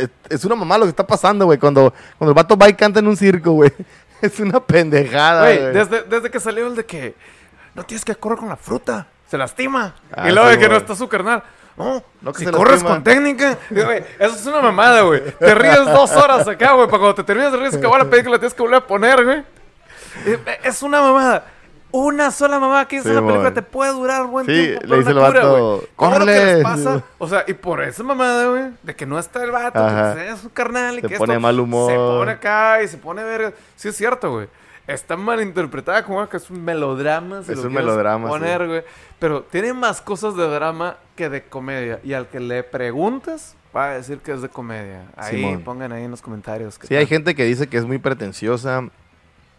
es- 0.00 0.10
es 0.30 0.44
una 0.44 0.56
mamá 0.56 0.78
lo 0.78 0.84
que 0.86 0.90
está 0.90 1.06
pasando, 1.06 1.44
güey. 1.44 1.58
Cuando, 1.58 1.92
cuando 2.18 2.30
el 2.32 2.34
vato 2.34 2.56
va 2.56 2.68
y 2.68 2.74
canta 2.74 2.98
en 3.00 3.06
un 3.06 3.16
circo, 3.16 3.52
güey. 3.52 3.70
Es 4.22 4.40
una 4.40 4.60
pendejada, 4.60 5.42
Güey, 5.42 5.72
desde, 5.72 6.02
desde 6.02 6.30
que 6.30 6.40
salió 6.40 6.66
el 6.66 6.74
de 6.76 6.84
que 6.86 7.14
no 7.74 7.84
tienes 7.84 8.04
que 8.04 8.14
correr 8.14 8.38
con 8.38 8.48
la 8.48 8.56
fruta, 8.56 9.06
se 9.28 9.36
lastima. 9.36 9.94
Ah, 10.12 10.28
y 10.28 10.32
luego 10.32 10.48
sí, 10.48 10.56
de 10.56 10.62
que 10.62 10.68
no 10.68 10.76
está 10.76 10.94
su 10.94 11.08
carnal. 11.08 11.42
No, 11.76 12.02
No, 12.22 12.32
que 12.32 12.38
si 12.38 12.46
corres 12.50 12.74
lastima. 12.82 12.90
con 12.94 13.04
técnica. 13.04 13.58
Güey, 13.70 14.02
eso 14.18 14.34
es 14.34 14.46
una 14.46 14.62
mamada, 14.62 15.02
güey. 15.02 15.22
Te 15.38 15.54
ríes 15.54 15.84
dos 15.84 16.10
horas 16.12 16.48
acá, 16.48 16.72
güey. 16.72 16.86
Para 16.86 16.98
cuando 16.98 17.14
te 17.16 17.24
terminas 17.24 17.52
de 17.52 17.58
reír, 17.58 17.70
se 17.72 17.78
acabó 17.78 17.98
la 17.98 18.06
película, 18.08 18.36
la 18.36 18.38
tienes 18.38 18.54
que 18.54 18.62
volver 18.62 18.78
a 18.78 18.86
poner, 18.86 19.22
güey. 19.24 19.44
Eh, 20.24 20.38
Es 20.62 20.82
una 20.82 21.02
mamada. 21.02 21.44
Una 21.98 22.30
sola 22.30 22.58
mamada 22.60 22.86
que 22.86 22.96
hizo 22.96 23.08
Sí, 23.08 23.14
la 23.14 23.20
película 23.22 23.54
te 23.54 23.62
puede 23.62 23.92
durar 23.92 24.26
buen 24.26 24.44
Sí, 24.46 24.52
tiempo. 24.52 24.86
le 24.86 24.98
dice 24.98 25.10
el 25.10 25.16
cura, 25.16 25.30
vato, 25.30 25.82
pasa. 26.62 27.02
O 27.18 27.28
sea, 27.28 27.44
y 27.46 27.54
por 27.54 27.82
esa 27.82 28.02
mamada, 28.02 28.48
güey, 28.50 28.64
de 28.82 28.94
que 28.94 29.06
no 29.06 29.18
está 29.18 29.42
el 29.42 29.50
vato, 29.50 29.78
Ajá. 29.78 30.14
que 30.14 30.20
sea 30.20 30.36
su 30.36 30.50
carnal 30.52 30.98
y 30.98 31.00
Se 31.00 31.08
que 31.08 31.16
pone 31.16 31.32
esto 31.34 31.40
mal 31.40 31.58
humor. 31.58 31.90
Se 31.90 31.96
pone 31.96 32.32
acá 32.32 32.82
y 32.82 32.88
se 32.88 32.98
pone 32.98 33.24
verga. 33.24 33.52
Sí, 33.76 33.88
es 33.88 33.96
cierto, 33.96 34.30
güey. 34.30 34.48
Está 34.86 35.16
mal 35.16 35.40
interpretada 35.42 36.04
como 36.04 36.28
que 36.28 36.36
es 36.36 36.48
un 36.50 36.64
melodrama. 36.64 37.42
si 37.42 37.52
Es 37.52 37.58
lo 37.58 37.68
un 37.68 37.72
melodrama, 37.74 38.28
Poner, 38.28 38.66
güey. 38.68 38.82
Pero 39.18 39.42
tiene 39.42 39.72
más 39.72 40.00
cosas 40.00 40.36
de 40.36 40.46
drama 40.48 40.96
que 41.16 41.28
de 41.28 41.42
comedia. 41.44 41.98
Y 42.04 42.12
al 42.12 42.28
que 42.28 42.38
le 42.38 42.62
preguntes, 42.62 43.56
va 43.74 43.86
a 43.86 43.94
decir 43.94 44.18
que 44.18 44.32
es 44.32 44.42
de 44.42 44.48
comedia. 44.48 45.02
Ahí, 45.16 45.36
Simón. 45.36 45.62
pongan 45.62 45.92
ahí 45.92 46.04
en 46.04 46.10
los 46.10 46.22
comentarios. 46.22 46.78
Sí, 46.82 46.94
hay 46.94 47.06
gente 47.06 47.34
que 47.34 47.44
dice 47.44 47.66
que 47.68 47.78
es 47.78 47.84
muy 47.84 47.98
pretenciosa. 47.98 48.84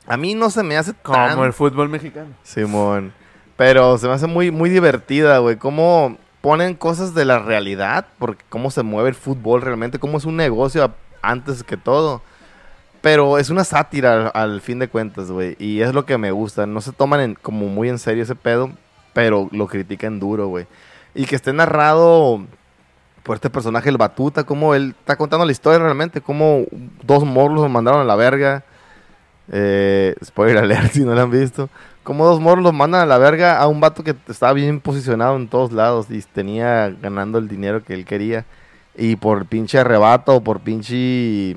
A 0.07 0.17
mí 0.17 0.33
no 0.35 0.49
se 0.49 0.63
me 0.63 0.77
hace 0.77 0.93
Como 0.93 1.45
el 1.45 1.53
fútbol 1.53 1.89
mexicano. 1.89 2.29
Simón. 2.43 3.13
Pero 3.55 3.97
se 3.97 4.07
me 4.07 4.13
hace 4.13 4.27
muy, 4.27 4.51
muy 4.51 4.69
divertida, 4.69 5.39
güey. 5.39 5.57
Cómo 5.57 6.17
ponen 6.41 6.75
cosas 6.75 7.13
de 7.13 7.25
la 7.25 7.39
realidad, 7.39 8.05
porque 8.19 8.43
cómo 8.49 8.71
se 8.71 8.83
mueve 8.83 9.09
el 9.09 9.15
fútbol 9.15 9.61
realmente, 9.61 9.99
cómo 9.99 10.17
es 10.17 10.25
un 10.25 10.37
negocio 10.37 10.93
antes 11.21 11.63
que 11.63 11.75
todo. 11.77 12.21
Pero 13.01 13.37
es 13.37 13.49
una 13.49 13.63
sátira 13.63 14.31
al, 14.33 14.51
al 14.53 14.61
fin 14.61 14.79
de 14.79 14.87
cuentas, 14.87 15.29
güey. 15.31 15.55
Y 15.59 15.81
es 15.81 15.93
lo 15.93 16.05
que 16.05 16.17
me 16.17 16.31
gusta. 16.31 16.65
No 16.65 16.81
se 16.81 16.91
toman 16.91 17.19
en- 17.19 17.35
como 17.35 17.67
muy 17.67 17.89
en 17.89 17.99
serio 17.99 18.23
ese 18.23 18.35
pedo, 18.35 18.71
pero 19.13 19.49
lo 19.51 19.67
critican 19.67 20.19
duro, 20.19 20.47
güey. 20.47 20.67
Y 21.15 21.25
que 21.25 21.35
esté 21.35 21.51
narrado 21.53 22.45
por 23.23 23.35
este 23.35 23.49
personaje, 23.49 23.89
el 23.89 23.97
Batuta, 23.97 24.43
cómo 24.45 24.73
él 24.75 24.95
está 24.99 25.15
contando 25.15 25.45
la 25.45 25.51
historia 25.51 25.79
realmente, 25.79 26.21
cómo 26.21 26.63
dos 27.03 27.25
morlos 27.25 27.61
lo 27.63 27.69
mandaron 27.69 28.01
a 28.01 28.05
la 28.05 28.15
verga. 28.15 28.63
Eh, 29.51 30.15
spoiler 30.23 30.57
alert 30.63 30.91
si 30.91 31.03
no 31.03 31.13
lo 31.13 31.21
han 31.21 31.31
visto. 31.31 31.69
Como 32.03 32.25
dos 32.25 32.39
morros 32.39 32.63
los 32.63 32.73
mandan 32.73 33.01
a 33.01 33.05
la 33.05 33.17
verga 33.17 33.57
a 33.57 33.67
un 33.67 33.81
vato 33.81 34.03
que 34.03 34.15
estaba 34.27 34.53
bien 34.53 34.79
posicionado 34.79 35.35
en 35.35 35.47
todos 35.47 35.71
lados 35.71 36.07
y 36.09 36.21
tenía 36.21 36.89
ganando 36.89 37.37
el 37.37 37.47
dinero 37.47 37.83
que 37.83 37.93
él 37.93 38.05
quería. 38.05 38.45
Y 38.95 39.17
por 39.17 39.45
pinche 39.45 39.77
arrebato 39.77 40.41
por 40.41 40.61
pinche. 40.61 41.55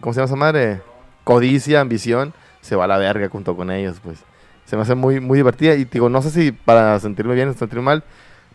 ¿Cómo 0.00 0.12
se 0.12 0.20
llama 0.20 0.26
esa 0.26 0.36
madre? 0.36 0.82
Codicia, 1.24 1.80
ambición, 1.80 2.34
se 2.60 2.74
va 2.74 2.84
a 2.84 2.88
la 2.88 2.98
verga 2.98 3.28
junto 3.28 3.56
con 3.56 3.70
ellos, 3.70 4.00
pues. 4.02 4.18
Se 4.64 4.76
me 4.76 4.82
hace 4.82 4.94
muy, 4.94 5.20
muy 5.20 5.38
divertida. 5.38 5.74
Y 5.74 5.84
digo, 5.84 6.08
no 6.08 6.22
sé 6.22 6.30
si 6.30 6.52
para 6.52 6.98
sentirme 6.98 7.34
bien 7.34 7.48
o 7.48 7.52
sentirme 7.52 7.84
mal, 7.84 8.04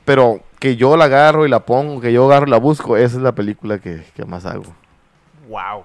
pero 0.03 0.41
que 0.59 0.75
yo 0.75 0.97
la 0.97 1.05
agarro 1.05 1.45
y 1.45 1.49
la 1.49 1.61
pongo, 1.61 2.01
que 2.01 2.11
yo 2.11 2.25
agarro 2.25 2.47
y 2.47 2.51
la 2.51 2.57
busco, 2.57 2.97
esa 2.97 3.17
es 3.17 3.23
la 3.23 3.33
película 3.33 3.79
que, 3.79 4.03
que 4.15 4.25
más 4.25 4.45
hago. 4.45 4.65
Wow. 5.47 5.83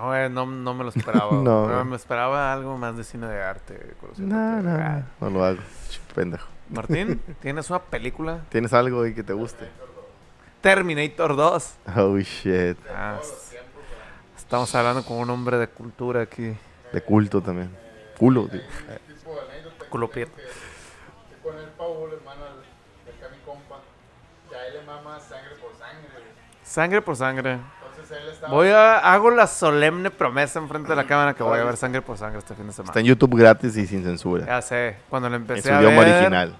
No, 0.00 0.06
güey, 0.06 0.30
no, 0.30 0.46
no 0.46 0.74
me 0.74 0.82
lo 0.84 0.90
esperaba. 0.90 1.30
No. 1.42 1.84
Me 1.84 1.96
esperaba 1.96 2.52
algo 2.52 2.78
más 2.78 2.96
de 2.96 3.04
cine 3.04 3.26
de 3.26 3.42
arte. 3.42 3.94
No, 4.16 4.62
no, 4.62 4.70
Ah. 4.70 5.02
no, 5.20 5.28
no 5.28 5.38
lo 5.38 5.44
hago. 5.44 5.58
Pendejo. 6.14 6.48
Martín, 6.70 7.20
¿tienes 7.42 7.68
una 7.68 7.80
película? 7.80 8.40
¿Tienes 8.48 8.72
algo 8.72 9.02
ahí 9.02 9.14
que 9.14 9.22
te 9.22 9.32
guste? 9.34 9.68
Terminator 10.62 11.36
2. 11.36 11.74
Oh 11.96 12.18
shit. 12.18 12.78
Ah, 12.94 13.18
estamos 14.36 14.74
hablando 14.74 15.04
con 15.04 15.18
un 15.18 15.30
hombre 15.30 15.58
de 15.58 15.68
cultura 15.68 16.22
aquí. 16.22 16.54
De 16.92 17.02
culto 17.02 17.40
también. 17.42 17.70
Culo, 18.18 18.48
tío. 18.48 18.60
Culo 19.90 20.08
prieto. 20.10 20.32
con 21.42 21.56
el 21.58 21.64
Paul, 21.70 22.10
hermano 22.12 22.42
de 23.04 23.10
acá 23.12 23.34
mi 23.34 23.42
compa, 23.44 23.80
que 24.48 24.54
a 24.56 24.66
él 24.66 24.74
le 24.74 24.82
mama 24.84 25.18
sangre 25.20 25.54
por 25.60 25.72
sangre. 25.78 26.08
Sangre 26.62 27.02
por 27.02 27.16
sangre. 27.16 27.58
Estaba. 28.32 28.52
Voy 28.54 28.68
a 28.68 28.98
hago 28.98 29.30
la 29.30 29.46
solemne 29.46 30.10
promesa 30.10 30.58
enfrente 30.58 30.88
de 30.90 30.96
la 30.96 31.04
cámara 31.06 31.34
que 31.34 31.42
voy 31.42 31.58
a 31.58 31.64
ver 31.64 31.76
sangre 31.76 32.02
por 32.02 32.16
sangre 32.18 32.38
este 32.38 32.54
fin 32.54 32.66
de 32.66 32.72
semana. 32.72 32.90
Está 32.90 33.00
en 33.00 33.06
YouTube 33.06 33.36
gratis 33.38 33.76
y 33.76 33.86
sin 33.86 34.02
censura. 34.04 34.46
Ya 34.46 34.62
sé, 34.62 34.96
cuando 35.08 35.28
lo 35.28 35.36
En 35.36 35.42
empecé 35.42 35.68
su 35.68 35.74
a 35.74 35.78
idioma 35.80 36.00
ver. 36.02 36.14
original. 36.14 36.56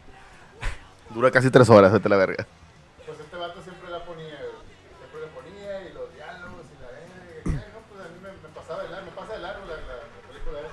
Dura 1.11 1.31
casi 1.31 1.51
tres 1.51 1.69
horas, 1.71 1.93
vete 1.93 2.07
a 2.07 2.11
la 2.11 2.17
verga. 2.17 2.47
Pues 3.07 3.19
este 3.19 3.37
vato 3.37 3.61
siempre 3.63 3.91
la 3.91 4.05
ponía. 4.05 4.29
Siempre 4.29 5.21
la 5.21 5.27
ponía 5.35 5.89
y 5.91 5.93
los 5.93 6.15
diálogos 6.15 6.67
y 6.71 6.83
la 6.83 6.89
verga. 6.89 7.17
y, 7.45 7.49
ay, 7.49 7.73
No, 7.75 7.81
pues 7.91 8.07
a 8.07 8.09
mí 8.11 8.19
me, 8.23 8.29
me 8.31 8.55
pasaba 8.55 8.83
de 8.85 8.89
largo, 8.91 9.07
me 9.07 9.13
pasa 9.17 9.33
de 9.35 9.39
largo 9.41 9.61
la, 9.67 9.75
la, 9.75 9.81
la 9.81 10.29
película. 10.29 10.59
esa. 10.61 10.69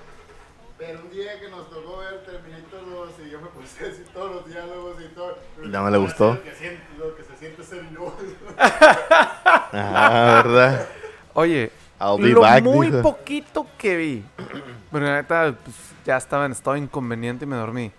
Pero 0.78 1.00
un 1.02 1.10
día 1.10 1.40
que 1.40 1.50
nos 1.50 1.70
tocó 1.72 1.98
ver 1.98 2.24
Terminator 2.24 2.86
2 2.88 3.10
y 3.26 3.30
yo 3.32 3.42
me 3.42 3.48
puse 3.48 3.84
a 3.84 3.88
decir 3.88 4.06
todos 4.14 4.32
los 4.36 4.46
diálogos 4.46 4.96
y 5.02 5.08
todo. 5.16 5.38
¿Ya 5.64 5.82
no 5.82 5.90
le 5.90 5.98
gustó? 5.98 6.36
Lo 6.36 6.44
que, 6.44 6.54
siente, 6.54 6.84
lo 7.00 7.16
que 7.16 7.24
se 7.24 7.36
siente 7.36 7.64
ser 7.64 7.84
yo. 7.90 8.14
Ah, 9.74 10.42
¿verdad? 10.44 10.88
Oye, 11.34 11.72
lo 12.00 12.42
back, 12.42 12.64
muy 12.64 12.92
poquito 12.92 13.68
que 13.78 13.98
vi. 13.98 14.26
Pero 14.92 15.06
la 15.06 15.16
neta, 15.16 15.56
pues, 15.64 15.76
ya 16.06 16.18
estaba 16.18 16.46
en 16.46 16.52
estado 16.52 16.78
inconveniente 16.78 17.46
y 17.46 17.48
me 17.48 17.56
dormí. 17.56 17.92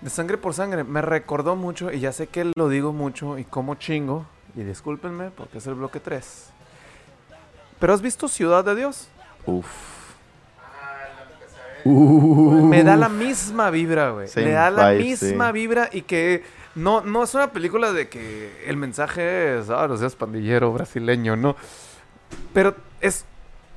De 0.00 0.10
sangre 0.10 0.36
por 0.36 0.52
sangre, 0.52 0.84
me 0.84 1.00
recordó 1.00 1.54
mucho, 1.56 1.92
y 1.92 2.00
ya 2.00 2.12
sé 2.12 2.26
que 2.26 2.50
lo 2.56 2.68
digo 2.68 2.92
mucho 2.92 3.38
y 3.38 3.44
como 3.44 3.76
chingo, 3.76 4.26
y 4.56 4.62
discúlpenme 4.62 5.30
porque 5.30 5.58
es 5.58 5.66
el 5.66 5.74
bloque 5.74 6.00
3. 6.00 6.50
¿Pero 7.78 7.94
has 7.94 8.02
visto 8.02 8.28
Ciudad 8.28 8.64
de 8.64 8.74
Dios? 8.74 9.08
Uf. 9.46 9.66
Me 11.84 12.84
da 12.84 12.96
la 12.96 13.08
misma 13.08 13.70
vibra, 13.70 14.10
güey. 14.10 14.28
Me 14.36 14.50
da 14.50 14.70
la 14.70 14.90
vibe, 14.90 15.04
misma 15.04 15.46
sí. 15.48 15.52
vibra 15.52 15.88
y 15.92 16.02
que 16.02 16.44
no, 16.74 17.00
no 17.02 17.22
es 17.22 17.34
una 17.34 17.52
película 17.52 17.92
de 17.92 18.08
que 18.08 18.64
el 18.66 18.76
mensaje 18.76 19.58
es, 19.58 19.70
ah, 19.70 19.86
no 19.88 19.96
seas 19.96 20.14
pandillero 20.16 20.72
brasileño, 20.72 21.36
no. 21.36 21.56
Pero 22.54 22.74
es 23.00 23.24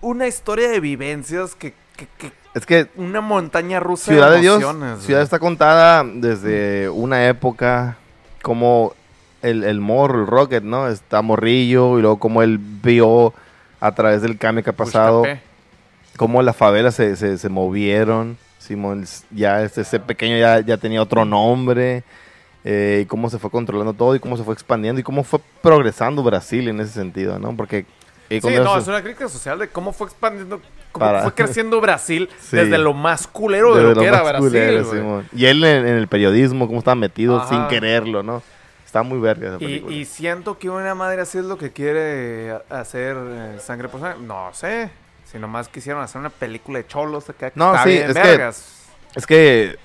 una 0.02 0.28
historia 0.28 0.70
de 0.70 0.80
vivencias 0.80 1.56
que, 1.56 1.74
que- 1.98 2.08
que- 2.18 2.32
Es 2.54 2.66
que 2.66 2.88
una 2.96 3.20
montaña 3.22 3.80
rusa 3.80 4.12
Ciudad 4.12 4.32
de 4.32 4.40
Dios, 4.42 4.62
emociones, 4.62 5.00
Ciudad 5.04 5.20
güey. 5.20 5.24
está 5.26 5.40
contada 5.40 6.04
desde 6.06 6.88
una 6.90 7.28
época 7.28 7.98
como 8.42 8.94
el, 9.42 9.64
el 9.64 9.80
morro, 9.82 10.22
el 10.22 10.28
Rocket, 10.28 10.64
¿no? 10.64 10.88
Está 10.88 11.22
morrillo 11.22 11.98
y 12.00 12.02
luego 12.02 12.18
como 12.18 12.42
él 12.44 12.58
vio 12.60 13.34
a 13.82 13.94
través 13.94 14.22
del 14.22 14.38
cambio 14.38 14.64
que 14.64 14.70
ha 14.70 14.74
pasado, 14.76 15.24
cómo 16.18 16.42
las 16.42 16.56
favelas 16.56 16.96
se, 16.96 17.16
se, 17.18 17.38
se 17.38 17.50
movieron, 17.50 18.38
Simón, 18.58 19.06
ya 19.32 19.62
este, 19.64 19.82
ese 19.82 20.00
pequeño 20.00 20.38
ya, 20.38 20.62
ya 20.62 20.78
tenía 20.78 21.02
otro 21.02 21.26
nombre, 21.26 22.04
eh, 22.68 23.02
y 23.04 23.06
cómo 23.06 23.30
se 23.30 23.38
fue 23.40 23.50
controlando 23.52 23.94
todo 23.94 24.16
y 24.16 24.20
cómo 24.20 24.36
se 24.36 24.44
fue 24.44 24.54
expandiendo 24.54 25.00
y 25.00 25.04
cómo 25.04 25.24
fue 25.24 25.40
progresando 25.62 26.24
Brasil 26.24 26.68
en 26.68 26.80
ese 26.82 26.92
sentido, 26.94 27.38
¿no? 27.40 27.56
Porque... 27.56 27.86
eh, 28.30 28.42
Sí, 28.42 28.56
no, 28.58 28.78
es 28.78 28.88
una 28.88 29.02
crítica 29.04 29.30
social 29.30 29.60
de 29.60 29.68
cómo 29.70 29.94
fue 29.94 30.08
expandiendo, 30.08 30.60
cómo 30.92 31.06
Para- 31.06 31.22
fue 31.22 31.34
creciendo 31.34 31.80
Brasil 31.80 32.28
Sí. 32.42 32.58
desde 32.58 32.78
lo 32.80 32.94
más 32.94 33.28
culero 33.28 33.76
de 33.76 33.82
Desde 33.84 33.96
lo 33.96 34.02
que 34.02 34.08
era 34.08 34.22
Brasil, 34.24 34.40
culero. 34.50 35.24
Y 35.34 35.46
él 35.46 35.64
en, 35.64 35.88
en 35.88 35.96
el 35.96 36.08
periodismo, 36.08 36.66
cómo 36.68 36.80
estaba 36.80 36.96
metido 36.96 37.38
Ajá. 37.38 37.50
sin 37.50 37.68
quererlo, 37.68 38.24
¿no? 38.24 38.42
Está 38.84 39.04
muy 39.04 39.20
verga 39.20 39.48
esa 39.50 39.56
Y, 39.58 39.60
película. 39.68 39.96
y 39.96 40.06
siento 40.06 40.58
que 40.58 40.70
una 40.70 40.96
madre 40.96 41.22
así 41.22 41.38
es 41.38 41.46
lo 41.46 41.58
que 41.58 41.72
quiere 41.72 42.58
hacer 42.70 43.16
eh, 43.20 43.58
Sangre 43.60 43.90
por 43.90 44.00
Sangre. 44.00 44.26
No 44.26 44.50
sé. 44.54 44.90
Si 45.26 45.38
nomás 45.38 45.68
quisieron 45.68 46.02
hacer 46.02 46.20
una 46.20 46.30
película 46.30 46.80
de 46.80 46.88
cholos 46.88 47.30
acá. 47.30 47.52
que 47.52 47.60
No, 47.60 47.72
está 47.74 47.84
sí, 47.84 47.90
bien 47.90 48.10
es 48.10 48.16
que- 48.16 48.22
vergas. 48.22 48.72
Es 49.16 49.28
que 49.28 49.76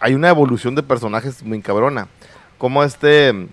hay 0.00 0.14
una 0.14 0.28
evolución 0.28 0.74
de 0.76 0.82
personajes 0.82 1.42
muy 1.42 1.60
cabrona. 1.60 2.06
Como 2.62 2.84
este 2.84 3.48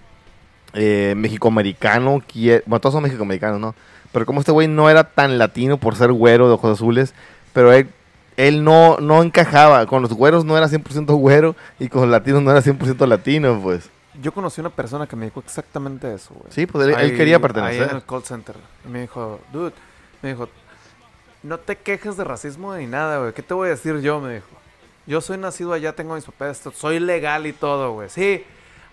eh, 0.73 1.15
mexicoamericano, 1.17 2.21
bueno, 2.67 2.79
todos 2.79 2.93
son 2.93 3.01
mexicoamericanos, 3.01 3.59
¿no? 3.59 3.73
Pero 4.11 4.27
como 4.27 4.39
este 4.41 4.51
güey 4.51 4.67
no 4.67 4.87
era 4.87 5.03
tan 5.03 5.39
latino 5.39 5.77
por 5.79 5.95
ser 5.95 6.11
güero 6.11 6.47
de 6.47 6.53
ojos 6.53 6.73
azules, 6.73 7.15
pero 7.51 7.73
él, 7.73 7.89
él 8.37 8.63
no, 8.63 8.97
no 8.97 9.23
encajaba. 9.23 9.83
Con 9.87 10.03
los 10.03 10.13
güeros 10.13 10.45
no 10.45 10.55
era 10.55 10.67
100% 10.67 11.07
güero 11.17 11.55
y 11.79 11.89
con 11.89 12.03
los 12.03 12.11
latinos 12.11 12.43
no 12.43 12.51
era 12.51 12.61
100% 12.61 13.07
latino, 13.07 13.59
pues. 13.63 13.89
Yo 14.21 14.31
conocí 14.31 14.61
una 14.61 14.69
persona 14.69 15.07
que 15.07 15.15
me 15.15 15.25
dijo 15.25 15.39
exactamente 15.39 16.13
eso, 16.13 16.35
güey. 16.35 16.51
Sí, 16.51 16.67
pues 16.67 16.85
él, 16.87 16.91
él 16.91 16.95
Ahí- 16.97 17.17
quería 17.17 17.37
Ahí 17.37 17.37
en 17.37 17.41
pertenecer. 17.41 17.89
el 17.95 18.03
call 18.03 18.23
center. 18.23 18.55
Y 18.85 18.89
me 18.89 19.01
dijo, 19.01 19.39
dude, 19.51 19.73
me 20.21 20.29
dijo, 20.29 20.47
no 21.41 21.57
te 21.57 21.77
quejes 21.77 22.15
de 22.15 22.25
racismo 22.25 22.75
ni 22.75 22.85
nada, 22.85 23.17
güey. 23.17 23.33
¿Qué 23.33 23.41
te 23.41 23.55
voy 23.55 23.69
a 23.69 23.71
decir 23.71 24.01
yo? 24.01 24.21
Me 24.21 24.35
dijo. 24.35 24.45
Yo 25.07 25.19
soy 25.19 25.39
nacido 25.39 25.73
allá, 25.73 25.95
tengo 25.95 26.13
mis 26.13 26.25
papeles, 26.25 26.61
soy 26.75 26.99
legal 26.99 27.47
y 27.47 27.53
todo, 27.53 27.93
güey. 27.93 28.09
Sí, 28.09 28.43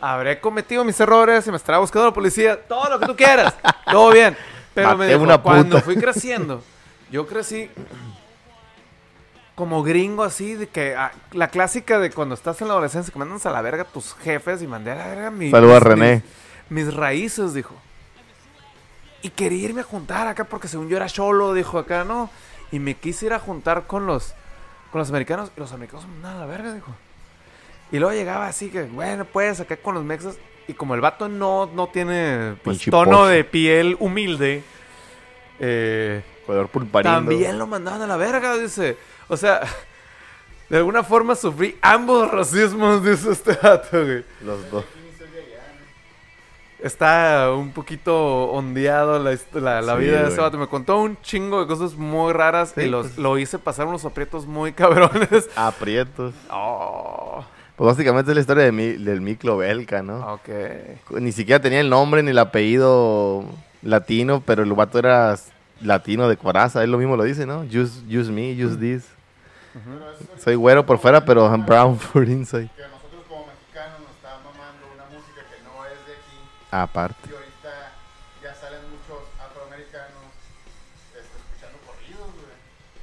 habré 0.01 0.41
cometido 0.41 0.85
mis 0.85 0.99
errores 1.01 1.47
y 1.47 1.51
me 1.51 1.57
estará 1.57 1.79
buscando 1.79 2.09
la 2.09 2.15
policía, 2.15 2.61
todo 2.67 2.89
lo 2.91 3.01
que 3.01 3.07
tú 3.07 3.17
quieras, 3.17 3.55
todo 3.91 4.11
bien. 4.11 4.37
Pero 4.75 4.97
me 4.97 5.07
dijo, 5.09 5.21
una 5.23 5.39
cuando 5.39 5.81
fui 5.81 5.97
creciendo, 5.97 6.63
yo 7.11 7.27
crecí 7.27 7.71
como 9.55 9.83
gringo 9.83 10.23
así, 10.23 10.55
de 10.55 10.69
que 10.69 10.95
ah, 10.95 11.13
la 11.33 11.49
clásica 11.49 11.99
de 11.99 12.11
cuando 12.11 12.35
estás 12.35 12.61
en 12.61 12.69
la 12.69 12.75
adolescencia, 12.75 13.11
que 13.13 13.19
mandas 13.19 13.47
a 13.47 13.51
la 13.51 13.63
verga 13.63 13.83
a 13.85 13.87
tus 13.87 14.15
jefes 14.17 14.61
y 14.61 14.67
mandé 14.67 14.91
a 14.91 14.97
la 14.97 15.07
verga 15.07 15.31
mi- 15.31 15.51
Saluda 15.51 15.77
a 15.77 15.81
mis- 15.81 15.83
René. 15.83 16.23
mis- 16.69 16.87
mis 16.87 16.95
raíces, 16.95 17.55
dijo. 17.55 17.75
Y 19.23 19.31
quería 19.31 19.65
irme 19.65 19.81
a 19.81 19.85
juntar 19.85 20.27
acá 20.29 20.45
porque 20.45 20.69
según 20.69 20.89
yo 20.91 20.99
era 20.99 21.07
cholo, 21.07 21.55
dijo 21.55 21.79
acá, 21.79 22.05
¿no? 22.05 22.29
Y 22.71 22.79
me 22.81 22.95
quise 22.97 23.27
ir 23.27 23.33
a 23.33 23.39
juntar 23.39 23.87
con 23.87 24.05
los, 24.07 24.35
con 24.93 24.99
los 24.99 25.09
americanos. 25.09 25.51
Y 25.57 25.61
los 25.61 25.73
americanos 25.73 26.07
me 26.07 26.13
mandaban 26.15 26.37
a 26.37 26.41
la 26.41 26.47
verga, 26.47 26.73
dijo. 26.75 26.95
Y 27.93 27.99
luego 27.99 28.15
llegaba 28.15 28.47
así 28.49 28.69
que, 28.71 28.83
bueno, 28.85 29.25
pues 29.25 29.61
acá 29.61 29.77
con 29.77 29.95
los 29.95 30.05
mexas. 30.05 30.39
Y 30.69 30.75
como 30.75 30.95
el 30.95 31.01
vato 31.01 31.29
no, 31.29 31.67
no 31.67 31.87
tiene 31.89 32.57
pues, 32.65 32.85
tono 32.85 33.27
de 33.27 33.45
piel 33.45 33.97
humilde, 34.01 34.65
eh, 35.61 36.23
también 37.03 37.59
lo 37.59 37.67
mandaban 37.67 38.03
a 38.03 38.07
la 38.07 38.17
verga, 38.17 38.57
dice. 38.57 38.97
O 39.29 39.37
sea, 39.37 39.61
de 40.69 40.77
alguna 40.79 41.03
forma 41.05 41.35
sufrí 41.35 41.77
ambos 41.81 42.31
racismos, 42.31 43.05
dice 43.05 43.31
este 43.33 43.55
vato, 43.63 44.05
güey. 44.05 44.25
Los 44.43 44.71
dos. 44.71 44.85
Está 46.79 47.53
un 47.57 47.73
poquito 47.73 48.45
ondeado 48.51 49.19
la, 49.19 49.37
la, 49.55 49.81
la 49.81 49.95
Sí, 49.97 50.01
vida 50.05 50.23
de 50.23 50.29
ese 50.29 50.41
vato. 50.41 50.59
Me 50.59 50.69
contó 50.69 50.99
un 51.01 51.21
chingo 51.23 51.61
de 51.61 51.67
cosas 51.67 51.95
muy 51.95 52.33
raras 52.35 52.73
Sí, 52.75 52.83
y 52.83 52.87
los, 52.89 53.07
pues. 53.07 53.19
lo 53.19 53.39
hice 53.39 53.59
pasar 53.59 53.87
unos 53.87 54.05
aprietos 54.05 54.47
muy 54.47 54.73
cabrones. 54.75 55.49
Aprietos. 55.57 56.35
Oh, 56.51 57.45
Pues 57.77 57.87
básicamente 57.89 58.31
es 58.31 58.35
la 58.35 58.41
historia 58.41 58.65
de 58.65 58.73
mi, 58.73 58.93
del 58.93 59.21
Miklo 59.21 59.59
Belka, 59.59 60.03
¿no? 60.03 60.35
ok. 60.35 60.49
Ni 61.21 61.31
siquiera 61.31 61.61
tenía 61.61 61.81
el 61.81 61.91
nombre 61.91 62.23
ni 62.23 62.31
el 62.31 62.39
apellido 62.39 63.45
latino, 63.83 64.43
pero 64.45 64.63
el 64.63 64.73
vato 64.73 64.99
era 64.99 65.37
latino 65.83 66.27
de 66.27 66.39
coraza. 66.39 66.83
Él 66.83 66.91
lo 66.91 66.97
mismo 66.97 67.17
lo 67.17 67.25
dice, 67.25 67.45
¿no? 67.45 67.61
Use, 67.61 68.01
use 68.09 68.33
me, 68.33 68.53
use 68.53 68.77
this. 68.79 69.05
Eso 69.05 70.35
es 70.37 70.43
Soy 70.43 70.55
güero 70.55 70.87
por 70.87 70.99
fuera, 70.99 71.23
pero 71.23 71.47
I'm 71.51 71.67
brown 71.67 71.99
for 71.99 72.27
inside. 72.27 72.71
que 72.75 72.83
nosotros 72.83 73.23
como 73.29 73.45
mexicanos 73.45 74.01
nos 74.01 74.11
está 74.17 74.41
mamando 74.41 74.87
una 74.95 75.05
música 75.13 75.43
que 75.45 75.63
no 75.63 75.85
es 75.85 76.01
de 76.07 76.13
aquí. 76.15 76.39
Aparte. 76.71 77.29
Y 77.29 77.35
ahorita 77.35 77.93
ya 78.43 78.55
salen 78.55 78.81
muchos 78.89 79.21
afroamericanos 79.37 80.33
este, 81.13 81.37
escuchando 81.45 81.77
corridos, 81.85 82.25
güey. 82.41 82.57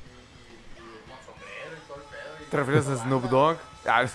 Y, 0.09 0.81
y, 0.81 0.81
y 0.81 0.97
con 1.05 1.21
sombrero 1.21 1.77
y 1.77 1.87
todo 1.87 1.97
el 2.01 2.09
pedo. 2.09 2.49
¿Te 2.49 2.57
refieres 2.57 2.87
a 2.87 2.97
Snoop 3.05 3.29
Dogg? 3.29 3.57
Ah. 3.85 4.05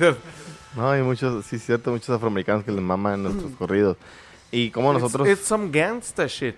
No, 0.77 0.91
hay 0.91 1.03
muchos, 1.03 1.45
sí, 1.47 1.57
es 1.57 1.65
cierto, 1.65 1.91
muchos 1.91 2.11
afroamericanos 2.11 2.65
que 2.65 2.71
les 2.73 2.81
maman 2.83 3.23
nuestros 3.23 3.53
corridos. 3.53 3.97
Y 4.51 4.71
como 4.71 4.93
nosotros. 4.93 5.27
It's, 5.29 5.41
it's 5.41 5.49
some 5.49 5.71
gangsta 5.71 6.27
shit. 6.27 6.57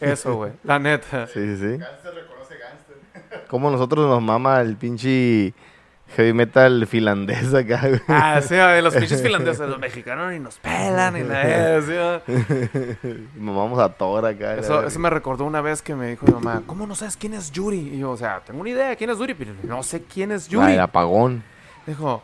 Eso, 0.00 0.34
güey. 0.36 0.52
La 0.64 0.78
neta. 0.78 1.26
Sí, 1.32 1.40
sí, 1.40 1.56
sí. 1.56 1.78
Gangster 1.78 2.14
reconoce 2.14 2.54
gangster. 2.58 3.46
Como 3.48 3.70
nosotros 3.70 4.06
nos 4.08 4.20
mama 4.22 4.60
el 4.60 4.76
pinche 4.76 5.54
heavy 6.16 6.32
metal 6.32 6.86
finlandés 6.86 7.52
acá, 7.54 7.80
güey. 7.88 8.00
Ah, 8.08 8.40
sí, 8.40 8.54
güey, 8.54 8.82
los 8.82 8.94
pinches 8.96 9.22
finlandeses, 9.22 9.68
los 9.68 9.78
mexicanos 9.78 10.32
ni 10.32 10.38
nos 10.40 10.56
pelan 10.58 11.14
ni 11.14 11.20
nada. 11.22 11.80
sí, 11.82 11.92
güey. 11.92 13.28
Mamamos 13.38 13.78
a 13.78 13.88
Thor 13.90 14.24
acá. 14.26 14.54
la 14.54 14.60
Eso, 14.60 14.84
eso 14.86 14.98
me 14.98 15.10
recordó 15.10 15.44
una 15.44 15.60
vez 15.60 15.82
que 15.82 15.94
me 15.94 16.08
dijo 16.10 16.26
mi 16.26 16.32
mamá, 16.32 16.62
¿cómo 16.66 16.86
no 16.86 16.94
sabes 16.94 17.16
quién 17.16 17.34
es 17.34 17.50
Yuri? 17.52 17.78
Y 17.94 17.98
yo, 17.98 18.10
o 18.10 18.16
sea, 18.16 18.40
tengo 18.44 18.60
una 18.60 18.70
idea 18.70 18.88
de 18.88 18.96
quién 18.96 19.10
es 19.10 19.18
Yuri, 19.18 19.34
pero 19.34 19.52
no 19.62 19.82
sé 19.82 20.02
quién 20.02 20.32
es 20.32 20.46
Ah, 20.46 20.50
Yuri. 20.50 20.72
el 20.72 20.80
apagón. 20.80 21.42
Dijo, 21.86 22.22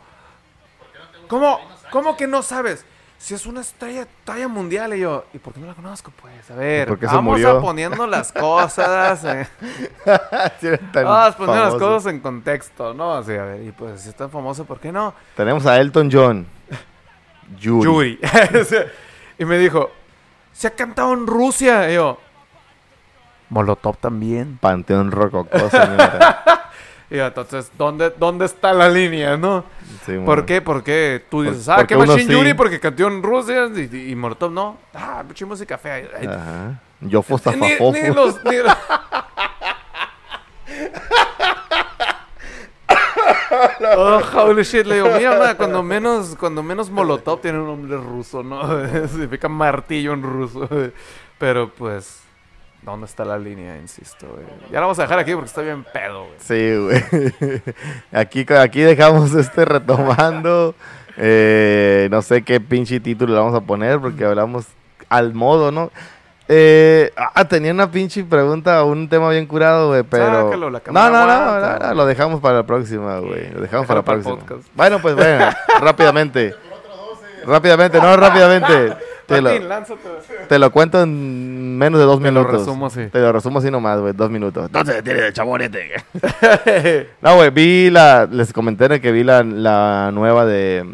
¿cómo, 1.33 1.59
¿cómo 1.91 2.15
que 2.17 2.27
no 2.27 2.41
sabes? 2.43 2.85
Si 3.17 3.33
es 3.33 3.45
una 3.45 3.61
estrella 3.61 4.05
talla 4.25 4.47
mundial. 4.47 4.93
Y 4.95 4.99
yo, 4.99 5.25
¿y 5.33 5.37
por 5.39 5.53
qué 5.53 5.59
no 5.61 5.67
la 5.67 5.73
conozco? 5.73 6.11
Pues, 6.21 6.51
a 6.51 6.55
ver, 6.55 6.89
¿Por 6.89 6.99
qué 6.99 7.07
se 7.07 7.15
vamos 7.15 7.31
murió? 7.33 7.57
a 7.57 7.61
poniendo 7.61 8.05
las 8.05 8.31
cosas. 8.33 9.23
eh. 9.23 9.47
Sí, 10.59 10.67
era 10.67 10.77
tan 10.91 11.05
Vamos 11.05 11.35
poniendo 11.35 11.63
las 11.63 11.73
famoso. 11.73 11.79
cosas 11.79 12.13
en 12.13 12.19
contexto, 12.19 12.93
¿no? 12.93 13.13
Así, 13.15 13.31
a 13.33 13.43
ver, 13.45 13.63
y 13.63 13.71
pues, 13.71 14.01
si 14.01 14.09
es 14.09 14.15
tan 14.15 14.29
famoso, 14.29 14.65
¿por 14.65 14.79
qué 14.79 14.91
no? 14.91 15.13
Tenemos 15.35 15.65
a 15.65 15.79
Elton 15.79 16.09
John. 16.11 16.45
Yuri. 17.59 18.19
Yuri. 18.19 18.19
y 19.39 19.45
me 19.45 19.57
dijo, 19.57 19.89
se 20.51 20.67
ha 20.67 20.71
cantado 20.71 21.13
en 21.13 21.25
Rusia. 21.25 21.89
Y 21.91 21.95
yo, 21.95 22.19
Molotov 23.49 23.97
también. 23.97 24.57
Panteón 24.57 25.11
Rococó, 25.11 25.69
señora. 25.69 26.43
Y 27.13 27.19
entonces, 27.19 27.71
¿dónde, 27.77 28.11
¿dónde 28.17 28.45
está 28.45 28.73
la 28.73 28.89
línea, 28.89 29.37
no? 29.37 29.63
Sí, 30.03 30.17
¿Por 30.25 30.47
qué? 30.47 30.61
Porque 30.61 31.23
tú 31.29 31.37
Por- 31.37 31.51
dices, 31.51 31.69
ah, 31.69 31.85
uno 31.87 31.99
machine 32.07 32.23
sí. 32.23 32.31
Yuri 32.31 32.55
porque 32.55 32.79
cantó 32.79 33.07
en 33.07 33.21
Rusia 33.21 33.69
y, 33.71 33.95
y, 33.95 34.11
y 34.13 34.15
Molotov 34.15 34.51
no. 34.51 34.79
Ah, 34.95 35.23
pinche 35.23 35.45
música 35.45 35.77
fea. 35.77 36.09
Ajá. 36.27 36.81
Yo 37.01 37.19
ni, 37.19 37.23
fostafafofo. 37.23 37.93
ni 37.93 38.07
los... 38.11 38.43
Ni... 38.43 38.55
Oh, 43.95 44.19
holy 44.33 44.63
shit, 44.63 44.87
le 44.87 44.95
digo, 44.95 45.09
mira, 45.15 45.37
ma, 45.37 45.55
cuando 45.55 45.83
menos, 45.83 46.35
cuando 46.39 46.63
menos 46.63 46.89
Molotov 46.89 47.41
tiene 47.41 47.59
un 47.59 47.67
nombre 47.67 47.95
ruso, 47.97 48.41
¿no? 48.41 48.63
Significa 49.07 49.47
martillo 49.47 50.13
en 50.13 50.23
ruso. 50.23 50.67
Pero 51.37 51.69
pues, 51.69 52.22
¿dónde 52.83 53.05
está 53.05 53.25
la 53.25 53.37
línea? 53.37 53.77
Insisto, 53.77 54.27
güey. 54.27 54.45
Ya 54.69 54.75
la 54.75 54.81
vamos 54.81 54.99
a 54.99 55.03
dejar 55.03 55.19
aquí 55.19 55.33
porque 55.33 55.47
está 55.47 55.61
bien 55.61 55.83
pedo, 55.83 56.25
güey. 56.25 56.37
Sí, 56.39 56.77
güey. 56.77 57.63
Aquí, 58.11 58.45
aquí 58.53 58.81
dejamos 58.81 59.33
este 59.33 59.65
retomando. 59.65 60.75
Eh, 61.17 62.07
no 62.11 62.21
sé 62.21 62.41
qué 62.43 62.59
pinche 62.59 62.99
título 62.99 63.33
le 63.33 63.39
vamos 63.39 63.55
a 63.55 63.61
poner 63.61 63.99
porque 63.99 64.25
hablamos 64.25 64.65
al 65.09 65.33
modo, 65.33 65.71
¿no? 65.71 65.91
Eh, 66.47 67.11
ah, 67.15 67.45
tenía 67.45 67.71
una 67.71 67.89
pinche 67.89 68.23
pregunta, 68.23 68.83
un 68.83 69.07
tema 69.07 69.29
bien 69.29 69.45
curado, 69.45 69.89
güey, 69.89 70.03
pero... 70.03 70.45
Sácalo, 70.45 70.69
la 70.69 70.81
no, 70.91 71.09
no, 71.09 71.79
no, 71.79 71.93
lo 71.93 72.05
dejamos 72.05 72.41
para 72.41 72.57
la 72.57 72.63
próxima, 72.63 73.19
güey. 73.19 73.49
Lo 73.51 73.61
dejamos 73.61 73.87
para 73.87 74.01
Déjalo 74.01 74.19
la 74.19 74.23
para 74.23 74.45
próxima. 74.45 74.61
Bueno, 74.75 74.99
pues 75.01 75.15
bueno, 75.15 75.49
rápidamente. 75.81 76.53
Rápidamente, 77.45 77.99
no, 77.99 78.15
rápidamente. 78.17 78.95
Te 79.25 79.41
lo, 79.41 79.51
te 80.49 80.59
lo 80.59 80.69
cuento 80.71 81.01
en 81.01 81.77
menos 81.77 81.97
de 81.97 82.05
dos 82.05 82.19
Te 82.21 82.29
lo 82.29 82.41
minutos. 82.41 82.59
resumo 82.59 82.87
así. 82.87 83.07
Te 83.07 83.19
lo 83.19 83.31
resumo 83.31 83.59
así 83.59 83.71
nomás, 83.71 84.01
güey, 84.01 84.11
dos 84.11 84.29
minutos. 84.29 84.65
Entonces, 84.65 85.01
tiene 85.01 85.27
el 85.27 85.33
chabonete. 85.33 86.03
No, 87.21 87.35
güey, 87.37 87.49
vi 87.49 87.89
la. 87.89 88.27
Les 88.29 88.51
comenté 88.51 88.99
que 88.99 89.11
vi 89.13 89.23
la, 89.23 89.41
la 89.41 90.11
nueva 90.13 90.45
de. 90.45 90.85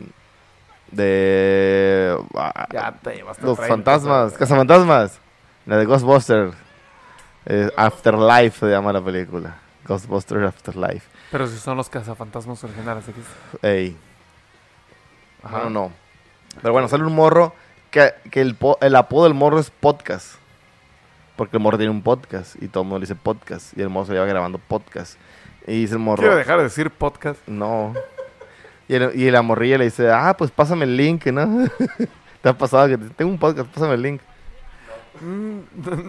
De. 0.91 2.15
ah, 2.35 2.67
Ya 2.71 2.93
te 3.01 3.15
llevaste 3.15 3.43
los 3.43 3.57
30, 3.57 3.73
fantasmas. 3.75 4.33
Cazafantasmas. 4.33 5.19
La 5.65 5.77
de 5.77 5.85
Ghostbusters. 5.85 6.53
Eh, 7.47 7.69
Afterlife 7.77 8.59
se 8.59 8.67
llama 8.71 8.93
la 8.93 9.01
película. 9.01 9.55
Ghostbusters 9.87 10.47
Afterlife. 10.47 11.07
Pero 11.31 11.47
si 11.47 11.57
son 11.57 11.77
los 11.77 11.89
cazafantasmas 11.89 12.63
originales 12.63 13.05
aquí. 13.09 13.21
Ey. 13.63 13.97
Ajá. 15.43 15.63
No, 15.63 15.69
no. 15.69 15.91
Pero 16.61 16.73
bueno, 16.73 16.87
sale 16.87 17.03
un 17.03 17.13
morro. 17.15 17.53
Que, 17.91 18.13
que 18.31 18.41
el, 18.41 18.55
el 18.81 18.95
apodo 18.95 19.23
del 19.23 19.33
morro 19.33 19.59
es 19.59 19.71
podcast. 19.71 20.35
Porque 21.35 21.57
el 21.57 21.63
morro 21.63 21.77
tiene 21.77 21.91
un 21.91 22.01
podcast. 22.03 22.55
Y 22.61 22.67
todo 22.67 22.83
el 22.83 22.87
mundo 22.89 22.99
le 22.99 23.03
dice 23.03 23.15
podcast. 23.15 23.77
Y 23.77 23.81
el 23.81 23.89
morro 23.89 24.07
se 24.07 24.13
lleva 24.13 24.25
grabando 24.25 24.57
podcast. 24.59 25.17
Y 25.65 25.81
dice 25.81 25.93
el 25.93 25.99
morro. 25.99 26.21
Quiero 26.21 26.35
dejar 26.35 26.57
de 26.57 26.63
decir 26.65 26.91
podcast. 26.91 27.39
No. 27.47 27.93
Y, 28.87 28.95
el- 28.95 29.11
y 29.19 29.29
la 29.31 29.41
morrilla 29.41 29.77
le 29.77 29.85
dice, 29.85 30.11
ah, 30.11 30.35
pues 30.37 30.51
pásame 30.51 30.85
el 30.85 30.97
link, 30.97 31.25
¿no? 31.27 31.67
Te 32.41 32.49
ha 32.49 32.57
pasado 32.57 32.87
que 32.87 32.97
te- 32.97 33.09
tengo 33.09 33.29
un 33.31 33.37
podcast, 33.37 33.67
pásame 33.69 33.93
el 33.95 34.01
link. 34.01 34.21
Mm, 35.21 35.59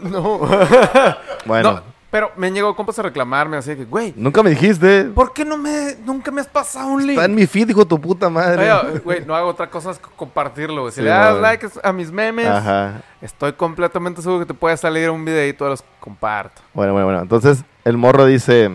no. 0.11 0.39
Bueno, 1.45 1.73
No, 1.73 1.83
pero 2.11 2.33
me 2.37 2.49
han 2.49 2.55
llegado 2.55 2.75
compas 2.75 2.99
a 2.99 3.03
reclamarme 3.03 3.57
así 3.57 3.77
que, 3.77 3.85
güey, 3.85 4.13
nunca 4.17 4.43
me 4.43 4.51
dijiste. 4.51 5.05
¿por 5.05 5.33
qué 5.33 5.45
no 5.45 5.57
me, 5.57 5.95
nunca 6.05 6.31
me 6.31 6.41
has 6.41 6.49
pasado 6.49 6.89
un 6.89 7.01
link? 7.07 7.11
Está 7.19 7.25
en 7.27 7.35
mi 7.35 7.47
feed, 7.47 7.69
hijo 7.71 7.87
tu 7.87 8.01
puta 8.01 8.29
madre. 8.29 8.71
Oye, 8.73 8.99
Güey, 8.99 9.25
no 9.25 9.35
hago 9.37 9.49
otra 9.49 9.71
cosa 9.71 9.93
que 9.95 10.09
compartirlo, 10.17 10.83
güey. 10.83 10.93
Si 10.93 10.97
Sí, 11.01 11.03
le 11.05 11.11
das 11.11 11.41
like 11.41 11.69
a 11.83 11.93
mis 11.93 12.11
memes, 12.11 12.49
Ajá. 12.49 13.01
estoy 13.23 13.53
completamente 13.53 14.23
seguro 14.23 14.41
que 14.41 14.47
te 14.47 14.55
puede 14.55 14.77
salir 14.77 15.09
un 15.11 15.25
videito 15.25 15.65
de 15.65 15.71
los 15.71 15.83
que 15.83 15.89
comparto. 16.01 16.61
Bueno, 16.75 16.93
bueno, 16.93 17.07
bueno. 17.07 17.23
Entonces, 17.23 17.63
el 17.85 17.97
morro 17.97 18.27
dice, 18.27 18.71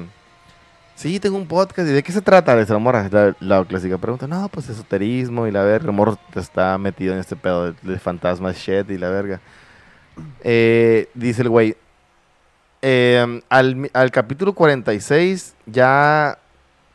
sí, 0.96 1.20
tengo 1.20 1.36
un 1.38 1.48
podcast. 1.48 1.90
¿Y 1.90 1.92
de 1.92 2.04
qué 2.04 2.12
se 2.14 2.22
trata? 2.22 2.56
Dice 2.58 2.72
la 2.74 2.80
morra. 2.80 3.08
La, 3.12 3.36
la 3.42 3.66
clásica 3.66 3.98
pregunta, 3.98 4.28
no, 4.28 4.48
pues 4.50 4.70
esoterismo 4.70 5.46
y 5.46 5.52
la 5.52 5.64
verga. 5.64 5.88
El 5.90 5.94
morro 5.96 6.18
está 6.36 6.78
metido 6.78 7.14
en 7.14 7.20
este 7.20 7.36
pedo 7.36 7.72
de, 7.72 7.76
de 7.82 8.00
fantasmas, 8.00 8.56
shit 8.56 8.90
y 8.90 8.98
la 8.98 9.10
verga. 9.10 9.42
Eh, 10.44 11.10
dice 11.14 11.42
el 11.42 11.50
güey, 11.50 11.76
eh, 12.82 13.42
al, 13.50 13.90
al 13.94 14.12
capítulo 14.12 14.54
46 14.54 15.56
ya, 15.66 16.38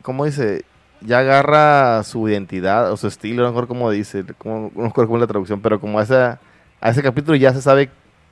¿cómo 0.01 0.25
dice? 0.25 0.63
Ya 1.01 1.19
agarra 1.19 2.03
su 2.03 2.29
identidad 2.29 2.91
o 2.91 2.97
su 2.97 3.07
estilo, 3.07 3.41
no 3.43 3.49
me 3.49 3.51
acuerdo 3.51 3.67
cómo 3.69 3.89
dice, 3.91 4.23
cómo- 4.37 4.71
no 4.75 4.87
es 4.87 4.93
la 5.21 5.27
traducción, 5.27 5.61
pero 5.61 5.79
como 5.79 5.99
a, 6.11 6.39
a 6.79 6.89
ese 6.89 7.01
capítulo 7.01 7.35
ya 7.35 7.53
se 7.53 7.61
sabe 7.61 7.89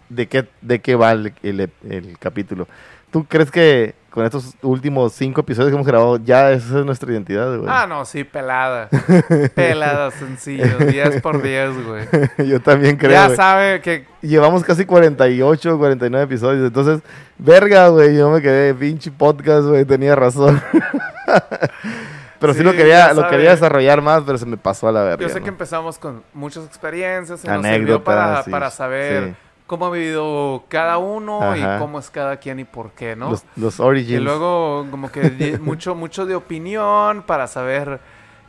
de 0.09 0.27
qué, 0.27 0.47
de 0.61 0.79
qué 0.79 0.95
va 0.95 1.11
el, 1.11 1.33
el- 1.43 1.71
el 1.89 2.17
capítulo. 2.19 2.67
¿Tú 3.11 3.25
crees 3.25 3.49
que 3.49 3.95
con 4.19 4.25
estos 4.25 4.53
últimos 4.63 5.13
cinco 5.13 5.39
episodios 5.39 5.69
que 5.69 5.75
hemos 5.75 5.87
grabado 5.87 6.17
ya 6.17 6.51
esa 6.51 6.79
es 6.79 6.85
nuestra 6.85 7.09
identidad, 7.09 7.55
güey? 7.55 7.69
Ah, 7.71 7.87
no, 7.87 8.03
sí, 8.03 8.25
pelada. 8.25 8.89
pelada, 9.55 10.11
sencillo. 10.11 10.77
10 10.77 11.21
por 11.21 11.41
10, 11.41 11.85
güey. 11.85 12.05
Yo 12.49 12.59
también 12.59 12.97
creo, 12.97 13.11
ya 13.11 13.27
güey. 13.27 13.37
sabe 13.37 13.79
que 13.79 14.05
Llevamos 14.21 14.65
casi 14.65 14.85
48, 14.85 15.77
49 15.77 16.25
episodios. 16.25 16.67
Entonces, 16.67 17.01
verga, 17.37 17.87
güey. 17.87 18.17
Yo 18.17 18.29
me 18.29 18.41
quedé 18.41 18.73
pinche 18.73 19.09
podcast, 19.09 19.67
güey. 19.69 19.85
Tenía 19.85 20.17
razón. 20.17 20.61
pero 22.39 22.51
sí, 22.51 22.59
Sí, 22.59 22.65
lo 22.65 22.73
quería, 22.73 23.13
lo 23.13 23.25
quería 23.29 23.51
desarrollar 23.51 24.01
más, 24.01 24.23
pero 24.25 24.37
se 24.37 24.45
me 24.45 24.57
pasó 24.57 24.89
a 24.89 24.91
la 24.91 25.03
verga. 25.03 25.25
Yo 25.25 25.29
sé 25.29 25.39
¿no? 25.39 25.45
que 25.45 25.49
empezamos 25.49 25.97
con 25.97 26.23
muchas 26.33 26.65
experiencias. 26.65 27.39
Se 27.39 27.47
nos 27.47 27.65
sirvió 27.65 27.95
Anécdotas. 27.95 28.03
para, 28.03 28.43
sí, 28.43 28.51
para 28.51 28.69
saber. 28.69 29.35
Cómo 29.69 29.85
ha 29.85 29.91
vivido 29.91 30.63
cada 30.67 30.97
uno 30.97 31.41
Ajá. 31.41 31.77
y 31.77 31.79
cómo 31.79 31.99
es 31.99 32.09
cada 32.09 32.37
quien 32.37 32.59
y 32.59 32.65
por 32.65 32.91
qué, 32.91 33.15
¿no? 33.15 33.29
Los, 33.29 33.45
los 33.55 33.79
origins. 33.79 34.19
Y 34.19 34.23
luego 34.23 34.85
como 34.91 35.09
que 35.09 35.57
mucho, 35.61 35.95
mucho 35.95 36.25
de 36.25 36.35
opinión 36.35 37.21
para 37.21 37.47
saber 37.47 38.01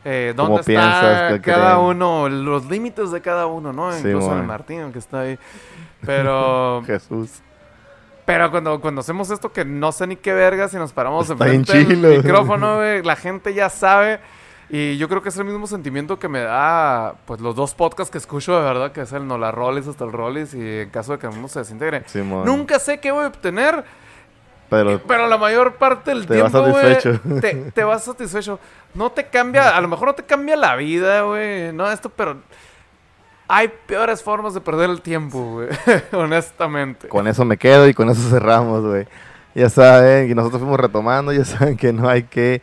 eh, 0.03 0.33
¿Cómo 0.35 0.49
dónde 0.49 0.63
piensas 0.63 1.03
está 1.03 1.33
que 1.35 1.41
cada 1.41 1.75
creen? 1.75 1.85
uno, 1.85 2.27
los 2.27 2.65
límites 2.65 3.11
de 3.11 3.21
cada 3.21 3.45
uno, 3.45 3.71
¿no? 3.71 3.91
Sí, 3.93 3.99
Incluso 3.99 4.35
el. 4.35 4.43
Martín, 4.43 4.91
que 4.91 4.99
está 4.99 5.21
ahí. 5.21 5.37
Pero, 6.03 6.81
Jesús. 6.87 7.29
pero 8.25 8.49
cuando, 8.49 8.81
cuando 8.81 9.01
hacemos 9.01 9.29
esto 9.29 9.53
que 9.53 9.63
no 9.63 9.91
sé 9.91 10.07
ni 10.07 10.15
qué 10.15 10.33
vergas 10.33 10.73
y 10.73 10.77
nos 10.77 10.91
paramos 10.91 11.29
Está 11.29 11.47
enfrente 11.47 11.85
del 11.85 12.17
micrófono, 12.17 12.75
güey, 12.77 13.03
la 13.03 13.15
gente 13.15 13.53
ya 13.53 13.69
sabe. 13.69 14.19
Y 14.73 14.97
yo 14.97 15.09
creo 15.09 15.21
que 15.21 15.27
es 15.27 15.37
el 15.37 15.43
mismo 15.43 15.67
sentimiento 15.67 16.17
que 16.17 16.29
me 16.29 16.39
da, 16.39 17.15
pues, 17.25 17.41
los 17.41 17.55
dos 17.57 17.73
podcasts 17.73 18.09
que 18.09 18.17
escucho 18.17 18.55
de 18.57 18.63
verdad, 18.63 18.93
que 18.93 19.01
es 19.01 19.11
el 19.11 19.27
No 19.27 19.37
la 19.37 19.51
Rollis 19.51 19.85
hasta 19.85 20.05
el 20.05 20.13
Rollis 20.13 20.53
y 20.53 20.79
en 20.79 20.89
caso 20.89 21.11
de 21.11 21.19
que 21.19 21.27
uno 21.27 21.49
se 21.49 21.59
desintegre. 21.59 22.03
Nunca 22.45 22.79
sé 22.79 23.01
qué 23.01 23.11
voy 23.11 23.25
a 23.25 23.27
obtener, 23.27 23.83
Pero 24.69 25.01
pero 25.05 25.27
la 25.27 25.37
mayor 25.37 25.75
parte 25.75 26.11
del 26.11 26.25
Te 26.25 26.41
vas 26.41 26.53
tiempo, 26.53 26.69
güey, 26.69 26.95
satisfecho. 26.95 27.19
te, 27.41 27.53
te 27.71 27.83
vas 27.83 28.05
satisfecho. 28.05 28.59
No 28.93 29.11
te 29.11 29.27
cambia, 29.27 29.75
a 29.75 29.81
lo 29.81 29.89
mejor 29.89 30.07
no 30.07 30.15
te 30.15 30.23
cambia 30.23 30.55
la 30.55 30.77
vida, 30.77 31.23
güey. 31.23 31.73
No 31.73 31.91
esto, 31.91 32.09
pero 32.09 32.37
hay 33.49 33.69
peores 33.85 34.23
formas 34.23 34.53
de 34.53 34.61
perder 34.61 34.89
el 34.89 35.01
tiempo, 35.01 35.43
güey. 35.51 35.67
Honestamente. 36.13 37.09
con 37.09 37.27
eso 37.27 37.43
me 37.43 37.57
quedo 37.57 37.89
y 37.89 37.93
con 37.93 38.09
eso 38.09 38.21
cerramos, 38.29 38.85
güey. 38.85 39.05
Ya 39.53 39.69
saben, 39.69 40.31
y 40.31 40.33
nosotros 40.33 40.61
fuimos 40.61 40.79
retomando, 40.79 41.33
ya 41.33 41.43
saben 41.43 41.75
que 41.75 41.91
no 41.91 42.07
hay 42.07 42.23
que 42.23 42.61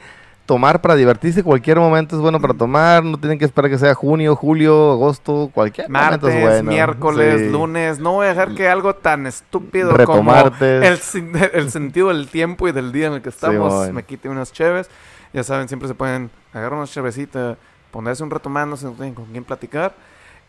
tomar 0.48 0.80
para 0.80 0.96
divertirse. 0.96 1.42
Cualquier 1.42 1.78
momento 1.78 2.16
es 2.16 2.22
bueno 2.22 2.40
para 2.40 2.54
tomar. 2.54 3.04
No 3.04 3.18
tienen 3.18 3.38
que 3.38 3.44
esperar 3.44 3.70
que 3.70 3.76
sea 3.76 3.94
junio, 3.94 4.34
julio, 4.34 4.92
agosto. 4.92 5.50
Cualquier 5.52 5.90
momento 5.90 6.26
Martes, 6.26 6.34
es 6.34 6.42
bueno. 6.42 6.70
miércoles, 6.70 7.40
Sí. 7.42 7.50
lunes. 7.50 7.98
No 7.98 8.12
voy 8.12 8.24
a 8.24 8.30
dejar 8.30 8.54
que 8.54 8.66
algo 8.66 8.94
tan 8.94 9.26
estúpido 9.26 9.94
como 10.06 10.32
el, 10.34 11.70
sentido 11.70 12.08
del 12.08 12.28
tiempo 12.28 12.66
y 12.66 12.72
del 12.72 12.92
día 12.92 13.08
en 13.08 13.12
el 13.12 13.22
que 13.22 13.28
estamos 13.28 13.92
me 13.92 14.04
quite 14.04 14.30
unas 14.30 14.50
cheves. 14.50 14.88
Ya 15.34 15.44
saben, 15.44 15.68
siempre 15.68 15.86
se 15.86 15.94
pueden 15.94 16.30
agarrar 16.54 16.78
una 16.78 16.86
chevecita, 16.86 17.58
ponerse 17.90 18.22
un 18.22 18.30
retomando 18.30 18.78
si 18.78 18.86
no 18.86 18.92
tienen 18.92 19.12
con 19.12 19.26
quién 19.26 19.44
platicar 19.44 19.94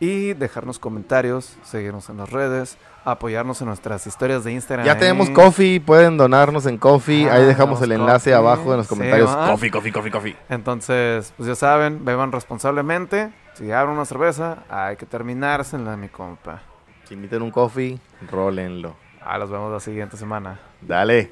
y 0.00 0.32
dejarnos 0.32 0.78
comentarios, 0.78 1.58
seguirnos 1.62 2.08
en 2.08 2.16
las 2.16 2.30
redes, 2.30 2.78
apoyarnos 3.04 3.60
en 3.60 3.68
nuestras 3.68 4.06
historias 4.06 4.44
de 4.44 4.52
Instagram. 4.52 4.86
Ya 4.86 4.98
tenemos 4.98 5.30
coffee, 5.30 5.80
pueden 5.80 6.16
donarnos 6.16 6.66
en 6.66 6.78
coffee. 6.78 7.28
Ahí 7.30 7.42
ah, 7.42 7.46
dejamos 7.46 7.80
el 7.82 7.92
enlace 7.92 8.34
abajo 8.34 8.72
en 8.72 8.78
los 8.78 8.88
comentarios. 8.88 9.30
Coffee, 9.30 9.70
coffee, 9.70 9.92
coffee, 9.92 10.10
coffee. 10.10 10.36
Entonces, 10.48 11.32
pues 11.36 11.48
ya 11.48 11.54
saben, 11.54 12.04
beban 12.04 12.32
responsablemente. 12.32 13.30
Si 13.54 13.70
abren 13.72 13.94
una 13.94 14.04
cerveza, 14.04 14.64
hay 14.68 14.96
que 14.96 15.06
terminársela, 15.06 15.96
mi 15.96 16.08
compa. 16.08 16.62
Si 17.04 17.14
inviten 17.14 17.42
un 17.42 17.50
coffee, 17.50 17.98
rólenlo. 18.30 18.96
Ah, 19.22 19.38
los 19.38 19.50
vemos 19.50 19.72
la 19.72 19.80
siguiente 19.80 20.16
semana. 20.16 20.58
Dale. 20.80 21.30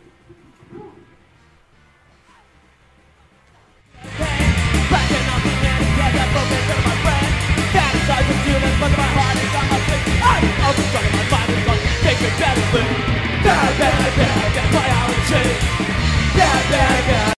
I'm 10.71 11.28
big 12.21 12.33
battle, 12.39 12.63
bad, 12.73 13.79
bad, 13.79 14.17
bad, 14.17 14.17
bad, 14.17 14.55
bad, 14.55 14.73
bad, 15.31 15.55
bad, 16.37 17.07
bad, 17.07 17.19